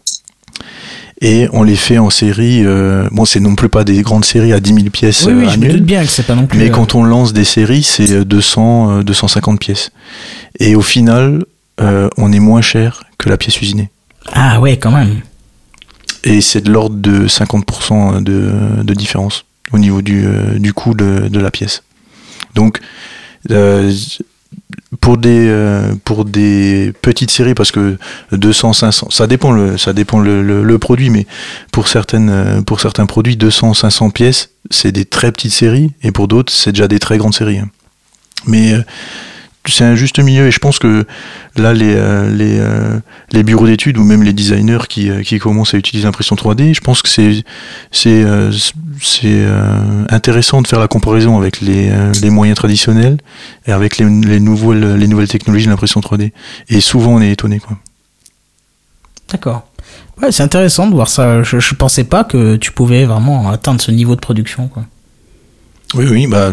Et 1.23 1.49
on 1.53 1.63
les 1.63 1.77
fait 1.77 1.99
en 1.99 2.09
série. 2.09 2.63
euh, 2.65 3.07
bon, 3.13 3.27
c'est 3.27 3.41
non 3.41 3.55
plus 3.55 3.69
pas 3.69 3.85
des 3.85 4.01
grandes 4.01 4.25
séries 4.25 4.55
à 4.55 4.61
10 4.61 4.73
000 4.75 4.87
pièces 4.91 5.25
Oui, 5.27 5.35
oui, 5.35 5.45
euh, 5.47 5.51
je 5.51 5.59
me 5.59 5.69
doute 5.71 5.83
bien 5.83 6.03
que 6.03 6.11
c'est 6.11 6.23
pas 6.27 6.35
non 6.35 6.47
plus. 6.47 6.59
mais 6.59 6.71
euh, 6.71 6.73
quand 6.73 6.95
on 6.95 7.05
lance 7.05 7.35
des 7.35 7.45
séries, 7.45 7.83
c'est 7.83 8.11
euh, 8.13 8.25
200, 8.25 9.01
euh, 9.01 9.03
250 9.03 9.61
pièces. 9.61 9.91
Et 10.59 10.75
au 10.75 10.81
final, 10.83 11.45
on 12.19 12.31
est 12.33 12.39
moins 12.41 12.61
cher 12.63 13.05
que 13.19 13.29
la 13.31 13.37
pièce 13.39 13.61
usinée. 13.63 13.91
Ah 14.33 14.61
ouais, 14.61 14.77
quand 14.79 14.91
même. 14.91 15.21
Et 16.25 16.41
c'est 16.41 16.61
de 16.61 16.71
l'ordre 16.71 16.97
de 16.97 17.27
50% 17.27 18.23
de, 18.23 18.95
différence 18.95 19.45
au 19.73 19.79
niveau 19.79 20.03
du, 20.03 20.27
euh, 20.27 20.59
du 20.59 20.73
coût 20.73 20.95
de, 20.95 21.29
de 21.29 21.41
la 21.41 21.51
pièce. 21.51 21.83
Donc, 22.55 22.81
euh, 23.51 23.93
pour 25.01 25.17
des 25.17 25.47
euh, 25.49 25.95
pour 26.05 26.25
des 26.25 26.93
petites 27.01 27.31
séries 27.31 27.55
parce 27.55 27.71
que 27.71 27.97
200 28.33 28.73
500 28.73 29.09
ça 29.11 29.27
dépend 29.27 29.53
le 29.53 29.79
ça 29.79 29.93
dépend 29.93 30.19
le, 30.19 30.79
produit 30.79 31.11
mais 31.11 31.27
pour 31.73 31.89
certaines 31.89 32.63
pour 32.67 32.81
certains 32.81 33.07
produits 33.07 33.37
200 33.37 33.75
500 33.75 34.11
pièces 34.11 34.51
c'est 34.71 34.93
des 34.93 35.05
très 35.05 35.31
petites 35.33 35.53
séries 35.53 35.93
et 36.03 36.11
pour 36.11 36.29
d'autres 36.29 36.53
c'est 36.53 36.73
déjà 36.73 36.89
des 36.89 36.99
très 36.99 37.19
grandes 37.19 37.35
séries 37.35 37.59
hein. 37.59 37.71
mais 38.47 38.75
c'est 39.67 39.85
un 39.85 39.95
juste 39.95 40.19
milieu 40.19 40.47
et 40.47 40.51
je 40.51 40.59
pense 40.59 40.79
que 40.79 41.05
là 41.57 41.75
les 41.75 41.95
euh, 41.95 42.31
les, 42.31 42.59
euh, 42.59 42.99
les 43.31 43.43
bureaux 43.43 43.67
d'études 43.67 43.99
ou 43.99 44.05
même 44.05 44.23
les 44.23 44.33
designers 44.33 44.87
qui, 44.89 45.11
euh, 45.11 45.23
qui 45.23 45.39
commencent 45.39 45.75
à 45.75 45.77
utiliser 45.77 46.07
l'impression 46.07 46.35
3D 46.35 46.75
je 46.75 46.81
pense 46.81 47.03
que 47.03 47.09
c'est 47.09 47.45
c'est 47.93 48.25
c'est 49.01 49.45
intéressant 50.09 50.63
de 50.63 50.67
faire 50.67 50.81
la 50.81 50.89
comparaison 50.89 51.39
avec 51.39 51.61
les, 51.61 51.91
les 52.23 52.31
moyens 52.31 52.57
traditionnels 52.57 53.19
et 53.67 53.73
avec 53.73 53.99
les, 53.99 54.07
les 54.09 54.41
nouvelles 54.41 54.97
les 54.97 55.09
nouvelles 55.09 55.29
technologies 55.29 55.67
de 55.67 55.71
l'impression 55.71 56.01
3D 56.01 56.33
et 56.69 56.81
souvent 56.81 57.15
on 57.15 57.21
est 57.21 57.31
étonné 57.31 57.59
quoi 57.61 57.77
D'accord. 59.31 59.67
Ouais, 60.21 60.33
c'est 60.33 60.43
intéressant 60.43 60.89
de 60.89 60.95
voir 60.95 61.09
ça. 61.09 61.45
Je, 61.45 61.61
je 61.61 61.75
pensais 61.75 62.03
pas 62.03 62.25
que 62.25 62.57
tu 62.57 62.73
pouvais 62.73 63.05
vraiment 63.05 63.49
atteindre 63.49 63.81
ce 63.81 63.93
niveau 63.93 64.17
de 64.17 64.21
production. 64.21 64.67
Quoi. 64.67 64.85
Oui, 65.95 66.07
oui, 66.09 66.27
bah, 66.29 66.53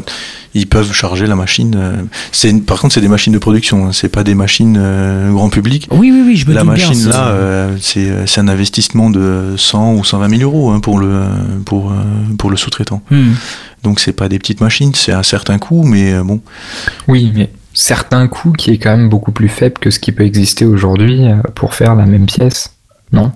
ils 0.56 0.66
peuvent 0.68 0.92
charger 0.92 1.28
la 1.28 1.36
machine. 1.36 1.76
euh, 1.78 2.02
C'est, 2.32 2.52
par 2.66 2.80
contre, 2.80 2.94
c'est 2.96 3.02
des 3.02 3.08
machines 3.08 3.34
de 3.34 3.38
production, 3.38 3.86
hein, 3.88 3.92
c'est 3.94 4.10
pas 4.10 4.24
des 4.24 4.34
machines 4.34 4.78
euh, 4.80 5.32
grand 5.32 5.50
public. 5.50 5.88
Oui, 5.92 6.12
oui, 6.12 6.24
oui, 6.26 6.36
je 6.38 6.48
me 6.48 6.54
La 6.54 6.64
bien, 6.64 6.72
machine 6.72 6.96
c'est- 6.96 7.10
là, 7.10 7.28
euh, 7.28 7.78
c'est, 7.80 8.26
c'est 8.26 8.42
un 8.42 8.48
investissement 8.48 9.10
de 9.10 9.54
100 9.58 9.94
ou 9.94 10.04
120 10.04 10.30
000 10.38 10.42
euros 10.42 10.72
hein, 10.72 10.80
pour 10.80 10.98
le 11.00 11.24
pour 11.66 11.92
euh, 11.92 11.96
pour 12.38 12.50
le 12.50 12.58
sous-traitant. 12.58 13.02
Hmm. 13.12 13.34
Donc 13.84 14.00
c'est 14.00 14.14
pas 14.14 14.28
des 14.30 14.40
petites 14.40 14.62
machines, 14.62 14.94
c'est 14.96 15.12
un 15.14 15.24
certain 15.24 15.60
coût, 15.60 15.84
mais 15.84 16.14
euh, 16.14 16.24
bon. 16.24 16.42
Oui, 17.08 17.32
mais 17.36 17.52
certains 17.74 18.28
coûts 18.28 18.54
qui 18.54 18.72
est 18.72 18.78
quand 18.80 18.98
même 18.98 19.10
beaucoup 19.10 19.32
plus 19.32 19.50
faible 19.50 19.76
que 19.80 19.92
ce 19.92 20.00
qui 20.00 20.12
peut 20.12 20.24
exister 20.24 20.66
aujourd'hui 20.66 21.26
pour 21.54 21.76
faire 21.76 21.94
la 21.94 22.06
même 22.08 22.26
pièce. 22.26 22.74
Non? 23.14 23.32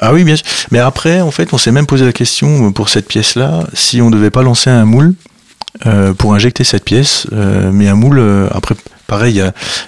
Ah 0.00 0.12
oui, 0.12 0.24
bien 0.24 0.36
sûr. 0.36 0.46
Mais 0.70 0.78
après, 0.78 1.20
en 1.20 1.30
fait, 1.30 1.52
on 1.52 1.58
s'est 1.58 1.72
même 1.72 1.86
posé 1.86 2.04
la 2.04 2.12
question 2.12 2.68
euh, 2.68 2.70
pour 2.70 2.88
cette 2.88 3.08
pièce-là, 3.08 3.66
si 3.74 4.00
on 4.00 4.10
devait 4.10 4.30
pas 4.30 4.42
lancer 4.42 4.70
un 4.70 4.84
moule 4.84 5.14
euh, 5.86 6.14
pour 6.14 6.34
injecter 6.34 6.64
cette 6.64 6.84
pièce, 6.84 7.26
euh, 7.32 7.70
mais 7.72 7.88
un 7.88 7.94
moule, 7.94 8.22
après, 8.52 8.76
pareil, 9.06 9.42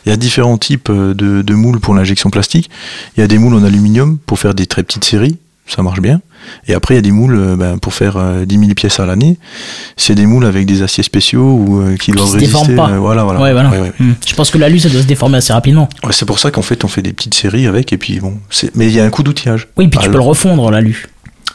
il 0.07 0.11
y 0.11 0.13
a, 0.13 0.17
différents 0.17 0.59
types 0.59 0.91
de 0.91 1.55
moules 1.55 1.81
pour 1.81 1.95
l'injection 1.95 2.31
plastique. 2.31 2.71
Il 3.17 3.21
y 3.21 3.23
a 3.23 3.29
des 3.29 3.39
moules 3.39 3.55
en 3.55 3.63
aluminium 3.63 4.19
pour 4.19 4.39
faire 4.39 4.55
des 4.55 4.67
très 4.67 4.83
petites 4.83 5.05
séries, 5.05 5.39
ça 5.75 5.83
marche 5.83 6.01
bien. 6.01 6.21
Et 6.67 6.75
après, 6.75 6.95
il 6.95 6.97
y 6.97 6.99
a 6.99 7.03
des 7.03 7.11
moules 7.13 7.37
euh, 7.37 7.57
ben, 7.57 7.79
pour 7.79 7.95
faire 7.95 8.17
euh, 8.17 8.45
10 8.45 8.59
000 8.59 8.75
pièces 8.75 8.99
à 8.99 9.07
l'année. 9.07 9.39
C'est 9.97 10.15
des 10.15 10.27
moules 10.27 10.45
avec 10.45 10.67
des 10.67 10.83
aciers 10.83 11.03
spéciaux 11.05 11.53
ou 11.53 11.81
euh, 11.81 11.97
qui 11.97 12.13
doivent 12.13 12.29
se 12.29 12.37
résister. 12.37 12.75
pas. 12.75 12.91
euh, 12.91 12.99
voilà, 12.99 13.25
voilà. 13.25 13.41
Ouais, 13.41 13.53
voilà. 13.53 13.71
Ouais, 13.71 13.81
ouais. 13.81 13.93
Hmm. 13.99 14.15
Je 14.27 14.35
pense 14.35 14.51
que 14.51 14.59
l'alu, 14.59 14.79
ça 14.81 14.89
doit 14.89 15.03
se 15.03 15.07
déformer 15.07 15.39
assez 15.39 15.53
rapidement. 15.53 15.89
C'est 16.11 16.27
pour 16.27 16.39
ça 16.39 16.51
qu'en 16.51 16.63
fait, 16.63 16.85
on 16.85 16.89
fait 16.89 17.03
des 17.03 17.13
petites 17.13 17.35
séries 17.35 17.67
avec, 17.67 17.93
et 17.93 17.99
puis 17.99 18.21
bon, 18.21 18.39
mais 18.75 18.87
il 18.87 18.93
y 18.93 19.01
a 19.01 19.05
un 19.05 19.11
coût 19.11 19.23
d'outillage. 19.23 19.69
Oui, 19.77 19.89
puis 19.89 20.01
tu 20.01 20.09
peux 20.11 20.17
le 20.17 20.23
refondre, 20.23 20.71
l'alu. 20.71 21.07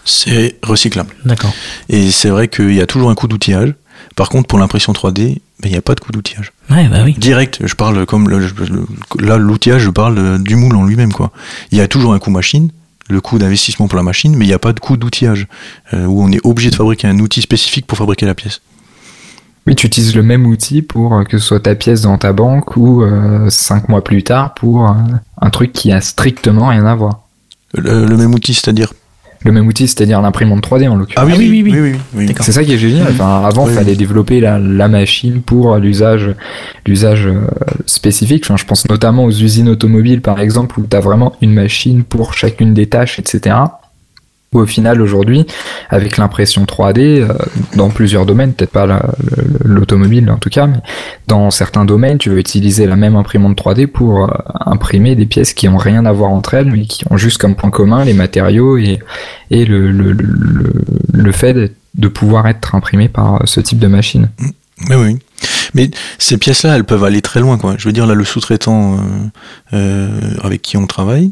C'est 0.05 0.57
recyclable. 0.61 1.09
D'accord. 1.25 1.53
Et 1.89 2.11
c'est 2.11 2.29
vrai 2.29 2.47
qu'il 2.47 2.73
y 2.75 2.81
a 2.81 2.85
toujours 2.85 3.09
un 3.09 3.15
coût 3.15 3.27
d'outillage. 3.27 3.73
Par 4.15 4.29
contre, 4.29 4.47
pour 4.47 4.59
l'impression 4.59 4.93
3D, 4.93 5.13
ben, 5.15 5.39
il 5.65 5.71
n'y 5.71 5.77
a 5.77 5.81
pas 5.81 5.95
de 5.95 5.99
coût 5.99 6.11
d'outillage. 6.11 6.51
Ouais, 6.69 6.87
bah 6.87 6.99
oui. 7.03 7.15
Direct, 7.17 7.59
je 7.65 7.73
parle 7.75 8.05
comme 8.05 8.29
le, 8.29 8.39
là 9.19 9.37
l'outillage, 9.37 9.81
je 9.81 9.89
parle 9.89 10.17
euh, 10.19 10.37
du 10.37 10.55
moule 10.55 10.75
en 10.75 10.85
lui-même 10.85 11.11
quoi. 11.11 11.31
Il 11.71 11.77
y 11.77 11.81
a 11.81 11.87
toujours 11.87 12.13
un 12.13 12.19
coût 12.19 12.29
machine, 12.29 12.69
le 13.09 13.21
coût 13.21 13.37
d'investissement 13.37 13.87
pour 13.87 13.97
la 13.97 14.03
machine, 14.03 14.35
mais 14.35 14.45
il 14.45 14.47
n'y 14.47 14.53
a 14.53 14.59
pas 14.59 14.73
de 14.73 14.79
coût 14.79 14.97
d'outillage 14.97 15.47
euh, 15.93 16.05
où 16.05 16.23
on 16.23 16.31
est 16.31 16.43
obligé 16.43 16.69
de 16.69 16.75
fabriquer 16.75 17.07
un 17.07 17.19
outil 17.19 17.41
spécifique 17.41 17.85
pour 17.85 17.97
fabriquer 17.97 18.25
la 18.25 18.35
pièce. 18.35 18.61
Oui, 19.67 19.75
tu 19.75 19.87
utilises 19.87 20.15
le 20.15 20.23
même 20.23 20.45
outil 20.45 20.81
pour 20.81 21.15
euh, 21.15 21.23
que 21.23 21.37
ce 21.37 21.45
soit 21.45 21.59
ta 21.59 21.75
pièce 21.75 22.01
dans 22.01 22.17
ta 22.17 22.33
banque 22.33 22.77
ou 22.77 23.03
euh, 23.03 23.49
cinq 23.49 23.89
mois 23.89 24.03
plus 24.03 24.23
tard 24.23 24.53
pour 24.53 24.87
un 24.87 25.49
truc 25.49 25.73
qui 25.73 25.91
a 25.91 26.01
strictement 26.01 26.67
rien 26.67 26.85
à 26.85 26.95
voir. 26.95 27.21
Le, 27.73 28.05
le 28.05 28.17
même 28.17 28.33
outil, 28.33 28.53
c'est-à-dire 28.53 28.93
le 29.45 29.51
même 29.51 29.67
outil, 29.67 29.87
c'est-à-dire 29.87 30.21
l'imprimante 30.21 30.67
3D 30.67 30.89
en 30.89 30.95
l'occurrence. 30.95 31.29
Ah 31.31 31.37
oui, 31.37 31.47
oui, 31.49 31.61
oui. 31.63 31.71
oui, 31.71 31.91
oui, 32.15 32.25
oui. 32.27 32.35
C'est 32.41 32.51
ça 32.51 32.63
qui 32.63 32.73
est 32.73 32.77
génial. 32.77 33.07
Enfin, 33.11 33.43
avant, 33.45 33.65
il 33.67 33.69
Oui, 33.69 33.75
fallait 33.75 33.95
développer 33.95 34.39
la, 34.39 34.57
la 34.57 34.87
machine 34.87 35.41
pour 35.41 35.75
l'usage, 35.77 36.31
l'usage 36.87 37.27
euh, 37.27 37.41
spécifique. 37.85 38.43
Enfin, 38.45 38.57
je 38.57 38.65
pense 38.65 38.89
notamment 38.89 39.23
aux 39.23 39.31
usines 39.31 39.69
automobiles, 39.69 40.21
par 40.21 40.39
exemple, 40.39 40.79
où 40.79 40.85
tu 40.89 40.97
as 40.97 40.99
vraiment 40.99 41.33
une 41.41 41.53
machine 41.53 42.03
pour 42.03 42.33
chacune 42.33 42.73
des 42.73 42.87
tâches, 42.87 43.19
etc. 43.19 43.55
Au 44.61 44.65
final, 44.65 45.01
aujourd'hui, 45.01 45.45
avec 45.89 46.17
l'impression 46.17 46.63
3D, 46.65 47.21
euh, 47.21 47.33
dans 47.75 47.89
plusieurs 47.89 48.25
domaines, 48.25 48.53
peut-être 48.53 48.71
pas 48.71 48.85
la- 48.85 49.05
le- 49.31 49.73
l'automobile 49.75 50.29
en 50.31 50.37
tout 50.37 50.49
cas, 50.49 50.67
mais 50.67 50.77
dans 51.27 51.51
certains 51.51 51.85
domaines, 51.85 52.17
tu 52.17 52.29
veux 52.29 52.39
utiliser 52.39 52.85
la 52.87 52.95
même 52.95 53.15
imprimante 53.15 53.57
3D 53.57 53.87
pour 53.87 54.25
euh, 54.25 54.27
imprimer 54.65 55.15
des 55.15 55.25
pièces 55.25 55.53
qui 55.53 55.67
ont 55.67 55.77
rien 55.77 56.05
à 56.05 56.11
voir 56.11 56.31
entre 56.31 56.53
elles, 56.53 56.71
mais 56.71 56.85
qui 56.85 57.03
ont 57.09 57.17
juste 57.17 57.37
comme 57.37 57.55
point 57.55 57.69
commun 57.69 58.05
les 58.05 58.13
matériaux 58.13 58.77
et, 58.77 58.99
et 59.51 59.65
le, 59.65 59.91
le, 59.91 60.13
le, 60.13 61.31
fait 61.31 61.71
de 61.95 62.07
pouvoir 62.07 62.47
être 62.47 62.75
imprimé 62.75 63.09
par 63.09 63.41
ce 63.45 63.59
type 63.59 63.79
de 63.79 63.87
machine. 63.87 64.29
Mais 64.89 64.95
oui. 64.95 65.17
Mais 65.73 65.89
ces 66.19 66.37
pièces-là, 66.37 66.75
elles 66.75 66.83
peuvent 66.83 67.03
aller 67.03 67.21
très 67.21 67.39
loin, 67.39 67.57
quoi. 67.57 67.75
Je 67.77 67.87
veux 67.87 67.93
dire, 67.93 68.05
là, 68.07 68.13
le 68.13 68.23
sous-traitant 68.23 68.95
euh, 68.95 68.97
euh, 69.73 70.09
avec 70.43 70.61
qui 70.61 70.77
on 70.77 70.87
travaille, 70.87 71.31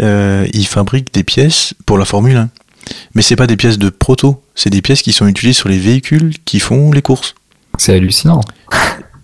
euh, 0.00 0.46
il 0.52 0.66
fabrique 0.66 1.12
des 1.12 1.24
pièces 1.24 1.74
pour 1.86 1.98
la 1.98 2.04
Formule 2.04 2.36
1. 2.36 2.48
Mais 3.14 3.22
c'est 3.22 3.36
pas 3.36 3.46
des 3.46 3.56
pièces 3.56 3.78
de 3.78 3.90
proto, 3.90 4.40
c'est 4.54 4.70
des 4.70 4.80
pièces 4.82 5.02
qui 5.02 5.12
sont 5.12 5.26
utilisées 5.26 5.58
sur 5.58 5.68
les 5.68 5.78
véhicules 5.78 6.32
qui 6.44 6.58
font 6.60 6.90
les 6.90 7.02
courses. 7.02 7.34
C'est 7.76 7.94
hallucinant. 7.94 8.40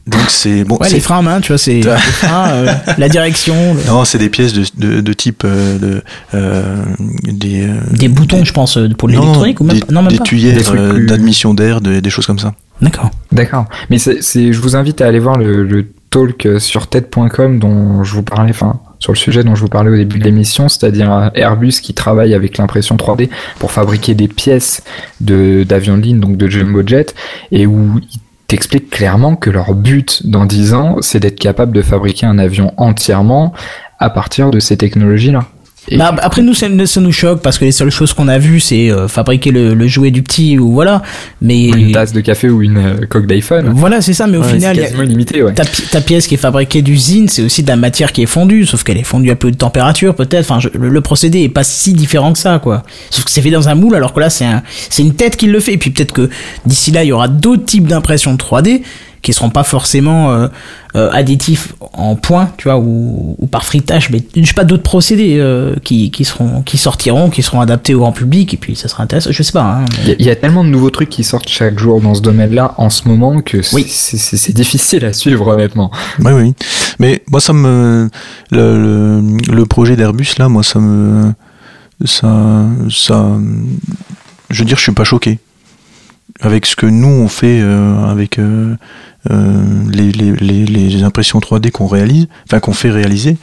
Donc 0.07 0.21
c'est 0.29 0.65
bon. 0.65 0.77
Ouais, 0.79 0.91
les 0.91 1.01
freins 1.01 1.21
à 1.21 1.23
main, 1.23 1.41
tu 1.41 1.49
vois, 1.49 1.57
c'est 1.59 1.75
les 1.81 1.83
freins, 1.97 2.49
euh, 2.51 2.75
la 2.99 3.09
direction, 3.09 3.73
le- 3.73 3.85
Non, 3.87 4.05
c'est 4.05 4.19
des 4.19 4.29
pièces 4.29 4.53
de, 4.53 4.65
de, 4.77 5.01
de 5.01 5.13
type 5.15 5.45
euh, 5.47 5.79
de, 5.79 6.03
euh, 6.35 6.85
des, 7.23 7.63
euh, 7.67 7.73
des 7.91 8.09
boutons, 8.09 8.45
je 8.45 8.53
pense, 8.53 8.79
pour 8.99 9.09
l'électronique 9.09 9.61
ou 9.63 9.65
même 9.65 9.79
des, 9.81 9.95
Non, 9.95 10.03
même 10.03 10.11
des 10.13 10.19
pas. 10.19 10.25
tuyères 10.25 10.55
Des 10.55 10.63
trucs 10.63 10.79
euh, 10.79 10.93
plus- 10.93 11.07
d'admission 11.07 11.55
d'air, 11.55 11.81
de- 11.81 12.01
des 12.01 12.11
choses 12.11 12.27
comme 12.27 12.39
ça. 12.39 12.53
D'accord. 12.83 13.11
D'accord. 13.33 13.65
Mais 13.89 13.97
c'est, 13.97 14.23
c'est- 14.23 14.53
je 14.53 14.61
vous 14.61 14.77
invite 14.77 15.01
à 15.01 15.07
aller 15.07 15.21
voir 15.21 15.39
le, 15.39 15.63
le 15.65 15.87
talk 16.11 16.47
sur 16.59 16.87
TED.com 16.87 17.59
dont 17.59 18.05
je 18.05 18.13
vous 18.13 18.23
parlais, 18.23 18.51
enfin, 18.51 18.81
sur 18.99 19.13
le 19.13 19.19
sujet 19.19 19.45
dont 19.45 19.55
je 19.55 19.61
vous 19.61 19.69
parlais 19.69 19.91
au 19.91 19.97
début 19.97 20.19
de 20.19 20.25
l'émission, 20.25 20.69
c'est-à-dire 20.69 21.13
euh, 21.13 21.29
Airbus 21.35 21.81
qui 21.83 21.95
travaille 21.95 22.35
avec 22.35 22.59
l'impression 22.59 22.97
3D 22.97 23.29
pour 23.59 23.71
fabriquer 23.71 24.15
des 24.15 24.29
pièces 24.29 24.83
d'avions 25.21 25.97
de 25.97 26.03
ligne, 26.03 26.21
donc 26.21 26.37
de 26.37 26.49
jumbo 26.49 26.83
jet, 26.87 27.15
et 27.53 27.67
où 27.67 27.99
ils 27.99 28.21
t'expliquent 28.47 28.91
clairement 28.91 29.37
que 29.37 29.51
leur 29.51 29.75
but 29.75 30.27
dans 30.27 30.47
10 30.47 30.75
ans, 30.75 30.97
c'est 31.01 31.21
d'être 31.21 31.39
capable 31.39 31.73
de 31.73 31.83
fabriquer 31.83 32.27
un 32.27 32.39
avion 32.39 32.73
entièrement 32.77 33.53
à 33.99 34.11
partir 34.11 34.51
de 34.51 34.61
ces 34.61 34.77
technologies-là. 34.77 35.47
Bah, 35.93 36.15
après 36.23 36.41
nous 36.41 36.55
ça, 36.55 36.67
ça 36.87 37.01
nous 37.01 37.13
choque 37.13 37.43
parce 37.43 37.59
que 37.59 37.65
les 37.67 37.73
seules 37.73 37.91
choses 37.91 38.15
qu'on 38.15 38.27
a 38.29 38.39
vues 38.39 38.59
c'est 38.61 38.91
euh, 38.91 39.07
fabriquer 39.07 39.51
le, 39.51 39.75
le 39.75 39.87
jouet 39.87 40.11
du 40.11 40.23
petit 40.23 40.59
ou 40.59 40.73
voilà 40.73 41.03
mais 41.43 41.67
Une 41.69 41.93
tasse 41.93 42.13
de 42.13 42.21
café 42.23 42.49
ou 42.49 42.63
une 42.63 42.79
euh, 42.79 43.07
coque 43.09 43.27
d'iPhone. 43.27 43.71
voilà 43.75 44.01
c'est 44.01 44.15
ça 44.15 44.27
mais 44.27 44.39
au 44.39 44.43
Ouais, 44.43 44.55
final 44.55 44.79
a- 44.81 45.03
illimité, 45.05 45.43
ouais. 45.43 45.53
ta, 45.53 45.65
pi- 45.65 45.83
ta 45.91 46.01
pièce 46.01 46.27
qui 46.27 46.35
est 46.35 46.39
fabriquée 46.39 46.81
d'usine 46.81 47.29
c'est 47.29 47.43
aussi 47.43 47.63
de 47.63 47.69
la 47.69 47.77
matière 47.77 48.13
qui 48.13 48.23
est 48.23 48.27
fondue 48.27 48.65
sauf 48.65 48.83
qu'elle 48.83 48.97
est 48.97 49.03
fondue 49.05 49.31
à 49.31 49.37
peu 49.37 49.51
de 49.51 49.57
température 49.57 50.15
peut-être 50.15 50.51
enfin 50.51 50.59
je- 50.59 50.71
le, 50.79 50.89
le 50.89 51.01
procédé 51.03 51.43
est 51.43 51.49
pas 51.51 51.65
si 51.65 51.93
différent 51.93 52.33
que 52.33 52.39
ça 52.39 52.59
quoi 52.63 52.83
sauf 53.11 53.25
que 53.25 53.31
c'est 53.31 53.43
fait 53.43 53.51
dans 53.51 53.69
un 53.69 53.75
moule 53.75 53.95
alors 53.95 54.15
que 54.15 54.21
là 54.21 54.31
c'est 54.31 54.47
un 54.47 54.63
c'est 54.89 55.03
une 55.03 55.15
tête 55.15 55.37
qui 55.37 55.47
le 55.49 55.61
fait 55.61 55.75
et 55.75 55.79
puis 55.79 55.91
peut-être 55.91 56.13
que 56.13 56.31
d'ici 56.65 56.93
là 56.93 57.05
il 57.05 57.09
y 57.09 57.13
aura 57.13 57.29
d'autres 57.29 57.67
types 57.67 57.87
d'impression 57.87 58.35
3D 58.37 58.81
qui 59.25 59.33
seront 59.33 59.51
pas 59.51 59.65
forcément 59.65 60.31
euh, 60.33 60.47
euh, 60.95 61.11
additifs 61.13 61.75
en 61.95 62.15
point, 62.15 62.51
tu 62.57 62.69
vois, 62.69 62.79
ou, 62.79 63.35
ou 63.41 63.47
par 63.49 63.65
fritage, 63.65 64.11
mais 64.11 64.23
je 64.37 64.45
sais 64.47 64.55
pas 64.55 64.63
d'autres 64.63 64.85
procédés 64.85 65.39
euh, 65.41 65.75
qui, 65.83 66.13
qui 66.13 66.25
seront 66.25 66.63
qui 66.63 66.79
sortiront, 66.79 67.31
qui 67.31 67.43
seront 67.43 67.61
adaptés 67.61 67.95
au 67.95 68.01
grand 68.01 68.13
public, 68.13 68.55
et 68.55 68.57
puis 68.57 68.77
ça 68.77 68.87
sera 68.87 69.03
intéressant. 69.03 69.31
Je 69.33 69.43
sais 69.43 69.51
pas. 69.53 69.63
Hein, 69.65 69.85
mais- 69.91 70.03
Il 70.05 70.09
y, 70.09 70.13
a- 70.13 70.17
il 70.21 70.27
y 70.27 70.31
a 70.31 70.37
tellement 70.37 70.63
de 70.63 70.69
nouveaux 70.69 70.91
trucs 70.91 71.09
qui 71.11 71.25
sortent 71.25 71.49
chaque 71.49 71.79
jour 71.79 72.01
dans 72.01 72.15
ce 72.15 72.21
domaine-là 72.21 72.75
en 72.77 72.91
ce 72.91 73.09
moment 73.09 73.41
que 73.41 73.63
c'est 73.63 73.75
Oui. 73.75 73.87
c'est- 73.89 74.19
c'est- 74.19 74.37
c'est 74.37 74.53
difficile 74.53 75.05
à 75.05 75.13
suivre 75.13 75.49
honnêtement. 75.49 75.91
Oui, 76.21 76.33
oui. 76.33 76.55
Mais 77.01 77.23
moi, 77.31 77.41
ça 77.41 77.53
me. 77.53 78.09
Le, 78.53 78.79
le, 78.79 79.53
le 79.53 79.67
projet 79.67 79.97
d'Airbus, 79.97 80.35
là, 80.39 80.49
moi, 80.49 80.63
ça 80.63 80.79
me. 80.79 81.33
Ça. 82.05 82.67
ça 82.91 83.37
je 84.51 84.59
veux 84.61 84.67
dire, 84.67 84.77
je 84.77 84.83
suis 84.83 84.93
pas 84.93 85.05
choqué. 85.05 85.39
Avec 86.41 86.67
ce 86.67 86.75
que 86.75 86.87
nous, 86.87 87.09
on 87.09 87.29
fait 87.29 87.61
euh, 87.61 88.07
avec 88.07 88.41
euh, 88.41 88.75
euh, 89.31 89.63
les, 89.93 91.03
impressions 91.05 91.39
3D 91.39 91.71
qu'on 91.71 91.87
réalise, 91.87 92.27
enfin, 92.49 92.59
qu'on 92.59 92.73
fait 92.73 92.91
réaliser, 92.91 93.37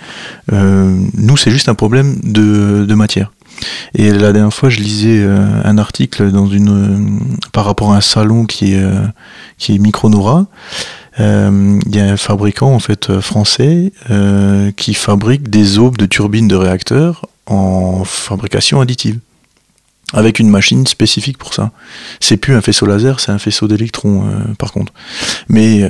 nous, 0.52 1.38
c'est 1.38 1.52
juste 1.52 1.70
un 1.70 1.74
problème 1.74 2.18
de, 2.24 2.94
matière. 2.94 3.32
Et 3.96 4.12
la 4.12 4.34
dernière 4.34 4.54
fois, 4.54 4.70
je 4.70 4.80
lisais 4.80 5.24
un 5.24 5.78
article 5.78 6.32
dans 6.32 6.48
une, 6.48 7.20
par 7.54 7.66
rapport 7.66 7.94
à 7.94 7.98
un 7.98 8.02
salon 8.02 8.46
qui 8.46 8.74
est, 8.74 8.84
qui 9.58 9.76
est 9.76 9.78
Micronora. 9.78 10.48
Il 11.20 11.96
y 11.96 12.00
a 12.00 12.12
un 12.12 12.18
fabricant 12.18 12.74
en 12.74 12.80
fait 12.80 13.20
français 13.22 13.94
qui 14.76 14.94
fabrique 14.94 15.50
des 15.50 15.78
aubes 15.78 15.98
de 15.98 16.06
turbines 16.06 16.48
de 16.48 16.56
réacteurs 16.56 17.28
en 17.46 18.04
fabrication 18.04 18.82
additive 18.82 19.20
avec 20.14 20.40
une 20.40 20.50
machine 20.50 20.86
spécifique 20.88 21.38
pour 21.38 21.54
ça. 21.54 21.72
C'est 22.20 22.38
plus 22.38 22.56
un 22.56 22.62
faisceau 22.62 22.86
laser, 22.86 23.20
c'est 23.20 23.32
un 23.32 23.38
faisceau 23.40 23.68
d'électrons 23.68 24.26
euh, 24.26 24.54
par 24.58 24.72
contre. 24.72 24.94
Mais 25.50 25.84
euh, 25.84 25.90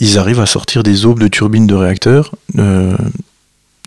ils 0.00 0.18
arrivent 0.18 0.40
à 0.40 0.46
sortir 0.46 0.82
des 0.82 1.06
aubes 1.06 1.20
de 1.20 1.28
turbines 1.28 1.66
de 1.66 1.74
réacteurs 1.74 2.32
euh, 2.58 2.96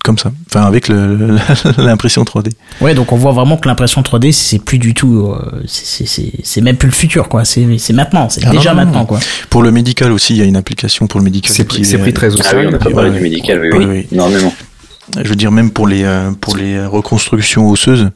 comme 0.04 0.18
ça, 0.18 0.32
enfin 0.50 0.62
avec 0.62 0.88
l'impression 1.78 2.24
3D. 2.24 2.52
Ouais, 2.80 2.94
donc 2.96 3.12
on 3.12 3.18
voit 3.18 3.34
vraiment 3.34 3.58
que 3.58 3.68
l'impression 3.68 4.02
3D 4.02 4.32
c'est 4.32 4.60
plus 4.60 4.80
du 4.80 4.94
tout, 4.94 5.36
c'est- 5.68 6.62
même 6.62 6.78
plus 6.78 6.88
le 6.88 6.94
futur, 6.94 7.28
quoi. 7.28 7.44
C'est 7.44 7.66
maintenant, 7.92 8.30
c'est 8.30 8.42
Ah, 8.46 8.52
déjà 8.52 8.74
non, 8.74 8.80
non, 8.80 8.86
maintenant, 8.86 9.00
non. 9.02 9.06
quoi. 9.06 9.20
Pour 9.50 9.64
le 9.64 9.72
médical 9.72 10.14
aussi, 10.14 10.34
il 10.34 10.38
y 10.38 10.42
a 10.42 10.46
une 10.46 10.56
application 10.56 11.08
pour 11.08 11.20
le 11.20 11.26
médical. 11.26 11.54
C'est 11.54 11.66
pris, 11.66 11.84
c'est 11.84 11.96
est- 11.98 12.00
pris 12.00 12.14
très 12.14 12.34
au 12.34 12.38
Ah 12.40 12.40
oui, 12.40 12.42
on 12.46 12.50
sérieux. 12.52 12.70
n'a 12.70 12.78
pas 12.78 12.90
parlé 12.90 13.10
Ouais. 13.10 13.18
du 13.18 13.22
médical, 13.24 13.60
oui, 13.62 13.70
Oui, 13.74 13.86
oui, 13.86 13.96
oui. 14.00 14.08
énormément. 14.14 14.54
Je 15.16 15.30
veux 15.30 15.36
dire, 15.36 15.52
même 15.52 15.72
pour 15.72 15.88
les, 15.88 16.04
euh, 16.04 16.32
pour 16.32 16.58
les 16.58 16.86
reconstructions 16.86 17.70
osseuses, 17.70 18.10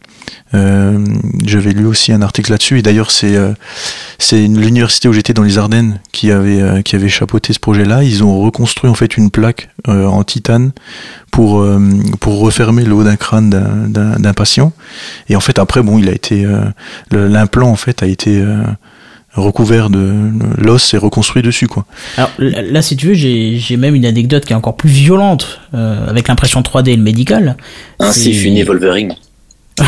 euh, 0.54 1.00
j'avais 1.46 1.72
lu 1.72 1.86
aussi 1.86 2.12
un 2.12 2.22
article 2.22 2.52
là-dessus. 2.52 2.80
Et 2.80 2.82
d'ailleurs, 2.82 3.12
c'est 3.12 3.36
euh, 3.38 3.54
c'est 4.20 4.42
l'université 4.42 5.08
où 5.08 5.14
j'étais 5.14 5.34
dans 5.34 5.44
les 5.44 5.58
Ardennes 5.58 6.00
qui 6.12 6.32
avait, 6.32 6.62
euh, 6.62 6.82
qui 6.82 6.96
avait 6.98 7.08
chapeauté 7.08 7.54
ce 7.54 7.60
projet-là. 7.60 8.04
Ils 8.04 8.24
ont 8.24 8.40
reconstruit 8.42 8.90
en 8.90 8.94
fait 8.94 9.16
une 9.18 9.32
plaque 9.32 9.70
en 9.88 10.24
titane 10.24 10.72
pour, 11.32 11.66
pour 12.20 12.40
refermer 12.40 12.84
le 12.84 12.94
haut 12.94 13.04
d'un 13.04 13.16
crâne 13.16 13.50
d'un- 13.50 14.34
patient. 14.34 14.74
Et 15.30 15.36
en 15.36 15.40
fait, 15.40 15.60
après, 15.60 15.82
bon, 15.82 15.98
il 15.98 16.08
a 16.10 16.12
été 16.12 16.46
l'implant 17.10 17.70
en 17.70 17.76
fait 17.76 18.04
a 18.04 18.06
été 18.06 18.44
recouvert 19.34 19.90
de 19.90 20.14
l'os 20.58 20.94
et 20.94 20.98
reconstruit 20.98 21.42
dessus, 21.42 21.68
quoi. 21.68 21.86
Alors 22.18 22.32
là, 22.40 22.82
si 22.82 22.96
tu 22.98 23.08
veux, 23.08 23.14
j'ai 23.14 23.58
j'ai 23.58 23.78
même 23.78 23.96
une 23.96 24.06
anecdote 24.06 24.46
qui 24.46 24.54
est 24.54 24.56
encore 24.56 24.76
plus 24.76 24.90
violente 24.90 25.62
euh, 25.74 26.08
avec 26.10 26.28
l'impression 26.28 26.62
3D 26.62 26.90
et 26.90 26.96
le 26.96 27.04
médical. 27.04 27.56
Ainsi 28.00 28.34
C'est- 28.34 28.40
fut 28.40 28.64
Wolverine. 28.64 29.16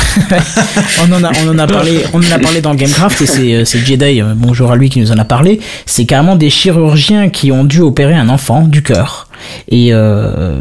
on 1.04 1.12
en 1.12 1.24
a, 1.24 1.32
on 1.46 1.50
en 1.50 1.60
a 1.60 1.68
parlé, 1.68 2.00
on 2.14 2.20
en 2.20 2.32
a 2.32 2.40
parlé 2.40 2.62
dans 2.62 2.74
Gamecraft 2.74 3.22
et 3.22 3.26
c'est, 3.26 3.54
euh, 3.54 3.66
c'est 3.66 3.80
Jedi, 3.80 4.22
euh, 4.22 4.34
bonjour 4.36 4.72
à 4.72 4.76
lui 4.76 4.90
qui 4.90 5.00
nous 5.00 5.12
en 5.12 5.18
a 5.18 5.26
parlé. 5.26 5.60
C'est 5.86 6.06
carrément 6.06 6.36
des 6.36 6.50
chirurgiens 6.50 7.30
qui 7.30 7.52
ont 7.52 7.64
dû 7.64 7.82
opérer 7.82 8.16
un 8.16 8.30
enfant 8.30 8.62
du 8.68 8.82
cœur 8.82 9.28
et 9.68 9.90
euh, 9.94 10.58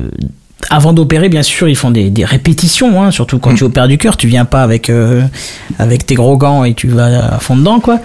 avant 0.70 0.92
d'opérer, 0.92 1.28
bien 1.28 1.42
sûr, 1.42 1.68
ils 1.68 1.76
font 1.76 1.90
des, 1.90 2.10
des 2.10 2.24
répétitions, 2.24 3.02
hein, 3.02 3.10
surtout 3.10 3.38
quand 3.38 3.54
tu 3.54 3.64
opères 3.64 3.88
du 3.88 3.98
cœur, 3.98 4.16
tu 4.16 4.26
viens 4.28 4.44
pas 4.44 4.62
avec 4.62 4.90
euh, 4.90 5.22
avec 5.78 6.06
tes 6.06 6.14
gros 6.14 6.36
gants 6.36 6.64
et 6.64 6.74
tu 6.74 6.88
vas 6.88 7.34
à 7.34 7.38
fond 7.38 7.56
dedans, 7.56 7.80
quoi. 7.80 7.98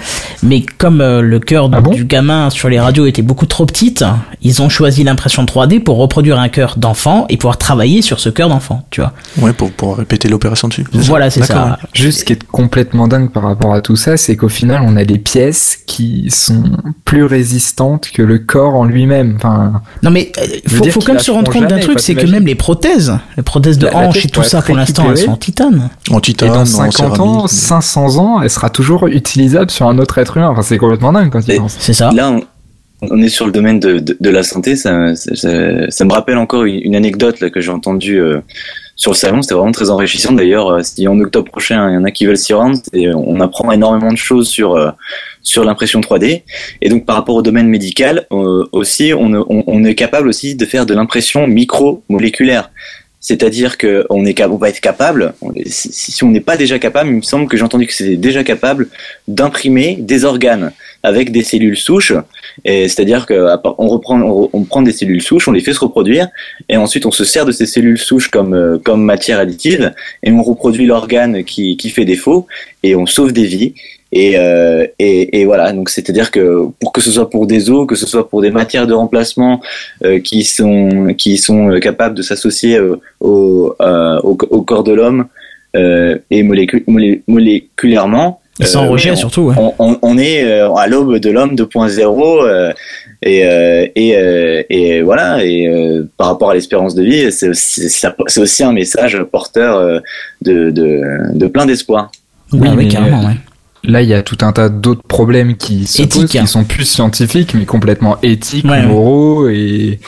Mais 0.43 0.61
comme 0.77 1.01
euh, 1.01 1.21
le 1.21 1.39
cœur 1.39 1.69
Ah 1.73 1.81
bon? 1.81 1.91
du 1.91 2.05
gamin 2.05 2.49
sur 2.49 2.69
les 2.69 2.79
radios 2.79 3.05
était 3.05 3.21
beaucoup 3.21 3.45
trop 3.45 3.65
petite, 3.65 4.03
ils 4.41 4.61
ont 4.61 4.69
choisi 4.69 5.03
l'impression 5.03 5.43
3D 5.45 5.81
pour 5.81 5.97
reproduire 5.97 6.39
un 6.39 6.49
cœur 6.49 6.75
d'enfant 6.77 7.25
et 7.29 7.37
pouvoir 7.37 7.57
travailler 7.57 8.01
sur 8.01 8.19
ce 8.19 8.29
cœur 8.29 8.49
d'enfant, 8.49 8.85
tu 8.89 9.01
vois. 9.01 9.13
Ouais, 9.39 9.53
pour 9.53 9.71
pouvoir 9.71 9.97
répéter 9.97 10.27
l'opération 10.29 10.67
dessus. 10.67 10.85
Voilà, 10.93 11.29
c'est 11.29 11.43
ça. 11.43 11.77
Juste 11.93 12.19
ce 12.19 12.25
qui 12.25 12.33
est 12.33 12.43
complètement 12.43 13.07
dingue 13.07 13.31
par 13.31 13.43
rapport 13.43 13.73
à 13.73 13.81
tout 13.81 13.95
ça, 13.95 14.17
c'est 14.17 14.35
qu'au 14.35 14.49
final, 14.49 14.81
on 14.85 14.95
a 14.95 15.05
des 15.05 15.17
pièces 15.17 15.79
qui 15.85 16.29
sont 16.29 16.63
plus 17.05 17.23
résistantes 17.23 18.09
que 18.13 18.21
le 18.21 18.39
corps 18.39 18.75
en 18.75 18.85
lui-même. 18.85 19.35
Enfin, 19.37 19.81
Non 20.03 20.11
mais 20.11 20.31
euh, 20.39 20.89
faut, 20.89 20.99
quand 21.01 21.13
même 21.13 21.19
se 21.21 21.31
rendre 21.31 21.51
compte 21.51 21.67
d'un 21.67 21.79
truc, 21.79 21.99
c'est 21.99 22.15
que 22.15 22.25
même 22.25 22.46
les 22.47 22.55
prothèses, 22.55 23.13
les 23.37 23.43
prothèses 23.43 23.77
de 23.77 23.85
La- 23.85 24.11
tête 24.11 24.25
et 24.25 24.29
tout 24.29 24.41
ça 24.43 24.61
pour 24.63 24.75
l'instant, 24.75 25.05
elles 25.11 25.17
sont 25.19 25.31
en 25.31 25.37
titane. 25.37 25.89
En 26.09 26.17
et 26.17 26.21
titane, 26.21 26.49
dans 26.49 26.61
en 26.61 26.65
50 26.65 27.19
ans, 27.19 27.47
céramique. 27.47 27.49
500 27.49 28.17
ans, 28.17 28.41
elle 28.41 28.49
sera 28.49 28.69
toujours 28.71 29.07
utilisable 29.07 29.69
sur 29.69 29.87
un 29.87 29.97
autre 29.99 30.17
être 30.17 30.37
humain. 30.37 30.49
Enfin, 30.49 30.63
c'est 30.63 30.77
complètement 30.77 31.13
dingue 31.13 31.29
quand 31.31 31.41
tu 31.45 31.55
penses. 31.57 31.75
C'est 31.79 31.93
ça. 31.93 32.11
Là, 32.11 32.31
on, 32.31 32.41
on 33.01 33.21
est 33.21 33.29
sur 33.29 33.45
le 33.45 33.51
domaine 33.51 33.79
de, 33.79 33.99
de, 33.99 34.17
de 34.19 34.29
la 34.31 34.41
santé. 34.43 34.75
Ça, 34.75 35.15
ça, 35.15 35.35
ça- 35.35 35.89
ça 35.91 36.05
me 36.05 36.11
rappelle 36.11 36.37
encore 36.37 36.63
une, 36.63 36.79
une 36.81 36.95
anecdote 36.95 37.39
là, 37.41 37.49
que 37.51 37.61
j'ai 37.61 37.71
entendue 37.71 38.19
euh, 38.19 38.39
sur 38.97 39.11
le 39.11 39.15
salon. 39.15 39.41
C'était 39.41 39.53
vraiment 39.53 39.71
très 39.71 39.89
enrichissant. 39.89 40.33
D'ailleurs, 40.33 40.69
euh, 40.69 40.81
si 40.83 41.07
en 41.07 41.17
octobre 41.19 41.49
prochain, 41.49 41.89
il 41.89 41.93
y 41.93 41.97
en 41.97 42.03
a 42.03 42.11
qui 42.11 42.25
veulent 42.25 42.37
s'y 42.37 42.53
rendre, 42.53 42.79
et 42.91 43.07
on 43.13 43.39
apprend 43.39 43.71
énormément 43.71 44.11
de 44.11 44.17
choses 44.17 44.49
sur 44.49 44.75
euh, 44.75 44.89
sur 45.43 45.63
l'impression 45.63 46.01
3D. 46.01 46.41
Et 46.81 46.89
donc, 46.89 47.05
par 47.05 47.15
rapport 47.15 47.35
au 47.35 47.41
domaine 47.41 47.69
médical 47.69 48.27
euh, 48.31 48.65
aussi, 48.73 49.13
on, 49.13 49.33
on, 49.33 49.63
on 49.65 49.83
est 49.85 49.95
capable 49.95 50.27
aussi 50.27 50.55
de 50.55 50.65
faire 50.65 50.85
de 50.85 50.93
l'impression 50.93 51.47
micro-moléculaire. 51.47 52.71
C'est-à-dire 53.27 53.77
que 53.77 54.05
on 54.09 54.23
va 54.57 54.69
être 54.69 54.79
capable. 54.79 55.33
Si, 55.65 56.23
on 56.23 56.29
n'est 56.29 56.39
pas 56.39 56.55
déjà 56.55 56.79
capable, 56.79 57.09
il 57.09 57.17
me 57.17 57.21
semble 57.21 57.49
que 57.49 57.57
j'ai 57.57 57.63
entendu 57.63 57.85
que 57.85 57.91
c'était 57.93 58.15
déjà 58.15 58.41
capable 58.45 58.87
d'imprimer 59.27 59.97
des 59.99 60.23
organes 60.23 60.71
avec 61.03 61.33
des 61.33 61.43
cellules 61.43 61.75
souches. 61.75 62.13
C'est-à-dire 62.63 63.25
que 63.25 63.49
on 63.79 63.89
reprend, 63.89 64.21
on, 64.53 64.63
prend 64.63 64.81
des 64.81 64.93
cellules 64.93 65.21
souches, 65.21 65.49
on 65.49 65.51
les 65.51 65.59
fait 65.59 65.73
se 65.73 65.81
reproduire, 65.81 66.29
et 66.69 66.77
ensuite 66.77 67.05
on 67.05 67.11
se 67.11 67.25
sert 67.25 67.45
de 67.45 67.51
ces 67.51 67.65
cellules 67.65 67.97
souches 67.97 68.29
comme 68.29 68.53
euh, 68.53 68.95
matière 68.95 69.39
additive, 69.39 69.93
et 70.23 70.31
on 70.31 70.41
reproduit 70.41 70.85
l'organe 70.85 71.43
qui 71.43 71.75
qui 71.75 71.89
fait 71.89 72.05
défaut, 72.05 72.47
et 72.81 72.95
on 72.95 73.05
sauve 73.05 73.33
des 73.33 73.45
vies. 73.45 73.73
Et, 74.11 74.37
euh, 74.37 74.85
et, 74.99 75.41
et, 75.41 75.45
voilà, 75.45 75.73
donc 75.73 75.89
c'est-à-dire 75.89 76.31
que 76.31 76.67
pour 76.79 76.93
que 76.93 77.01
ce 77.01 77.11
soit 77.11 77.29
pour 77.29 77.45
des 77.45 77.69
os, 77.69 77.85
que 77.85 77.95
ce 77.95 78.05
soit 78.05 78.29
pour 78.29 78.41
des 78.41 78.51
matières 78.51 78.87
de 78.87 78.93
remplacement 78.93 79.59
euh, 80.05 80.19
qui 80.19 80.45
sont 80.45 81.13
qui 81.17 81.37
sont 81.37 81.71
euh, 81.71 81.79
capables 81.79 82.15
de 82.15 82.21
s'associer 82.21 82.79
au, 82.79 83.01
au, 83.19 83.75
au, 84.21 84.61
corps 84.61 84.83
de 84.83 84.93
l'homme 84.93 85.25
et 85.75 86.43
moléculairement, 87.27 88.39
et 88.59 88.65
sans 88.65 88.87
rejet 88.87 89.15
surtout. 89.15 89.53
On, 89.57 89.73
on, 89.77 89.99
on, 90.01 90.17
est 90.17 90.49
à 90.51 90.87
l'aube 90.87 91.17
de 91.17 91.29
l'homme 91.29 91.55
2.0 91.55 92.73
et, 93.23 93.41
et, 93.95 94.65
et 94.69 95.01
voilà. 95.01 95.43
Et 95.45 95.69
par 96.15 96.27
rapport 96.27 96.51
à 96.51 96.55
l'espérance 96.55 96.95
de 96.95 97.03
vie, 97.03 97.31
c'est 97.31 97.49
aussi, 97.49 97.87
aussi, 98.37 98.63
un 98.63 98.71
message 98.71 99.21
porteur 99.31 100.01
de, 100.41 100.71
de, 100.71 101.01
de 101.33 101.47
plein 101.47 101.67
d'espoir. 101.67 102.09
Oui, 102.53 102.69
oui, 102.75 102.87
carrément. 102.87 103.23
Ouais. 103.25 103.35
Là, 103.83 104.01
il 104.01 104.09
y 104.09 104.13
a 104.13 104.23
tout 104.23 104.37
un 104.41 104.51
tas 104.51 104.69
d'autres 104.69 105.03
problèmes 105.03 105.55
qui 105.55 105.85
se 105.85 106.03
posent, 106.03 106.25
qui 106.25 106.45
sont 106.47 106.63
plus 106.63 106.85
scientifiques, 106.85 107.53
mais 107.53 107.65
complètement 107.65 108.17
éthiques, 108.21 108.65
moraux 108.65 109.47
et, 109.49 109.99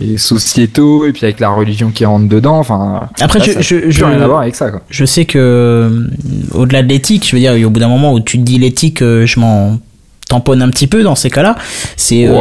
et, 0.00 0.18
sociétaux, 0.18 1.06
et 1.06 1.12
puis 1.12 1.24
avec 1.24 1.40
la 1.40 1.50
religion 1.50 1.90
qui 1.90 2.04
rentre 2.04 2.28
dedans. 2.28 2.58
Enfin, 2.58 3.08
après, 3.20 3.40
je, 3.40 3.60
je, 3.60 3.90
je, 3.90 4.04
rien 4.04 4.20
à 4.20 4.26
voir 4.26 4.40
avec 4.40 4.54
ça. 4.54 4.70
Quoi. 4.70 4.82
Je 4.90 5.04
sais 5.04 5.24
que 5.24 5.38
euh, 5.38 6.08
au-delà 6.52 6.82
de 6.82 6.88
l'éthique, 6.88 7.26
je 7.26 7.36
veux 7.36 7.40
dire, 7.40 7.54
au 7.66 7.70
bout 7.70 7.80
d'un 7.80 7.88
moment 7.88 8.12
où 8.12 8.20
tu 8.20 8.38
te 8.38 8.42
dis 8.42 8.58
l'éthique, 8.58 9.02
euh, 9.02 9.24
je 9.24 9.40
m'en 9.40 9.78
tamponne 10.32 10.62
un 10.62 10.70
petit 10.70 10.86
peu 10.86 11.02
dans 11.02 11.14
ces 11.14 11.28
cas-là. 11.28 11.56
C'est 11.96 12.26
euh, 12.26 12.38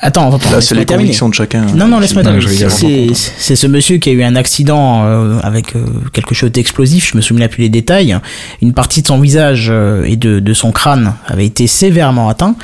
attends, 0.00 0.34
attends, 0.34 0.50
Là, 0.50 0.60
c'est 0.62 0.74
les 0.74 0.86
convictions 0.86 1.28
de 1.28 1.34
chacun. 1.34 1.66
Non, 1.74 1.86
non, 1.86 2.00
laisse-moi 2.00 2.22
terminer. 2.22 3.12
C'est 3.14 3.56
ce 3.56 3.66
monsieur 3.66 3.98
qui 3.98 4.08
a 4.08 4.12
eu 4.12 4.22
un 4.22 4.36
accident 4.36 5.04
euh, 5.04 5.38
avec 5.42 5.76
euh, 5.76 5.84
quelque 6.14 6.34
chose 6.34 6.50
d'explosif. 6.50 7.10
Je 7.12 7.16
me 7.16 7.22
souviens 7.22 7.48
plus 7.48 7.62
les 7.62 7.68
détails. 7.68 8.16
Une 8.62 8.72
partie 8.72 9.02
de 9.02 9.06
son 9.06 9.20
visage 9.20 9.70
et 10.06 10.16
de, 10.16 10.40
de 10.40 10.54
son 10.54 10.72
crâne 10.72 11.14
avait 11.26 11.46
été 11.46 11.66
sévèrement 11.66 12.28
atteint. 12.30 12.56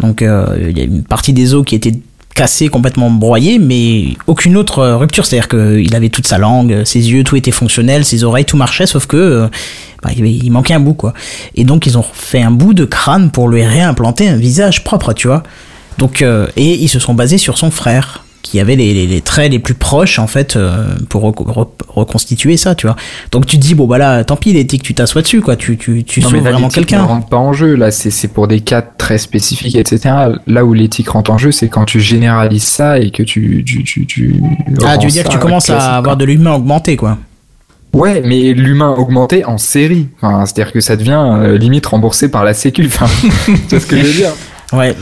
Donc, 0.00 0.20
il 0.20 0.78
y 0.78 0.80
a 0.80 0.84
une 0.84 1.02
partie 1.04 1.32
des 1.32 1.54
os 1.54 1.64
qui 1.64 1.74
était 1.74 1.94
cassé, 2.38 2.68
complètement 2.68 3.10
broyé, 3.10 3.58
mais 3.58 4.16
aucune 4.28 4.56
autre 4.56 4.86
rupture. 4.92 5.26
C'est-à-dire 5.26 5.48
qu'il 5.48 5.92
avait 5.96 6.08
toute 6.08 6.28
sa 6.28 6.38
langue, 6.38 6.84
ses 6.84 7.10
yeux, 7.10 7.24
tout 7.24 7.34
était 7.34 7.50
fonctionnel, 7.50 8.04
ses 8.04 8.22
oreilles, 8.22 8.44
tout 8.44 8.56
marchait, 8.56 8.86
sauf 8.86 9.06
que 9.06 9.50
bah, 10.04 10.10
il 10.16 10.52
manquait 10.52 10.74
un 10.74 10.80
bout, 10.80 10.94
quoi. 10.94 11.14
Et 11.56 11.64
donc, 11.64 11.86
ils 11.86 11.98
ont 11.98 12.04
fait 12.04 12.40
un 12.40 12.52
bout 12.52 12.74
de 12.74 12.84
crâne 12.84 13.32
pour 13.32 13.48
lui 13.48 13.64
réimplanter 13.64 14.28
un 14.28 14.36
visage 14.36 14.84
propre, 14.84 15.14
tu 15.14 15.26
vois. 15.26 15.42
Donc, 15.98 16.22
euh, 16.22 16.46
et 16.56 16.74
ils 16.74 16.88
se 16.88 17.00
sont 17.00 17.12
basés 17.12 17.38
sur 17.38 17.58
son 17.58 17.72
frère 17.72 18.22
qui 18.42 18.60
avait 18.60 18.76
les, 18.76 19.06
les, 19.06 19.20
traits 19.20 19.50
les 19.50 19.58
plus 19.58 19.74
proches 19.74 20.18
en 20.18 20.26
fait 20.26 20.56
euh, 20.56 20.94
pour 21.08 21.22
reconstituer 21.88 22.56
ça 22.56 22.74
tu 22.74 22.86
vois 22.86 22.96
donc 23.30 23.46
tu 23.46 23.58
te 23.58 23.62
dis 23.62 23.74
bon 23.74 23.86
bah 23.86 23.98
là 23.98 24.24
tant 24.24 24.36
pis 24.36 24.52
l'éthique 24.52 24.82
tu 24.82 24.94
t'assois 24.94 25.22
dessus 25.22 25.40
quoi 25.40 25.56
tu 25.56 25.76
tu 25.76 26.04
tu 26.04 26.22
sauves 26.22 26.36
vraiment 26.36 26.68
quelqu'un 26.68 27.02
rentre 27.02 27.28
pas 27.28 27.36
en 27.36 27.52
jeu 27.52 27.74
là 27.74 27.90
c'est 27.90 28.10
c'est 28.10 28.28
pour 28.28 28.48
des 28.48 28.60
cas 28.60 28.80
très 28.82 29.18
spécifiques 29.18 29.74
etc 29.74 30.14
là 30.46 30.64
où 30.64 30.72
l'éthique 30.72 31.08
rentre 31.10 31.30
en 31.30 31.38
jeu 31.38 31.52
c'est 31.52 31.68
quand 31.68 31.84
tu 31.84 32.00
généralises 32.00 32.64
ça 32.64 32.98
et 32.98 33.10
que 33.10 33.22
tu 33.22 33.64
tu 33.66 33.84
tu, 33.84 34.06
tu 34.06 34.40
ah 34.84 34.96
tu 34.98 35.06
veux 35.06 35.12
dire 35.12 35.24
que 35.24 35.30
tu 35.30 35.38
commences 35.38 35.70
à 35.70 35.96
avoir 35.96 36.16
de 36.16 36.24
l'humain 36.24 36.54
augmenté 36.54 36.96
quoi 36.96 37.18
Ouais, 37.94 38.22
mais 38.24 38.52
l'humain 38.52 38.94
augmenté 38.96 39.44
en 39.44 39.56
série. 39.56 40.08
Enfin, 40.20 40.44
c'est-à-dire 40.44 40.72
que 40.72 40.80
ça 40.80 40.94
devient 40.94 41.22
euh, 41.26 41.56
limite 41.56 41.86
remboursé 41.86 42.30
par 42.30 42.44
la 42.44 42.52
Sécu. 42.52 42.84
Enfin, 42.86 43.06
c'est 43.68 43.80
ce 43.80 43.86
que 43.86 43.96
je 43.96 44.02
veux 44.02 44.12
dire. 44.12 44.32
Ouais. 44.72 44.94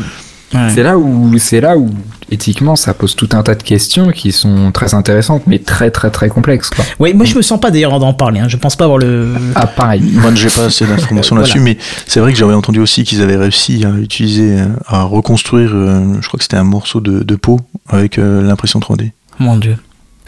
C'est 0.53 0.83
là 0.83 0.97
où 0.97 1.37
c'est 1.39 1.61
là 1.61 1.77
où 1.77 1.91
éthiquement 2.31 2.77
ça 2.77 2.95
pose 2.95 3.17
tout 3.17 3.29
un 3.33 3.43
tas 3.43 3.55
de 3.55 3.63
questions 3.63 4.11
qui 4.11 4.33
sont 4.33 4.71
très 4.73 4.95
intéressantes 4.95 5.43
mais 5.47 5.59
très 5.59 5.91
très 5.91 6.11
très 6.11 6.29
complexes 6.29 6.71
quoi. 6.71 6.85
Oui, 6.99 7.15
moi 7.15 7.25
je 7.27 7.35
me 7.35 7.43
sens 7.43 7.61
pas 7.61 7.71
d'ailleurs 7.71 7.99
d'en 7.99 8.15
parler 8.15 8.41
hein. 8.41 8.49
je 8.49 8.57
pense 8.57 8.77
pas 8.77 8.85
avoir 8.85 8.99
le 8.99 9.35
Ah 9.55 9.67
pareil. 9.67 10.03
Moi 10.03 10.33
j'ai 10.35 10.49
pas 10.49 10.67
assez 10.67 10.87
d'informations 10.87 11.37
là-dessus 11.37 11.61
mais 11.61 11.77
c'est 12.07 12.21
vrai 12.21 12.33
que 12.33 12.39
j'avais 12.39 12.55
entendu 12.55 12.81
aussi 12.81 13.05
qu'ils 13.05 13.23
avaient 13.23 13.37
réussi 13.37 13.85
à 13.85 13.91
utiliser 13.99 14.59
à 14.87 15.03
reconstruire 15.03 15.71
euh, 15.75 16.15
je 16.21 16.29
crois 16.29 16.39
que 16.39 16.45
c'était 16.45 16.57
un 16.57 16.65
morceau 16.65 17.01
de, 17.01 17.25
de 17.25 17.37
peau 17.37 17.61
avec 17.89 18.19
euh, 18.19 18.43
l'impression 18.43 18.79
3D. 18.79 19.11
Mon 19.39 19.57
dieu. 19.57 19.77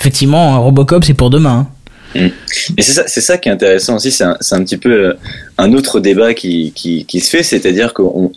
Effectivement, 0.01 0.61
Robocop 0.62 1.05
c'est 1.05 1.14
pour 1.14 1.31
demain. 1.31 1.66
Hein. 1.66 1.66
Mm. 2.14 2.29
Et 2.77 2.83
c'est 2.83 2.93
ça, 2.93 3.05
c'est 3.07 3.21
ça 3.21 3.39
qui 3.39 3.49
est 3.49 3.53
intéressant 3.53 3.97
aussi. 3.97 4.11
C'est 4.11 4.25
un, 4.25 4.37
un, 4.53 4.64
petit 4.64 4.77
peu 4.77 4.91
euh, 4.91 5.14
un 5.59 5.73
autre 5.73 6.01
débat 6.01 6.35
qui, 6.35 6.73
qui, 6.75 7.05
qui 7.05 7.21
se 7.21 7.31
fait, 7.31 7.43
c'est-à-dire 7.43 7.95
qu'on 7.95 8.33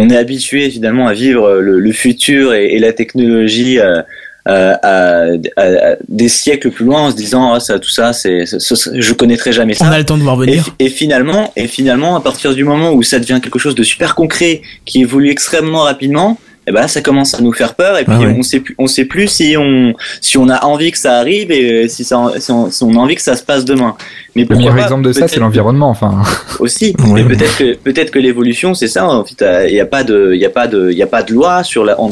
on 0.00 0.08
est 0.08 0.16
habitué 0.16 0.70
finalement 0.70 1.06
à 1.06 1.12
vivre 1.12 1.60
le, 1.60 1.78
le 1.78 1.92
futur 1.92 2.54
et, 2.54 2.74
et, 2.74 2.78
la 2.78 2.94
technologie 2.94 3.78
à, 3.78 4.06
à, 4.46 5.26
à, 5.56 5.96
des 6.08 6.28
siècles 6.30 6.70
plus 6.70 6.86
loin 6.86 7.02
en 7.02 7.10
se 7.10 7.16
disant 7.16 7.52
ah, 7.52 7.60
ça 7.60 7.78
tout 7.78 7.90
ça 7.90 8.14
c'est 8.14 8.44
je 8.46 9.12
connaîtrai 9.12 9.52
jamais 9.52 9.74
ça. 9.74 9.84
On 9.84 9.92
a 9.92 9.98
le 9.98 10.04
temps 10.06 10.16
de 10.16 10.22
voir 10.22 10.36
venir. 10.36 10.74
Et, 10.78 10.86
et, 10.86 10.88
finalement 10.88 11.52
et 11.54 11.66
finalement 11.66 12.16
à 12.16 12.20
partir 12.20 12.54
du 12.54 12.64
moment 12.64 12.92
où 12.92 13.02
ça 13.02 13.18
devient 13.18 13.40
quelque 13.42 13.58
chose 13.58 13.74
de 13.74 13.82
super 13.82 14.14
concret 14.14 14.62
qui 14.86 15.02
évolue 15.02 15.30
extrêmement 15.30 15.82
rapidement 15.82 16.38
et 16.66 16.70
eh 16.70 16.72
ben 16.72 16.82
là, 16.82 16.88
ça 16.88 17.00
commence 17.00 17.34
à 17.34 17.40
nous 17.40 17.52
faire 17.52 17.74
peur 17.74 17.98
et 17.98 18.04
puis 18.04 18.14
ah 18.16 18.34
on 18.36 18.42
sait 18.42 18.60
plus, 18.60 18.74
on 18.78 18.86
sait 18.86 19.06
plus 19.06 19.28
si 19.28 19.56
on 19.58 19.94
si 20.20 20.36
on 20.36 20.48
a 20.50 20.62
envie 20.64 20.92
que 20.92 20.98
ça 20.98 21.16
arrive 21.16 21.50
et 21.50 21.88
si, 21.88 22.04
ça, 22.04 22.32
si, 22.38 22.50
on, 22.52 22.70
si 22.70 22.84
on 22.84 22.94
a 22.94 22.98
envie 22.98 23.16
que 23.16 23.22
ça 23.22 23.34
se 23.34 23.42
passe 23.42 23.64
demain. 23.64 23.96
Mais 24.36 24.46
le 24.48 24.56
meilleur 24.56 24.78
exemple 24.78 25.02
de 25.02 25.12
ça, 25.12 25.26
c'est 25.28 25.40
l'environnement, 25.40 25.90
enfin. 25.90 26.22
Aussi. 26.58 26.94
Mais 27.12 27.24
peut-être 27.24 27.56
que 27.56 27.74
peut-être 27.74 28.10
que 28.10 28.18
l'évolution, 28.18 28.74
c'est 28.74 28.88
ça. 28.88 29.06
En 29.06 29.24
fait, 29.24 29.44
il 29.68 29.74
n'y 29.74 29.80
a 29.80 29.86
pas 29.86 30.04
de, 30.04 30.32
il 30.34 30.40
y 30.40 30.44
a 30.44 30.50
pas 30.50 30.66
de, 30.66 30.90
il 30.90 30.96
y 30.96 31.02
a 31.02 31.06
pas 31.06 31.22
de 31.22 31.32
loi 31.32 31.64
sur 31.64 31.84
la, 31.84 32.00
en 32.00 32.10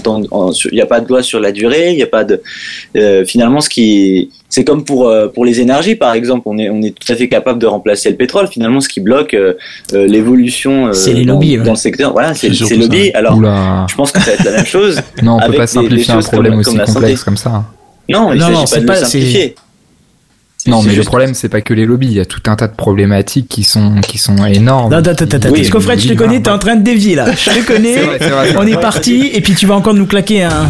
il 0.70 0.78
y 0.78 0.80
a 0.80 0.86
pas 0.86 1.00
de 1.00 1.08
loi 1.08 1.22
sur 1.22 1.40
la 1.40 1.52
durée. 1.52 1.90
Il 1.90 1.96
n'y 1.96 2.02
a 2.02 2.06
pas 2.06 2.24
de. 2.24 2.42
Euh, 2.96 3.24
finalement, 3.24 3.60
ce 3.60 3.68
qui, 3.68 4.30
c'est 4.48 4.64
comme 4.64 4.84
pour 4.84 5.08
euh, 5.08 5.28
pour 5.28 5.44
les 5.44 5.60
énergies, 5.60 5.94
par 5.94 6.12
exemple. 6.14 6.42
On 6.46 6.58
est 6.58 6.70
on 6.70 6.82
est 6.82 6.94
tout 6.94 7.12
à 7.12 7.16
fait 7.16 7.28
capable 7.28 7.58
de 7.58 7.66
remplacer 7.66 8.10
le 8.10 8.16
pétrole. 8.16 8.48
Finalement, 8.48 8.80
ce 8.80 8.88
qui 8.88 9.00
bloque 9.00 9.34
euh, 9.34 9.54
l'évolution. 9.92 10.92
c'est 10.92 11.12
les 11.12 11.24
lobbies. 11.24 11.58
Dans, 11.58 11.72
le 11.72 11.76
secteur, 11.76 12.12
voilà, 12.12 12.34
c'est 12.34 12.48
les 12.48 12.76
lobbies. 12.76 13.10
Alors, 13.12 13.36
je 13.88 13.94
pense 13.94 14.12
que 14.12 14.20
ça 14.20 14.30
va 14.30 14.32
être 14.32 14.44
la 14.44 14.52
même 14.52 14.66
chose. 14.66 15.00
non, 15.22 15.38
on 15.40 15.46
peut 15.46 15.56
pas 15.56 15.66
simplifier 15.66 16.14
un 16.14 16.20
problème 16.20 16.58
aussi 16.58 16.76
complexe 16.76 17.22
comme 17.22 17.36
ça. 17.36 17.64
Non, 18.08 18.32
il 18.32 18.38
ne 18.38 18.66
s'agit 18.66 18.86
pas 18.86 18.96
de 18.96 19.00
le 19.00 19.06
simplifier. 19.06 19.54
Non, 20.66 20.82
mais 20.82 20.94
le 20.94 21.02
problème, 21.04 21.34
c'est 21.34 21.48
pas 21.48 21.60
que 21.60 21.72
les 21.72 21.86
lobbies. 21.86 22.08
Il 22.08 22.14
y 22.14 22.20
a 22.20 22.26
tout 22.26 22.40
un 22.46 22.56
tas 22.56 22.66
de 22.66 22.74
problématiques 22.74 23.48
qui 23.48 23.62
sont, 23.62 24.00
qui 24.00 24.18
sont 24.18 24.44
énormes. 24.44 24.90
Non, 24.90 24.98
attends, 24.98 25.12
attends. 25.12 25.50
Oui, 25.50 25.64
Fred, 25.64 26.00
je 26.00 26.08
te 26.08 26.14
connais, 26.14 26.42
t'es 26.42 26.50
en 26.50 26.58
train 26.58 26.76
de 26.76 26.82
dévier 26.82 27.14
là. 27.14 27.26
Je 27.32 27.50
te 27.50 27.66
connais. 27.66 28.02
vrai, 28.02 28.18
vrai, 28.18 28.54
on 28.58 28.66
est 28.66 28.80
parti, 28.80 29.30
et 29.32 29.40
puis 29.40 29.54
tu 29.54 29.66
vas 29.66 29.74
encore 29.76 29.94
nous 29.94 30.06
claquer 30.06 30.42
un. 30.44 30.68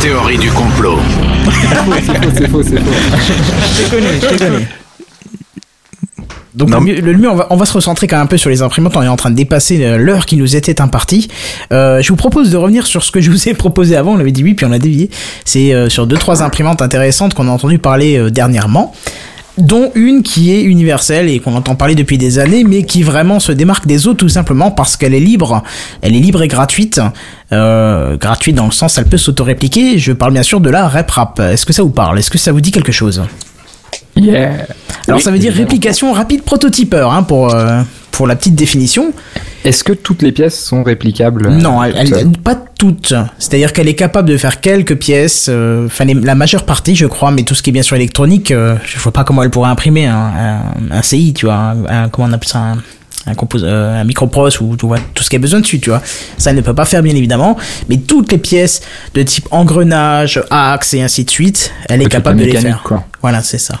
Théorie 0.00 0.38
du 0.38 0.50
complot. 0.50 0.98
c'est 1.50 2.16
faux, 2.18 2.30
c'est 2.34 2.48
faux, 2.48 2.62
c'est 2.62 2.78
faux. 2.78 2.92
je 3.76 3.84
te 3.84 3.90
connais, 3.90 4.20
je 4.20 4.26
te 4.26 4.38
connais. 4.38 4.68
Donc 6.58 6.70
le 6.70 7.16
mieux, 7.16 7.30
on 7.30 7.36
va, 7.36 7.46
on 7.50 7.56
va 7.56 7.64
se 7.64 7.72
recentrer 7.72 8.06
quand 8.06 8.16
même 8.16 8.24
un 8.24 8.26
peu 8.26 8.36
sur 8.36 8.50
les 8.50 8.62
imprimantes. 8.62 8.96
On 8.96 9.02
est 9.02 9.08
en 9.08 9.16
train 9.16 9.30
de 9.30 9.36
dépasser 9.36 9.84
euh, 9.84 9.96
l'heure 9.96 10.26
qui 10.26 10.36
nous 10.36 10.56
était 10.56 10.80
impartie. 10.80 11.28
Euh, 11.72 12.02
je 12.02 12.08
vous 12.08 12.16
propose 12.16 12.50
de 12.50 12.56
revenir 12.56 12.86
sur 12.86 13.04
ce 13.04 13.12
que 13.12 13.20
je 13.20 13.30
vous 13.30 13.48
ai 13.48 13.54
proposé 13.68 13.96
avant. 13.96 14.12
On 14.12 14.16
l'avait 14.16 14.32
dit 14.32 14.42
oui, 14.42 14.54
puis 14.54 14.66
on 14.66 14.72
a 14.72 14.78
dévié. 14.78 15.08
C'est 15.44 15.72
euh, 15.72 15.88
sur 15.88 16.06
deux 16.06 16.16
trois 16.16 16.42
imprimantes 16.42 16.82
intéressantes 16.82 17.34
qu'on 17.34 17.48
a 17.48 17.50
entendu 17.50 17.78
parler 17.78 18.18
euh, 18.18 18.30
dernièrement 18.30 18.92
dont 19.58 19.90
une 19.94 20.22
qui 20.22 20.52
est 20.52 20.62
universelle 20.62 21.28
et 21.28 21.40
qu'on 21.40 21.54
entend 21.54 21.74
parler 21.74 21.94
depuis 21.94 22.16
des 22.16 22.38
années, 22.38 22.64
mais 22.64 22.84
qui 22.84 23.02
vraiment 23.02 23.40
se 23.40 23.52
démarque 23.52 23.86
des 23.86 24.06
autres 24.06 24.18
tout 24.18 24.28
simplement 24.28 24.70
parce 24.70 24.96
qu'elle 24.96 25.14
est 25.14 25.20
libre. 25.20 25.62
Elle 26.00 26.14
est 26.14 26.20
libre 26.20 26.42
et 26.42 26.48
gratuite. 26.48 27.00
Euh, 27.52 28.16
gratuite 28.16 28.54
dans 28.54 28.66
le 28.66 28.72
sens, 28.72 28.98
elle 28.98 29.06
peut 29.06 29.16
s'auto-répliquer. 29.16 29.98
Je 29.98 30.12
parle 30.12 30.32
bien 30.32 30.42
sûr 30.42 30.60
de 30.60 30.70
la 30.70 30.88
RepRap. 30.88 31.40
Est-ce 31.40 31.66
que 31.66 31.72
ça 31.72 31.82
vous 31.82 31.90
parle? 31.90 32.18
Est-ce 32.18 32.30
que 32.30 32.38
ça 32.38 32.52
vous 32.52 32.60
dit 32.60 32.70
quelque 32.70 32.92
chose? 32.92 33.22
Yeah. 34.18 34.66
Alors 35.06 35.20
ça 35.20 35.30
veut 35.30 35.38
dire 35.38 35.52
réplication 35.52 36.12
rapide 36.12 36.42
prototypeur 36.42 37.12
hein, 37.12 37.22
pour 37.22 37.54
euh, 37.54 37.80
pour 38.12 38.26
la 38.26 38.36
petite 38.36 38.54
définition. 38.54 39.12
Est-ce 39.64 39.84
que 39.84 39.92
toutes 39.92 40.22
les 40.22 40.32
pièces 40.32 40.58
sont 40.58 40.82
réplicables 40.82 41.48
Non, 41.48 41.82
elle, 41.82 42.30
pas 42.44 42.56
toutes. 42.78 43.14
C'est-à-dire 43.38 43.72
qu'elle 43.72 43.88
est 43.88 43.94
capable 43.94 44.28
de 44.28 44.36
faire 44.36 44.60
quelques 44.60 44.96
pièces, 44.96 45.46
euh, 45.48 45.86
enfin 45.86 46.04
la 46.04 46.34
majeure 46.34 46.64
partie, 46.64 46.94
je 46.94 47.06
crois, 47.06 47.30
mais 47.30 47.42
tout 47.42 47.54
ce 47.54 47.62
qui 47.62 47.70
est 47.70 47.72
bien 47.72 47.82
sûr 47.82 47.96
électronique, 47.96 48.50
euh, 48.50 48.76
je 48.84 48.98
vois 48.98 49.12
pas 49.12 49.24
comment 49.24 49.42
elle 49.42 49.50
pourrait 49.50 49.70
imprimer 49.70 50.06
un, 50.06 50.62
un, 50.90 51.02
CI, 51.02 51.32
tu 51.32 51.46
vois, 51.46 51.74
un, 51.88 52.08
comment 52.08 52.28
on 52.28 52.32
appelle 52.32 52.48
ça, 52.48 52.58
un, 52.58 52.78
un, 53.26 53.34
compose, 53.34 53.64
un 53.64 54.04
micropros 54.04 54.60
ou 54.60 54.76
tu 54.76 54.86
vois, 54.86 54.98
tout 55.14 55.22
ce 55.22 55.30
qu'il 55.30 55.38
y 55.38 55.40
a 55.40 55.42
besoin 55.42 55.60
dessus, 55.60 55.80
tu 55.80 55.90
vois. 55.90 56.02
Ça 56.38 56.50
elle 56.50 56.56
ne 56.56 56.62
peut 56.62 56.74
pas 56.74 56.84
faire 56.84 57.02
bien 57.02 57.14
évidemment, 57.14 57.56
mais 57.88 57.98
toutes 57.98 58.32
les 58.32 58.38
pièces 58.38 58.80
de 59.14 59.22
type 59.22 59.46
engrenage, 59.50 60.42
axe 60.50 60.94
et 60.94 61.02
ainsi 61.02 61.24
de 61.24 61.30
suite, 61.30 61.72
elle 61.88 62.02
est 62.02 62.06
capable 62.06 62.40
de 62.40 62.44
les 62.46 62.56
faire. 62.56 62.82
Quoi. 62.84 63.04
Voilà, 63.22 63.42
c'est 63.42 63.58
ça. 63.58 63.80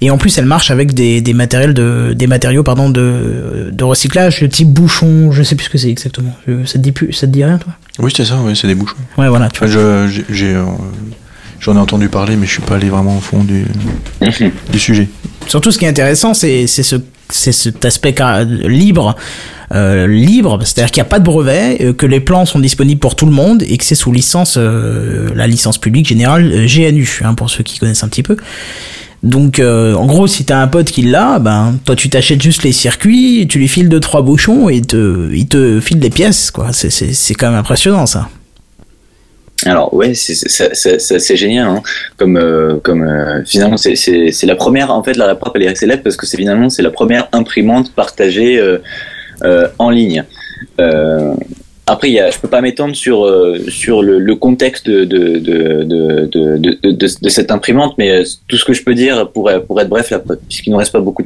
Et 0.00 0.10
en 0.10 0.18
plus, 0.18 0.36
elle 0.38 0.44
marche 0.46 0.70
avec 0.70 0.92
des, 0.94 1.20
des 1.20 1.32
matériels 1.34 1.72
de, 1.74 2.12
des 2.14 2.26
matériaux 2.26 2.62
pardon 2.62 2.90
de, 2.90 3.70
de 3.72 3.84
recyclage, 3.84 4.40
de 4.40 4.46
type 4.46 4.68
bouchon. 4.68 5.30
Je 5.32 5.42
sais 5.42 5.54
plus 5.54 5.64
ce 5.66 5.70
que 5.70 5.78
c'est 5.78 5.90
exactement. 5.90 6.34
Ça 6.66 6.74
te 6.74 6.78
dit 6.78 6.92
plus, 6.92 7.12
ça 7.12 7.26
te 7.26 7.32
dit 7.32 7.44
rien 7.44 7.58
toi? 7.58 7.72
Oui, 7.98 8.12
c'est 8.14 8.24
ça. 8.24 8.38
Oui, 8.44 8.56
c'est 8.56 8.66
des 8.66 8.74
bouchons. 8.74 8.96
Ouais, 9.16 9.28
voilà. 9.28 9.48
Tu 9.48 9.64
vois. 9.64 10.06
j'ai, 10.28 10.54
euh, 10.54 10.64
J'en 11.60 11.76
ai 11.76 11.78
entendu 11.78 12.08
parler, 12.08 12.36
mais 12.36 12.46
je 12.46 12.52
suis 12.52 12.62
pas 12.62 12.74
allé 12.76 12.90
vraiment 12.90 13.16
au 13.16 13.20
fond 13.20 13.42
du, 13.42 13.64
du 14.72 14.78
sujet. 14.78 15.08
Surtout, 15.46 15.70
ce 15.70 15.78
qui 15.78 15.86
est 15.86 15.88
intéressant, 15.88 16.34
c'est 16.34 16.66
c'est 16.66 16.82
ce 16.82 16.96
c'est 17.30 17.52
cet 17.52 17.84
aspect 17.86 18.14
libre. 18.66 19.16
euh, 19.74 20.06
libre, 20.06 20.58
c'est-à-dire 20.62 20.90
qu'il 20.90 21.02
n'y 21.02 21.06
a 21.06 21.08
pas 21.08 21.18
de 21.20 21.24
brevet, 21.24 21.78
euh, 21.80 21.92
que 21.94 22.04
les 22.04 22.20
plans 22.20 22.44
sont 22.44 22.58
disponibles 22.58 23.00
pour 23.00 23.16
tout 23.16 23.24
le 23.24 23.32
monde 23.32 23.62
et 23.66 23.78
que 23.78 23.84
c'est 23.84 23.94
sous 23.94 24.12
licence, 24.12 24.56
euh, 24.58 25.30
la 25.34 25.46
licence 25.46 25.78
publique 25.78 26.06
générale 26.06 26.52
euh, 26.52 26.66
GNU, 26.68 27.22
hein, 27.24 27.32
pour 27.34 27.48
ceux 27.48 27.62
qui 27.64 27.78
connaissent 27.78 28.04
un 28.04 28.08
petit 28.08 28.22
peu. 28.22 28.36
Donc, 29.24 29.58
euh, 29.58 29.94
en 29.94 30.04
gros, 30.04 30.26
si 30.26 30.44
t'as 30.44 30.58
un 30.58 30.68
pote 30.68 30.90
qui 30.90 31.00
l'a, 31.00 31.38
ben, 31.38 31.78
toi, 31.86 31.96
tu 31.96 32.10
t'achètes 32.10 32.42
juste 32.42 32.62
les 32.62 32.72
circuits, 32.72 33.46
tu 33.48 33.58
lui 33.58 33.68
files 33.68 33.88
deux 33.88 33.98
trois 33.98 34.20
bouchons 34.20 34.68
et 34.68 34.82
te, 34.82 35.32
il 35.32 35.48
te 35.48 35.80
file 35.80 35.98
des 35.98 36.10
pièces, 36.10 36.50
quoi. 36.50 36.72
C'est, 36.72 37.34
quand 37.34 37.50
même 37.50 37.58
impressionnant, 37.58 38.04
ça. 38.04 38.28
Alors 39.64 39.94
ouais, 39.94 40.12
c'est 40.14 41.36
génial, 41.36 41.68
hein. 41.68 41.82
comme 42.18 42.36
euh, 42.36 42.80
comme 42.82 43.02
euh, 43.02 43.42
finalement 43.46 43.78
c'est 43.78 44.42
la 44.42 44.56
première 44.56 44.90
en 44.90 45.02
fait 45.02 45.16
la 45.16 45.28
REPRAP 45.28 45.52
elle 45.54 45.62
est 45.62 45.74
célèbre 45.74 46.02
parce 46.02 46.16
que 46.16 46.26
c'est 46.26 46.36
finalement 46.36 46.68
c'est 46.68 46.82
la 46.82 46.90
première 46.90 47.28
imprimante 47.32 47.94
partagée 47.94 48.60
en 49.78 49.90
ligne. 49.90 50.24
Après, 51.86 52.10
y 52.10 52.18
a, 52.18 52.30
je 52.30 52.38
peux 52.38 52.48
pas 52.48 52.62
m'étendre 52.62 52.96
sur 52.96 53.24
euh, 53.26 53.58
sur 53.68 54.02
le, 54.02 54.18
le 54.18 54.36
contexte 54.36 54.86
de 54.88 55.04
de, 55.04 55.38
de, 55.38 55.82
de, 55.84 56.26
de, 56.26 56.56
de, 56.56 56.78
de- 56.82 56.90
de 57.22 57.28
cette 57.28 57.50
imprimante, 57.50 57.94
mais 57.98 58.10
euh, 58.10 58.24
tout 58.48 58.56
ce 58.56 58.64
que 58.64 58.72
je 58.72 58.82
peux 58.82 58.94
dire 58.94 59.30
pour 59.32 59.50
pour 59.66 59.80
être 59.80 59.88
bref, 59.90 60.12
puisqu'il 60.48 60.70
nous 60.70 60.78
reste 60.78 60.92
pas 60.92 61.00
beaucoup 61.00 61.22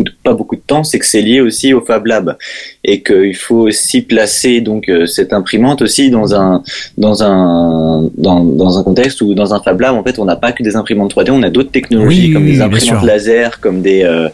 de, 0.00 0.10
pas 0.24 0.32
beaucoup 0.32 0.56
de 0.56 0.62
temps, 0.66 0.82
c'est 0.82 0.98
que 0.98 1.06
c'est 1.06 1.20
lié 1.20 1.40
aussi 1.40 1.74
au 1.74 1.80
Fab 1.82 2.06
Lab. 2.06 2.36
Et 2.82 3.02
qu'il 3.02 3.36
faut 3.36 3.68
aussi 3.68 4.00
placer 4.02 4.60
donc 4.62 4.88
euh, 4.88 5.06
cette 5.06 5.32
imprimante 5.32 5.80
aussi 5.82 6.10
dans 6.10 6.34
un 6.34 6.62
dans 6.98 7.22
un 7.22 8.08
dans, 8.16 8.42
dans 8.42 8.78
un 8.78 8.82
contexte 8.82 9.20
où 9.20 9.34
dans 9.34 9.54
un 9.54 9.60
Fab 9.60 9.78
Lab 9.80 9.94
en 9.94 10.02
fait 10.02 10.18
on 10.18 10.24
n'a 10.24 10.36
pas 10.36 10.50
que 10.52 10.62
des 10.64 10.74
imprimantes 10.74 11.14
3D, 11.14 11.30
on 11.30 11.42
a 11.44 11.50
d'autres 11.50 11.70
technologies 11.70 12.26
Oui, 12.28 12.32
comme 12.32 12.46
des 12.46 12.60
imprimantes 12.60 13.04
laser, 13.04 13.60
comme 13.60 13.80
des 13.82 14.02
euh, 14.02 14.28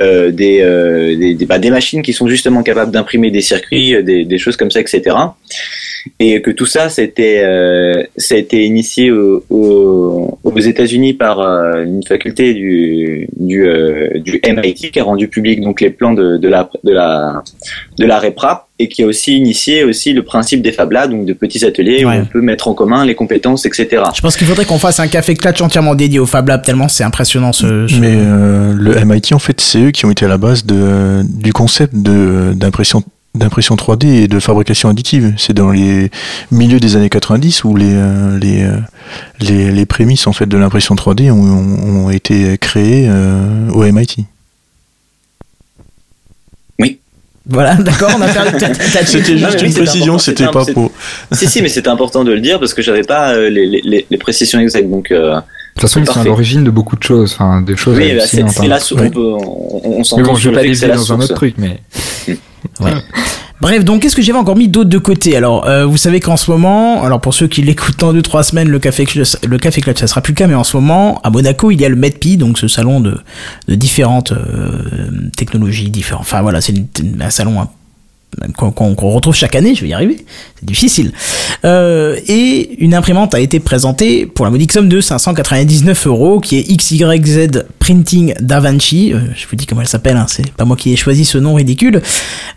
des, 0.00 0.60
euh, 0.60 1.16
des, 1.16 1.34
des, 1.34 1.46
bah, 1.46 1.58
des 1.58 1.70
machines 1.70 2.02
qui 2.02 2.12
sont 2.12 2.26
justement 2.26 2.62
capables 2.62 2.90
d'imprimer 2.90 3.30
des 3.30 3.42
circuits, 3.42 3.94
euh, 3.94 4.02
des 4.02 4.38
choses 4.38 4.56
comme 4.56 4.70
ça, 4.70 4.80
etc. 4.80 5.14
Et 6.18 6.40
que 6.40 6.50
tout 6.50 6.66
ça, 6.66 6.88
c'était, 6.88 7.42
euh, 7.44 8.02
ça 8.16 8.34
a 8.34 8.38
été 8.38 8.64
initié 8.64 9.10
au- 9.10 9.44
au- 9.50 10.38
aux 10.42 10.58
États-Unis 10.58 11.14
par 11.14 11.40
euh, 11.40 11.84
une 11.84 12.02
faculté 12.02 12.54
du 12.54 13.28
du, 13.38 13.66
euh, 13.66 14.18
du 14.18 14.40
MIT 14.44 14.90
qui 14.92 15.00
a 15.00 15.04
rendu 15.04 15.28
public 15.28 15.60
donc 15.60 15.80
les 15.80 15.90
plans 15.90 16.12
de, 16.14 16.36
de 16.38 16.48
la 16.48 16.70
de 16.84 16.92
la 16.92 17.42
de 17.98 18.04
la 18.06 18.18
REPRA 18.18 18.68
et 18.78 18.88
qui 18.88 19.02
a 19.02 19.06
aussi 19.06 19.36
initié 19.36 19.84
aussi 19.84 20.12
le 20.14 20.22
principe 20.22 20.62
des 20.62 20.72
Fab 20.72 20.90
Labs, 20.92 21.10
donc 21.10 21.26
de 21.26 21.32
petits 21.34 21.64
ateliers 21.66 22.04
Ouais. 22.04 22.16
où 22.18 22.20
on 22.22 22.24
peut 22.24 22.40
mettre 22.40 22.68
en 22.68 22.74
commun 22.74 23.04
les 23.04 23.14
compétences, 23.14 23.66
etc. 23.66 24.02
Je 24.14 24.20
pense 24.22 24.36
qu'il 24.38 24.46
faudrait 24.46 24.64
qu'on 24.64 24.78
fasse 24.78 25.00
un 25.00 25.08
café 25.08 25.34
clutch 25.34 25.60
entièrement 25.60 25.94
dédié 25.94 26.18
au 26.18 26.24
Fab 26.26 26.48
Lab, 26.48 26.62
tellement 26.62 26.88
c'est 26.88 27.04
impressionnant 27.04 27.52
ce, 27.52 27.86
ce- 27.88 28.00
Mais 28.00 28.14
euh, 28.16 28.72
le 28.74 28.94
MIT, 29.04 29.34
en 29.34 29.38
fait, 29.38 29.60
c'est 29.60 29.80
eux 29.80 29.90
qui 29.90 30.06
ont 30.06 30.10
été 30.10 30.24
à 30.24 30.28
la 30.28 30.38
base 30.38 30.64
de, 30.64 31.22
du 31.24 31.52
concept 31.52 31.94
de- 31.94 32.52
d'impression 32.54 33.02
d'impression 33.34 33.76
3D 33.76 34.06
et 34.06 34.28
de 34.28 34.40
fabrication 34.40 34.88
additive. 34.88 35.34
C'est 35.36 35.52
dans 35.52 35.70
les 35.70 36.10
milieux 36.50 36.80
des 36.80 36.96
années 36.96 37.10
90 37.10 37.64
où 37.64 37.76
les, 37.76 37.94
euh, 37.94 38.38
les, 38.38 38.64
euh, 38.64 38.76
les, 39.40 39.70
les 39.70 39.86
prémices 39.86 40.26
en 40.26 40.32
fait, 40.32 40.46
de 40.46 40.56
l'impression 40.56 40.94
3D 40.94 41.30
ont, 41.30 42.10
été 42.10 42.58
créées 42.58 43.06
euh, 43.08 43.70
au 43.70 43.84
MIT. 43.84 44.26
Voilà, 47.50 47.74
d'accord, 47.74 48.10
on 48.16 48.22
a 48.22 48.28
perdu. 48.28 48.58
C'était 49.06 49.36
juste 49.36 49.60
oui, 49.60 49.66
une 49.66 49.74
précision, 49.74 50.18
c'était 50.18 50.46
pas 50.46 50.64
pour... 50.64 50.92
si 51.32 51.48
si, 51.48 51.62
mais 51.62 51.68
c'était 51.68 51.88
important 51.88 52.22
de 52.22 52.32
le 52.32 52.40
dire 52.40 52.60
parce 52.60 52.74
que 52.74 52.82
j'avais 52.82 53.02
pas 53.02 53.32
euh, 53.32 53.50
les, 53.50 53.66
les, 53.66 53.80
les, 53.82 54.06
les 54.08 54.18
précisions 54.18 54.60
exactes. 54.60 54.88
Donc 54.88 55.10
euh, 55.10 55.34
De 55.34 55.40
toute 55.74 55.80
façon, 55.80 56.00
ils 56.00 56.06
sont 56.06 56.20
à 56.20 56.24
l'origine 56.24 56.62
de 56.62 56.70
beaucoup 56.70 56.96
de 56.96 57.02
choses, 57.02 57.32
enfin, 57.32 57.60
des 57.62 57.76
choses 57.76 57.96
oui, 57.96 58.14
bah, 58.14 58.22
c'est 58.24 58.42
hallucinantes, 58.42 58.50
c'est 58.52 58.64
hein. 58.64 58.68
la 58.68 58.78
source. 58.78 59.02
Oui. 59.02 59.10
On, 59.16 59.20
on, 59.20 60.02
on 60.08 60.16
Mais 60.16 60.22
bon, 60.22 60.34
je 60.36 60.48
vais 60.50 60.54
pas 60.54 60.86
la 60.86 60.94
dans 60.94 61.12
un 61.12 61.20
autre 61.20 61.34
truc, 61.34 61.54
mais 61.58 61.80
Bref, 63.60 63.84
donc 63.84 64.00
qu'est-ce 64.00 64.16
que 64.16 64.22
j'avais 64.22 64.38
encore 64.38 64.56
mis 64.56 64.68
d'autre 64.68 64.88
de 64.88 64.96
côté? 64.96 65.36
Alors, 65.36 65.66
euh, 65.66 65.84
vous 65.84 65.98
savez 65.98 66.18
qu'en 66.18 66.38
ce 66.38 66.50
moment, 66.50 67.02
alors 67.02 67.20
pour 67.20 67.34
ceux 67.34 67.46
qui 67.46 67.60
l'écoutent 67.60 67.98
dans 67.98 68.14
deux 68.14 68.22
trois 68.22 68.42
semaines, 68.42 68.68
le 68.68 68.78
café 68.78 69.04
le 69.46 69.58
café 69.58 69.82
Clutch, 69.82 69.98
ça 70.00 70.06
sera 70.06 70.22
plus 70.22 70.32
le 70.32 70.36
cas, 70.36 70.46
mais 70.46 70.54
en 70.54 70.64
ce 70.64 70.78
moment, 70.78 71.20
à 71.22 71.30
Monaco, 71.30 71.70
il 71.70 71.78
y 71.78 71.84
a 71.84 71.90
le 71.90 71.96
MEDPI, 71.96 72.38
donc 72.38 72.58
ce 72.58 72.68
salon 72.68 73.00
de, 73.00 73.18
de 73.68 73.74
différentes 73.74 74.32
euh, 74.32 75.30
technologies 75.36 75.90
différentes. 75.90 76.22
Enfin 76.22 76.40
voilà, 76.40 76.62
c'est 76.62 76.72
un 77.20 77.30
salon 77.30 77.60
hein, 77.60 77.68
qu'on 78.56 78.94
retrouve 78.94 79.34
chaque 79.34 79.54
année. 79.54 79.74
Je 79.74 79.82
vais 79.82 79.88
y 79.88 79.92
arriver, 79.92 80.24
c'est 80.58 80.64
difficile. 80.64 81.12
Euh, 81.64 82.18
et 82.26 82.82
une 82.82 82.94
imprimante 82.94 83.34
a 83.34 83.40
été 83.40 83.60
présentée 83.60 84.26
pour 84.26 84.44
la 84.44 84.50
modique 84.50 84.72
somme 84.72 84.88
de 84.88 85.00
599 85.00 86.06
euros, 86.06 86.40
qui 86.40 86.58
est 86.58 86.76
XYZ 86.76 87.64
Printing 87.78 88.34
DaVinci. 88.40 89.12
Euh, 89.12 89.18
je 89.34 89.46
vous 89.48 89.56
dis 89.56 89.66
comment 89.66 89.80
elle 89.80 89.88
s'appelle, 89.88 90.16
hein, 90.16 90.26
c'est 90.28 90.50
pas 90.52 90.64
moi 90.64 90.76
qui 90.76 90.92
ai 90.92 90.96
choisi 90.96 91.24
ce 91.24 91.38
nom 91.38 91.54
ridicule. 91.54 92.02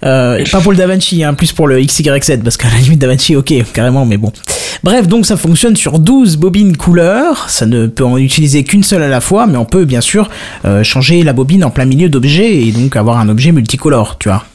Euh, 0.03 0.43
pas 0.51 0.61
pour 0.61 0.71
le 0.71 0.77
DaVinci, 0.77 1.23
hein, 1.23 1.33
plus 1.33 1.51
pour 1.51 1.67
le 1.67 1.79
XYZ, 1.79 2.39
parce 2.43 2.57
qu'à 2.57 2.69
la 2.69 2.77
limite 2.77 2.99
DaVinci, 2.99 3.35
ok, 3.35 3.53
carrément, 3.73 4.05
mais 4.05 4.17
bon. 4.17 4.31
Bref, 4.83 5.07
donc 5.07 5.25
ça 5.25 5.37
fonctionne 5.37 5.75
sur 5.75 5.99
12 5.99 6.37
bobines 6.37 6.75
couleurs, 6.75 7.49
ça 7.49 7.65
ne 7.65 7.87
peut 7.87 8.03
en 8.03 8.17
utiliser 8.17 8.63
qu'une 8.63 8.83
seule 8.83 9.01
à 9.01 9.07
la 9.07 9.21
fois, 9.21 9.47
mais 9.47 9.57
on 9.57 9.65
peut 9.65 9.85
bien 9.85 10.01
sûr 10.01 10.29
euh, 10.65 10.83
changer 10.83 11.23
la 11.23 11.33
bobine 11.33 11.63
en 11.63 11.69
plein 11.69 11.85
milieu 11.85 12.09
d'objets 12.09 12.57
et 12.57 12.71
donc 12.71 12.95
avoir 12.95 13.17
un 13.17 13.29
objet 13.29 13.51
multicolore, 13.51 14.17
tu 14.19 14.29
vois, 14.29 14.45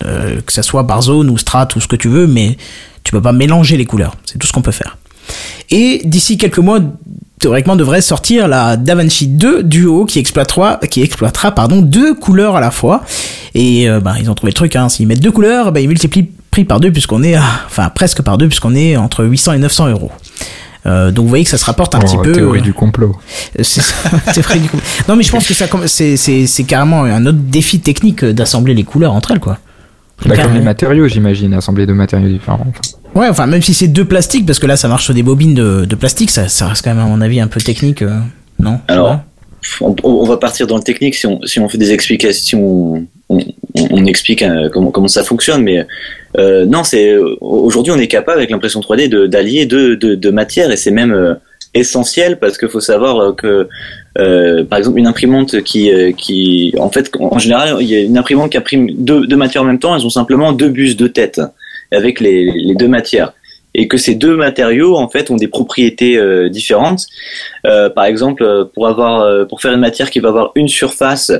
que 0.44 0.52
ça 0.52 0.62
soit 0.62 0.86
par 0.86 1.07
zone 1.08 1.28
ou 1.30 1.36
strat 1.38 1.68
ou 1.76 1.80
ce 1.80 1.86
que 1.88 1.96
tu 1.96 2.08
veux, 2.08 2.26
mais 2.26 2.56
tu 3.04 3.12
peux 3.12 3.20
pas 3.22 3.32
mélanger 3.32 3.76
les 3.76 3.84
couleurs, 3.86 4.14
c'est 4.24 4.38
tout 4.38 4.46
ce 4.46 4.52
qu'on 4.52 4.62
peut 4.62 4.72
faire. 4.72 4.96
Et 5.70 6.00
d'ici 6.04 6.38
quelques 6.38 6.58
mois, 6.58 6.80
théoriquement 7.40 7.76
devrait 7.76 8.00
sortir 8.00 8.48
la 8.48 8.76
DaVinci 8.76 9.26
2 9.28 9.62
Duo 9.62 10.04
qui 10.06 10.18
exploitera, 10.18 10.78
qui 10.90 11.02
exploitera 11.02 11.52
pardon, 11.52 11.80
deux 11.82 12.14
couleurs 12.14 12.56
à 12.56 12.60
la 12.60 12.70
fois. 12.70 13.02
Et 13.54 13.88
euh, 13.88 14.00
bah, 14.00 14.14
ils 14.20 14.30
ont 14.30 14.34
trouvé 14.34 14.50
le 14.50 14.54
truc, 14.54 14.74
hein. 14.76 14.88
s'ils 14.88 15.06
mettent 15.06 15.20
deux 15.22 15.32
couleurs, 15.32 15.72
bah, 15.72 15.80
ils 15.80 15.88
multiplient 15.88 16.28
prix 16.50 16.64
par 16.64 16.80
deux 16.80 16.90
puisqu'on 16.92 17.22
est, 17.22 17.34
à, 17.34 17.42
enfin 17.66 17.90
presque 17.90 18.22
par 18.22 18.38
deux 18.38 18.48
puisqu'on 18.48 18.74
est 18.74 18.96
entre 18.96 19.24
800 19.24 19.52
et 19.54 19.58
900 19.58 19.88
euros. 19.88 20.10
Euh, 20.86 21.10
donc 21.10 21.24
vous 21.24 21.28
voyez 21.28 21.44
que 21.44 21.50
ça 21.50 21.58
se 21.58 21.64
rapporte 21.66 21.94
un 21.94 21.98
Oh, 22.00 22.06
petit 22.06 22.16
peu. 22.22 22.32
théorie 22.32 22.62
du 22.62 22.72
complot. 22.72 23.14
Euh, 23.58 23.62
C'est 23.64 24.40
vrai 24.42 24.58
du 24.64 24.68
coup. 24.68 24.78
Non 25.08 25.16
mais 25.16 25.22
je 25.24 25.30
pense 25.30 25.46
que 25.46 25.52
ça 25.54 25.66
c'est 25.86 26.64
carrément 26.66 27.02
un 27.04 27.26
autre 27.26 27.38
défi 27.38 27.80
technique 27.80 28.22
euh, 28.24 28.32
d'assembler 28.32 28.74
les 28.74 28.84
couleurs 28.84 29.12
entre 29.12 29.32
elles 29.32 29.40
quoi. 29.40 29.58
Bah, 30.26 30.36
comme 30.36 30.54
les 30.54 30.60
matériaux, 30.60 31.06
j'imagine, 31.08 31.54
assemblés 31.54 31.86
de 31.86 31.92
matériaux 31.92 32.28
différents. 32.28 32.66
enfin. 32.68 32.80
Ouais, 33.14 33.28
enfin 33.28 33.46
même 33.46 33.62
si 33.62 33.72
c'est 33.74 33.88
deux 33.88 34.04
plastiques 34.04 34.44
parce 34.46 34.58
que 34.58 34.66
là 34.66 34.76
ça 34.76 34.86
marche 34.88 35.04
sur 35.04 35.14
des 35.14 35.22
bobines 35.22 35.54
de, 35.54 35.84
de 35.84 35.94
plastique, 35.96 36.30
ça, 36.30 36.48
ça 36.48 36.68
reste 36.68 36.84
quand 36.84 36.94
même 36.94 37.02
à 37.04 37.08
mon 37.08 37.20
avis 37.20 37.40
un 37.40 37.46
peu 37.48 37.60
technique, 37.60 38.02
euh, 38.02 38.18
non? 38.60 38.80
Alors, 38.88 39.20
on, 39.80 39.94
on 40.04 40.24
va 40.24 40.36
partir 40.36 40.66
dans 40.66 40.76
le 40.76 40.82
technique 40.82 41.14
si 41.14 41.26
on, 41.26 41.40
si 41.44 41.58
on 41.58 41.68
fait 41.68 41.78
des 41.78 41.92
explications, 41.92 43.06
on, 43.28 43.38
on- 43.38 43.88
on 43.90 44.04
explique 44.06 44.42
euh, 44.42 44.68
comment, 44.72 44.90
comment 44.90 45.08
ça 45.08 45.22
fonctionne, 45.24 45.62
mais 45.62 45.86
euh, 46.38 46.66
non, 46.66 46.84
c'est 46.84 47.16
aujourd'hui 47.40 47.92
on 47.92 47.98
est 47.98 48.08
capable 48.08 48.38
avec 48.38 48.50
l'impression 48.50 48.80
3D 48.80 49.08
de- 49.08 49.26
d'allier 49.26 49.66
deux, 49.66 49.96
deux, 49.96 50.16
deux 50.16 50.32
matières 50.32 50.70
et 50.70 50.76
c'est 50.76 50.90
même 50.90 51.12
euh, 51.12 51.34
essentiel 51.74 52.38
parce 52.38 52.58
qu'il 52.58 52.68
faut 52.68 52.80
savoir 52.80 53.18
euh, 53.18 53.32
que 53.32 53.68
euh, 54.18 54.64
par 54.64 54.78
exemple 54.78 54.98
une 54.98 55.06
imprimante 55.06 55.62
qui 55.62 55.92
euh, 55.92 56.12
qui 56.12 56.74
en 56.78 56.90
fait 56.90 57.10
en 57.18 57.38
général 57.38 57.76
il 57.80 57.88
y 57.88 57.94
a 57.94 58.00
une 58.00 58.18
imprimante 58.18 58.50
qui 58.50 58.58
imprime 58.58 58.90
deux, 58.90 59.26
deux 59.26 59.36
matières 59.36 59.62
en 59.62 59.66
même 59.66 59.78
temps, 59.78 59.94
elles 59.96 60.06
ont 60.06 60.10
simplement 60.10 60.52
deux 60.52 60.68
bus 60.68 60.96
de 60.96 61.06
tête 61.06 61.40
avec 61.92 62.20
les, 62.20 62.52
les 62.52 62.74
deux 62.74 62.88
matières 62.88 63.32
et 63.74 63.86
que 63.86 63.96
ces 63.96 64.14
deux 64.14 64.36
matériaux 64.36 64.96
en 64.96 65.08
fait 65.08 65.30
ont 65.30 65.36
des 65.36 65.48
propriétés 65.48 66.16
euh, 66.16 66.48
différentes. 66.48 67.06
Euh, 67.66 67.88
par 67.90 68.04
exemple, 68.04 68.68
pour 68.74 68.88
avoir 68.88 69.20
euh, 69.20 69.44
pour 69.44 69.60
faire 69.60 69.72
une 69.72 69.80
matière 69.80 70.10
qui 70.10 70.20
va 70.20 70.28
avoir 70.28 70.52
une 70.54 70.68
surface 70.68 71.32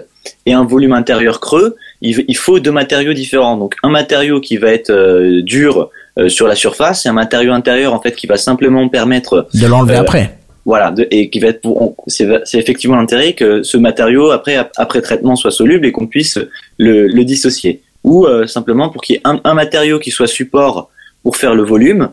et 0.47 0.53
un 0.53 0.65
volume 0.65 0.93
intérieur 0.93 1.41
creux, 1.41 1.77
il, 2.01 2.25
il 2.29 2.37
faut 2.37 2.61
deux 2.61 2.71
matériaux 2.71 3.13
différents. 3.13 3.57
Donc 3.57 3.75
un 3.83 3.91
matériau 3.91 4.41
qui 4.41 4.57
va 4.57 4.71
être 4.71 4.91
euh, 4.91 5.43
dur 5.43 5.91
euh, 6.19 6.29
sur 6.29 6.47
la 6.47 6.55
surface 6.55 7.07
et 7.07 7.09
un 7.09 7.13
matériau 7.15 7.53
intérieur 7.53 7.95
en 7.95 8.01
fait 8.01 8.15
qui 8.15 8.27
va 8.27 8.37
simplement 8.37 8.89
permettre 8.89 9.49
De 9.55 9.67
l'enlever 9.67 9.97
après. 9.97 10.38
Voilà 10.71 10.95
et 11.11 11.31
qui 11.31 11.39
va 11.41 11.49
être 11.53 11.63
pour- 11.63 11.97
c'est 12.07 12.59
effectivement 12.63 12.97
l'intérêt 13.03 13.33
que 13.41 13.63
ce 13.63 13.77
matériau 13.89 14.25
après 14.39 14.57
ap- 14.63 14.73
après 14.77 15.01
traitement 15.09 15.35
soit 15.43 15.51
soluble 15.61 15.85
et 15.87 15.93
qu'on 15.97 16.07
puisse 16.07 16.39
le, 16.87 17.07
le 17.19 17.23
dissocier 17.25 17.73
ou 18.05 18.27
euh, 18.27 18.47
simplement 18.47 18.89
pour 18.93 19.01
qu'il 19.03 19.15
y 19.17 19.19
ait 19.19 19.23
un, 19.25 19.55
matériau 19.55 19.99
qui 19.99 20.11
soit 20.11 20.27
support 20.41 20.75
pour 21.23 21.35
faire 21.37 21.55
le 21.61 21.65
volume 21.65 22.05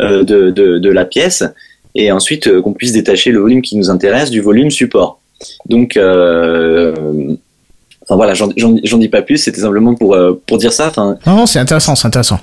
euh, 0.00 0.22
de, 0.24 0.38
de, 0.50 0.90
la 0.90 1.04
pièce 1.04 1.44
et 1.94 2.10
ensuite 2.10 2.46
euh, 2.46 2.62
qu'on 2.62 2.72
puisse 2.72 2.92
détacher 2.92 3.30
le 3.32 3.40
volume 3.40 3.60
qui 3.60 3.76
nous 3.76 3.90
intéresse 3.90 4.30
du 4.30 4.40
volume 4.40 4.70
support. 4.70 5.20
Donc, 5.68 5.90
enfin 8.02 8.16
voilà, 8.20 8.32
j'en 8.34 8.98
dis 9.04 9.08
pas 9.08 9.22
plus. 9.22 9.38
C'était 9.44 9.60
simplement 9.60 9.94
pour 9.94 10.16
pour 10.46 10.58
dire 10.58 10.72
ça. 10.72 10.92
Non, 10.96 11.16
non, 11.26 11.46
c'est 11.46 11.58
intéressant, 11.58 11.94
c'est 11.94 12.06
intéressant. 12.06 12.40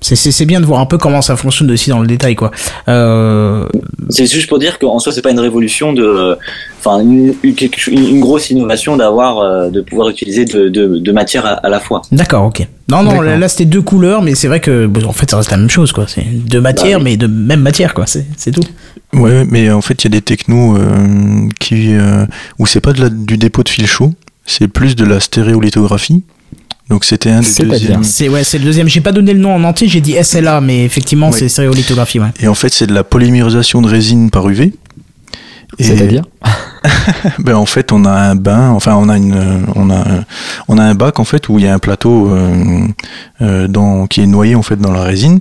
C'est- 0.00 0.14
C'est 0.16 0.30
c'est 0.30 0.46
bien 0.46 0.60
de 0.60 0.66
voir 0.66 0.80
un 0.80 0.86
peu 0.86 0.96
comment 0.96 1.20
ça 1.22 1.34
fonctionne 1.36 1.70
aussi 1.72 1.90
dans 1.90 1.98
le 2.00 2.06
détail, 2.06 2.36
quoi. 2.36 2.50
Euh, 2.88 3.66
C'est 4.10 4.26
juste 4.26 4.48
pour 4.48 4.58
dire 4.58 4.78
qu'en 4.78 4.98
soi, 5.00 5.12
c'est 5.12 5.22
pas 5.22 5.30
une 5.32 5.40
révolution 5.40 5.92
de, 5.92 6.36
enfin, 6.78 7.00
une, 7.00 7.34
une, 7.42 8.20
grosse 8.20 8.50
innovation 8.50 8.96
d'avoir, 8.96 9.38
euh, 9.38 9.70
de 9.70 9.80
pouvoir 9.80 10.08
utiliser 10.08 10.44
de, 10.44 10.68
de, 10.68 10.98
de 10.98 11.12
matières 11.12 11.44
à, 11.46 11.54
à 11.54 11.68
la 11.68 11.80
fois. 11.80 12.02
D'accord, 12.12 12.44
ok. 12.44 12.66
Non, 12.90 13.02
non, 13.02 13.20
là, 13.20 13.36
là, 13.36 13.48
c'était 13.48 13.64
deux 13.66 13.82
couleurs, 13.82 14.22
mais 14.22 14.34
c'est 14.34 14.48
vrai 14.48 14.60
que, 14.60 14.86
bon, 14.86 15.04
en 15.04 15.12
fait, 15.12 15.28
ça 15.30 15.36
reste 15.36 15.50
la 15.50 15.56
même 15.58 15.68
chose, 15.68 15.92
quoi. 15.92 16.06
C'est 16.06 16.22
deux 16.24 16.60
matières, 16.60 16.98
Bah 17.00 17.04
oui. 17.04 17.10
mais 17.12 17.16
de 17.16 17.26
même 17.26 17.60
matière, 17.60 17.92
quoi. 17.92 18.06
C'est 18.06 18.24
c'est 18.36 18.52
tout. 18.52 18.62
Ouais, 19.12 19.44
mais 19.50 19.70
en 19.70 19.82
fait, 19.82 20.04
il 20.04 20.06
y 20.06 20.16
a 20.16 20.20
des 20.20 20.22
technos 20.22 20.76
euh, 20.76 21.48
qui 21.60 21.94
euh, 21.94 22.24
où 22.58 22.66
c'est 22.66 22.80
pas 22.80 22.92
de 22.92 23.00
la, 23.02 23.08
du 23.10 23.36
dépôt 23.36 23.62
de 23.64 23.68
fil 23.68 23.86
chaud, 23.86 24.12
c'est 24.46 24.68
plus 24.68 24.96
de 24.96 25.04
la 25.04 25.18
stéréolithographie. 25.20 26.22
Donc 26.88 27.04
c'était 27.04 27.30
un 27.30 27.40
des 27.40 27.64
deuxièmes. 27.64 28.02
C'est 28.04 28.28
ouais, 28.28 28.44
c'est 28.44 28.58
le 28.58 28.64
deuxième. 28.64 28.88
J'ai 28.88 29.00
pas 29.02 29.12
donné 29.12 29.34
le 29.34 29.40
nom 29.40 29.54
en 29.54 29.62
entier, 29.64 29.88
j'ai 29.88 30.00
dit 30.00 30.14
SLA, 30.22 30.60
mais 30.62 30.84
effectivement, 30.84 31.28
Ouais. 31.30 31.38
c'est 31.38 31.48
stéréolithographie, 31.48 32.18
ouais. 32.18 32.28
Et 32.40 32.48
en 32.48 32.54
fait, 32.54 32.72
c'est 32.72 32.86
de 32.86 32.94
la 32.94 33.04
polymérisation 33.04 33.82
de 33.82 33.88
résine 33.88 34.30
par 34.30 34.48
UV. 34.48 34.72
Et- 35.78 35.84
C'est-à-dire 35.84 36.22
ben 37.40 37.54
en 37.56 37.66
fait 37.66 37.92
on 37.92 38.04
a 38.06 38.10
un 38.10 38.34
bain 38.36 38.70
enfin 38.70 38.94
on 38.96 39.08
a 39.10 39.16
une 39.18 39.66
on 39.74 39.90
a 39.90 40.02
on 40.66 40.78
a 40.78 40.82
un 40.82 40.94
bac 40.94 41.20
en 41.20 41.24
fait 41.24 41.48
où 41.50 41.58
il 41.58 41.64
y 41.66 41.68
a 41.68 41.74
un 41.74 41.78
plateau 41.78 42.30
euh, 42.30 42.86
euh, 43.42 43.68
dans 43.68 44.06
qui 44.06 44.22
est 44.22 44.26
noyé 44.26 44.54
en 44.54 44.62
fait 44.62 44.76
dans 44.76 44.92
la 44.92 45.02
résine 45.02 45.40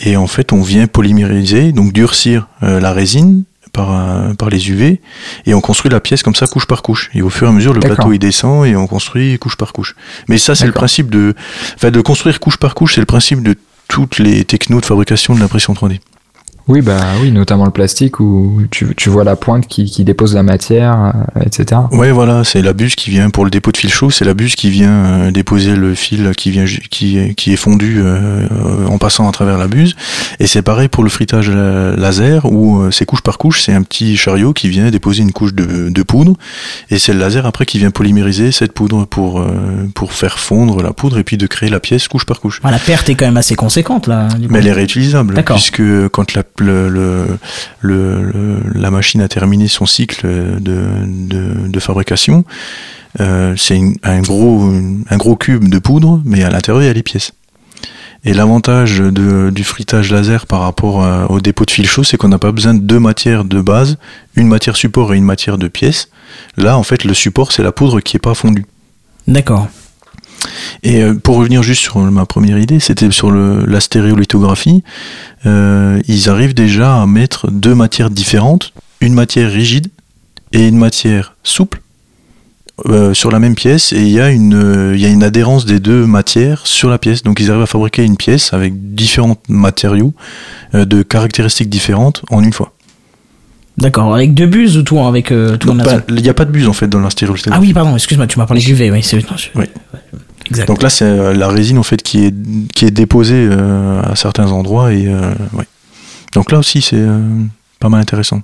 et 0.00 0.16
en 0.16 0.26
fait 0.26 0.52
on 0.52 0.62
vient 0.62 0.86
polymériser 0.88 1.70
donc 1.72 1.92
durcir 1.92 2.48
euh, 2.64 2.80
la 2.80 2.92
résine 2.92 3.44
par 3.72 4.36
par 4.36 4.50
les 4.50 4.70
UV 4.70 5.00
et 5.46 5.54
on 5.54 5.60
construit 5.60 5.90
la 5.90 6.00
pièce 6.00 6.22
comme 6.22 6.34
ça 6.34 6.46
couche 6.46 6.66
par 6.66 6.82
couche. 6.82 7.10
Et 7.14 7.22
au 7.22 7.30
fur 7.30 7.46
et 7.46 7.50
à 7.50 7.52
mesure 7.52 7.72
le 7.72 7.80
plateau 7.80 8.12
il 8.12 8.18
descend 8.18 8.66
et 8.66 8.76
on 8.76 8.86
construit 8.86 9.38
couche 9.38 9.56
par 9.56 9.72
couche. 9.72 9.94
Mais 10.28 10.38
ça 10.38 10.54
c'est 10.54 10.66
le 10.66 10.72
principe 10.72 11.10
de 11.10 11.34
enfin 11.74 11.90
de 11.90 12.00
construire 12.00 12.40
couche 12.40 12.56
par 12.56 12.74
couche 12.74 12.94
c'est 12.94 13.00
le 13.00 13.06
principe 13.06 13.42
de 13.42 13.56
toutes 13.88 14.18
les 14.18 14.44
technos 14.44 14.80
de 14.80 14.86
fabrication 14.86 15.34
de 15.34 15.40
l'impression 15.40 15.74
3D 15.74 16.00
Oui, 16.68 16.80
bah 16.80 17.00
oui, 17.20 17.32
notamment 17.32 17.64
le 17.64 17.70
plastique 17.72 18.20
où 18.20 18.62
tu, 18.70 18.94
tu 18.96 19.10
vois 19.10 19.24
la 19.24 19.34
pointe 19.36 19.66
qui, 19.66 19.84
qui 19.90 20.04
dépose 20.04 20.34
la 20.34 20.42
matière, 20.42 21.12
euh, 21.36 21.40
etc. 21.44 21.80
Ouais, 21.90 22.12
voilà, 22.12 22.44
c'est 22.44 22.62
la 22.62 22.72
buse 22.72 22.94
qui 22.94 23.10
vient 23.10 23.30
pour 23.30 23.44
le 23.44 23.50
dépôt 23.50 23.72
de 23.72 23.76
fil 23.76 23.90
chaud, 23.92 24.10
c'est 24.10 24.24
la 24.24 24.34
buse 24.34 24.54
qui 24.54 24.70
vient 24.70 24.90
euh, 24.92 25.30
déposer 25.32 25.74
le 25.74 25.94
fil 25.94 26.30
qui 26.36 26.50
vient 26.50 26.64
qui 26.90 27.18
est, 27.18 27.34
qui 27.34 27.52
est 27.52 27.56
fondu 27.56 27.96
euh, 27.98 28.46
en 28.86 28.98
passant 28.98 29.28
à 29.28 29.32
travers 29.32 29.58
la 29.58 29.66
buse. 29.66 29.96
Et 30.38 30.46
c'est 30.46 30.62
pareil 30.62 30.88
pour 30.88 31.02
le 31.04 31.10
fritage 31.10 31.50
la- 31.50 31.96
laser 31.96 32.44
où 32.50 32.90
c'est 32.90 33.04
couche 33.06 33.22
par 33.22 33.38
couche, 33.38 33.60
c'est 33.62 33.72
un 33.72 33.82
petit 33.82 34.16
chariot 34.16 34.52
qui 34.52 34.68
vient 34.68 34.90
déposer 34.90 35.22
une 35.22 35.32
couche 35.32 35.54
de, 35.54 35.88
de 35.88 36.02
poudre 36.02 36.34
et 36.90 36.98
c'est 36.98 37.12
le 37.12 37.18
laser 37.18 37.44
après 37.44 37.66
qui 37.66 37.78
vient 37.78 37.90
polymériser 37.90 38.52
cette 38.52 38.72
poudre 38.72 39.04
pour 39.04 39.40
euh, 39.40 39.50
pour 39.94 40.12
faire 40.12 40.38
fondre 40.38 40.82
la 40.82 40.92
poudre 40.92 41.18
et 41.18 41.24
puis 41.24 41.36
de 41.36 41.46
créer 41.46 41.70
la 41.70 41.80
pièce 41.80 42.06
couche 42.08 42.24
par 42.24 42.40
couche. 42.40 42.60
Ah, 42.62 42.70
la 42.70 42.78
perte 42.78 43.08
est 43.08 43.14
quand 43.14 43.26
même 43.26 43.36
assez 43.36 43.54
conséquente, 43.56 44.06
là. 44.06 44.28
du 44.28 44.46
coup. 44.46 44.52
Mais 44.52 44.60
elle 44.60 44.68
est 44.68 44.72
réutilisable, 44.72 45.34
D'accord. 45.34 45.56
puisque 45.56 45.82
quand 46.10 46.34
la, 46.34 46.42
la 46.60 47.38
machine 48.90 49.20
a 49.20 49.28
terminé 49.28 49.68
son 49.68 49.86
cycle 49.86 50.26
de, 50.60 51.80
fabrication, 51.80 52.44
euh, 53.20 53.54
c'est 53.56 53.80
un, 54.02 54.20
gros, 54.20 55.36
cube 55.36 55.68
de 55.68 55.78
poudre, 55.78 56.20
mais 56.24 56.42
à 56.42 56.50
l'intérieur 56.50 56.82
il 56.82 56.86
y 56.86 56.90
a 56.90 56.92
les 56.92 57.02
pièces. 57.02 57.32
Et 58.24 58.34
l'avantage 58.34 59.00
du 59.00 59.64
fritage 59.64 60.12
laser 60.12 60.46
par 60.46 60.60
rapport 60.60 61.04
à- 61.04 61.28
au 61.30 61.40
dépôt 61.40 61.64
de 61.64 61.72
fil 61.72 61.88
chaud, 61.88 62.04
c'est 62.04 62.16
qu'on 62.16 62.28
n'a 62.28 62.38
pas 62.38 62.52
besoin 62.52 62.72
de 62.74 62.78
deux 62.80 63.00
matières 63.00 63.44
de 63.44 63.60
base, 63.60 63.98
une 64.36 64.46
matière 64.46 64.76
support 64.76 65.12
et 65.12 65.16
une 65.16 65.24
matière 65.24 65.58
de 65.58 65.66
pièce. 65.66 66.08
Là, 66.56 66.78
en 66.78 66.84
fait, 66.84 67.02
le 67.04 67.14
support, 67.14 67.50
c'est 67.50 67.64
la 67.64 67.72
poudre 67.72 68.00
qui 68.00 68.16
est 68.16 68.20
pas 68.20 68.34
fondue. 68.34 68.64
D'accord. 69.26 69.68
Et 70.82 71.02
euh, 71.02 71.14
pour 71.14 71.36
revenir 71.36 71.62
juste 71.62 71.82
sur 71.82 71.98
ma 71.98 72.26
première 72.26 72.58
idée, 72.58 72.80
c'était 72.80 73.10
sur 73.10 73.30
le, 73.30 73.64
la 73.66 73.80
stéréolithographie. 73.80 74.82
Euh, 75.46 76.00
ils 76.08 76.28
arrivent 76.28 76.54
déjà 76.54 77.00
à 77.00 77.06
mettre 77.06 77.50
deux 77.50 77.74
matières 77.74 78.10
différentes, 78.10 78.72
une 79.00 79.14
matière 79.14 79.50
rigide 79.50 79.88
et 80.52 80.68
une 80.68 80.76
matière 80.76 81.36
souple 81.42 81.80
euh, 82.86 83.14
sur 83.14 83.30
la 83.30 83.38
même 83.38 83.54
pièce, 83.54 83.92
et 83.92 84.00
il 84.00 84.08
y, 84.08 84.20
a 84.20 84.30
une, 84.30 84.54
euh, 84.54 84.94
il 84.94 85.00
y 85.00 85.06
a 85.06 85.08
une 85.08 85.22
adhérence 85.22 85.66
des 85.66 85.78
deux 85.78 86.06
matières 86.06 86.66
sur 86.66 86.88
la 86.90 86.98
pièce. 86.98 87.22
Donc 87.22 87.38
ils 87.40 87.50
arrivent 87.50 87.62
à 87.62 87.66
fabriquer 87.66 88.04
une 88.04 88.16
pièce 88.16 88.52
avec 88.52 88.94
différents 88.94 89.36
matériaux 89.48 90.14
de 90.72 91.02
caractéristiques 91.02 91.68
différentes 91.68 92.22
en 92.30 92.42
une 92.42 92.52
fois. 92.52 92.72
D'accord. 93.78 94.14
Avec 94.14 94.34
deux 94.34 94.46
buses 94.46 94.76
ou 94.76 94.82
tout, 94.82 94.98
avec 95.00 95.32
euh, 95.32 95.56
tout 95.56 95.74
Il 96.08 96.22
n'y 96.22 96.28
a 96.28 96.34
pas 96.34 96.44
de 96.44 96.50
buse 96.50 96.68
en 96.68 96.72
fait 96.72 96.88
dans 96.88 97.00
la 97.00 97.10
stéréolithographie. 97.10 97.58
Ah 97.58 97.66
oui, 97.66 97.72
pardon, 97.72 97.94
excuse-moi, 97.94 98.26
tu 98.26 98.38
m'as 98.38 98.46
parlé 98.46 98.62
du 98.62 98.74
V, 98.74 98.90
oui, 98.90 99.02
c'est 99.02 99.24
Oui. 99.54 99.64
Exact. 100.46 100.66
Donc 100.68 100.82
là, 100.82 100.90
c'est 100.90 101.04
euh, 101.04 101.34
la 101.34 101.48
résine 101.48 101.78
en 101.78 101.82
fait 101.82 102.02
qui 102.02 102.26
est 102.26 102.34
qui 102.74 102.84
est 102.84 102.90
déposée 102.90 103.48
euh, 103.50 104.02
à 104.02 104.16
certains 104.16 104.50
endroits 104.50 104.92
et 104.92 105.06
euh, 105.06 105.20
ouais. 105.54 105.66
Donc 106.34 106.50
là 106.52 106.58
aussi, 106.58 106.80
c'est 106.82 106.96
euh, 106.96 107.18
pas 107.78 107.88
mal 107.88 108.00
intéressant. 108.00 108.40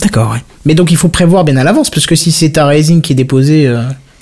D'accord, 0.00 0.32
ouais. 0.32 0.42
Mais 0.64 0.74
donc 0.74 0.90
il 0.90 0.96
faut 0.96 1.08
prévoir 1.08 1.44
bien 1.44 1.56
à 1.56 1.64
l'avance, 1.64 1.90
parce 1.90 2.06
que 2.06 2.14
si 2.14 2.30
c'est 2.30 2.50
ta 2.50 2.66
résine 2.66 3.02
qui 3.02 3.12
est 3.12 3.16
déposée, 3.16 3.72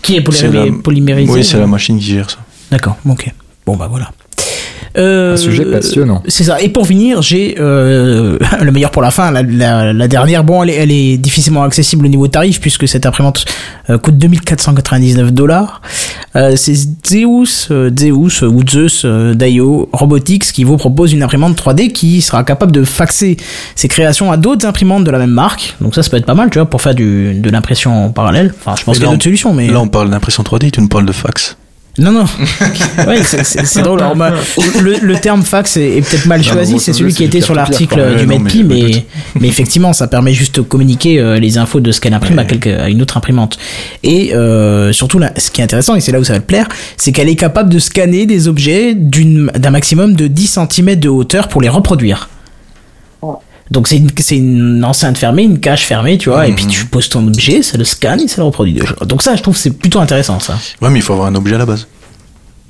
qui 0.02 0.16
est 0.16 0.20
la- 0.50 0.72
polymérisée. 0.82 1.30
Oui, 1.32 1.44
c'est 1.44 1.58
la 1.58 1.66
machine 1.66 1.98
qui 1.98 2.06
gère 2.06 2.30
ça. 2.30 2.38
D'accord, 2.70 2.96
ok. 3.06 3.30
Bon 3.66 3.76
bah 3.76 3.86
voilà. 3.90 4.10
Euh, 4.98 5.34
Un 5.34 5.36
sujet 5.36 5.64
passionnant. 5.64 6.22
C'est 6.28 6.44
ça. 6.44 6.60
Et 6.60 6.68
pour 6.68 6.86
finir, 6.86 7.22
j'ai 7.22 7.56
euh, 7.58 8.38
le 8.62 8.72
meilleur 8.72 8.90
pour 8.90 9.02
la 9.02 9.10
fin. 9.10 9.30
La, 9.30 9.42
la, 9.42 9.92
la 9.92 10.08
dernière, 10.08 10.44
bon, 10.44 10.62
elle 10.62 10.70
est, 10.70 10.74
elle 10.76 10.92
est 10.92 11.16
difficilement 11.18 11.62
accessible 11.62 12.06
au 12.06 12.08
niveau 12.08 12.28
tarif 12.28 12.60
puisque 12.60 12.88
cette 12.88 13.04
imprimante 13.06 13.44
euh, 13.90 13.98
coûte 13.98 14.16
2499 14.18 15.32
dollars. 15.32 15.80
Euh, 16.34 16.54
c'est 16.56 16.74
Zeus, 17.06 17.68
euh, 17.70 17.90
Zeus 17.98 18.42
ou 18.42 18.60
Zeus 18.68 19.02
euh, 19.04 19.34
d'IO 19.34 19.88
Robotics 19.92 20.52
qui 20.52 20.64
vous 20.64 20.76
propose 20.76 21.12
une 21.12 21.22
imprimante 21.22 21.60
3D 21.60 21.92
qui 21.92 22.20
sera 22.20 22.44
capable 22.44 22.72
de 22.72 22.84
faxer 22.84 23.36
ses 23.74 23.88
créations 23.88 24.30
à 24.32 24.36
d'autres 24.36 24.66
imprimantes 24.66 25.04
de 25.04 25.10
la 25.10 25.18
même 25.18 25.30
marque. 25.30 25.76
Donc 25.80 25.94
ça, 25.94 26.02
ça 26.02 26.10
peut 26.10 26.16
être 26.16 26.26
pas 26.26 26.34
mal, 26.34 26.50
tu 26.50 26.58
vois, 26.58 26.68
pour 26.68 26.82
faire 26.82 26.94
du, 26.94 27.34
de 27.34 27.50
l'impression 27.50 28.06
en 28.06 28.10
parallèle. 28.10 28.52
Enfin, 28.58 28.74
je 28.78 28.84
pense 28.84 28.96
qu'il 28.96 29.04
y 29.04 29.06
a 29.06 29.10
là, 29.10 29.14
d'autres 29.14 29.24
solutions, 29.24 29.54
mais 29.54 29.68
Là, 29.68 29.80
on 29.80 29.88
parle 29.88 30.10
d'impression 30.10 30.42
3D, 30.42 30.70
tu 30.70 30.80
nous 30.80 30.88
parles 30.88 31.06
de 31.06 31.12
fax. 31.12 31.56
Non, 31.98 32.12
non. 32.12 32.24
ouais, 33.06 33.22
c'est- 33.22 33.82
drôle. 33.82 34.00
Alors, 34.00 34.16
bah, 34.16 34.32
le, 34.82 34.96
le 35.00 35.14
terme 35.20 35.42
fax 35.42 35.76
est, 35.76 35.98
est 35.98 36.00
peut-être 36.02 36.26
mal 36.26 36.42
choisi. 36.42 36.78
C'est 36.78 36.92
celui 36.92 37.12
qui 37.14 37.24
était 37.24 37.40
sur 37.40 37.54
l'article 37.54 37.98
euh, 37.98 38.14
du 38.16 38.26
Medpi, 38.26 38.64
mais 39.40 39.48
effectivement, 39.48 39.92
ça 39.92 40.06
permet 40.06 40.32
juste 40.32 40.56
de 40.56 40.60
communiquer 40.62 41.18
euh, 41.18 41.38
les 41.38 41.58
infos 41.58 41.80
de 41.80 41.92
ce 41.92 42.00
qu'elle 42.00 42.14
imprime 42.14 42.38
à, 42.38 42.42
Ouais. 42.42 42.48
quelque, 42.48 42.68
à 42.70 42.88
une 42.88 43.02
autre 43.02 43.16
imprimante. 43.16 43.58
Et 44.02 44.34
euh, 44.34 44.92
surtout, 44.92 45.18
là, 45.18 45.32
ce 45.36 45.50
qui 45.50 45.60
est 45.60 45.64
intéressant, 45.64 45.94
et 45.94 46.00
c'est 46.00 46.12
là 46.12 46.20
où 46.20 46.24
ça 46.24 46.32
va 46.34 46.40
te 46.40 46.46
plaire, 46.46 46.68
c'est 46.96 47.12
qu'elle 47.12 47.28
est 47.28 47.36
capable 47.36 47.70
de 47.72 47.78
scanner 47.78 48.26
des 48.26 48.48
objets 48.48 48.94
d'un 48.94 49.70
maximum 49.70 50.14
de 50.14 50.26
10 50.26 50.58
cm 50.70 50.96
de 50.96 51.08
hauteur 51.08 51.48
pour 51.48 51.60
les 51.62 51.68
reproduire. 51.68 52.28
Donc 53.70 53.88
c'est 53.88 53.96
une, 53.96 54.10
c'est 54.18 54.36
une 54.36 54.84
enceinte 54.84 55.18
fermée, 55.18 55.42
une 55.42 55.58
cage 55.58 55.86
fermée, 55.86 56.18
tu 56.18 56.28
vois, 56.28 56.46
et 56.46 56.52
puis 56.52 56.66
tu 56.66 56.84
poses 56.86 57.08
ton 57.08 57.26
objet, 57.26 57.62
ça 57.62 57.76
le 57.76 57.84
scanne 57.84 58.20
et 58.20 58.28
ça 58.28 58.36
le 58.38 58.44
reproduit. 58.44 58.78
Donc 59.06 59.22
ça, 59.22 59.34
je 59.34 59.42
trouve 59.42 59.54
que 59.54 59.60
c'est 59.60 59.70
plutôt 59.76 59.98
intéressant, 59.98 60.38
ça. 60.38 60.56
Ouais, 60.80 60.88
mais 60.90 61.00
il 61.00 61.02
faut 61.02 61.12
avoir 61.14 61.28
un 61.28 61.34
objet 61.34 61.56
à 61.56 61.58
la 61.58 61.66
base. 61.66 61.86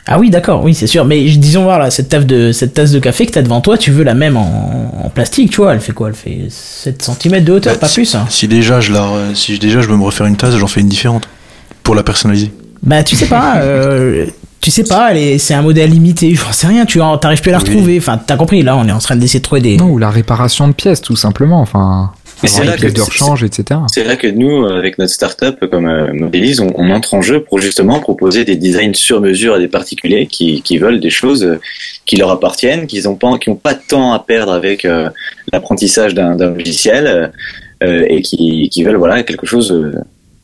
Ah 0.06 0.18
oui, 0.20 0.30
d'accord, 0.30 0.62
oui, 0.64 0.72
c'est 0.72 0.86
sûr. 0.86 1.04
Mais 1.04 1.22
disons 1.24 1.64
voir 1.64 1.78
là, 1.80 1.90
cette 1.90 2.08
tasse 2.08 2.24
de 2.24 2.52
cette 2.52 2.74
tasse 2.74 2.92
de 2.92 2.98
café 3.00 3.26
que 3.26 3.32
t'as 3.32 3.42
devant 3.42 3.60
toi, 3.60 3.76
tu 3.76 3.90
veux 3.90 4.04
la 4.04 4.14
même 4.14 4.36
en, 4.36 4.92
en 5.04 5.08
plastique, 5.10 5.50
tu 5.50 5.56
vois 5.56 5.74
Elle 5.74 5.80
fait 5.80 5.92
quoi? 5.92 6.08
Elle 6.08 6.14
fait 6.14 6.46
7 6.48 7.02
cm 7.20 7.42
de 7.44 7.52
hauteur, 7.52 7.72
Bah, 7.74 7.80
pas 7.80 7.88
si- 7.88 7.94
plus. 7.96 8.14
hein. 8.14 8.24
Si 8.30 8.46
déjà 8.48 8.80
je 8.80 8.92
la, 8.92 9.08
si 9.34 9.58
déjà 9.58 9.80
je 9.80 9.88
veux 9.88 9.96
me 9.96 10.04
refaire 10.04 10.26
une 10.26 10.36
tasse, 10.36 10.56
j'en 10.56 10.68
fais 10.68 10.80
une 10.80 10.88
différente 10.88 11.28
pour 11.82 11.94
la 11.96 12.04
personnaliser. 12.04 12.52
Bah 12.84 13.02
tu 13.02 13.16
sais 13.16 13.26
pas, 13.26 13.56
euh, 13.62 14.26
tu 14.60 14.70
sais 14.70 14.84
pas, 14.84 15.12
c'est 15.38 15.54
un 15.54 15.62
modèle 15.62 15.90
limité. 15.90 16.34
J'en 16.34 16.52
sais 16.52 16.66
rien. 16.66 16.84
Tu 16.86 16.98
t'arrives 17.20 17.40
plus 17.40 17.50
à 17.50 17.58
la 17.58 17.62
Oui. 17.62 17.68
retrouver. 17.70 17.98
Enfin, 17.98 18.18
t'as 18.24 18.36
compris. 18.36 18.62
Là, 18.62 18.76
on 18.76 18.86
est 18.88 18.92
en 18.92 18.98
train 18.98 19.16
d'essayer 19.16 19.40
de 19.40 19.44
trouver 19.44 19.60
des. 19.60 19.76
Non, 19.76 19.90
ou 19.90 19.98
la 19.98 20.10
réparation 20.10 20.66
de 20.68 20.72
pièces, 20.72 21.00
tout 21.00 21.14
simplement. 21.16 21.60
Enfin, 21.60 22.10
c'est 22.44 22.48
avoir 22.60 22.66
là 22.66 22.72
des 22.72 22.78
pièces 22.80 22.92
que- 22.92 22.96
de 22.98 23.02
rechange, 23.02 23.44
etc. 23.44 23.80
C'est 23.92 24.04
là 24.04 24.16
que 24.16 24.26
nous, 24.26 24.66
avec 24.66 24.98
notre 24.98 25.12
startup 25.12 25.64
comme 25.70 25.86
euh, 25.86 26.12
Modélise, 26.12 26.60
on, 26.60 26.70
on 26.74 26.90
entre 26.90 27.14
en 27.14 27.22
jeu 27.22 27.40
pour 27.44 27.60
justement 27.60 28.00
proposer 28.00 28.44
des 28.44 28.56
designs 28.56 28.92
sur 28.94 29.20
mesure 29.20 29.54
à 29.54 29.58
des 29.58 29.68
particuliers 29.68 30.26
qui, 30.26 30.60
qui 30.62 30.78
veulent 30.78 31.00
des 31.00 31.10
choses 31.10 31.44
euh, 31.44 31.60
qui 32.04 32.16
leur 32.16 32.30
appartiennent, 32.30 32.86
qui 32.86 33.00
n'ont 33.02 33.14
pas, 33.14 33.38
qui 33.38 33.48
ont 33.50 33.56
pas 33.56 33.74
de 33.74 33.80
temps 33.88 34.12
à 34.12 34.18
perdre 34.18 34.52
avec 34.52 34.84
euh, 34.84 35.08
l'apprentissage 35.52 36.12
d'un 36.14 36.36
logiciel 36.36 37.30
euh, 37.82 38.04
et 38.08 38.20
qui, 38.22 38.68
qui 38.70 38.82
veulent 38.84 38.96
voilà 38.96 39.22
quelque 39.22 39.46
chose, 39.46 39.92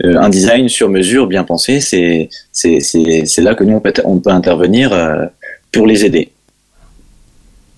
un 0.02 0.28
design 0.28 0.68
sur 0.68 0.88
mesure 0.88 1.26
bien 1.26 1.44
pensé. 1.44 1.80
C'est 1.80 2.28
c'est 2.52 2.80
c'est 2.80 3.24
c'est 3.26 3.42
là 3.42 3.54
que 3.54 3.64
nous 3.64 3.76
on 3.76 3.80
peut, 3.80 3.92
on 4.04 4.18
peut 4.18 4.30
intervenir 4.30 4.92
euh, 4.92 5.26
pour 5.70 5.86
les 5.86 6.04
aider. 6.04 6.32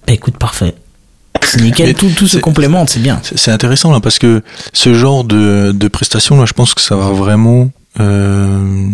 Bah 0.06 0.12
écoute, 0.12 0.36
parfait. 0.36 0.74
C'est 1.42 1.60
nickel. 1.60 1.88
Mais 1.88 1.94
Tout, 1.94 2.10
tout 2.16 2.26
se 2.26 2.38
complémente, 2.38 2.90
c'est 2.90 3.00
bien. 3.00 3.20
C'est 3.22 3.50
intéressant 3.50 3.92
là 3.92 4.00
parce 4.00 4.18
que 4.18 4.42
ce 4.72 4.94
genre 4.94 5.24
de, 5.24 5.72
de 5.72 5.88
prestation 5.88 6.38
là, 6.38 6.46
je 6.46 6.52
pense 6.52 6.74
que 6.74 6.80
ça 6.80 6.96
va 6.96 7.10
vraiment 7.10 7.70
euh, 8.00 8.88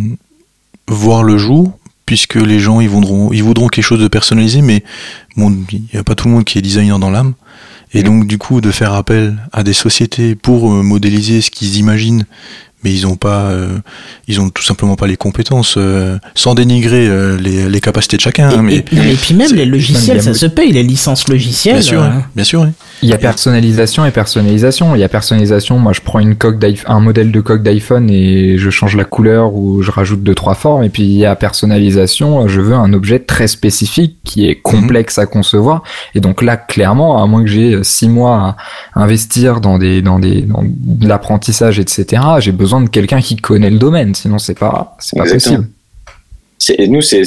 voir 0.89 1.23
le 1.23 1.39
jour 1.39 1.79
puisque 2.07 2.35
les 2.35 2.59
gens 2.59 2.81
ils 2.81 2.89
voudront 2.89 3.33
ils 3.33 3.45
voudront 3.45 3.69
quelque 3.69 3.85
chose 3.85 4.01
de 4.01 4.09
personnalisé, 4.09 4.63
mais 4.63 4.83
bon, 5.37 5.57
il 5.73 5.83
n'y 5.93 6.01
a 6.01 6.03
pas 6.03 6.15
tout 6.15 6.27
le 6.27 6.35
monde 6.35 6.45
qui 6.45 6.59
est 6.59 6.63
designer 6.63 6.99
dans 6.99 7.11
l'âme. 7.11 7.35
Et 7.93 8.03
donc 8.03 8.27
du 8.27 8.39
coup 8.39 8.61
de 8.61 8.71
faire 8.71 8.95
appel 8.95 9.37
à 9.53 9.63
des 9.65 9.73
sociétés 9.73 10.37
pour 10.37 10.73
euh, 10.73 10.83
modéliser 10.83 11.41
ce 11.41 11.51
qu'ils 11.51 11.77
imaginent, 11.77 12.25
mais 12.85 12.93
ils 12.93 13.07
ont 13.07 13.17
pas, 13.17 13.45
euh, 13.51 13.79
ils 14.29 14.41
ont 14.41 14.51
tout 14.51 14.63
simplement 14.63 14.97
pas 14.97 15.07
les 15.07 15.17
compétences, 15.17 15.75
euh, 15.77 16.19
sans 16.35 16.55
dénigrer 16.55 17.09
euh, 17.09 17.37
les, 17.39 17.69
les 17.69 17.81
capacités 17.81 18.17
de 18.17 18.23
chacun. 18.23 18.49
hein, 18.51 18.59
Et, 18.59 18.63
mais 18.63 18.75
et- 18.77 18.97
non, 18.97 19.17
puis 19.21 19.35
même 19.35 19.53
les 19.55 19.67
logiciels, 19.67 20.17
même 20.17 20.25
ça 20.25 20.35
se 20.35 20.47
paye, 20.47 20.73
les 20.73 20.83
licences 20.83 21.29
logicielles. 21.29 21.75
bien 21.75 21.83
sûr, 21.83 22.03
hein, 22.03 22.23
bien 22.35 22.45
sûr. 22.45 22.63
hein. 22.63 22.73
Il 23.03 23.09
y 23.09 23.13
a 23.15 23.19
personnalisation 23.19 24.05
et 24.05 24.11
personnalisation. 24.11 24.95
Il 24.95 25.01
y 25.01 25.05
a 25.05 25.09
personnalisation. 25.09 25.79
Moi, 25.79 25.93
je 25.95 26.01
prends 26.03 26.19
une 26.19 26.35
coque 26.37 26.63
un 26.87 27.01
modèle 27.01 27.33
de 27.33 27.41
coque 27.41 27.63
d'iPhone 27.63 28.11
et 28.11 28.59
je 28.59 28.69
change 28.71 28.95
la 28.95 29.05
couleur 29.05 29.55
ou 29.55 29.81
je 29.83 29.91
rajoute 29.91 30.23
deux 30.23 30.35
trois 30.35 30.55
formes. 30.55 30.85
Et 30.85 30.91
puis 30.91 31.03
il 31.05 31.13
y 31.17 31.25
a 31.25 31.35
personnalisation. 31.35 32.47
Je 32.47 32.61
veux 32.61 32.75
un 32.75 32.93
objet 32.93 33.19
très 33.19 33.49
spécifique 33.49 34.19
qui 34.25 34.47
est 34.47 34.57
complexe 34.57 35.19
à 35.19 35.27
concevoir. 35.27 35.83
Et 36.15 36.21
donc 36.21 36.43
là, 36.43 36.57
clairement, 36.57 37.23
à 37.23 37.27
moins 37.27 37.43
que 37.43 37.49
j'ai 37.49 37.83
six 37.83 38.09
mois 38.09 38.57
à 38.95 39.01
investir 39.03 39.61
dans 39.61 39.79
des 39.79 40.03
dans 40.03 40.19
des 40.19 40.43
dans 40.43 40.63
de 40.63 41.09
l'apprentissage, 41.09 41.79
etc. 41.79 42.23
J'ai 42.41 42.53
besoin 42.53 42.70
de 42.81 42.89
quelqu'un 42.89 43.21
qui 43.21 43.37
connaît 43.37 43.71
le 43.71 43.79
domaine. 43.79 44.15
Sinon, 44.15 44.39
c'est 44.39 44.59
pas 44.59 44.97
c'est 45.01 45.17
pas 45.17 45.25
possible. 45.35 45.69
Nous, 46.89 47.01
c'est, 47.01 47.25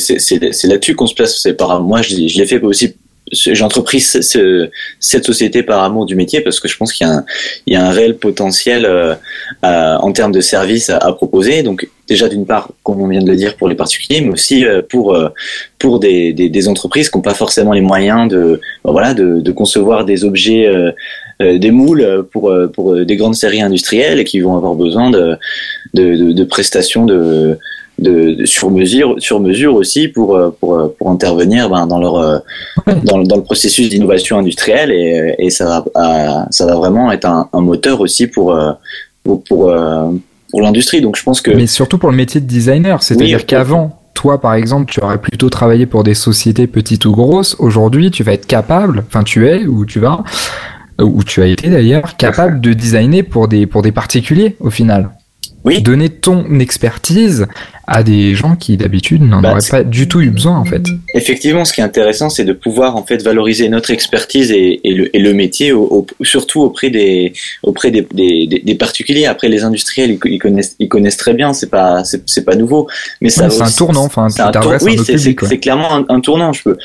là-dessus 0.68 0.96
qu'on 0.96 1.08
se 1.08 1.16
place. 1.16 1.40
C'est 1.42 1.54
par, 1.56 1.82
moi, 1.82 2.02
je, 2.04 2.16
je 2.28 2.38
l'ai 2.38 2.46
fait 2.46 2.62
aussi. 2.62 2.94
J'ai 3.32 3.64
entrepris 3.64 4.00
ce- 4.00 4.22
ce- 4.22 4.70
cette 5.00 5.26
société 5.26 5.64
par 5.64 5.82
amour 5.82 6.06
du 6.06 6.16
métier 6.16 6.42
parce 6.42 6.60
que 6.60 6.68
je 6.68 6.78
pense 6.78 6.94
qu'il 6.94 7.08
y 7.08 7.10
a 7.10 7.14
un, 7.14 7.26
il 7.66 7.74
y 7.74 7.76
a 7.76 7.84
un 7.84 7.90
réel 7.92 8.18
potentiel 8.18 8.86
euh, 8.86 9.16
à- 9.64 9.98
en 10.04 10.12
termes 10.12 10.34
de 10.34 10.42
services 10.42 10.90
à, 10.90 10.98
à 10.98 11.12
proposer. 11.14 11.64
Donc 11.64 11.88
déjà 12.08 12.28
d'une 12.28 12.46
part, 12.46 12.70
comme 12.84 13.02
on 13.02 13.08
vient 13.08 13.22
de 13.22 13.28
le 13.28 13.36
dire, 13.36 13.56
pour 13.56 13.68
les 13.68 13.76
particuliers, 13.76 14.22
mais 14.22 14.30
aussi 14.30 14.66
euh, 14.66 14.82
pour 14.88 15.14
euh, 15.14 15.30
pour 15.80 16.00
des, 16.00 16.34
des, 16.34 16.68
entreprises 16.68 17.10
qui 17.10 17.18
n'ont 17.18 17.22
pas 17.22 17.34
forcément 17.34 17.74
les 17.74 17.82
moyens 17.82 18.30
de 18.30 18.62
ben 18.84 18.92
voilà 18.92 19.14
de, 19.14 19.52
concevoir 19.52 20.06
des 20.06 20.24
objets, 20.24 20.66
euh, 20.68 20.92
euh, 21.42 21.58
des 21.58 21.72
moules 21.72 22.26
pour 22.32 22.50
euh, 22.50 22.68
pour 22.68 22.94
euh, 22.94 23.06
des 23.06 23.16
grandes 23.16 23.36
séries 23.36 23.62
industrielles 23.62 24.20
et 24.20 24.24
qui 24.24 24.40
vont 24.40 24.56
avoir 24.56 24.76
besoin 24.76 25.10
de 25.10 25.36
de, 25.94 26.44
prestations 26.44 27.06
de 27.06 27.58
de, 28.00 28.46
sur 28.46 28.72
mesure 28.72 29.16
sur 29.20 29.40
mesure 29.40 29.76
aussi 29.76 30.08
pour 30.08 30.36
euh, 30.36 30.56
pour 30.60 30.76
euh, 30.76 30.96
pour 30.98 31.10
intervenir 31.10 31.70
ben, 31.70 31.86
dans 31.88 32.00
leur 32.00 32.16
euh, 32.18 32.38
dans, 33.04 33.24
dans 33.24 33.38
le 33.38 33.44
processus 33.44 33.90
d'innovation 33.90 34.38
industrielle 34.38 34.92
et, 34.92 35.50
ça 35.50 35.84
va 35.94 36.48
ça 36.50 36.66
va 36.66 36.76
vraiment 36.76 37.12
être 37.12 37.26
un, 37.26 37.62
moteur 37.62 38.00
aussi 38.02 38.28
pour 38.28 38.56
euh, 38.56 38.74
pour 39.24 39.70
euh, 39.70 40.12
pour 40.54 40.62
l'industrie 40.62 41.02
donc 41.02 41.18
je 41.18 41.24
pense 41.24 41.42
que 41.42 41.50
Mais 41.50 41.66
surtout 41.66 41.98
pour 41.98 42.12
le 42.12 42.16
métier 42.16 42.40
de 42.40 42.46
designer, 42.46 43.02
c'est-à-dire 43.02 43.40
Oui, 43.40 43.46
qu'avant, 43.48 44.00
toi 44.14 44.40
par 44.40 44.54
exemple, 44.54 44.86
tu 44.94 45.02
aurais 45.02 45.18
plutôt 45.18 45.50
travaillé 45.50 45.88
pour 45.88 46.04
des 46.04 46.14
sociétés 46.14 46.68
petites 46.68 47.06
ou 47.06 47.12
grosses. 47.12 47.56
Aujourd'hui, 47.58 48.12
tu 48.12 48.22
vas 48.22 48.34
être 48.34 48.46
capable, 48.46 49.04
enfin 49.08 49.24
tu 49.24 49.48
es 49.48 49.66
ou 49.66 49.84
tu 49.88 50.00
vas, 50.00 50.24
ou 51.02 51.24
tu 51.24 51.42
as 51.42 51.48
été 51.48 51.72
d'ailleurs, 51.72 52.18
capable 52.18 52.62
de 52.62 52.72
designer 52.74 53.24
pour 53.24 53.48
des 53.48 53.66
pour 53.66 53.82
des 53.82 53.92
particuliers 53.92 54.56
au 54.60 54.70
final. 54.70 55.10
Oui. 55.66 55.82
Donner 55.82 56.10
ton 56.10 56.60
expertise 56.60 57.48
à 57.88 58.04
des 58.04 58.36
gens 58.36 58.56
qui 58.56 58.76
d'habitude 58.78 59.22
n'en 59.22 59.42
Bah, 59.42 59.52
auraient 59.52 59.60
pas 59.70 59.84
du 59.84 60.08
tout 60.08 60.20
eu 60.22 60.30
besoin 60.30 60.58
en 60.58 60.66
fait. 60.66 60.84
Effectivement, 61.14 61.64
ce 61.66 61.72
qui 61.74 61.80
est 61.82 61.84
intéressant, 61.84 62.30
c'est 62.30 62.44
de 62.46 62.54
pouvoir 62.54 62.96
en 62.98 63.04
fait 63.04 63.22
valoriser 63.22 63.70
notre 63.70 63.92
expertise 63.92 64.52
et, 64.52 64.80
et 64.84 64.94
le, 64.94 65.16
et 65.16 65.20
le 65.20 65.34
métier, 65.34 65.72
au, 65.72 65.84
au- 66.20 66.24
surtout 66.26 66.62
auprès 66.62 66.90
des 66.90 67.34
auprès 67.64 67.92
des, 67.92 68.06
des, 68.14 68.48
des- 68.48 68.60
des 68.60 68.76
particuliers. 68.76 69.26
Après, 69.26 69.48
les 69.50 69.64
industriels, 69.64 70.18
ils, 70.26 70.40
connaissent 70.40 70.76
ils 70.80 70.90
connaissent 70.90 71.18
très 71.18 71.34
bien, 71.34 71.54
c'est 71.54 71.70
pas 71.70 72.04
c'est 72.04 72.46
pas 72.46 72.56
nouveau, 72.56 72.88
mais 73.22 73.30
ça 73.30 73.44
Ouais, 73.44 73.48
va 73.50 73.54
c'est 73.66 73.74
un 73.74 73.78
tournant, 73.86 74.04
enfin, 74.06 74.28
c'est 74.30 74.42
un 74.42 74.52
tour- 74.52 74.76
oui, 74.82 74.98
c'est 75.06 75.60
clairement 75.60 75.96
un, 75.96 76.06
un 76.10 76.20
tournant. 76.20 76.52
Je 76.54 76.64
peux 76.64 76.78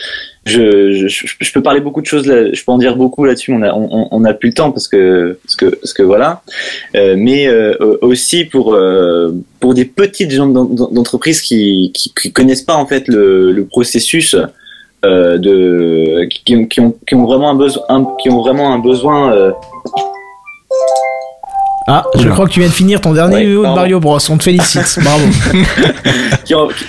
je, 0.49 1.07
je, 1.09 1.27
je, 1.47 1.53
peux 1.53 1.63
parler 1.63 1.81
beaucoup 1.81 2.01
de 2.01 2.07
choses 2.07 2.27
là, 2.27 2.53
je 2.53 2.65
peux 2.65 2.73
en 2.73 2.79
dire 2.79 2.97
beaucoup 2.97 3.25
là-dessus. 3.25 3.53
On 3.53 3.63
a 3.63 3.73
on, 3.73 4.09
on 4.11 4.25
a 4.25 4.35
plus 4.35 4.49
le 4.49 4.55
temps 4.55 4.71
parce 4.73 4.89
que 4.89 5.39
parce 5.45 5.57
que 5.57 5.67
parce 5.67 5.93
que 5.93 6.03
voilà. 6.03 6.43
Euh, 6.97 7.15
mais 7.17 7.47
euh, 7.49 7.75
aussi 8.01 8.45
pour 8.45 8.75
euh, 8.75 9.33
pour 9.61 9.75
des 9.75 9.85
petites 9.85 10.31
gens 10.31 10.47
d'en- 10.47 10.65
d'entreprises 10.65 11.41
qui, 11.43 11.93
qui 11.95 12.33
connaissent 12.33 12.63
pas 12.63 12.77
en 12.77 12.87
fait 12.87 13.07
le, 13.09 13.53
le 13.53 13.65
processus 13.65 14.35
euh, 15.05 15.39
de 15.39 16.25
qui, 16.31 16.69
qui 16.69 16.81
ont 16.81 16.95
qui 17.07 17.15
ont 17.15 17.25
vraiment 17.25 17.51
un 17.51 17.55
besoin 17.55 17.85
qui 18.21 18.31
ont 18.31 18.41
vraiment 18.41 18.73
un 18.73 18.79
besoin 18.79 19.33
euh, 19.35 19.53
Ah, 21.91 22.05
je 22.15 22.21
Oula. 22.21 22.33
crois 22.33 22.47
que 22.47 22.51
tu 22.53 22.61
viens 22.61 22.69
de 22.69 22.75
finir 22.75 23.01
ton 23.01 23.15
dernier 23.15 23.37
Ouais, 23.57 23.67
de. 23.69 23.75
Mario 23.75 23.99
Bros. 23.99 24.19
On 24.29 24.37
te 24.37 24.43
félicite. 24.43 24.99
Bravo. 25.03 25.25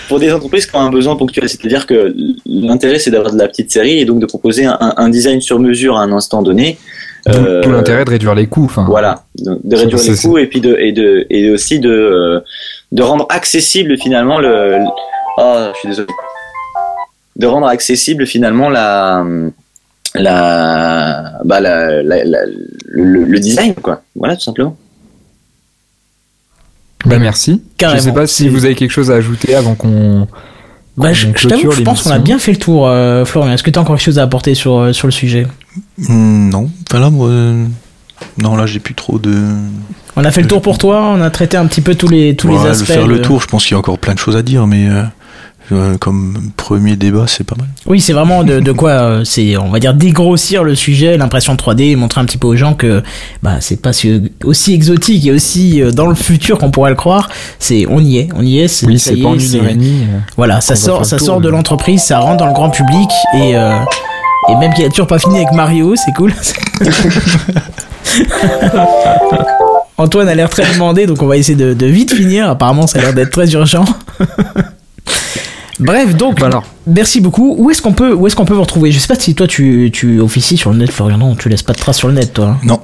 pour 0.10 0.20
des 0.20 0.32
entreprises 0.34 0.66
qui 0.66 0.76
ont 0.76 0.82
un 0.82 0.90
besoin 0.90 1.16
ponctuel. 1.16 1.48
C'est-à-dire 1.48 1.88
que 1.88 2.14
l'intérêt, 2.46 3.00
c'est 3.00 3.10
d'avoir 3.10 3.32
de 3.32 3.38
la 3.38 3.48
petite 3.48 3.72
série 3.72 4.00
et 4.00 4.06
donc 4.06 4.20
de 4.20 4.26
proposer 4.26 4.66
un, 4.66 5.10
design 5.10 5.40
sur 5.40 5.58
mesure 5.60 5.98
à 5.98 6.02
un 6.02 6.12
instant 6.12 6.42
donné. 6.42 6.78
D'où 7.26 7.32
Euh, 7.34 7.62
tout 7.62 7.72
l'intérêt 7.72 8.04
de 8.06 8.10
réduire 8.10 8.36
les 8.36 8.48
coûts. 8.48 8.66
Enfin, 8.66 8.86
Voilà, 8.88 9.24
de, 9.38 9.76
réduire 9.76 10.02
les 10.02 10.16
coûts 10.18 10.38
et 10.38 10.48
puis 10.48 10.62
de 10.62 10.76
et 10.78 10.92
de 10.92 11.26
et 11.30 11.50
aussi 11.52 11.80
de 11.80 11.90
euh, 11.90 12.40
de 12.92 13.04
rendre 13.04 13.26
accessible 13.30 13.98
finalement 13.98 14.40
le. 14.40 14.80
le- 14.80 14.86
Oh, 15.38 15.56
je 15.74 15.80
suis 15.80 15.88
désolé. 15.90 16.08
De 17.38 17.48
rendre 17.48 17.68
accessible 17.68 18.26
finalement 18.26 18.70
la 18.70 19.24
la 20.16 21.34
bah 21.46 21.60
la, 21.60 22.02
la- 22.04 22.24
la- 22.26 22.46
le, 22.88 23.24
le 23.26 23.40
design 23.40 23.74
quoi. 23.76 24.02
Voilà 24.16 24.36
tout 24.36 24.42
simplement. 24.44 24.76
Bah 27.06 27.18
merci. 27.20 27.62
Carrément. 27.78 28.00
Je 28.00 28.04
sais 28.06 28.14
pas 28.14 28.28
si 28.28 28.50
vous 28.50 28.66
avez 28.66 28.76
quelque 28.76 28.92
chose 28.92 29.10
à 29.12 29.16
ajouter 29.16 29.56
avant 29.56 29.76
qu'on. 29.76 30.28
Bah, 30.98 31.14
je, 31.14 31.28
je 31.34 31.48
t'avoue, 31.48 31.72
je 31.72 31.82
pense 31.82 32.02
qu'on 32.04 32.10
a 32.12 32.20
bien 32.20 32.40
fait 32.40 32.52
le 32.52 32.58
tour, 32.58 32.86
euh, 32.88 33.24
Florian. 33.24 33.54
Est-ce 33.54 33.64
que 33.64 33.70
tu 33.70 33.80
as 33.80 33.82
encore 33.82 33.96
quelque 33.96 34.04
chose 34.04 34.20
à 34.20 34.24
apporter 34.24 34.54
sur, 34.54 34.78
euh, 34.78 34.92
sur 34.92 35.08
le 35.08 35.12
sujet? 35.12 35.48
Hmm, 35.98 36.50
non, 36.50 36.70
enfin 36.90 37.00
là, 37.00 37.10
moi, 37.10 37.30
euh, 37.30 37.66
non, 38.42 38.58
là, 38.58 38.66
j'ai 38.66 38.80
plus 38.80 38.96
trop 38.96 39.18
de. 39.18 39.34
On 40.18 40.26
a 40.26 40.32
fait 40.32 40.42
le 40.42 40.48
tour 40.50 40.62
pour 40.62 40.78
toi, 40.78 41.06
on 41.16 41.22
a 41.22 41.30
traité 41.30 41.56
un 41.56 41.68
petit 41.68 41.80
peu 41.80 41.96
tous 41.96 42.10
les, 42.10 42.36
tous 42.36 42.48
Ouais, 42.50 42.58
les 42.58 42.64
le 42.64 42.70
aspects. 42.72 42.86
faire 42.88 43.08
le 43.08 43.20
de- 43.20 43.24
tour, 43.24 43.40
je 43.42 43.48
pense 43.48 43.64
qu'il 43.64 43.74
y 43.74 43.76
a 43.76 43.80
encore 43.80 43.98
plein 43.98 44.14
de 44.14 44.20
choses 44.20 44.36
à 44.36 44.42
dire, 44.42 44.68
mais 44.68 44.90
euh, 44.90 45.04
euh, 45.72 45.98
comme 45.98 46.52
premier 46.58 46.96
débat, 46.96 47.26
c'est 47.28 47.44
pas 47.44 47.56
mal. 47.58 47.68
Oui, 47.86 48.00
c'est 48.02 48.14
vraiment 48.14 48.44
de, 48.44 48.60
de 48.60 48.72
quoi, 48.72 48.90
euh, 48.92 49.24
c'est, 49.24 49.58
on 49.58 49.70
va 49.70 49.80
dire, 49.80 49.94
dégrossir 49.94 50.64
le 50.64 50.76
sujet, 50.76 51.18
l'impression 51.18 51.56
3D, 51.56 51.82
et 51.92 51.96
montrer 51.96 52.22
un 52.22 52.26
petit 52.26 52.38
peu 52.38 52.48
aux 52.48 52.56
gens 52.56 52.74
que 52.74 53.02
bah, 53.44 53.58
c'est 53.60 53.82
pas 53.82 53.94
si- 53.94 54.32
aussi 54.44 54.74
exotique 54.74 55.26
et 55.26 55.32
aussi 55.32 55.82
euh, 55.82 55.92
dans 55.92 56.08
le 56.08 56.16
futur 56.16 56.58
qu'on 56.58 56.72
pourrait 56.72 56.90
le 56.92 56.96
croire. 56.96 57.30
C'est, 57.60 57.86
on 57.90 58.00
y 58.00 58.18
est, 58.18 58.30
on 58.36 58.44
y 58.44 58.60
est. 58.60 58.68
c'est- 58.68 58.86
Oui, 58.86 58.98
pas 59.22 59.30
en 59.30 59.36
est, 59.38 59.44
une 59.44 59.68
demie. 59.74 60.04
euh. 60.04 60.18
Voilà, 60.38 60.62
ça 60.62 60.76
sort, 60.76 61.06
ça 61.06 61.18
tour, 61.18 61.26
sort 61.28 61.42
de 61.42 61.50
l'entreprise, 61.50 62.02
ça 62.04 62.20
rentre 62.20 62.38
dans 62.38 62.48
le 62.48 62.54
grand 62.54 62.70
public 62.70 63.10
et 63.36 63.56
euh, 63.56 63.78
et 64.50 64.56
même 64.56 64.74
qu'il 64.74 64.86
a 64.86 64.90
toujours 64.90 65.08
pas 65.08 65.20
fini 65.20 65.36
avec 65.38 65.52
Mario, 65.52 65.96
c'est 65.96 66.12
cool. 66.14 66.34
Antoine 69.98 70.30
a 70.30 70.36
l'air 70.36 70.50
très 70.50 70.72
demandé, 70.74 71.06
donc 71.08 71.22
on 71.22 71.28
va 71.28 71.36
essayer 71.38 71.58
de, 71.58 71.74
de 71.74 71.86
vite 71.86 72.14
finir. 72.14 72.50
Apparemment, 72.50 72.88
ça 72.88 73.00
a 73.00 73.02
l'air 73.02 73.14
d'être 73.14 73.32
très 73.32 73.52
urgent. 73.52 73.84
Bref, 75.80 76.16
donc 76.16 76.40
Bah 76.40 76.48
alors, 76.48 76.64
merci 76.88 77.22
beaucoup. 77.22 77.56
Où 77.58 77.70
est-ce 77.72 77.82
qu'on 77.82 77.94
peut, 77.94 78.14
où 78.14 78.28
est-ce 78.28 78.36
qu'on 78.36 78.46
peut 78.46 78.54
vous 78.54 78.62
retrouver? 78.62 78.92
Je 78.92 79.00
sais 79.00 79.08
pas 79.08 79.16
si 79.20 79.34
toi 79.36 79.48
tu, 79.48 79.90
tu 79.94 80.20
officies 80.20 80.58
sur 80.58 80.72
le 80.72 80.78
net, 80.78 80.92
Florian. 80.92 81.18
Non, 81.18 81.36
tu 81.36 81.48
laisses 81.50 81.64
pas 81.64 81.74
de 81.74 81.80
traces 81.80 81.98
sur 81.98 82.08
le 82.10 82.14
net, 82.16 82.34
toi. 82.34 82.58
Non, 82.64 82.80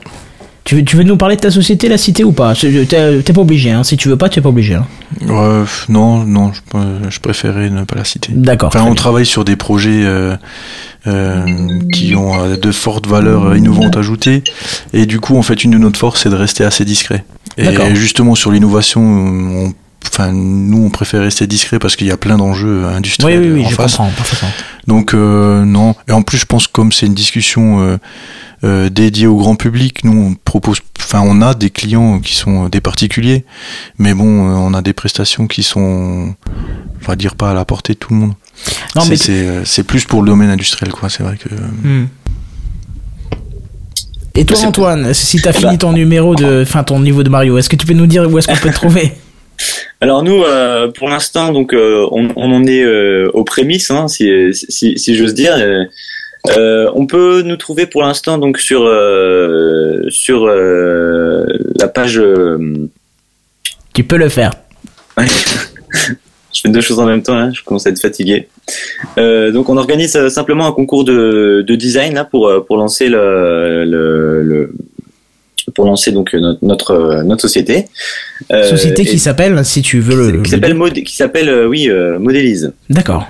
Tu 0.63 0.75
veux, 0.77 0.83
tu 0.83 0.95
veux 0.95 1.03
nous 1.03 1.17
parler 1.17 1.35
de 1.35 1.41
ta 1.41 1.51
société, 1.51 1.87
la 1.89 1.97
cité 1.97 2.23
ou 2.23 2.31
pas? 2.31 2.55
C'est- 2.55 2.87
T'es 2.87 3.21
t'es 3.21 3.33
pas 3.33 3.41
obligé. 3.41 3.69
Hein. 3.71 3.83
Si 3.83 3.97
tu 3.97 4.07
veux 4.09 4.15
pas, 4.17 4.29
tu 4.29 4.39
es 4.39 4.41
pas 4.41 4.49
obligé. 4.49 4.75
Hein. 4.75 4.85
Euh, 5.29 5.65
non, 5.89 6.23
non, 6.25 6.51
je, 6.53 6.61
euh, 6.75 6.99
je 7.09 7.19
préférais 7.19 7.69
ne 7.69 7.83
pas 7.83 7.95
la 7.97 8.03
citer. 8.05 8.31
D'accord. 8.33 8.69
Enfin, 8.69 8.79
très 8.79 8.87
on 8.87 8.91
bien. 8.91 8.95
travaille 8.95 9.25
sur 9.27 9.43
des 9.45 9.55
projets 9.57 10.03
euh, 10.05 10.35
euh, 11.05 11.45
qui 11.93 12.15
ont 12.15 12.33
euh, 12.39 12.55
de 12.57 12.71
fortes 12.71 13.05
valeurs 13.07 13.45
euh, 13.49 13.57
innovantes 13.57 13.95
ajoutées, 13.97 14.43
et 14.93 15.05
du 15.05 15.19
coup, 15.19 15.37
en 15.37 15.43
fait, 15.43 15.63
une 15.63 15.71
de 15.71 15.77
notre 15.77 15.99
force, 15.99 16.23
c'est 16.23 16.29
de 16.29 16.35
rester 16.35 16.63
assez 16.63 16.83
discret. 16.85 17.25
D'accord. 17.59 17.85
Et 17.85 17.95
justement, 17.95 18.33
sur 18.35 18.51
l'innovation, 18.51 19.01
on, 19.01 19.73
enfin, 20.09 20.31
nous, 20.31 20.85
on 20.85 20.89
préfère 20.89 21.21
rester 21.21 21.47
discret 21.47 21.79
parce 21.79 21.95
qu'il 21.95 22.07
y 22.07 22.11
a 22.11 22.17
plein 22.17 22.37
d'enjeux 22.37 22.83
Oui, 22.87 22.93
industriels 22.93 23.39
oui, 23.41 23.51
oui, 23.61 23.65
en 23.65 23.69
je 23.69 23.75
face. 23.75 23.91
comprends 23.97 24.09
parfaitement. 24.17 24.49
Donc 24.87 25.13
euh, 25.13 25.63
non. 25.65 25.95
Et 26.07 26.11
en 26.11 26.21
plus, 26.21 26.37
je 26.37 26.45
pense 26.45 26.67
que 26.67 26.71
comme 26.73 26.91
c'est 26.91 27.05
une 27.07 27.13
discussion 27.15 27.81
euh, 27.81 27.97
euh, 28.63 28.89
dédiée 28.89 29.27
au 29.27 29.35
grand 29.37 29.55
public, 29.55 30.03
nous 30.03 30.31
on 30.31 30.35
propose, 30.35 30.79
enfin 30.99 31.21
on 31.23 31.41
a 31.41 31.53
des 31.53 31.69
clients 31.69 32.19
qui 32.19 32.35
sont 32.35 32.69
des 32.69 32.81
particuliers, 32.81 33.45
mais 33.97 34.13
bon, 34.13 34.49
euh, 34.49 34.53
on 34.55 34.73
a 34.73 34.81
des 34.81 34.93
prestations 34.93 35.47
qui 35.47 35.63
sont, 35.63 36.35
on 37.01 37.05
va 37.05 37.15
dire 37.15 37.35
pas 37.35 37.51
à 37.51 37.53
la 37.53 37.65
portée 37.65 37.93
de 37.93 37.99
tout 37.99 38.13
le 38.13 38.19
monde. 38.19 38.33
Non, 38.95 39.01
C'est- 39.01 39.09
mais 39.09 39.15
c'est 39.17 39.65
c'est 39.65 39.83
plus 39.83 40.05
pour 40.05 40.21
le 40.21 40.27
domaine 40.29 40.49
industriel, 40.49 40.91
quoi. 40.93 41.09
C'est 41.09 41.23
vrai 41.23 41.37
que. 41.37 41.49
Hmm. 41.87 42.07
Et 44.37 44.43
toi, 44.45 44.57
C'est- 44.57 44.65
Antoine, 44.65 45.13
si 45.13 45.41
t'as 45.41 45.53
fini 45.53 45.71
Bah. 45.71 45.77
ton 45.77 45.93
numéro 45.93 46.35
de, 46.35 46.61
enfin 46.63 46.83
ton 46.83 46.99
niveau 46.99 47.23
de 47.23 47.29
Mario, 47.29 47.57
est-ce 47.57 47.69
que 47.69 47.75
tu 47.75 47.85
peux 47.85 47.93
nous 47.93 48.07
dire 48.07 48.29
où 48.29 48.37
est-ce 48.37 48.47
qu'on 48.47 48.55
peut 48.57 48.69
te 48.69 48.75
trouver? 48.75 49.13
Alors 50.01 50.23
nous, 50.23 50.43
euh, 50.43 50.89
pour 50.91 51.07
l'instant, 51.09 51.51
donc 51.51 51.73
euh, 51.73 52.05
on, 52.11 52.27
on 52.35 52.51
en 52.51 52.65
est 52.65 52.83
euh, 52.83 53.29
aux 53.33 53.43
prémices, 53.43 53.89
hein, 53.91 54.07
si, 54.07 54.29
si, 54.53 54.97
si 54.99 55.15
j'ose 55.15 55.33
dire. 55.33 55.55
On 56.57 57.07
peut 57.07 57.41
nous 57.43 57.57
trouver 57.57 57.87
pour 57.87 58.03
l'instant 58.03 58.37
donc 58.37 58.59
sur 58.59 58.81
sur 60.09 60.45
la 60.45 61.87
page. 61.87 62.21
Tu 63.93 64.03
peux 64.03 64.17
le 64.17 64.29
faire. 64.29 64.51
je 65.17 66.61
fais 66.61 66.69
deux 66.69 66.81
choses 66.81 66.99
en 66.99 67.05
même 67.05 67.23
temps, 67.23 67.35
hein, 67.35 67.51
je 67.53 67.63
commence 67.63 67.87
à 67.87 67.89
être 67.89 67.99
fatigué. 67.99 68.47
Donc 69.17 69.69
on 69.69 69.77
organise 69.77 70.27
simplement 70.29 70.67
un 70.67 70.71
concours 70.73 71.03
de, 71.03 71.63
de 71.65 71.75
design 71.75 72.13
là 72.13 72.25
pour 72.25 72.51
pour 72.67 72.77
lancer 72.77 73.07
le, 73.09 73.83
le, 73.85 74.43
le- 74.43 74.71
pour 75.75 75.85
lancer 75.85 76.11
donc 76.11 76.33
notre 76.33 76.59
notre, 76.63 77.23
notre 77.23 77.41
société. 77.41 77.85
Euh, 78.51 78.63
société 78.69 79.05
qui 79.05 79.19
s'appelle, 79.19 79.63
si 79.63 79.81
tu 79.81 79.99
veux 79.99 80.31
le. 80.31 80.41
Qui 80.41 80.51
s'appelle 80.51 80.93
qui 81.03 81.15
s'appelle 81.15 81.67
oui 81.67 81.89
Modélise. 82.19 82.73
D'accord. 82.89 83.27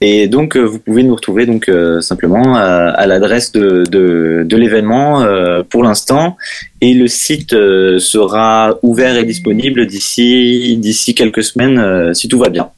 Et 0.00 0.28
donc 0.28 0.56
vous 0.56 0.78
pouvez 0.80 1.02
nous 1.02 1.14
retrouver 1.14 1.46
donc 1.46 1.70
simplement 2.00 2.56
à, 2.56 3.06
l'adresse 3.06 3.52
de, 3.52 3.84
de, 3.90 4.44
de 4.44 4.56
l'événement 4.56 5.24
pour 5.70 5.82
l'instant 5.82 6.36
et 6.82 6.92
le 6.92 7.06
site 7.06 7.52
sera 7.52 8.76
ouvert 8.82 9.16
et 9.16 9.24
disponible 9.24 9.86
d'ici 9.86 10.76
d'ici 10.78 11.14
quelques 11.14 11.44
semaines 11.44 12.12
si 12.12 12.28
tout 12.28 12.38
va 12.38 12.50
bien. 12.50 12.68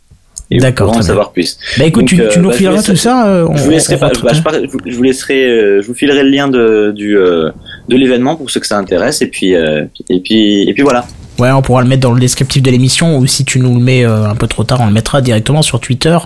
D'accord. 0.50 0.96
en 0.96 1.02
savoir 1.02 1.32
plus. 1.32 1.58
Bah 1.78 1.84
écoute, 1.86 2.06
tu, 2.06 2.20
tu, 2.30 2.38
nous 2.38 2.50
bah, 2.50 2.54
fileras 2.54 2.82
tout 2.82 2.96
ça. 2.96 3.46
je 3.54 3.62
vous 3.62 3.70
laisserai, 3.70 3.96
bah, 3.96 4.10
je, 4.12 4.96
vous 4.96 5.02
laisserai, 5.02 5.80
je 5.82 5.86
vous 5.86 5.94
filerai 5.94 6.22
le 6.22 6.30
lien 6.30 6.48
de 6.48 6.92
du 6.94 7.14
de 7.14 7.96
l'événement 7.96 8.36
pour 8.36 8.50
ceux 8.50 8.60
que 8.60 8.66
ça 8.66 8.78
intéresse 8.78 9.22
et 9.22 9.26
puis 9.26 9.52
et 9.52 10.20
puis 10.22 10.68
et 10.68 10.72
puis 10.72 10.82
voilà. 10.82 11.04
Ouais, 11.38 11.50
on 11.50 11.60
pourra 11.60 11.82
le 11.82 11.88
mettre 11.88 12.00
dans 12.00 12.12
le 12.12 12.20
descriptif 12.20 12.62
de 12.62 12.70
l'émission 12.70 13.18
ou 13.18 13.26
si 13.26 13.44
tu 13.44 13.58
nous 13.58 13.74
le 13.74 13.80
mets 13.80 14.04
un 14.04 14.34
peu 14.36 14.46
trop 14.46 14.64
tard, 14.64 14.80
on 14.80 14.86
le 14.86 14.92
mettra 14.92 15.20
directement 15.20 15.62
sur 15.62 15.80
Twitter 15.80 16.16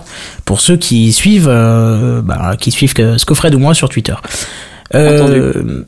pour 0.45 0.61
ceux 0.61 0.77
qui 0.77 1.11
suivent, 1.11 1.47
bah, 1.47 2.55
qui 2.59 2.71
suivent 2.71 2.93
Scofred 3.17 3.55
ou 3.55 3.59
moi 3.59 3.73
sur 3.73 3.89
Twitter. 3.89 4.15
Euh, 4.93 5.83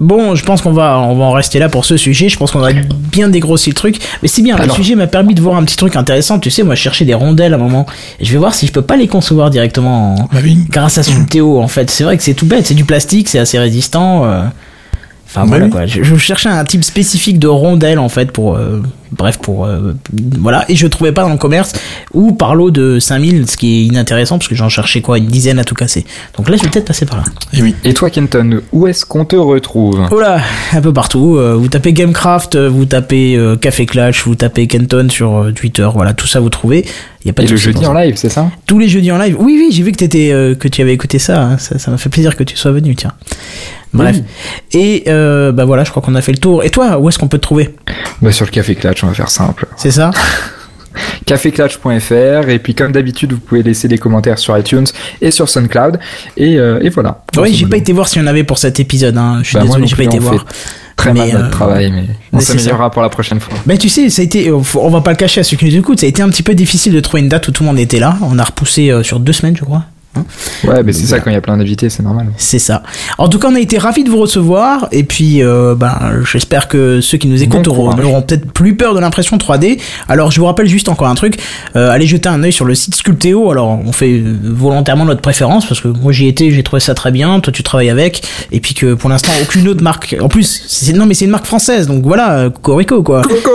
Bon, 0.00 0.36
je 0.36 0.44
pense 0.44 0.62
qu'on 0.62 0.72
va, 0.72 1.00
on 1.00 1.16
va 1.16 1.24
en 1.24 1.32
rester 1.32 1.58
là 1.58 1.68
pour 1.68 1.84
ce 1.84 1.96
sujet. 1.96 2.28
Je 2.28 2.38
pense 2.38 2.52
qu'on 2.52 2.62
a 2.62 2.72
bien 2.72 3.28
dégrossi 3.28 3.70
le 3.70 3.74
truc. 3.74 3.98
Mais 4.22 4.28
c'est 4.28 4.42
bien, 4.42 4.56
le 4.56 4.70
sujet 4.70 4.94
m'a 4.94 5.08
permis 5.08 5.34
de 5.34 5.40
voir 5.40 5.56
un 5.56 5.64
petit 5.64 5.76
truc 5.76 5.96
intéressant. 5.96 6.38
Tu 6.38 6.50
sais, 6.50 6.62
moi, 6.62 6.76
je 6.76 6.82
cherchais 6.82 7.04
des 7.04 7.14
rondelles 7.14 7.52
à 7.52 7.56
un 7.56 7.58
moment. 7.58 7.84
Je 8.20 8.30
vais 8.30 8.38
voir 8.38 8.54
si 8.54 8.66
je 8.66 8.72
peux 8.72 8.82
pas 8.82 8.96
les 8.96 9.08
concevoir 9.08 9.50
directement 9.50 10.28
bah 10.32 10.38
grâce 10.70 10.98
à 10.98 11.02
Sulteo, 11.02 11.60
en 11.60 11.66
fait. 11.66 11.90
C'est 11.90 12.04
vrai 12.04 12.16
que 12.16 12.22
c'est 12.22 12.34
tout 12.34 12.46
bête. 12.46 12.66
C'est 12.66 12.74
du 12.74 12.84
plastique, 12.84 13.28
c'est 13.28 13.40
assez 13.40 13.58
résistant. 13.58 14.24
Euh. 14.24 14.44
Enfin, 15.26 15.42
bah 15.42 15.48
voilà, 15.48 15.68
quoi. 15.68 15.86
Je, 15.86 16.02
je, 16.04 16.16
cherchais 16.16 16.48
un 16.48 16.64
type 16.64 16.84
spécifique 16.84 17.40
de 17.40 17.48
rondelle, 17.48 17.98
en 17.98 18.08
fait, 18.08 18.30
pour, 18.30 18.54
euh, 18.54 18.80
bref, 19.12 19.38
pour 19.38 19.64
euh, 19.64 19.94
voilà, 20.38 20.64
et 20.68 20.76
je 20.76 20.86
trouvais 20.86 21.12
pas 21.12 21.22
dans 21.22 21.30
le 21.30 21.36
commerce 21.38 21.72
ou 22.12 22.32
par 22.32 22.54
lot 22.54 22.70
de 22.70 22.98
5000, 22.98 23.50
ce 23.50 23.56
qui 23.56 23.80
est 23.80 23.84
inintéressant 23.84 24.38
parce 24.38 24.48
que 24.48 24.54
j'en 24.54 24.68
cherchais 24.68 25.00
quoi, 25.00 25.18
une 25.18 25.26
dizaine 25.26 25.58
à 25.58 25.64
tout 25.64 25.74
casser. 25.74 26.04
Donc 26.36 26.48
là, 26.48 26.56
je 26.56 26.62
vais 26.62 26.68
peut-être 26.68 26.86
passer 26.86 27.06
par 27.06 27.18
là. 27.18 27.24
Et, 27.52 27.62
oui. 27.62 27.74
et 27.84 27.94
toi, 27.94 28.10
Kenton, 28.10 28.60
où 28.72 28.86
est-ce 28.86 29.04
qu'on 29.04 29.24
te 29.24 29.36
retrouve? 29.36 30.06
Oh 30.10 30.20
là, 30.20 30.40
un 30.72 30.80
peu 30.80 30.92
partout. 30.92 31.36
Euh, 31.36 31.54
vous 31.54 31.68
tapez 31.68 31.92
Gamecraft, 31.92 32.54
euh, 32.54 32.68
vous 32.68 32.84
tapez 32.84 33.38
Café 33.60 33.86
Clash, 33.86 34.24
vous 34.24 34.34
tapez 34.34 34.66
Kenton 34.66 35.08
sur 35.10 35.50
Twitter, 35.54 35.88
voilà, 35.92 36.12
tout 36.12 36.26
ça 36.26 36.40
vous 36.40 36.50
trouvez. 36.50 36.84
Y 37.24 37.30
a 37.30 37.32
pas 37.32 37.42
et 37.42 37.46
le 37.46 37.56
jeudi 37.56 37.84
en 37.84 37.94
live, 37.94 38.14
c'est 38.16 38.28
ça? 38.28 38.48
Tous 38.66 38.78
les 38.78 38.88
jeudis 38.88 39.10
en 39.10 39.18
live. 39.18 39.36
Oui, 39.38 39.56
oui, 39.58 39.68
j'ai 39.72 39.82
vu 39.82 39.92
que 39.92 40.54
que 40.54 40.68
tu 40.68 40.82
avais 40.82 40.92
écouté 40.94 41.18
ça. 41.18 41.42
Hein. 41.42 41.58
Ça 41.58 41.90
m'a 41.90 41.98
fait 41.98 42.08
plaisir 42.08 42.36
que 42.36 42.44
tu 42.44 42.56
sois 42.56 42.70
venu, 42.70 42.94
tiens. 42.94 43.12
Bref. 43.92 44.18
Et 44.72 45.04
bah 45.06 45.64
voilà, 45.64 45.84
je 45.84 45.90
crois 45.90 46.02
qu'on 46.02 46.14
a 46.14 46.22
fait 46.22 46.32
le 46.32 46.38
tour. 46.38 46.62
Et 46.62 46.70
toi, 46.70 46.98
où 46.98 47.08
est-ce 47.08 47.18
qu'on 47.18 47.28
peut 47.28 47.38
te 47.38 47.42
trouver? 47.42 47.74
Bah 48.22 48.32
sur 48.32 48.44
le 48.46 48.50
Café 48.50 48.74
On 49.02 49.08
va 49.08 49.14
faire 49.14 49.30
simple. 49.30 49.66
C'est 49.76 49.90
ça 49.90 50.10
caféclatch.fr 51.26 52.48
et 52.48 52.58
puis 52.58 52.74
comme 52.74 52.90
d'habitude 52.92 53.32
vous 53.32 53.38
pouvez 53.38 53.62
laisser 53.62 53.86
des 53.86 53.98
commentaires 53.98 54.38
sur 54.38 54.56
iTunes 54.58 54.86
et 55.20 55.30
sur 55.30 55.48
SoundCloud 55.48 56.00
et, 56.36 56.58
euh, 56.58 56.80
et 56.82 56.88
voilà. 56.88 57.22
Oui 57.36 57.54
j'ai 57.54 57.66
pas 57.66 57.76
été 57.76 57.92
voir 57.92 58.08
si 58.08 58.18
on 58.18 58.26
avait 58.26 58.42
pour 58.42 58.58
cet 58.58 58.80
épisode, 58.80 59.16
hein. 59.16 59.40
je 59.42 59.48
suis 59.48 59.58
bah, 59.58 59.62
désolé 59.62 59.86
j'ai 59.86 59.96
pas 59.96 60.04
été 60.04 60.18
voir. 60.18 60.44
Très 60.96 61.12
mal 61.12 61.30
notre 61.30 61.44
euh, 61.44 61.50
travail, 61.50 61.92
mais 61.92 62.06
on 62.32 62.40
s'améliorera 62.40 62.90
pour 62.90 63.02
la 63.02 63.08
prochaine 63.08 63.38
fois. 63.38 63.54
Mais 63.66 63.78
tu 63.78 63.88
sais, 63.88 64.10
ça 64.10 64.20
a 64.20 64.24
été, 64.24 64.50
on 64.50 64.88
va 64.88 65.00
pas 65.00 65.12
le 65.12 65.16
cacher 65.16 65.40
à 65.40 65.44
ceux 65.44 65.56
qui 65.56 65.64
nous 65.64 65.76
écoutent, 65.76 66.00
ça 66.00 66.06
a 66.06 66.08
été 66.08 66.22
un 66.22 66.28
petit 66.28 66.42
peu 66.42 66.56
difficile 66.56 66.92
de 66.92 66.98
trouver 66.98 67.22
une 67.22 67.28
date 67.28 67.46
où 67.46 67.52
tout 67.52 67.62
le 67.62 67.68
monde 67.68 67.78
était 67.78 68.00
là. 68.00 68.16
On 68.20 68.36
a 68.36 68.42
repoussé 68.42 68.90
euh, 68.90 69.04
sur 69.04 69.20
deux 69.20 69.32
semaines, 69.32 69.56
je 69.56 69.62
crois. 69.62 69.84
Hein 70.16 70.24
ouais, 70.64 70.82
mais 70.82 70.92
c'est 70.92 71.06
ça 71.06 71.20
quand 71.20 71.30
il 71.30 71.34
y 71.34 71.36
a 71.36 71.40
plein 71.40 71.56
d'invités, 71.56 71.90
c'est 71.90 72.02
normal. 72.02 72.28
C'est 72.36 72.58
ça. 72.58 72.82
En 73.18 73.28
tout 73.28 73.38
cas, 73.38 73.48
on 73.50 73.54
a 73.54 73.60
été 73.60 73.78
ravis 73.78 74.04
de 74.04 74.10
vous 74.10 74.18
recevoir 74.18 74.88
et 74.90 75.04
puis 75.04 75.42
euh, 75.42 75.74
ben 75.74 75.98
j'espère 76.30 76.68
que 76.68 77.00
ceux 77.00 77.18
qui 77.18 77.28
nous 77.28 77.42
écoutent 77.42 77.68
auront, 77.68 77.92
peut-être 78.22 78.50
plus 78.52 78.74
peur 78.74 78.94
de 78.94 79.00
l'impression 79.00 79.36
3D. 79.36 79.80
Alors 80.08 80.30
je 80.30 80.40
vous 80.40 80.46
rappelle 80.46 80.66
juste 80.66 80.88
encore 80.88 81.08
un 81.08 81.14
truc, 81.14 81.38
euh, 81.76 81.90
allez 81.90 82.06
jeter 82.06 82.28
un 82.28 82.42
œil 82.42 82.52
sur 82.52 82.64
le 82.64 82.74
site 82.74 82.94
Sculpteo. 82.94 83.50
Alors 83.50 83.78
on 83.84 83.92
fait 83.92 84.22
volontairement 84.42 85.04
notre 85.04 85.20
préférence 85.20 85.66
parce 85.66 85.80
que 85.80 85.88
moi 85.88 86.12
j'y 86.12 86.26
étais, 86.26 86.50
j'ai 86.50 86.62
trouvé 86.62 86.80
ça 86.80 86.94
très 86.94 87.10
bien. 87.10 87.40
Toi 87.40 87.52
tu 87.52 87.62
travailles 87.62 87.90
avec 87.90 88.22
et 88.50 88.60
puis 88.60 88.74
que 88.74 88.94
pour 88.94 89.10
l'instant 89.10 89.32
aucune 89.42 89.68
autre 89.68 89.82
marque. 89.82 90.16
En 90.20 90.28
plus, 90.28 90.64
c'est 90.66 90.92
non 90.94 91.06
mais 91.06 91.14
c'est 91.14 91.26
une 91.26 91.30
marque 91.30 91.46
française 91.46 91.86
donc 91.86 92.04
voilà, 92.04 92.48
Corico 92.62 93.02
quoi. 93.02 93.22
Corico. 93.22 93.50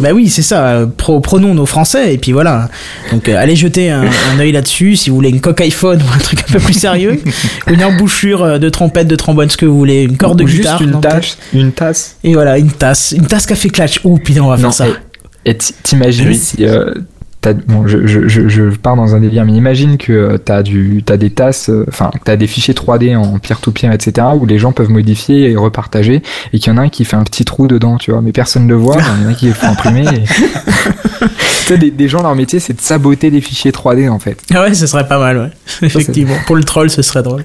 Bah 0.00 0.10
oui, 0.14 0.28
c'est 0.28 0.42
ça. 0.42 0.86
prenons 0.96 1.54
nos 1.54 1.66
français 1.66 2.14
et 2.14 2.18
puis 2.18 2.32
voilà. 2.32 2.68
Donc 3.12 3.28
euh, 3.28 3.36
allez 3.36 3.56
jeter 3.56 3.90
un, 3.90 4.02
un 4.02 4.38
œil 4.38 4.52
là-dessus 4.52 4.96
si 4.96 5.10
vous 5.10 5.16
voulez 5.16 5.30
une 5.30 5.40
coque 5.40 5.60
iPhone 5.60 5.87
ou 5.96 6.14
un 6.14 6.18
truc 6.18 6.44
un 6.48 6.52
peu 6.52 6.58
plus 6.58 6.74
sérieux, 6.74 7.20
une 7.66 7.84
embouchure 7.84 8.42
euh, 8.42 8.58
de 8.58 8.68
trompette, 8.68 9.08
de 9.08 9.16
trombone, 9.16 9.48
ce 9.50 9.56
que 9.56 9.66
vous 9.66 9.78
voulez, 9.78 10.02
une 10.02 10.16
corde 10.16 10.38
de 10.38 10.44
guitare, 10.44 10.82
une 10.82 11.00
tasse, 11.00 11.38
une 11.52 11.72
tasse. 11.72 12.16
Et 12.24 12.34
voilà, 12.34 12.58
une 12.58 12.70
tasse, 12.70 13.12
une 13.16 13.26
tasse 13.26 13.46
café 13.46 13.70
clutch. 13.70 14.00
Oh 14.04 14.18
putain, 14.18 14.42
on 14.42 14.48
va 14.48 14.56
faire 14.56 14.72
ça. 14.72 14.86
Et 15.44 15.56
t'imagines 15.56 16.34
si 16.34 16.64
euh, 16.64 16.92
bon, 17.66 17.86
je, 17.86 18.06
je, 18.06 18.48
je, 18.48 18.62
pars 18.76 18.96
dans 18.96 19.14
un 19.14 19.20
délire, 19.20 19.44
mais 19.44 19.52
imagine 19.52 19.96
que 19.96 20.12
euh, 20.12 20.38
t'as 20.38 20.62
du, 20.62 21.02
as 21.08 21.16
des 21.16 21.30
tasses, 21.30 21.70
enfin, 21.88 22.10
tu 22.12 22.20
t'as 22.24 22.36
des 22.36 22.46
fichiers 22.46 22.74
3D 22.74 23.16
en 23.16 23.38
peer-to-peer, 23.38 23.92
etc., 23.92 24.26
où 24.38 24.46
les 24.46 24.58
gens 24.58 24.72
peuvent 24.72 24.90
modifier 24.90 25.50
et 25.50 25.56
repartager, 25.56 26.22
et 26.52 26.58
qu'il 26.58 26.72
y 26.72 26.74
en 26.74 26.78
a 26.78 26.82
un 26.82 26.88
qui 26.88 27.04
fait 27.04 27.16
un 27.16 27.24
petit 27.24 27.44
trou 27.44 27.66
dedans, 27.66 27.96
tu 27.96 28.10
vois, 28.10 28.20
mais 28.20 28.32
personne 28.32 28.64
ne 28.64 28.68
le 28.68 28.76
voit, 28.76 28.96
il 29.18 29.24
y 29.24 29.26
en 29.26 29.30
a 29.30 29.34
qui 29.34 29.46
le 29.46 29.54
font 29.54 29.68
imprimer. 29.68 30.04
Et... 30.06 30.24
des, 31.76 31.90
des 31.90 32.08
gens, 32.08 32.22
leur 32.22 32.34
métier, 32.34 32.60
c'est 32.60 32.72
de 32.72 32.80
saboter 32.80 33.30
des 33.30 33.40
fichiers 33.40 33.70
3D, 33.70 34.08
en 34.08 34.18
fait. 34.18 34.38
Ah 34.54 34.62
ouais, 34.62 34.74
ce 34.74 34.86
serait 34.86 35.06
pas 35.06 35.18
mal, 35.18 35.38
ouais. 35.38 35.50
Effectivement. 35.82 36.36
Pour 36.46 36.56
le 36.56 36.64
troll, 36.64 36.90
ce 36.90 37.02
serait 37.02 37.22
drôle. 37.22 37.44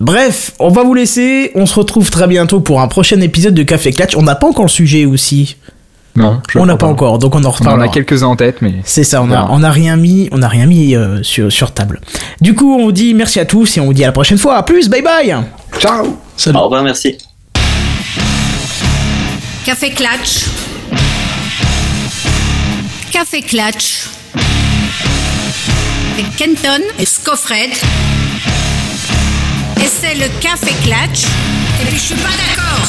Bref, 0.00 0.52
on 0.58 0.68
va 0.68 0.84
vous 0.84 0.94
laisser. 0.94 1.50
On 1.54 1.66
se 1.66 1.74
retrouve 1.74 2.10
très 2.10 2.26
bientôt 2.28 2.60
pour 2.60 2.80
un 2.80 2.88
prochain 2.88 3.20
épisode 3.20 3.54
de 3.54 3.62
Café 3.62 3.92
Clatch. 3.92 4.16
On 4.16 4.22
n'a 4.22 4.36
pas 4.36 4.46
encore 4.46 4.66
le 4.66 4.70
sujet 4.70 5.04
aussi. 5.04 5.56
Non, 6.16 6.40
on 6.56 6.66
n'a 6.66 6.76
pas, 6.76 6.86
encore, 6.88 7.18
donc 7.18 7.36
on 7.36 7.44
en 7.44 7.50
reparlera. 7.50 7.76
On 7.76 7.86
en 7.86 7.88
a 7.88 7.92
quelques-uns 7.92 8.26
en 8.26 8.34
tête, 8.34 8.60
mais 8.60 8.74
c'est 8.84 9.04
ça. 9.04 9.22
On 9.22 9.30
a, 9.30 9.46
on 9.50 9.62
a 9.62 9.70
rien 9.70 9.94
mis, 9.96 10.28
on 10.32 10.42
a 10.42 10.48
rien 10.48 10.66
mis 10.66 10.96
euh, 10.96 11.22
sur 11.22 11.52
sur 11.52 11.70
table. 11.72 12.00
Du 12.40 12.54
coup, 12.54 12.74
on 12.74 12.84
vous 12.84 12.92
dit 12.92 13.14
merci 13.14 13.38
à 13.38 13.44
tous 13.44 13.76
et 13.76 13.80
on 13.80 13.86
vous 13.86 13.92
dit 13.94 14.02
à 14.02 14.08
la 14.08 14.12
prochaine 14.12 14.38
fois. 14.38 14.56
À 14.56 14.64
plus, 14.64 14.88
bye 14.88 15.02
bye. 15.02 15.36
Ciao. 15.78 16.18
Salut. 16.36 16.56
Au 16.56 16.64
revoir, 16.64 16.82
merci. 16.82 17.18
Café 19.64 19.90
Clatch. 19.90 20.67
Café 23.18 23.42
Clatch. 23.42 24.10
Et 26.16 26.22
Kenton 26.36 26.80
et 27.00 27.04
Scoffred. 27.04 27.72
Et 29.82 29.88
c'est 29.88 30.14
le 30.14 30.28
Café 30.40 30.72
Clatch. 30.84 31.24
Et 31.82 31.86
puis 31.86 31.98
je 31.98 32.02
suis 32.04 32.14
pas 32.14 32.28
d'accord. 32.28 32.86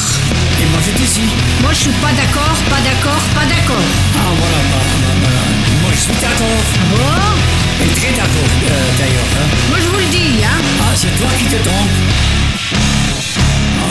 Et 0.62 0.66
moi 0.66 0.78
j'étais 0.86 1.02
ici. 1.02 1.22
Moi 1.62 1.72
je 1.72 1.80
suis 1.80 1.90
pas 2.00 2.12
d'accord, 2.12 2.54
pas 2.70 2.78
d'accord, 2.78 3.20
pas 3.34 3.44
d'accord. 3.44 3.82
Ah 4.14 4.30
voilà, 4.38 4.60
voilà, 4.70 5.42
Moi 5.82 5.90
je 5.94 6.00
suis 6.00 6.12
d'accord. 6.12 6.62
Oh 6.94 7.82
Et 7.82 7.88
très 7.88 8.12
d'accord 8.12 8.52
euh, 8.70 8.90
d'ailleurs. 8.98 9.30
Hein. 9.34 9.46
Moi 9.68 9.78
je 9.82 9.88
vous 9.88 9.98
le 9.98 10.06
dis, 10.12 10.44
hein. 10.44 10.62
Ah 10.80 10.94
c'est 10.94 11.18
toi 11.18 11.28
qui 11.38 11.44
te 11.46 11.56
trompes. 11.68 11.90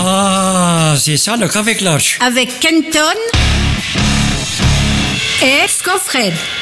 Ah, 0.06 0.94
c'est 0.98 1.18
ça 1.18 1.36
le 1.36 1.50
café 1.50 1.76
clutch. 1.76 2.18
Avec 2.22 2.62
Kenton 2.62 3.18
et 5.42 5.70
Scoffred. 5.70 6.59